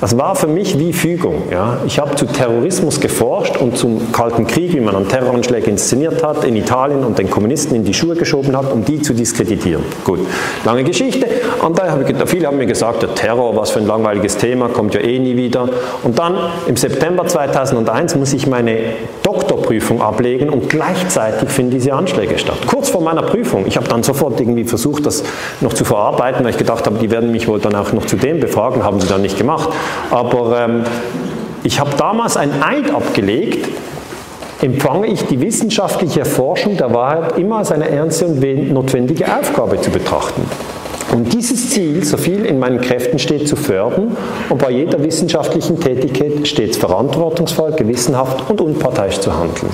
Das 0.00 0.18
war 0.18 0.34
für 0.34 0.48
mich 0.48 0.78
wie 0.78 0.92
Fügung. 0.92 1.44
Ja. 1.50 1.78
Ich 1.86 1.98
habe 1.98 2.14
zu 2.14 2.26
Terrorismus 2.26 3.00
geforscht 3.00 3.56
und 3.56 3.78
zum 3.78 4.12
Kalten 4.12 4.46
Krieg, 4.46 4.74
wie 4.74 4.80
man 4.80 4.94
an 4.94 5.08
Terroranschläge 5.08 5.70
inszeniert 5.70 6.22
hat, 6.22 6.44
in 6.44 6.56
Italien 6.56 7.04
und 7.04 7.18
den 7.18 7.30
Kommunisten 7.30 7.74
in 7.74 7.84
die 7.84 7.94
Schuhe 7.94 8.14
geschoben 8.14 8.54
hat, 8.56 8.70
um 8.70 8.84
die 8.84 9.00
zu 9.00 9.14
diskreditieren. 9.14 9.82
Gut, 10.04 10.20
lange 10.64 10.84
Geschichte. 10.84 11.26
Und 11.64 11.78
da 11.78 11.90
habe 11.90 12.04
ich, 12.06 12.28
viele 12.28 12.48
haben 12.48 12.58
mir 12.58 12.66
gesagt, 12.66 13.02
der 13.02 13.14
Terror, 13.14 13.56
was 13.56 13.70
für 13.70 13.78
ein 13.78 13.86
langweiliges 13.86 14.36
Thema, 14.36 14.68
kommt 14.68 14.94
ja 14.94 15.00
eh 15.00 15.18
nie 15.18 15.36
wieder. 15.36 15.68
Und 16.02 16.18
dann 16.18 16.36
im 16.66 16.76
September 16.76 17.26
2001 17.26 18.16
muss 18.16 18.34
ich 18.34 18.46
meine 18.46 18.78
Doktorprüfung 19.54 20.02
ablegen 20.02 20.50
und 20.50 20.68
gleichzeitig 20.68 21.48
finden 21.48 21.72
diese 21.72 21.92
Anschläge 21.92 22.38
statt. 22.38 22.58
Kurz 22.66 22.88
vor 22.88 23.02
meiner 23.02 23.22
Prüfung. 23.22 23.66
Ich 23.66 23.76
habe 23.76 23.88
dann 23.88 24.02
sofort 24.02 24.40
irgendwie 24.40 24.64
versucht, 24.64 25.06
das 25.06 25.22
noch 25.60 25.72
zu 25.72 25.84
verarbeiten, 25.84 26.44
weil 26.44 26.50
ich 26.50 26.58
gedacht 26.58 26.86
habe, 26.86 26.98
die 26.98 27.10
werden 27.10 27.30
mich 27.30 27.46
wohl 27.48 27.60
dann 27.60 27.74
auch 27.74 27.92
noch 27.92 28.06
zu 28.06 28.16
dem 28.16 28.40
befragen, 28.40 28.82
haben 28.82 29.00
sie 29.00 29.06
dann 29.06 29.22
nicht 29.22 29.38
gemacht. 29.38 29.70
Aber 30.10 30.58
ähm, 30.60 30.84
ich 31.62 31.80
habe 31.80 31.90
damals 31.96 32.36
ein 32.36 32.62
Eid 32.62 32.92
abgelegt, 32.92 33.68
empfange 34.60 35.06
ich 35.06 35.26
die 35.26 35.40
wissenschaftliche 35.40 36.20
Erforschung 36.20 36.76
der 36.76 36.92
Wahrheit 36.92 37.38
immer 37.38 37.58
als 37.58 37.70
eine 37.70 37.88
ernste 37.88 38.26
und 38.26 38.72
notwendige 38.72 39.26
Aufgabe 39.26 39.80
zu 39.80 39.90
betrachten. 39.90 40.42
Und 41.12 41.32
dieses 41.32 41.70
Ziel, 41.70 42.04
so 42.04 42.16
viel 42.16 42.44
in 42.44 42.58
meinen 42.58 42.80
Kräften 42.80 43.18
steht, 43.18 43.46
zu 43.46 43.56
fördern 43.56 44.16
und 44.48 44.58
bei 44.58 44.70
jeder 44.70 45.02
wissenschaftlichen 45.02 45.78
Tätigkeit 45.78 46.46
stets 46.48 46.76
verantwortungsvoll, 46.76 47.72
gewissenhaft 47.72 48.50
und 48.50 48.60
unparteiisch 48.60 49.20
zu 49.20 49.36
handeln. 49.36 49.70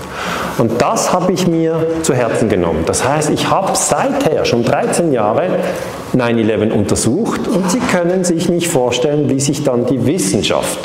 Und 0.59 0.81
das 0.83 1.13
habe 1.13 1.33
ich 1.33 1.47
mir 1.47 1.87
zu 2.03 2.15
Herzen 2.15 2.49
genommen. 2.49 2.85
Das 2.87 3.07
heißt, 3.07 3.31
ich 3.31 3.49
habe 3.49 3.73
seither 3.75 4.45
schon 4.45 4.65
13 4.65 5.13
Jahre 5.13 5.49
9-11 6.15 6.73
untersucht 6.73 7.47
und 7.49 7.71
Sie 7.71 7.79
können 7.79 8.25
sich 8.25 8.49
nicht 8.49 8.69
vorstellen, 8.69 9.31
wie 9.31 9.41
sich 9.41 9.65
dann 9.65 9.87
die 9.87 10.05
Wissenschaft 10.07 10.79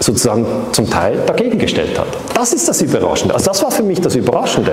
sozusagen 0.00 0.46
zum 0.72 0.88
Teil 0.88 1.18
dagegen 1.26 1.58
gestellt 1.58 1.98
hat. 1.98 2.08
Das 2.34 2.52
ist 2.52 2.68
das 2.68 2.80
Überraschende. 2.82 3.34
Also 3.34 3.46
das 3.46 3.62
war 3.62 3.70
für 3.70 3.82
mich 3.82 4.00
das 4.00 4.14
Überraschende. 4.14 4.72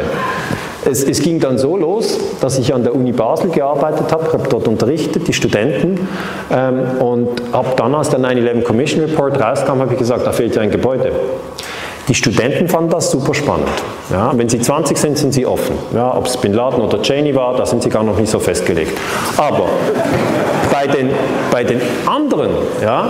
Es, 0.89 1.03
es, 1.03 1.22
ging 1.22 1.39
dann 1.39 1.57
so 1.57 1.76
los, 1.76 2.18
dass 2.39 2.57
ich 2.57 2.73
an 2.73 2.84
der 2.84 2.95
Uni 2.95 3.11
Basel 3.11 3.49
gearbeitet 3.49 4.11
habe, 4.11 4.31
habe 4.31 4.47
dort 4.49 4.68
unterrichtet, 4.68 5.27
die 5.27 5.34
Studenten, 5.34 6.07
ähm, 6.49 7.01
und 7.01 7.30
habe 7.51 7.69
dann, 7.76 7.93
als 7.93 8.09
der 8.09 8.19
9-11 8.19 8.64
Commission 8.64 9.01
Report 9.03 9.39
rauskam, 9.39 9.80
habe 9.80 9.93
ich 9.93 9.99
gesagt, 9.99 10.26
da 10.26 10.31
fehlt 10.31 10.55
ja 10.55 10.61
ein 10.61 10.72
Gebäude. 10.72 11.11
Die 12.07 12.14
Studenten 12.14 12.69
fanden 12.69 12.89
das 12.89 13.11
super 13.11 13.34
spannend. 13.34 13.68
Ja, 14.09 14.31
wenn 14.34 14.47
sie 14.47 14.59
20 14.59 14.97
sind, 14.97 15.18
sind 15.18 15.34
sie 15.34 15.45
offen. 15.45 15.76
Ja, 15.93 16.15
ob 16.15 16.26
es 16.26 16.38
Bin 16.38 16.53
Laden 16.53 16.81
oder 16.81 17.01
Cheney 17.01 17.35
war, 17.35 17.57
da 17.57 17.65
sind 17.65 17.84
sie 17.84 17.89
gar 17.89 18.03
noch 18.03 18.18
nicht 18.18 18.31
so 18.31 18.39
festgelegt. 18.39 18.97
Aber 19.35 19.68
bei 20.72 20.88
den, 20.88 21.09
bei 21.51 21.65
den 21.65 21.81
anderen, 22.05 22.51
ja, 22.81 23.09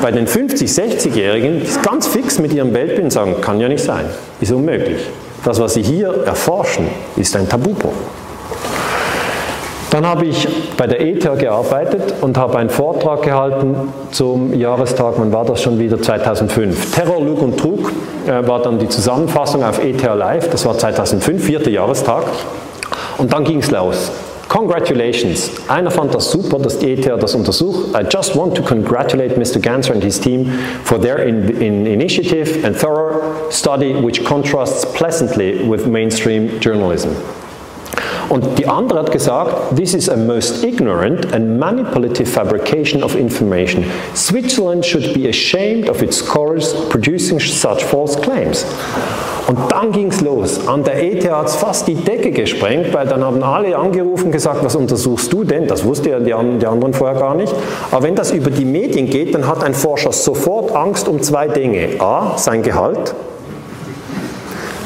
bei 0.00 0.12
den 0.12 0.28
50-, 0.28 0.72
60-Jährigen, 0.72 1.62
die 1.62 1.66
ganz 1.82 2.06
fix 2.06 2.38
mit 2.38 2.52
ihrem 2.52 2.72
Weltbild 2.74 3.10
sagen, 3.10 3.40
kann 3.40 3.58
ja 3.58 3.68
nicht 3.68 3.82
sein, 3.82 4.04
ist 4.40 4.52
unmöglich. 4.52 5.00
Das, 5.44 5.60
was 5.60 5.74
sie 5.74 5.82
hier 5.82 6.24
erforschen, 6.24 6.88
ist 7.16 7.36
ein 7.36 7.48
Tabubruch. 7.48 7.92
Dann 9.90 10.06
habe 10.06 10.26
ich 10.26 10.46
bei 10.76 10.86
der 10.86 11.00
ETH 11.00 11.38
gearbeitet 11.38 12.14
und 12.20 12.36
habe 12.36 12.58
einen 12.58 12.68
Vortrag 12.68 13.22
gehalten 13.22 13.92
zum 14.10 14.52
Jahrestag, 14.52 15.14
wann 15.16 15.32
war 15.32 15.46
das 15.46 15.62
schon 15.62 15.78
wieder? 15.78 16.00
2005. 16.00 16.94
Terror, 16.94 17.22
Lug 17.22 17.40
und 17.40 17.58
Trug 17.58 17.90
äh, 18.26 18.46
war 18.46 18.60
dann 18.60 18.78
die 18.78 18.88
Zusammenfassung 18.88 19.64
auf 19.64 19.82
ETH 19.82 20.02
Live, 20.02 20.50
das 20.50 20.66
war 20.66 20.76
2005, 20.76 21.42
vierter 21.42 21.70
Jahrestag. 21.70 22.24
Und 23.16 23.32
dann 23.32 23.44
ging 23.44 23.60
es 23.60 23.70
los. 23.70 24.10
Congratulations. 24.48 25.50
Einer 25.68 25.90
fand 25.90 26.14
das 26.14 26.30
super, 26.30 26.58
dass 26.58 26.78
die 26.78 26.92
ETH 26.92 27.06
das 27.20 27.34
untersucht. 27.34 27.94
I 27.94 28.06
just 28.10 28.34
want 28.34 28.54
to 28.56 28.62
congratulate 28.62 29.36
Mr. 29.36 29.60
Ganser 29.60 29.92
and 29.92 30.02
his 30.02 30.18
team 30.18 30.50
for 30.84 30.98
their 30.98 31.18
in, 31.18 31.48
in 31.60 31.86
initiative 31.86 32.64
and 32.64 32.74
thorough 32.74 33.50
study 33.50 33.94
which 33.94 34.24
contrasts 34.24 34.86
pleasantly 34.94 35.68
with 35.68 35.86
mainstream 35.86 36.58
journalism. 36.60 37.14
Und 38.28 38.58
die 38.58 38.66
andere 38.66 39.00
hat 39.00 39.10
gesagt, 39.10 39.76
this 39.76 39.94
is 39.94 40.08
a 40.08 40.16
most 40.16 40.62
ignorant 40.62 41.32
and 41.32 41.58
manipulative 41.58 42.26
fabrication 42.26 43.02
of 43.02 43.16
information. 43.16 43.84
Switzerland 44.14 44.84
should 44.84 45.14
be 45.14 45.28
ashamed 45.28 45.88
of 45.88 46.02
its 46.02 46.18
scholars 46.18 46.74
producing 46.90 47.40
such 47.40 47.82
false 47.84 48.18
claims. 48.20 48.66
Und 49.48 49.72
dann 49.72 49.92
ging 49.92 50.08
es 50.08 50.20
los. 50.20 50.68
An 50.68 50.84
der 50.84 51.02
ETH 51.02 51.26
hat 51.30 51.46
es 51.46 51.56
fast 51.56 51.88
die 51.88 51.94
Decke 51.94 52.32
gesprengt, 52.32 52.92
weil 52.92 53.06
dann 53.06 53.24
haben 53.24 53.42
alle 53.42 53.74
angerufen 53.78 54.26
und 54.26 54.32
gesagt, 54.32 54.62
was 54.62 54.76
untersuchst 54.76 55.32
du 55.32 55.42
denn? 55.42 55.66
Das 55.66 55.84
wusste 55.84 56.10
ja 56.10 56.18
die, 56.18 56.34
die 56.58 56.66
anderen 56.66 56.92
vorher 56.92 57.18
gar 57.18 57.34
nicht. 57.34 57.54
Aber 57.90 58.02
wenn 58.02 58.14
das 58.14 58.30
über 58.30 58.50
die 58.50 58.66
Medien 58.66 59.08
geht, 59.08 59.34
dann 59.34 59.46
hat 59.46 59.64
ein 59.64 59.72
Forscher 59.72 60.12
sofort 60.12 60.76
Angst 60.76 61.08
um 61.08 61.22
zwei 61.22 61.48
Dinge. 61.48 61.98
A, 61.98 62.36
sein 62.36 62.62
Gehalt, 62.62 63.14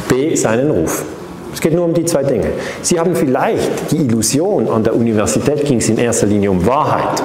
B, 0.09 0.37
seinen 0.37 0.71
Ruf. 0.71 1.05
Es 1.53 1.61
geht 1.61 1.75
nur 1.75 1.85
um 1.85 1.95
die 1.95 2.05
zwei 2.05 2.23
Dinge. 2.23 2.49
Sie 2.81 2.99
haben 2.99 3.15
vielleicht 3.15 3.91
die 3.91 3.99
Illusion, 3.99 4.69
an 4.69 4.85
der 4.85 4.95
Universität 4.95 5.65
ging 5.65 5.79
es 5.79 5.89
in 5.89 5.99
erster 5.99 6.27
Linie 6.27 6.51
um 6.51 6.67
Wahrheit. 6.67 7.23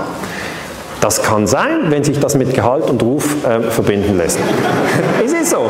Das 1.02 1.22
kann 1.22 1.46
sein, 1.48 1.90
wenn 1.90 2.04
sich 2.04 2.20
das 2.20 2.36
mit 2.36 2.54
Gehalt 2.54 2.90
und 2.90 3.02
Ruf 3.04 3.46
äh, 3.46 3.62
verbinden 3.62 4.18
lässt. 4.18 4.40
es 5.26 5.32
ist 5.32 5.52
so. 5.52 5.70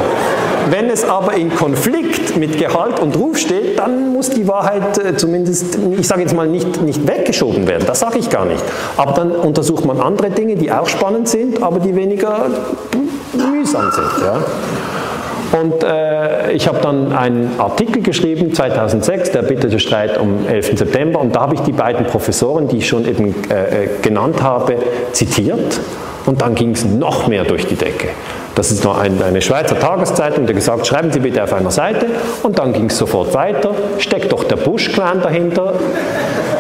Wenn 0.70 0.90
es 0.90 1.08
aber 1.08 1.34
in 1.34 1.54
Konflikt 1.54 2.36
mit 2.38 2.58
Gehalt 2.58 3.00
und 3.00 3.16
Ruf 3.16 3.38
steht, 3.38 3.80
dann 3.80 4.14
muss 4.14 4.30
die 4.30 4.48
Wahrheit 4.48 4.98
äh, 4.98 5.16
zumindest, 5.16 5.78
ich 5.98 6.08
sage 6.08 6.22
jetzt 6.22 6.36
mal, 6.36 6.48
nicht, 6.48 6.82
nicht 6.82 7.08
weggeschoben 7.08 7.68
werden. 7.68 7.84
Das 7.86 8.00
sage 8.00 8.20
ich 8.20 8.30
gar 8.30 8.46
nicht. 8.46 8.64
Aber 8.96 9.14
dann 9.14 9.32
untersucht 9.32 9.86
man 9.86 10.00
andere 10.00 10.30
Dinge, 10.30 10.56
die 10.56 10.72
auch 10.72 10.88
spannend 10.88 11.30
sind, 11.30 11.62
aber 11.62 11.80
die 11.80 11.96
weniger 11.96 12.48
mühsam 13.34 13.92
sind. 13.92 14.26
Ja? 14.26 14.40
Und 15.52 15.84
äh, 15.84 16.52
ich 16.52 16.68
habe 16.68 16.80
dann 16.82 17.14
einen 17.14 17.52
Artikel 17.58 18.02
geschrieben, 18.02 18.54
2006, 18.54 19.32
der 19.32 19.44
bittete 19.44 19.80
Streit 19.80 20.18
um 20.18 20.46
11. 20.48 20.78
September. 20.78 21.20
Und 21.20 21.36
da 21.36 21.42
habe 21.42 21.56
ich 21.56 21.62
die 21.62 21.72
beiden 21.72 22.06
Professoren, 22.06 22.68
die 22.68 22.78
ich 22.78 22.88
schon 22.88 23.08
eben 23.08 23.34
äh, 23.50 23.86
äh 23.86 23.90
genannt 24.02 24.44
habe, 24.44 24.76
zitiert. 25.14 25.80
Und 26.26 26.42
dann 26.42 26.56
ging 26.56 26.72
es 26.72 26.84
noch 26.84 27.28
mehr 27.28 27.46
durch 27.46 27.66
die 27.68 27.76
Decke. 27.76 28.10
Das 28.56 28.72
ist 28.72 28.84
noch 28.84 28.98
ein, 29.00 29.22
eine 29.22 29.42
Schweizer 29.42 29.80
Tageszeitung, 29.80 30.46
die 30.46 30.54
gesagt, 30.54 30.86
schreiben 30.86 31.12
Sie 31.12 31.20
bitte 31.20 31.44
auf 31.44 31.54
einer 31.54 31.72
Seite. 31.72 32.08
Und 32.44 32.60
dann 32.60 32.74
ging 32.74 32.88
es 32.88 32.98
sofort 32.98 33.34
weiter. 33.34 33.72
Steckt 34.00 34.32
doch 34.32 34.44
der 34.44 34.58
Bush-Clan 34.58 35.22
dahinter. 35.22 35.74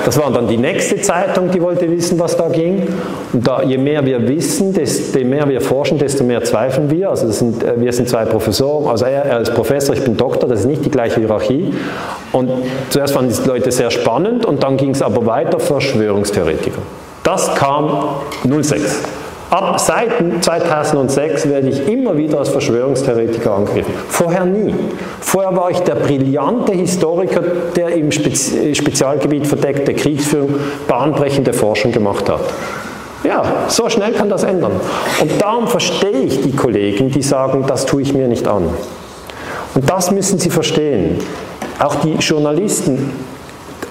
Das 0.07 0.17
war 0.17 0.31
dann 0.31 0.47
die 0.47 0.55
nächste 0.55 1.01
Zeitung, 1.01 1.51
die 1.51 1.61
wollte 1.61 1.91
wissen, 1.91 2.17
was 2.17 2.37
da 2.37 2.47
ging. 2.47 2.87
Und 3.33 3.45
da, 3.45 3.61
je 3.61 3.77
mehr 3.77 4.05
wir 4.05 4.25
wissen, 4.25 4.73
desto 4.73 5.19
mehr 5.19 5.49
wir 5.49 5.59
forschen, 5.59 5.97
desto 5.97 6.23
mehr 6.23 6.41
zweifeln 6.45 6.89
wir. 6.89 7.09
Also 7.09 7.29
sind, 7.29 7.61
äh, 7.61 7.73
wir 7.75 7.91
sind 7.91 8.07
zwei 8.07 8.23
Professoren, 8.23 8.87
also 8.87 9.03
er, 9.03 9.25
er 9.25 9.41
ist 9.41 9.53
Professor, 9.53 9.93
ich 9.93 10.05
bin 10.05 10.15
Doktor, 10.15 10.47
das 10.47 10.61
ist 10.61 10.65
nicht 10.65 10.85
die 10.85 10.89
gleiche 10.89 11.19
Hierarchie. 11.19 11.73
Und 12.31 12.49
zuerst 12.89 13.15
fanden 13.15 13.33
die 13.33 13.49
Leute 13.49 13.69
sehr 13.69 13.91
spannend 13.91 14.45
und 14.45 14.63
dann 14.63 14.77
ging 14.77 14.91
es 14.91 15.01
aber 15.01 15.25
weiter, 15.25 15.59
Verschwörungstheoretiker. 15.59 16.81
Das 17.23 17.53
kam 17.55 17.91
06. 18.49 19.01
Ab 19.49 19.79
seit 19.79 20.11
2006 20.41 21.47
werde 21.47 21.69
ich 21.69 21.87
immer 21.87 22.17
wieder 22.17 22.39
als 22.39 22.49
Verschwörungstheoretiker 22.49 23.53
angegriffen. 23.53 23.93
Vorher 24.09 24.43
nie. 24.43 24.75
Vorher 25.21 25.55
war 25.55 25.71
ich 25.71 25.79
der 25.79 25.95
brillante 25.95 26.73
Historiker, 26.73 27.41
der 27.75 27.89
im 27.95 28.11
Spezialgebiet 28.11 29.47
verdeckte 29.47 29.93
Kriegsführung 29.93 30.55
bahnbrechende 30.87 31.53
Forschung 31.53 31.93
gemacht 31.93 32.29
hat. 32.29 32.41
Ja, 33.23 33.41
so 33.67 33.89
schnell 33.89 34.11
kann 34.11 34.29
das 34.29 34.43
ändern. 34.43 34.73
Und 35.21 35.41
darum 35.41 35.67
verstehe 35.67 36.23
ich 36.23 36.41
die 36.41 36.55
Kollegen, 36.55 37.09
die 37.09 37.21
sagen, 37.21 37.63
das 37.65 37.85
tue 37.85 38.01
ich 38.01 38.13
mir 38.13 38.27
nicht 38.27 38.47
an. 38.47 38.69
Und 39.75 39.89
das 39.89 40.11
müssen 40.11 40.39
Sie 40.39 40.49
verstehen. 40.49 41.19
Auch 41.79 41.95
die 41.95 42.15
Journalisten 42.15 43.11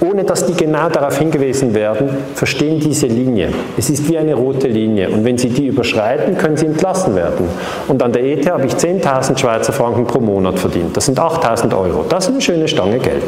ohne 0.00 0.24
dass 0.24 0.46
die 0.46 0.54
genau 0.54 0.88
darauf 0.88 1.18
hingewiesen 1.18 1.74
werden, 1.74 2.08
verstehen 2.34 2.80
diese 2.80 3.06
Linie. 3.06 3.50
Es 3.76 3.88
ist 3.88 4.08
wie 4.08 4.18
eine 4.18 4.34
rote 4.34 4.68
Linie 4.68 5.10
und 5.10 5.24
wenn 5.24 5.38
Sie 5.38 5.48
die 5.48 5.66
überschreiten, 5.66 6.36
können 6.36 6.56
Sie 6.56 6.66
entlassen 6.66 7.14
werden. 7.14 7.48
Und 7.88 8.02
an 8.02 8.12
der 8.12 8.24
ETH 8.24 8.48
habe 8.50 8.66
ich 8.66 8.74
10.000 8.74 9.38
Schweizer 9.38 9.72
Franken 9.72 10.06
pro 10.06 10.20
Monat 10.20 10.58
verdient. 10.58 10.96
Das 10.96 11.06
sind 11.06 11.18
8.000 11.18 11.76
Euro. 11.76 12.04
Das 12.08 12.26
ist 12.26 12.32
eine 12.32 12.40
schöne 12.40 12.68
Stange 12.68 12.98
Geld. 12.98 13.24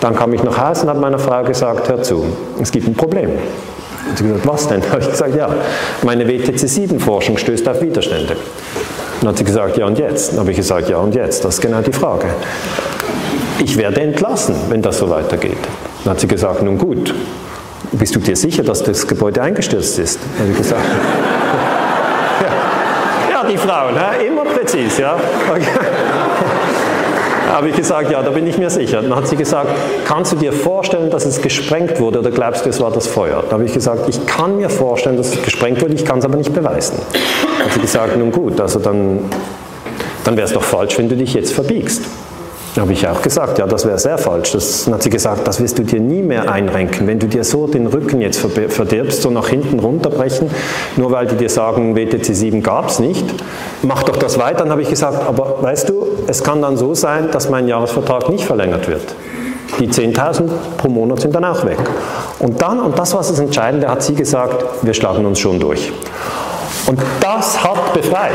Dann 0.00 0.14
kam 0.14 0.32
ich 0.34 0.42
nach 0.42 0.58
Hause 0.58 0.82
und 0.82 0.90
habe 0.90 1.00
meiner 1.00 1.18
Frau 1.18 1.42
gesagt, 1.42 1.88
hör 1.88 2.02
zu, 2.02 2.24
es 2.60 2.70
gibt 2.70 2.86
ein 2.86 2.94
Problem. 2.94 3.30
Und 4.08 4.18
sie 4.18 4.24
gesagt, 4.24 4.46
was 4.46 4.68
denn? 4.68 4.80
Da 4.90 4.90
habe 4.90 5.02
ich 5.02 5.10
gesagt, 5.10 5.36
ja, 5.36 5.48
meine 6.02 6.24
WTC7-Forschung 6.26 7.38
stößt 7.38 7.68
auf 7.68 7.80
Widerstände. 7.80 8.36
Dann 9.20 9.30
hat 9.30 9.38
sie 9.38 9.44
gesagt, 9.44 9.76
ja 9.76 9.86
und 9.86 9.98
jetzt? 9.98 10.32
Dann 10.32 10.40
habe 10.40 10.50
ich 10.50 10.56
gesagt, 10.56 10.88
ja 10.88 10.98
und 10.98 11.14
jetzt? 11.14 11.44
Das 11.44 11.54
ist 11.54 11.60
genau 11.60 11.80
die 11.80 11.92
Frage. 11.92 12.26
Ich 13.62 13.76
werde 13.76 14.00
entlassen, 14.00 14.54
wenn 14.70 14.80
das 14.80 14.98
so 14.98 15.10
weitergeht. 15.10 15.58
Dann 16.04 16.12
hat 16.12 16.20
sie 16.20 16.28
gesagt, 16.28 16.62
nun 16.62 16.78
gut, 16.78 17.14
bist 17.92 18.14
du 18.14 18.20
dir 18.20 18.36
sicher, 18.36 18.62
dass 18.62 18.82
das 18.82 19.06
Gebäude 19.06 19.42
eingestürzt 19.42 19.98
ist? 19.98 20.18
Hat 20.38 20.46
sie 20.46 20.54
gesagt. 20.54 20.82
ja. 23.30 23.42
ja, 23.42 23.48
die 23.48 23.56
Frauen, 23.56 23.94
ja, 23.94 24.12
immer 24.12 24.44
präzise, 24.44 25.02
ja. 25.02 25.16
Okay. 25.50 25.62
Habe 27.50 27.68
ich 27.68 27.76
gesagt, 27.76 28.10
ja, 28.12 28.22
da 28.22 28.30
bin 28.30 28.46
ich 28.46 28.56
mir 28.58 28.70
sicher. 28.70 29.02
Dann 29.02 29.14
hat 29.14 29.26
sie 29.26 29.36
gesagt, 29.36 29.68
kannst 30.06 30.30
du 30.32 30.36
dir 30.36 30.52
vorstellen, 30.52 31.10
dass 31.10 31.26
es 31.26 31.42
gesprengt 31.42 31.98
wurde 31.98 32.20
oder 32.20 32.30
glaubst 32.30 32.64
du, 32.64 32.70
es 32.70 32.80
war 32.80 32.92
das 32.92 33.08
Feuer? 33.08 33.42
Da 33.48 33.54
habe 33.54 33.64
ich 33.64 33.74
gesagt, 33.74 34.08
ich 34.08 34.24
kann 34.24 34.56
mir 34.56 34.70
vorstellen, 34.70 35.16
dass 35.16 35.34
es 35.34 35.42
gesprengt 35.42 35.82
wurde, 35.82 35.94
ich 35.94 36.04
kann 36.04 36.20
es 36.20 36.24
aber 36.24 36.36
nicht 36.36 36.54
beweisen. 36.54 36.96
Dann 37.58 37.66
hat 37.66 37.74
sie 37.74 37.80
gesagt, 37.80 38.16
nun 38.16 38.30
gut, 38.30 38.60
also 38.60 38.78
dann, 38.78 39.24
dann 40.24 40.36
wäre 40.36 40.46
es 40.46 40.52
doch 40.52 40.62
falsch, 40.62 40.96
wenn 40.96 41.08
du 41.08 41.16
dich 41.16 41.34
jetzt 41.34 41.52
verbiegst. 41.52 42.02
Habe 42.78 42.92
ich 42.92 43.06
auch 43.08 43.20
gesagt, 43.20 43.58
ja, 43.58 43.66
das 43.66 43.84
wäre 43.84 43.98
sehr 43.98 44.16
falsch. 44.16 44.52
Das, 44.52 44.84
dann 44.84 44.94
hat 44.94 45.02
sie 45.02 45.10
gesagt, 45.10 45.46
das 45.46 45.60
wirst 45.60 45.78
du 45.78 45.82
dir 45.82 45.98
nie 45.98 46.22
mehr 46.22 46.50
einrenken. 46.50 47.06
Wenn 47.06 47.18
du 47.18 47.26
dir 47.26 47.42
so 47.42 47.66
den 47.66 47.88
Rücken 47.88 48.20
jetzt 48.20 48.40
verdirbst, 48.40 49.22
so 49.22 49.30
nach 49.30 49.48
hinten 49.48 49.80
runterbrechen, 49.80 50.48
nur 50.96 51.10
weil 51.10 51.26
die 51.26 51.34
dir 51.34 51.48
sagen, 51.48 51.96
WTC 51.96 52.24
7 52.24 52.62
gab 52.62 52.88
es 52.88 53.00
nicht, 53.00 53.24
mach 53.82 54.04
doch 54.04 54.16
das 54.16 54.38
weiter. 54.38 54.60
Dann 54.60 54.70
habe 54.70 54.82
ich 54.82 54.88
gesagt, 54.88 55.26
aber 55.26 55.62
weißt 55.62 55.88
du, 55.88 56.06
es 56.28 56.44
kann 56.44 56.62
dann 56.62 56.76
so 56.76 56.94
sein, 56.94 57.30
dass 57.32 57.50
mein 57.50 57.66
Jahresvertrag 57.66 58.28
nicht 58.28 58.44
verlängert 58.44 58.88
wird. 58.88 59.14
Die 59.80 59.88
10.000 59.88 60.48
pro 60.76 60.88
Monat 60.88 61.20
sind 61.20 61.34
dann 61.34 61.44
auch 61.44 61.64
weg. 61.64 61.78
Und 62.38 62.62
dann, 62.62 62.80
und 62.80 62.98
das 62.98 63.12
war 63.14 63.20
das 63.20 63.38
Entscheidende, 63.38 63.88
hat 63.88 64.02
sie 64.02 64.14
gesagt, 64.14 64.64
wir 64.82 64.94
schlagen 64.94 65.24
uns 65.26 65.38
schon 65.38 65.58
durch. 65.58 65.92
Und 66.86 67.00
das 67.20 67.62
hat 67.62 67.92
befreit. 67.94 68.32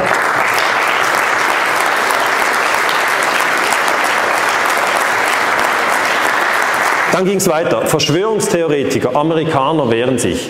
Dann 7.16 7.24
ging 7.24 7.38
es 7.38 7.48
weiter. 7.48 7.84
Verschwörungstheoretiker, 7.84 9.16
Amerikaner 9.16 9.90
wehren 9.90 10.20
sich. 10.20 10.50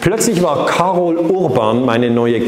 Plötzlich 0.00 0.40
war 0.40 0.64
Carol 0.66 1.16
Urban 1.16 1.84
meine 1.84 2.10
neue 2.10 2.42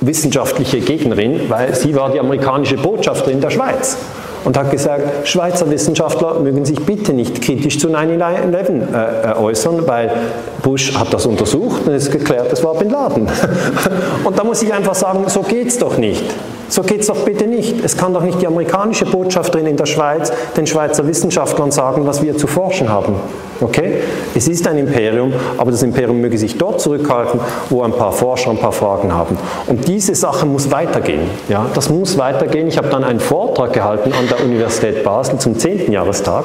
wissenschaftliche 0.00 0.80
Gegnerin, 0.80 1.48
weil 1.48 1.76
sie 1.76 1.94
war 1.94 2.10
die 2.10 2.18
amerikanische 2.18 2.76
Botschafterin 2.76 3.40
der 3.40 3.50
Schweiz 3.50 3.96
und 4.44 4.58
hat 4.58 4.72
gesagt, 4.72 5.28
Schweizer 5.28 5.70
Wissenschaftler 5.70 6.40
mögen 6.40 6.64
sich 6.64 6.80
bitte 6.80 7.12
nicht 7.12 7.40
kritisch 7.40 7.78
zu 7.78 7.86
9-11 7.86 8.56
äh, 8.92 9.30
äh, 9.30 9.34
äußern, 9.36 9.86
weil 9.86 10.10
Bush 10.64 10.92
hat 10.98 11.14
das 11.14 11.24
untersucht 11.24 11.86
und 11.86 11.92
es 11.92 12.10
geklärt, 12.10 12.52
es 12.52 12.64
war 12.64 12.74
Bin 12.74 12.90
Laden. 12.90 13.28
und 14.24 14.36
da 14.36 14.42
muss 14.42 14.60
ich 14.60 14.74
einfach 14.74 14.96
sagen, 14.96 15.22
so 15.28 15.42
geht 15.42 15.68
es 15.68 15.78
doch 15.78 15.98
nicht. 15.98 16.24
So 16.68 16.82
geht 16.82 17.00
es 17.00 17.06
doch 17.06 17.24
bitte 17.24 17.46
nicht. 17.46 17.82
Es 17.84 17.96
kann 17.96 18.12
doch 18.12 18.22
nicht 18.22 18.40
die 18.42 18.46
amerikanische 18.46 19.06
Botschafterin 19.06 19.66
in 19.66 19.76
der 19.76 19.86
Schweiz 19.86 20.32
den 20.56 20.66
Schweizer 20.66 21.06
Wissenschaftlern 21.06 21.70
sagen, 21.70 22.06
was 22.06 22.22
wir 22.22 22.36
zu 22.36 22.46
forschen 22.46 22.88
haben. 22.90 23.14
Okay? 23.60 24.02
Es 24.34 24.48
ist 24.48 24.66
ein 24.68 24.78
Imperium, 24.78 25.32
aber 25.56 25.70
das 25.70 25.82
Imperium 25.82 26.20
möge 26.20 26.36
sich 26.38 26.58
dort 26.58 26.80
zurückhalten, 26.80 27.40
wo 27.70 27.82
ein 27.82 27.92
paar 27.92 28.12
Forscher 28.12 28.50
ein 28.50 28.58
paar 28.58 28.72
Fragen 28.72 29.12
haben. 29.12 29.38
Und 29.66 29.88
diese 29.88 30.14
Sache 30.14 30.46
muss 30.46 30.70
weitergehen. 30.70 31.22
Ja, 31.48 31.66
das 31.74 31.88
muss 31.88 32.18
weitergehen. 32.18 32.68
Ich 32.68 32.76
habe 32.76 32.88
dann 32.88 33.02
einen 33.02 33.20
Vortrag 33.20 33.72
gehalten 33.72 34.12
an 34.12 34.28
der 34.28 34.44
Universität 34.44 35.02
Basel 35.04 35.38
zum 35.38 35.58
10. 35.58 35.90
Jahrestag. 35.90 36.44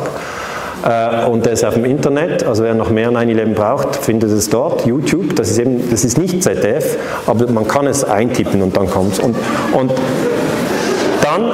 Äh, 0.84 1.26
und 1.26 1.45
der 1.45 1.53
ist 1.53 1.64
auf 1.64 1.76
dem 1.76 1.85
Internet, 1.85 2.43
also 2.43 2.64
wer 2.64 2.73
noch 2.73 2.89
mehr 2.89 3.10
9-11 3.11 3.53
braucht, 3.53 3.95
findet 3.95 4.31
es 4.31 4.49
dort, 4.49 4.85
YouTube. 4.85 5.35
Das 5.35 5.49
ist 5.49 5.60
eben, 5.60 5.89
das 5.89 6.03
ist 6.03 6.18
nicht 6.18 6.43
ZDF, 6.43 6.97
aber 7.26 7.49
man 7.51 7.68
kann 7.68 7.88
es 7.88 8.03
eintippen 8.03 8.61
und 8.61 8.76
dann 8.76 8.89
kommt 8.89 9.14
es. 9.14 9.19
Und, 9.19 9.35
und 9.73 9.91
dann 11.22 11.51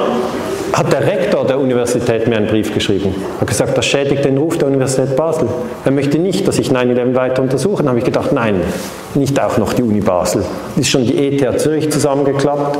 hat 0.80 0.90
der 0.94 1.06
Rektor 1.06 1.46
der 1.46 1.60
Universität 1.60 2.26
mir 2.26 2.38
einen 2.38 2.46
Brief 2.46 2.72
geschrieben. 2.72 3.14
Er 3.34 3.42
hat 3.42 3.48
gesagt, 3.48 3.76
das 3.76 3.84
schädigt 3.84 4.24
den 4.24 4.38
Ruf 4.38 4.56
der 4.56 4.68
Universität 4.68 5.14
Basel. 5.14 5.46
Er 5.84 5.90
möchte 5.90 6.18
nicht, 6.18 6.48
dass 6.48 6.58
ich 6.58 6.70
9-11 6.70 7.14
weiter 7.14 7.42
untersuche. 7.42 7.82
Dann 7.82 7.88
habe 7.90 7.98
ich 7.98 8.06
gedacht, 8.06 8.32
nein, 8.32 8.62
nicht 9.14 9.38
auch 9.42 9.58
noch 9.58 9.74
die 9.74 9.82
Uni 9.82 10.00
Basel. 10.00 10.42
Ist 10.76 10.88
schon 10.88 11.04
die 11.04 11.18
ETH 11.18 11.60
Zürich 11.60 11.92
zusammengeklappt. 11.92 12.78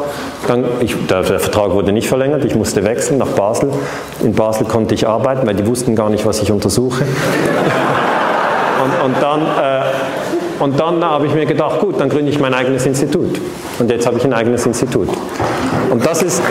Dann, 0.49 0.65
ich, 0.81 0.97
der, 1.11 1.25
der, 1.25 1.41
Vertrag 1.41 1.73
wurde 1.73 1.93
nicht 1.93 2.09
verlängert, 2.09 2.43
ich 2.47 2.55
musste 2.55 2.85
wechseln 2.85 3.19
nach 3.19 3.29
Basel. 3.29 3.69
In 4.23 4.33
Basel 4.33 4.67
konnte 4.67 4.95
ich 4.95 5.07
arbeiten, 5.07 5.47
weil 5.47 5.55
die 5.55 5.67
wussten 5.67 5.95
gar 5.95 6.09
nicht, 6.09 6.25
was 6.25 6.41
ich 6.41 6.51
untersuche. 6.51 7.05
und, 8.83 9.05
und 9.05 9.23
dann... 9.23 9.43
Äh, 9.43 9.83
und 10.61 10.79
dann 10.79 11.03
habe 11.03 11.27
ich 11.27 11.33
mir 11.33 11.47
gedacht, 11.47 11.81
gut, 11.81 11.99
dann 11.99 12.11
gründe 12.11 12.31
ich 12.31 12.39
mein 12.39 12.53
eigenes 12.53 12.85
Institut. 12.85 13.41
Und 13.79 13.91
jetzt 13.91 14.07
habe 14.07 14.19
ich 14.19 14.25
ein 14.25 14.35
eigenes 14.35 14.67
Institut. 14.67 15.09
Und 15.91 16.05
das 16.05 16.23
ist, 16.23 16.43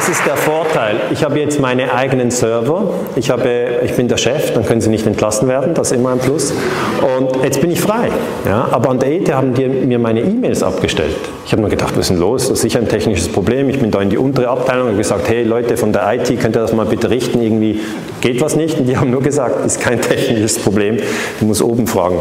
das 0.00 0.08
ist 0.08 0.26
der 0.26 0.36
Vorteil. 0.36 0.96
Ich 1.10 1.22
habe 1.22 1.38
jetzt 1.38 1.60
meine 1.60 1.92
eigenen 1.92 2.30
Server. 2.30 2.84
Ich, 3.16 3.28
habe, 3.28 3.80
ich 3.84 3.92
bin 3.92 4.08
der 4.08 4.16
Chef, 4.16 4.54
dann 4.54 4.64
können 4.64 4.80
Sie 4.80 4.88
nicht 4.88 5.06
entlassen 5.06 5.46
werden, 5.46 5.74
das 5.74 5.90
ist 5.90 5.98
immer 5.98 6.12
ein 6.12 6.18
Plus. 6.18 6.54
Und 7.18 7.44
jetzt 7.44 7.60
bin 7.60 7.70
ich 7.70 7.82
frei. 7.82 8.08
Ja? 8.46 8.68
Aber 8.70 8.88
an 8.88 8.98
der 8.98 9.12
ETH 9.12 9.30
haben 9.30 9.52
die 9.52 9.66
mir 9.66 9.98
meine 9.98 10.20
E-Mails 10.20 10.62
abgestellt. 10.62 11.16
Ich 11.44 11.52
habe 11.52 11.60
mir 11.60 11.68
gedacht, 11.68 11.92
was 11.96 12.06
ist 12.06 12.10
denn 12.10 12.18
los? 12.18 12.44
Das 12.44 12.52
ist 12.52 12.62
sicher 12.62 12.78
ein 12.78 12.88
technisches 12.88 13.28
Problem. 13.28 13.68
Ich 13.68 13.78
bin 13.78 13.90
da 13.90 14.00
in 14.00 14.08
die 14.08 14.16
untere 14.16 14.48
Abteilung 14.48 14.88
und 14.88 14.96
gesagt, 14.96 15.28
hey 15.28 15.42
Leute 15.42 15.76
von 15.76 15.92
der 15.92 16.10
IT, 16.14 16.28
könnt 16.40 16.56
ihr 16.56 16.62
das 16.62 16.72
mal 16.72 16.86
bitte 16.86 17.10
richten? 17.10 17.42
Irgendwie 17.42 17.80
geht 18.22 18.40
was 18.40 18.56
nicht. 18.56 18.78
Und 18.78 18.86
die 18.86 18.96
haben 18.96 19.10
nur 19.10 19.22
gesagt, 19.22 19.66
ist 19.66 19.82
kein 19.82 20.00
technisches 20.00 20.58
Problem. 20.60 20.96
Du 21.40 21.44
musst 21.44 21.60
oben 21.60 21.86
fragen. 21.86 22.16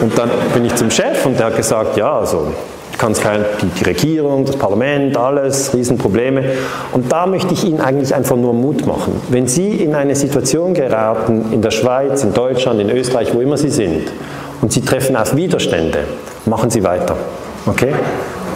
Und 0.00 0.16
dann 0.16 0.30
bin 0.54 0.64
ich 0.64 0.76
zum 0.76 0.92
Chef 0.92 1.26
und 1.26 1.40
der 1.40 1.46
hat 1.46 1.56
gesagt, 1.56 1.96
ja, 1.96 2.20
also 2.20 2.52
kannst 2.98 3.22
die 3.80 3.84
Regierung, 3.84 4.44
das 4.44 4.56
Parlament, 4.56 5.16
alles, 5.16 5.74
Riesenprobleme. 5.74 6.44
Und 6.92 7.10
da 7.10 7.26
möchte 7.26 7.54
ich 7.54 7.64
Ihnen 7.64 7.80
eigentlich 7.80 8.14
einfach 8.14 8.36
nur 8.36 8.52
Mut 8.52 8.86
machen. 8.86 9.20
Wenn 9.28 9.46
Sie 9.46 9.72
in 9.72 9.94
eine 9.94 10.14
Situation 10.14 10.74
geraten, 10.74 11.52
in 11.52 11.62
der 11.62 11.70
Schweiz, 11.70 12.22
in 12.24 12.32
Deutschland, 12.32 12.80
in 12.80 12.90
Österreich, 12.90 13.34
wo 13.34 13.40
immer 13.40 13.56
Sie 13.56 13.70
sind, 13.70 14.10
und 14.62 14.72
Sie 14.72 14.80
treffen 14.80 15.16
auf 15.16 15.36
Widerstände, 15.36 15.98
machen 16.46 16.70
Sie 16.70 16.82
weiter. 16.82 17.16
Okay? 17.66 17.92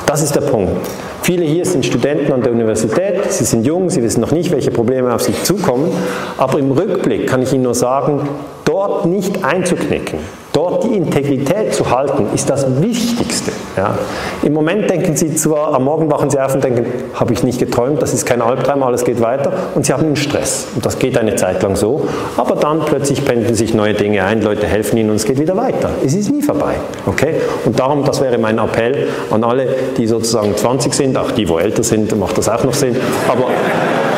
Das 0.07 0.23
ist 0.23 0.35
der 0.35 0.41
Punkt. 0.41 0.89
Viele 1.23 1.45
hier 1.45 1.65
sind 1.65 1.85
Studenten 1.85 2.33
an 2.33 2.43
der 2.43 2.53
Universität, 2.53 3.31
sie 3.31 3.45
sind 3.45 3.65
jung, 3.65 3.91
sie 3.91 4.03
wissen 4.03 4.21
noch 4.21 4.33
nicht, 4.33 4.51
welche 4.51 4.71
Probleme 4.71 5.15
auf 5.15 5.23
sie 5.23 5.35
zukommen, 5.43 5.93
aber 6.39 6.59
im 6.59 6.73
Rückblick 6.73 7.29
kann 7.29 7.43
ich 7.43 7.53
Ihnen 7.53 7.65
nur 7.65 7.75
sagen, 7.75 8.29
dort 8.65 9.07
nicht 9.07 9.45
einzuknicken, 9.45 10.19
dort 10.52 10.85
die 10.85 10.97
Integrität 10.97 11.74
zu 11.74 11.90
halten, 11.90 12.27
ist 12.35 12.51
das 12.51 12.81
Wichtigste. 12.81 13.52
Ja. 13.77 13.98
Im 14.43 14.52
Moment 14.52 14.90
denken 14.90 15.16
Sie 15.16 15.35
zwar, 15.35 15.74
am 15.74 15.85
Morgen 15.85 16.10
wachen 16.10 16.31
Sie 16.31 16.39
auf 16.39 16.55
und 16.55 16.64
denken, 16.64 16.86
habe 17.14 17.32
ich 17.32 17.43
nicht 17.43 17.59
geträumt, 17.59 18.02
das 18.02 18.12
ist 18.12 18.27
kein 18.27 18.43
Albtraum, 18.43 18.82
alles 18.82 19.05
geht 19.05 19.20
weiter 19.20 19.52
und 19.74 19.86
Sie 19.86 19.93
haben 19.93 20.05
einen 20.05 20.16
Stress. 20.16 20.66
Und 20.74 20.85
das 20.85 20.98
geht 20.98 21.16
eine 21.18 21.36
Zeit 21.36 21.62
lang 21.62 21.77
so, 21.77 22.06
aber 22.36 22.56
dann 22.56 22.81
plötzlich 22.81 23.24
pendeln 23.24 23.55
sich 23.55 23.74
neue 23.74 23.94
Dinge 23.94 24.24
ein, 24.24 24.43
Leute 24.43 24.66
helfen 24.66 24.97
Ihnen 24.98 25.10
und 25.10 25.16
es 25.16 25.24
geht 25.24 25.39
wieder 25.39 25.56
weiter. 25.56 25.90
Es 26.05 26.14
ist 26.14 26.31
nie 26.31 26.43
vorbei. 26.43 26.74
Okay? 27.06 27.35
Und 27.64 27.78
darum, 27.78 28.05
das 28.05 28.20
wäre 28.20 28.39
mein 28.39 28.59
Appell 28.59 29.09
an 29.31 29.44
alle, 29.44 29.68
die 29.97 30.06
sozusagen 30.06 30.56
20 30.56 30.93
sind, 30.94 31.16
auch 31.16 31.31
die, 31.31 31.48
wo 31.48 31.59
älter 31.59 31.82
sind, 31.82 32.16
macht 32.18 32.39
das 32.39 32.48
auch 32.48 32.64
noch 32.64 32.74
Sinn, 32.74 32.97
aber 33.28 33.47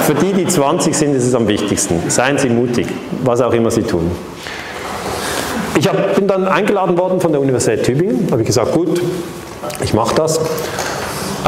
für 0.03 0.15
die, 0.15 0.33
die 0.33 0.47
20 0.47 0.97
sind, 0.97 1.15
ist 1.15 1.27
es 1.27 1.35
am 1.35 1.47
wichtigsten. 1.47 2.03
Seien 2.09 2.37
Sie 2.37 2.49
mutig, 2.49 2.89
was 3.23 3.41
auch 3.41 3.53
immer 3.53 3.71
Sie 3.71 3.83
tun. 3.83 4.11
Ich 5.79 5.89
hab, 5.89 6.15
bin 6.15 6.27
dann 6.27 6.47
eingeladen 6.47 6.99
worden 6.99 7.21
von 7.21 7.33
der 7.33 7.41
Universität 7.41 7.85
Tübingen, 7.85 8.29
habe 8.31 8.43
ich 8.43 8.47
gesagt, 8.47 8.73
gut, 8.73 9.01
ich 9.83 9.95
mache 9.95 10.15
das. 10.15 10.39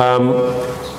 Ähm, 0.01 0.35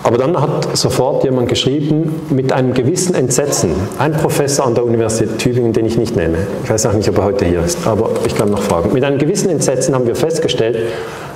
aber 0.04 0.20
dann 0.20 0.40
hat 0.40 0.78
sofort 0.78 1.24
jemand 1.24 1.50
geschrieben, 1.50 2.22
mit 2.30 2.54
einem 2.54 2.76
gewissen 2.76 3.16
Entsetzen, 3.16 3.72
ein 3.98 4.14
Professor 4.14 4.68
an 4.68 4.76
der 4.76 4.86
Universität 4.86 5.40
Tübingen, 5.40 5.74
den 5.74 5.88
ich 5.88 5.98
nicht 5.98 6.16
nenne, 6.16 6.38
ich 6.64 6.70
weiß 6.70 6.86
auch 6.86 6.94
nicht, 6.94 7.10
ob 7.10 7.18
er 7.18 7.24
heute 7.24 7.46
hier 7.46 7.64
ist, 7.64 7.88
aber 7.88 8.12
ich 8.28 8.36
kann 8.36 8.52
noch 8.52 8.62
fragen, 8.62 8.94
mit 8.94 9.04
einem 9.04 9.18
gewissen 9.18 9.50
Entsetzen 9.50 9.96
haben 9.96 10.06
wir 10.06 10.16
festgestellt, 10.16 10.78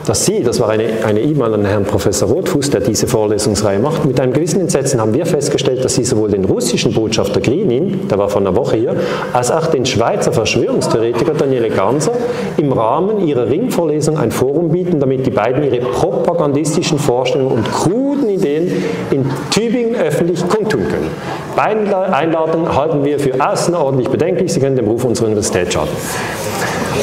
dass 0.05 0.25
Sie, 0.25 0.43
das 0.43 0.59
war 0.59 0.69
eine 0.69 1.21
E-Mail 1.21 1.53
an 1.53 1.65
Herrn 1.65 1.85
Professor 1.85 2.29
Rothfuß, 2.29 2.69
der 2.69 2.81
diese 2.81 3.07
Vorlesungsreihe 3.07 3.79
macht, 3.79 4.05
mit 4.05 4.19
einem 4.19 4.33
gewissen 4.33 4.61
Entsetzen 4.61 4.99
haben 4.99 5.13
wir 5.13 5.25
festgestellt, 5.25 5.83
dass 5.83 5.95
Sie 5.95 6.03
sowohl 6.03 6.29
den 6.31 6.45
russischen 6.45 6.93
Botschafter 6.93 7.41
Grinin, 7.41 8.07
der 8.07 8.17
war 8.17 8.29
vor 8.29 8.41
einer 8.41 8.55
Woche 8.55 8.77
hier, 8.77 8.95
als 9.33 9.51
auch 9.51 9.67
den 9.67 9.85
Schweizer 9.85 10.31
Verschwörungstheoretiker 10.31 11.33
Daniele 11.33 11.69
Ganser 11.69 12.13
im 12.57 12.71
Rahmen 12.71 13.27
ihrer 13.27 13.49
Ringvorlesung 13.49 14.17
ein 14.17 14.31
Forum 14.31 14.69
bieten, 14.69 14.99
damit 14.99 15.25
die 15.25 15.31
beiden 15.31 15.63
ihre 15.63 15.79
propagandistischen 15.79 16.99
Vorstellungen 16.99 17.51
und 17.51 17.71
kruden 17.71 18.29
Ideen 18.29 18.71
in 19.11 19.25
Tübingen 19.51 19.95
öffentlich 19.95 20.47
kundtun 20.47 20.87
können. 20.87 21.09
Beide 21.55 21.97
Einladungen 22.13 22.75
halten 22.75 23.03
wir 23.03 23.19
für 23.19 23.33
außerordentlich 23.39 24.09
bedenklich. 24.09 24.53
Sie 24.53 24.59
können 24.59 24.75
dem 24.75 24.87
Ruf 24.87 25.03
unserer 25.03 25.27
Universität 25.27 25.73
schaden. 25.73 25.89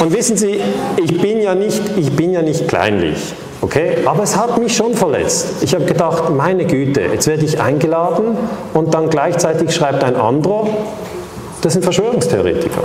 Und 0.01 0.13
wissen 0.15 0.37
Sie, 0.37 0.61
ich 0.97 1.21
bin 1.21 1.41
ja 1.41 1.55
nicht, 1.55 1.83
ich 1.97 2.11
bin 2.13 2.33
ja 2.33 2.43
nicht 2.43 2.69
kleinlich. 2.69 3.17
Okay? 3.61 3.99
Aber 4.05 4.23
es 4.23 4.37
hat 4.37 4.59
mich 4.59 4.77
schon 4.77 4.95
verletzt. 4.95 5.63
Ich 5.63 5.75
habe 5.75 5.85
gedacht, 5.85 6.31
meine 6.31 6.65
Güte, 6.65 7.01
jetzt 7.01 7.27
werde 7.27 7.45
ich 7.45 7.61
eingeladen 7.61 8.37
und 8.75 8.95
dann 8.95 9.09
gleichzeitig 9.09 9.75
schreibt 9.75 10.05
ein 10.05 10.17
anderer, 10.17 10.69
das 11.63 11.73
sind 11.73 11.83
Verschwörungstheoretiker. 11.83 12.83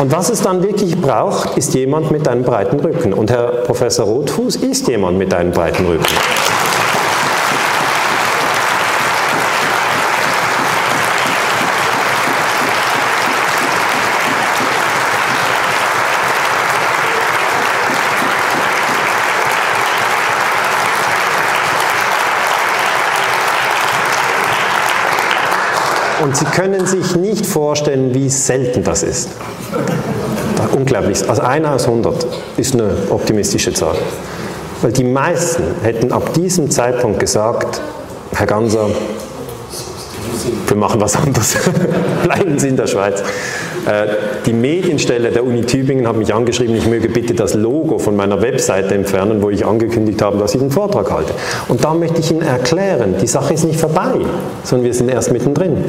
Und 0.00 0.10
was 0.10 0.30
es 0.30 0.40
dann 0.40 0.62
wirklich 0.62 1.00
braucht, 1.00 1.56
ist 1.56 1.74
jemand 1.74 2.10
mit 2.10 2.26
einem 2.26 2.42
breiten 2.42 2.80
Rücken. 2.80 3.12
Und 3.12 3.30
Herr 3.30 3.48
Professor 3.64 4.06
Rotfuß 4.06 4.56
ist 4.56 4.88
jemand 4.88 5.18
mit 5.18 5.32
einem 5.34 5.52
breiten 5.52 5.86
Rücken. 5.86 6.04
Und 26.22 26.36
Sie 26.36 26.44
können 26.44 26.86
sich 26.86 27.16
nicht 27.16 27.44
vorstellen, 27.44 28.14
wie 28.14 28.28
selten 28.28 28.84
das 28.84 29.02
ist. 29.02 29.30
Unglaublich. 30.72 31.28
Also 31.28 31.42
einer 31.42 31.72
aus 31.72 31.86
100 31.86 32.26
ist 32.56 32.74
eine 32.74 32.90
optimistische 33.10 33.72
Zahl. 33.72 33.96
Weil 34.82 34.92
die 34.92 35.04
meisten 35.04 35.64
hätten 35.82 36.12
ab 36.12 36.32
diesem 36.34 36.70
Zeitpunkt 36.70 37.18
gesagt, 37.18 37.80
Herr 38.34 38.46
Ganser, 38.46 38.86
wir 40.68 40.76
machen 40.76 41.00
was 41.00 41.16
anderes. 41.16 41.56
Bleiben 42.22 42.58
Sie 42.58 42.68
in 42.68 42.76
der 42.76 42.86
Schweiz. 42.86 43.22
Äh, 43.86 44.06
die 44.46 44.52
Medienstelle 44.52 45.30
der 45.30 45.44
Uni 45.44 45.62
Tübingen 45.62 46.06
hat 46.06 46.16
mich 46.16 46.32
angeschrieben, 46.32 46.76
ich 46.76 46.86
möge 46.86 47.08
bitte 47.08 47.34
das 47.34 47.54
Logo 47.54 47.98
von 47.98 48.14
meiner 48.14 48.40
Webseite 48.40 48.94
entfernen, 48.94 49.42
wo 49.42 49.50
ich 49.50 49.66
angekündigt 49.66 50.22
habe, 50.22 50.38
dass 50.38 50.54
ich 50.54 50.60
einen 50.60 50.70
Vortrag 50.70 51.10
halte. 51.10 51.32
Und 51.68 51.84
da 51.84 51.94
möchte 51.94 52.20
ich 52.20 52.30
Ihnen 52.30 52.42
erklären, 52.42 53.16
die 53.20 53.26
Sache 53.26 53.54
ist 53.54 53.64
nicht 53.64 53.80
vorbei, 53.80 54.12
sondern 54.62 54.86
wir 54.86 54.94
sind 54.94 55.10
erst 55.10 55.32
mittendrin. 55.32 55.84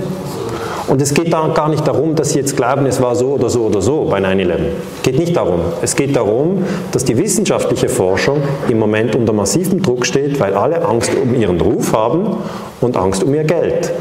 Und 0.88 1.02
es 1.02 1.14
geht 1.14 1.32
da 1.32 1.48
gar 1.48 1.70
nicht 1.70 1.88
darum, 1.88 2.16
dass 2.16 2.32
Sie 2.32 2.40
jetzt 2.40 2.58
glauben, 2.58 2.86
es 2.86 3.02
war 3.02 3.16
so 3.16 3.30
oder 3.30 3.50
so 3.50 3.62
oder 3.62 3.82
so 3.82 4.06
bei 4.06 4.20
9-11. 4.20 4.54
Es 4.98 5.02
geht 5.04 5.18
nicht 5.18 5.36
darum. 5.36 5.60
Es 5.82 5.96
geht 5.96 6.16
darum, 6.16 6.66
dass 6.92 7.06
die 7.06 7.18
wissenschaftliche 7.18 7.88
Forschung 7.88 8.42
im 8.68 8.80
Moment 8.80 9.16
unter 9.16 9.32
massivem 9.32 9.82
Druck 9.82 10.06
steht, 10.06 10.40
weil 10.40 10.54
alle 10.54 10.86
Angst 10.86 11.12
um 11.22 11.34
ihren 11.36 11.62
Ruf 11.62 11.94
haben 11.94 12.36
und 12.82 12.98
Angst 12.98 13.24
um 13.24 13.34
ihr 13.34 13.46
Geld. 13.46 13.94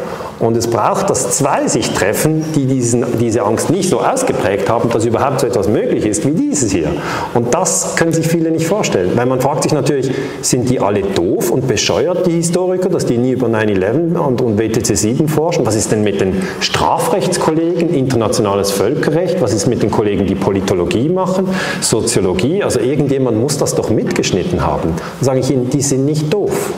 Und 0.42 0.56
es 0.56 0.66
braucht, 0.66 1.08
dass 1.08 1.30
zwei 1.30 1.68
sich 1.68 1.92
treffen, 1.92 2.44
die 2.56 2.66
diesen, 2.66 3.04
diese 3.20 3.44
Angst 3.44 3.70
nicht 3.70 3.88
so 3.88 4.00
ausgeprägt 4.00 4.68
haben, 4.68 4.90
dass 4.90 5.04
überhaupt 5.04 5.38
so 5.38 5.46
etwas 5.46 5.68
möglich 5.68 6.04
ist 6.04 6.26
wie 6.26 6.32
dieses 6.32 6.72
hier. 6.72 6.88
Und 7.32 7.54
das 7.54 7.94
können 7.94 8.12
sich 8.12 8.26
viele 8.26 8.50
nicht 8.50 8.66
vorstellen. 8.66 9.12
Weil 9.14 9.26
man 9.26 9.40
fragt 9.40 9.62
sich 9.62 9.72
natürlich, 9.72 10.10
sind 10.40 10.68
die 10.68 10.80
alle 10.80 11.02
doof 11.02 11.52
und 11.52 11.68
bescheuert, 11.68 12.26
die 12.26 12.32
Historiker, 12.32 12.88
dass 12.88 13.06
die 13.06 13.18
nie 13.18 13.30
über 13.30 13.46
9-11 13.46 14.18
und, 14.18 14.40
und 14.40 14.58
WTC 14.58 14.96
7 14.96 15.28
forschen? 15.28 15.64
Was 15.64 15.76
ist 15.76 15.92
denn 15.92 16.02
mit 16.02 16.20
den 16.20 16.42
Strafrechtskollegen, 16.58 17.94
internationales 17.94 18.72
Völkerrecht? 18.72 19.40
Was 19.40 19.52
ist 19.52 19.68
mit 19.68 19.84
den 19.84 19.92
Kollegen, 19.92 20.26
die 20.26 20.34
Politologie 20.34 21.08
machen, 21.08 21.46
Soziologie? 21.80 22.64
Also 22.64 22.80
irgendjemand 22.80 23.38
muss 23.38 23.58
das 23.58 23.76
doch 23.76 23.90
mitgeschnitten 23.90 24.66
haben. 24.66 24.94
Dann 25.20 25.24
sage 25.24 25.38
ich 25.38 25.52
Ihnen, 25.52 25.70
die 25.70 25.82
sind 25.82 26.04
nicht 26.04 26.34
doof. 26.34 26.72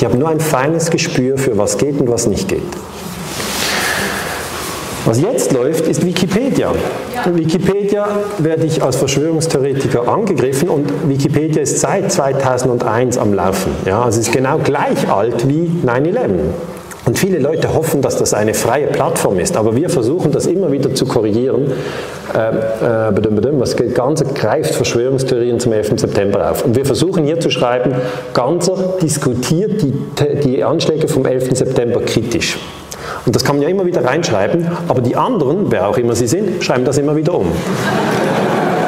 Die 0.00 0.04
haben 0.04 0.18
nur 0.18 0.28
ein 0.28 0.40
feines 0.40 0.90
Gespür 0.90 1.38
für 1.38 1.56
was 1.56 1.78
geht 1.78 2.00
und 2.00 2.10
was 2.10 2.26
nicht 2.26 2.48
geht. 2.48 2.62
Was 5.06 5.20
jetzt 5.20 5.52
läuft, 5.52 5.86
ist 5.86 6.04
Wikipedia. 6.04 6.72
In 7.24 7.38
Wikipedia 7.38 8.08
werde 8.38 8.66
ich 8.66 8.82
als 8.82 8.96
Verschwörungstheoretiker 8.96 10.08
angegriffen 10.08 10.68
und 10.68 11.08
Wikipedia 11.08 11.62
ist 11.62 11.78
seit 11.78 12.10
2001 12.10 13.16
am 13.16 13.32
Laufen. 13.32 13.70
Ja, 13.86 14.02
also 14.02 14.18
es 14.18 14.26
ist 14.26 14.34
genau 14.34 14.58
gleich 14.58 15.08
alt 15.08 15.46
wie 15.46 15.70
9-11. 15.86 16.30
Und 17.04 17.16
viele 17.20 17.38
Leute 17.38 17.72
hoffen, 17.72 18.02
dass 18.02 18.16
das 18.16 18.34
eine 18.34 18.52
freie 18.52 18.88
Plattform 18.88 19.38
ist, 19.38 19.56
aber 19.56 19.76
wir 19.76 19.90
versuchen 19.90 20.32
das 20.32 20.46
immer 20.46 20.72
wieder 20.72 20.92
zu 20.92 21.06
korrigieren. 21.06 21.70
Äh, 22.34 22.48
äh, 22.48 23.60
was 23.60 23.76
Ganzer 23.76 24.24
greift 24.24 24.74
Verschwörungstheorien 24.74 25.60
zum 25.60 25.72
11. 25.72 26.00
September 26.00 26.50
auf. 26.50 26.64
Und 26.64 26.74
wir 26.74 26.84
versuchen 26.84 27.24
hier 27.24 27.38
zu 27.38 27.50
schreiben, 27.50 27.94
Ganzer 28.34 28.94
diskutiert 29.00 29.82
die, 29.82 29.94
die 30.44 30.64
Anschläge 30.64 31.06
vom 31.06 31.24
11. 31.24 31.56
September 31.56 32.00
kritisch. 32.00 32.58
Und 33.26 33.34
das 33.34 33.44
kann 33.44 33.56
man 33.56 33.62
ja 33.62 33.68
immer 33.68 33.84
wieder 33.84 34.04
reinschreiben, 34.04 34.68
aber 34.88 35.00
die 35.00 35.16
anderen, 35.16 35.70
wer 35.70 35.88
auch 35.88 35.98
immer 35.98 36.14
sie 36.14 36.28
sind, 36.28 36.62
schreiben 36.62 36.84
das 36.84 36.96
immer 36.96 37.16
wieder 37.16 37.34
um. 37.34 37.50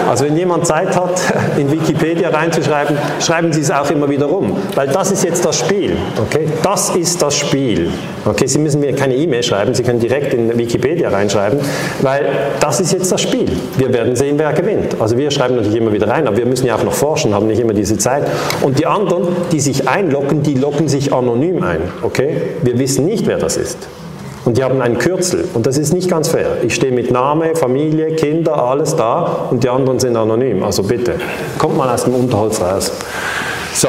Also 0.09 0.25
wenn 0.25 0.39
jemand 0.39 0.67
Zeit 0.67 0.97
hat, 0.97 1.21
in 1.59 1.71
Wikipedia 1.71 2.31
reinzuschreiben, 2.31 2.97
schreiben 3.21 3.53
Sie 3.53 3.61
es 3.61 3.71
auch 3.71 3.91
immer 3.91 4.09
wieder 4.09 4.31
um, 4.31 4.57
weil 4.75 4.89
das 4.89 5.11
ist 5.11 5.23
jetzt 5.23 5.45
das 5.45 5.59
Spiel. 5.59 5.97
Okay? 6.19 6.47
Das 6.63 6.97
ist 6.97 7.21
das 7.21 7.37
Spiel. 7.37 7.91
Okay? 8.25 8.47
Sie 8.47 8.59
müssen 8.59 8.81
mir 8.81 8.95
keine 8.95 9.15
E-Mail 9.17 9.43
schreiben, 9.43 9.75
Sie 9.75 9.83
können 9.83 10.01
direkt 10.01 10.33
in 10.33 10.57
Wikipedia 10.57 11.11
reinschreiben, 11.11 11.59
weil 12.01 12.27
das 12.59 12.81
ist 12.81 12.93
jetzt 12.93 13.13
das 13.13 13.21
Spiel. 13.21 13.51
Wir 13.77 13.93
werden 13.93 14.17
sehen, 14.17 14.39
wer 14.39 14.53
gewinnt. 14.55 14.97
Also 14.99 15.19
wir 15.19 15.31
schreiben 15.31 15.57
natürlich 15.57 15.79
immer 15.79 15.93
wieder 15.93 16.09
rein, 16.09 16.27
aber 16.27 16.39
wir 16.39 16.47
müssen 16.47 16.67
ja 16.67 16.77
auch 16.77 16.85
noch 16.85 16.95
forschen, 16.95 17.35
haben 17.35 17.47
nicht 17.47 17.61
immer 17.61 17.75
diese 17.75 17.99
Zeit. 17.99 18.27
Und 18.63 18.79
die 18.79 18.87
anderen, 18.87 19.29
die 19.53 19.61
sich 19.61 19.89
einloggen, 19.89 20.43
die 20.43 20.55
loggen 20.55 20.89
sich 20.89 21.13
anonym 21.13 21.63
ein. 21.63 21.83
Okay? 22.03 22.41
Wir 22.63 22.79
wissen 22.79 23.05
nicht, 23.05 23.27
wer 23.27 23.37
das 23.37 23.59
ist. 23.59 23.89
Und 24.49 24.57
die 24.57 24.65
haben 24.65 24.81
einen 24.81 24.97
Kürzel. 24.97 25.47
Und 25.53 25.67
das 25.67 25.77
ist 25.77 25.93
nicht 25.93 26.09
ganz 26.09 26.29
fair. 26.29 26.57
Ich 26.63 26.75
stehe 26.75 26.91
mit 26.91 27.11
Name, 27.11 27.55
Familie, 27.55 28.17
Kinder, 28.17 28.57
alles 28.65 28.97
da 28.97 29.47
und 29.51 29.63
die 29.63 29.69
anderen 29.69 29.99
sind 29.99 30.17
anonym. 30.17 30.65
Also 30.65 30.85
bitte, 30.85 31.17
kommt 31.59 31.77
mal 31.77 31.93
aus 31.93 32.05
dem 32.05 32.15
Unterholz 32.15 32.59
raus. 32.59 32.91
So, 33.75 33.89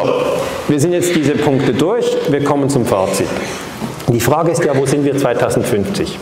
wir 0.68 0.78
sind 0.78 0.92
jetzt 0.92 1.16
diese 1.16 1.36
Punkte 1.36 1.72
durch. 1.72 2.14
Wir 2.30 2.44
kommen 2.44 2.68
zum 2.68 2.86
Fazit. 2.86 3.30
Die 4.10 4.20
Frage 4.20 4.52
ist 4.52 4.62
ja, 4.66 4.78
wo 4.78 4.86
sind 4.86 5.06
wir 5.06 5.18
2050? 5.18 6.20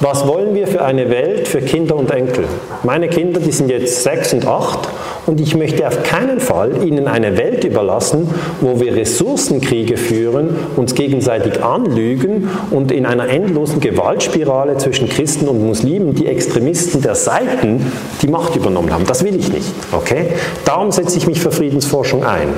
Was 0.00 0.26
wollen 0.26 0.54
wir 0.54 0.66
für 0.66 0.84
eine 0.84 1.08
Welt 1.08 1.48
für 1.48 1.62
Kinder 1.62 1.96
und 1.96 2.10
Enkel? 2.10 2.44
Meine 2.82 3.08
Kinder, 3.08 3.40
die 3.40 3.50
sind 3.50 3.70
jetzt 3.70 4.02
sechs 4.02 4.34
und 4.34 4.46
acht 4.46 4.88
und 5.24 5.40
ich 5.40 5.56
möchte 5.56 5.86
auf 5.88 6.02
keinen 6.02 6.38
Fall 6.38 6.86
ihnen 6.86 7.08
eine 7.08 7.38
Welt 7.38 7.64
überlassen, 7.64 8.28
wo 8.60 8.78
wir 8.78 8.94
Ressourcenkriege 8.94 9.96
führen, 9.96 10.50
uns 10.76 10.94
gegenseitig 10.94 11.64
anlügen 11.64 12.50
und 12.70 12.92
in 12.92 13.06
einer 13.06 13.28
endlosen 13.30 13.80
Gewaltspirale 13.80 14.76
zwischen 14.76 15.08
Christen 15.08 15.48
und 15.48 15.66
Muslimen 15.66 16.14
die 16.14 16.26
Extremisten 16.26 17.00
der 17.00 17.14
Seiten 17.14 17.90
die 18.20 18.28
Macht 18.28 18.54
übernommen 18.54 18.92
haben. 18.92 19.06
Das 19.06 19.24
will 19.24 19.34
ich 19.34 19.50
nicht. 19.50 19.66
Okay? 19.92 20.28
Darum 20.66 20.92
setze 20.92 21.16
ich 21.16 21.26
mich 21.26 21.40
für 21.40 21.50
Friedensforschung 21.50 22.22
ein. 22.22 22.48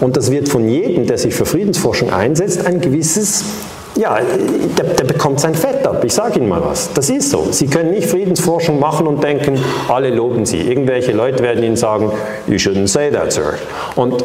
Und 0.00 0.16
das 0.16 0.32
wird 0.32 0.48
von 0.48 0.68
jedem, 0.68 1.06
der 1.06 1.18
sich 1.18 1.34
für 1.34 1.46
Friedensforschung 1.46 2.12
einsetzt, 2.12 2.66
ein 2.66 2.80
gewisses 2.80 3.44
ja, 4.00 4.18
der, 4.78 4.84
der, 4.94 5.04
bekommt 5.04 5.40
sein 5.40 5.54
Fett 5.54 5.86
ab. 5.86 6.02
Ich 6.04 6.14
sage 6.14 6.38
Ihnen 6.38 6.48
mal 6.48 6.62
was. 6.64 6.90
Das 6.94 7.10
ist 7.10 7.30
so. 7.30 7.48
Sie 7.50 7.66
können 7.66 7.90
nicht 7.90 8.08
Friedensforschung 8.08 8.80
machen 8.80 9.06
und 9.06 9.22
denken, 9.22 9.58
alle 9.88 10.10
loben 10.10 10.46
Sie. 10.46 10.60
Irgendwelche 10.60 11.12
Leute 11.12 11.42
werden 11.42 11.62
Ihnen 11.62 11.76
sagen, 11.76 12.10
you 12.46 12.56
shouldn't 12.56 12.88
say 12.88 13.10
that, 13.10 13.32
sir. 13.32 13.54
Und 13.96 14.24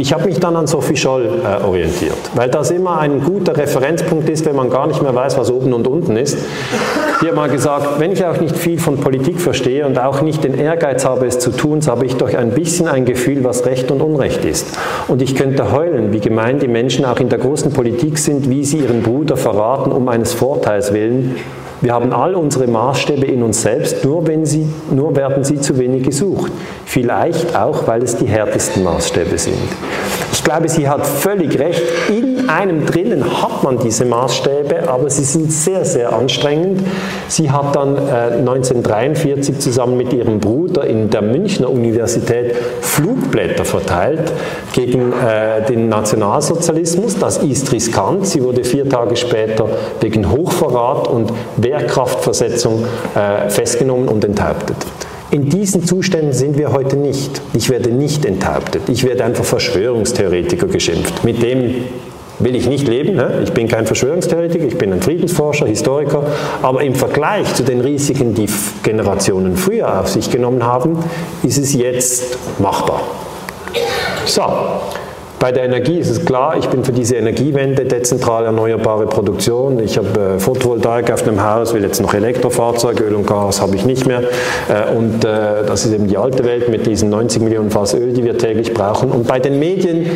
ich 0.00 0.14
habe 0.14 0.24
mich 0.24 0.40
dann 0.40 0.56
an 0.56 0.66
Sophie 0.66 0.96
Scholl 0.96 1.28
äh, 1.44 1.62
orientiert, 1.62 2.16
weil 2.34 2.48
das 2.48 2.70
immer 2.70 2.98
ein 2.98 3.22
guter 3.22 3.54
Referenzpunkt 3.54 4.28
ist, 4.30 4.46
wenn 4.46 4.56
man 4.56 4.70
gar 4.70 4.86
nicht 4.86 5.02
mehr 5.02 5.14
weiß, 5.14 5.36
was 5.36 5.50
oben 5.50 5.74
und 5.74 5.86
unten 5.86 6.16
ist. 6.16 6.38
Die 7.20 7.28
hat 7.28 7.34
mal 7.34 7.50
gesagt, 7.50 8.00
wenn 8.00 8.12
ich 8.12 8.24
auch 8.24 8.40
nicht 8.40 8.56
viel 8.56 8.78
von 8.78 8.96
Politik 8.96 9.40
verstehe 9.40 9.86
und 9.86 9.98
auch 9.98 10.22
nicht 10.22 10.42
den 10.42 10.58
Ehrgeiz 10.58 11.04
habe, 11.04 11.26
es 11.26 11.38
zu 11.38 11.50
tun, 11.50 11.82
so 11.82 11.90
habe 11.90 12.06
ich 12.06 12.16
doch 12.16 12.32
ein 12.32 12.52
bisschen 12.52 12.88
ein 12.88 13.04
Gefühl, 13.04 13.44
was 13.44 13.66
Recht 13.66 13.90
und 13.90 14.00
Unrecht 14.00 14.44
ist. 14.46 14.78
Und 15.06 15.20
ich 15.20 15.34
könnte 15.34 15.70
heulen, 15.70 16.12
wie 16.12 16.20
gemein 16.20 16.58
die 16.58 16.68
Menschen 16.68 17.04
auch 17.04 17.20
in 17.20 17.28
der 17.28 17.38
großen 17.38 17.72
Politik 17.72 18.16
sind, 18.16 18.48
wie 18.48 18.64
sie 18.64 18.78
ihren 18.78 19.02
Bruder 19.02 19.36
verraten 19.36 19.92
um 19.92 20.08
eines 20.08 20.32
Vorteils 20.32 20.94
willen, 20.94 21.36
wir 21.80 21.94
haben 21.94 22.12
all 22.12 22.34
unsere 22.34 22.66
Maßstäbe 22.66 23.26
in 23.26 23.42
uns 23.42 23.62
selbst, 23.62 24.04
nur, 24.04 24.26
wenn 24.26 24.44
sie, 24.44 24.68
nur 24.90 25.16
werden 25.16 25.44
sie 25.44 25.60
zu 25.60 25.78
wenig 25.78 26.02
gesucht. 26.02 26.52
Vielleicht 26.84 27.56
auch, 27.56 27.86
weil 27.86 28.02
es 28.02 28.16
die 28.16 28.26
härtesten 28.26 28.84
Maßstäbe 28.84 29.38
sind. 29.38 29.56
Ich 30.40 30.44
glaube, 30.44 30.70
sie 30.70 30.88
hat 30.88 31.06
völlig 31.06 31.58
recht. 31.58 31.82
In 32.08 32.48
einem 32.48 32.86
drinnen 32.86 33.22
hat 33.42 33.62
man 33.62 33.78
diese 33.78 34.06
Maßstäbe, 34.06 34.88
aber 34.88 35.10
sie 35.10 35.22
sind 35.22 35.52
sehr, 35.52 35.84
sehr 35.84 36.14
anstrengend. 36.14 36.80
Sie 37.28 37.50
hat 37.50 37.76
dann 37.76 37.94
äh, 37.94 38.38
1943 38.38 39.58
zusammen 39.58 39.98
mit 39.98 40.14
ihrem 40.14 40.40
Bruder 40.40 40.86
in 40.86 41.10
der 41.10 41.20
Münchner 41.20 41.68
Universität 41.68 42.56
Flugblätter 42.80 43.66
verteilt 43.66 44.32
gegen 44.72 45.12
äh, 45.12 45.62
den 45.68 45.90
Nationalsozialismus. 45.90 47.18
Das 47.18 47.36
ist 47.36 47.70
riskant. 47.70 48.26
Sie 48.26 48.42
wurde 48.42 48.64
vier 48.64 48.88
Tage 48.88 49.16
später 49.16 49.68
wegen 50.00 50.32
Hochverrat 50.32 51.06
und 51.06 51.34
Wehrkraftversetzung 51.58 52.86
äh, 53.14 53.50
festgenommen 53.50 54.08
und 54.08 54.24
enthauptet. 54.24 54.78
In 55.32 55.48
diesen 55.48 55.84
Zuständen 55.84 56.32
sind 56.32 56.58
wir 56.58 56.72
heute 56.72 56.96
nicht. 56.96 57.40
Ich 57.54 57.70
werde 57.70 57.90
nicht 57.90 58.24
enthauptet. 58.24 58.82
Ich 58.88 59.04
werde 59.04 59.24
einfach 59.24 59.44
Verschwörungstheoretiker 59.44 60.66
geschimpft. 60.66 61.22
Mit 61.22 61.40
dem 61.40 61.84
will 62.40 62.56
ich 62.56 62.66
nicht 62.66 62.88
leben. 62.88 63.14
Ne? 63.14 63.42
Ich 63.44 63.52
bin 63.52 63.68
kein 63.68 63.86
Verschwörungstheoretiker, 63.86 64.64
ich 64.64 64.76
bin 64.76 64.92
ein 64.92 65.00
Friedensforscher, 65.00 65.66
Historiker. 65.66 66.24
Aber 66.62 66.82
im 66.82 66.96
Vergleich 66.96 67.54
zu 67.54 67.62
den 67.62 67.80
Risiken, 67.80 68.34
die 68.34 68.48
Generationen 68.82 69.56
früher 69.56 70.00
auf 70.00 70.08
sich 70.08 70.30
genommen 70.30 70.64
haben, 70.64 70.98
ist 71.44 71.58
es 71.58 71.74
jetzt 71.74 72.36
machbar. 72.58 73.02
So, 74.26 74.42
bei 75.40 75.52
der 75.52 75.64
Energie 75.64 75.98
ist 75.98 76.10
es 76.10 76.22
klar, 76.22 76.58
ich 76.58 76.68
bin 76.68 76.84
für 76.84 76.92
diese 76.92 77.16
Energiewende, 77.16 77.86
dezentral 77.86 78.44
erneuerbare 78.44 79.06
Produktion. 79.06 79.80
Ich 79.80 79.96
habe 79.96 80.34
äh, 80.36 80.38
Photovoltaik 80.38 81.10
auf 81.10 81.26
einem 81.26 81.42
Haus, 81.42 81.72
will 81.72 81.82
jetzt 81.82 81.98
noch 82.02 82.12
Elektrofahrzeuge, 82.12 83.04
Öl 83.04 83.14
und 83.14 83.26
Gas 83.26 83.62
habe 83.62 83.74
ich 83.74 83.86
nicht 83.86 84.06
mehr. 84.06 84.20
Äh, 84.20 84.94
und 84.94 85.24
äh, 85.24 85.64
das 85.66 85.86
ist 85.86 85.94
eben 85.94 86.08
die 86.08 86.18
alte 86.18 86.44
Welt 86.44 86.68
mit 86.68 86.86
diesen 86.86 87.08
90 87.08 87.40
Millionen 87.40 87.70
Fass 87.70 87.94
Öl, 87.94 88.12
die 88.12 88.22
wir 88.22 88.36
täglich 88.36 88.74
brauchen. 88.74 89.10
Und 89.10 89.26
bei 89.26 89.40
den 89.40 89.58
Medien, 89.58 90.10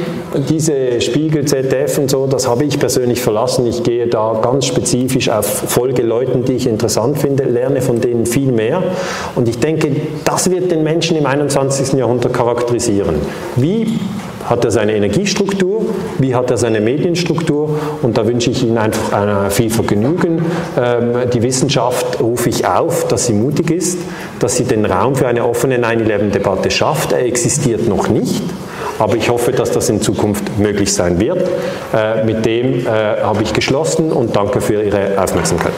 diese 0.51 1.01
Spiegel, 1.01 1.47
ZDF 1.47 1.97
und 1.97 2.11
so, 2.11 2.27
das 2.27 2.47
habe 2.47 2.65
ich 2.65 2.79
persönlich 2.79 3.23
verlassen. 3.23 3.67
Ich 3.67 3.83
gehe 3.83 4.07
da 4.07 4.39
ganz 4.43 4.67
spezifisch 4.67 5.31
auf 5.31 5.47
Folgeleuten, 5.47 6.45
die 6.45 6.53
ich 6.53 6.67
interessant 6.67 7.17
finde, 7.17 7.45
lerne 7.45 7.81
von 7.81 7.99
denen 8.03 8.27
viel 8.27 8.53
mehr. 8.53 8.83
Und 9.35 9.49
ich 9.49 9.59
denke, 9.59 9.91
das 10.27 10.51
wird 10.51 10.71
den 10.71 10.83
Menschen 10.83 11.17
im 11.17 11.25
21. 11.25 11.95
Jahrhundert 11.95 12.35
charakterisieren. 12.35 13.15
Wie 13.57 13.99
hat 14.49 14.65
er 14.65 14.71
seine 14.71 14.95
Energiestruktur, 14.95 15.87
wie 16.19 16.35
hat 16.35 16.51
er 16.51 16.57
seine 16.57 16.81
Medienstruktur 16.81 17.79
und 18.03 18.17
da 18.17 18.27
wünsche 18.27 18.51
ich 18.51 18.63
Ihnen 18.63 18.79
einfach 18.79 19.51
viel 19.51 19.71
Vergnügen. 19.71 20.45
Ähm, 20.77 21.31
die 21.33 21.43
Wissenschaft 21.43 22.21
rufe 22.21 22.49
ich 22.49 22.67
auf, 22.67 23.09
dass 23.09 23.27
sie 23.27 23.33
mutig 23.33 23.71
ist, 23.71 23.99
dass 24.41 24.57
sie 24.57 24.65
den 24.65 24.85
Raum 24.85 25.15
für 25.15 25.27
eine 25.27 25.45
offene 25.45 25.79
9-11-Debatte 25.79 26.71
schafft. 26.71 27.13
Er 27.13 27.25
existiert 27.25 27.89
noch 27.89 28.09
nicht, 28.09 28.43
aber 28.99 29.17
ich 29.17 29.31
hoffe, 29.31 29.53
dass 29.53 29.71
das 29.73 29.89
in 29.89 30.01
Zukunft 30.01 30.59
möglich 30.59 30.93
sein 30.93 31.21
wird. 31.21 31.49
Äh, 31.95 32.25
mit 32.25 32.45
dem 32.45 32.87
äh, 32.87 32.91
habe 33.23 33.43
ich 33.43 33.53
geschlossen 33.53 34.13
und 34.13 34.37
danke 34.37 34.61
für 34.61 34.83
Ihre 34.83 35.23
Aufmerksamkeit. 35.23 35.75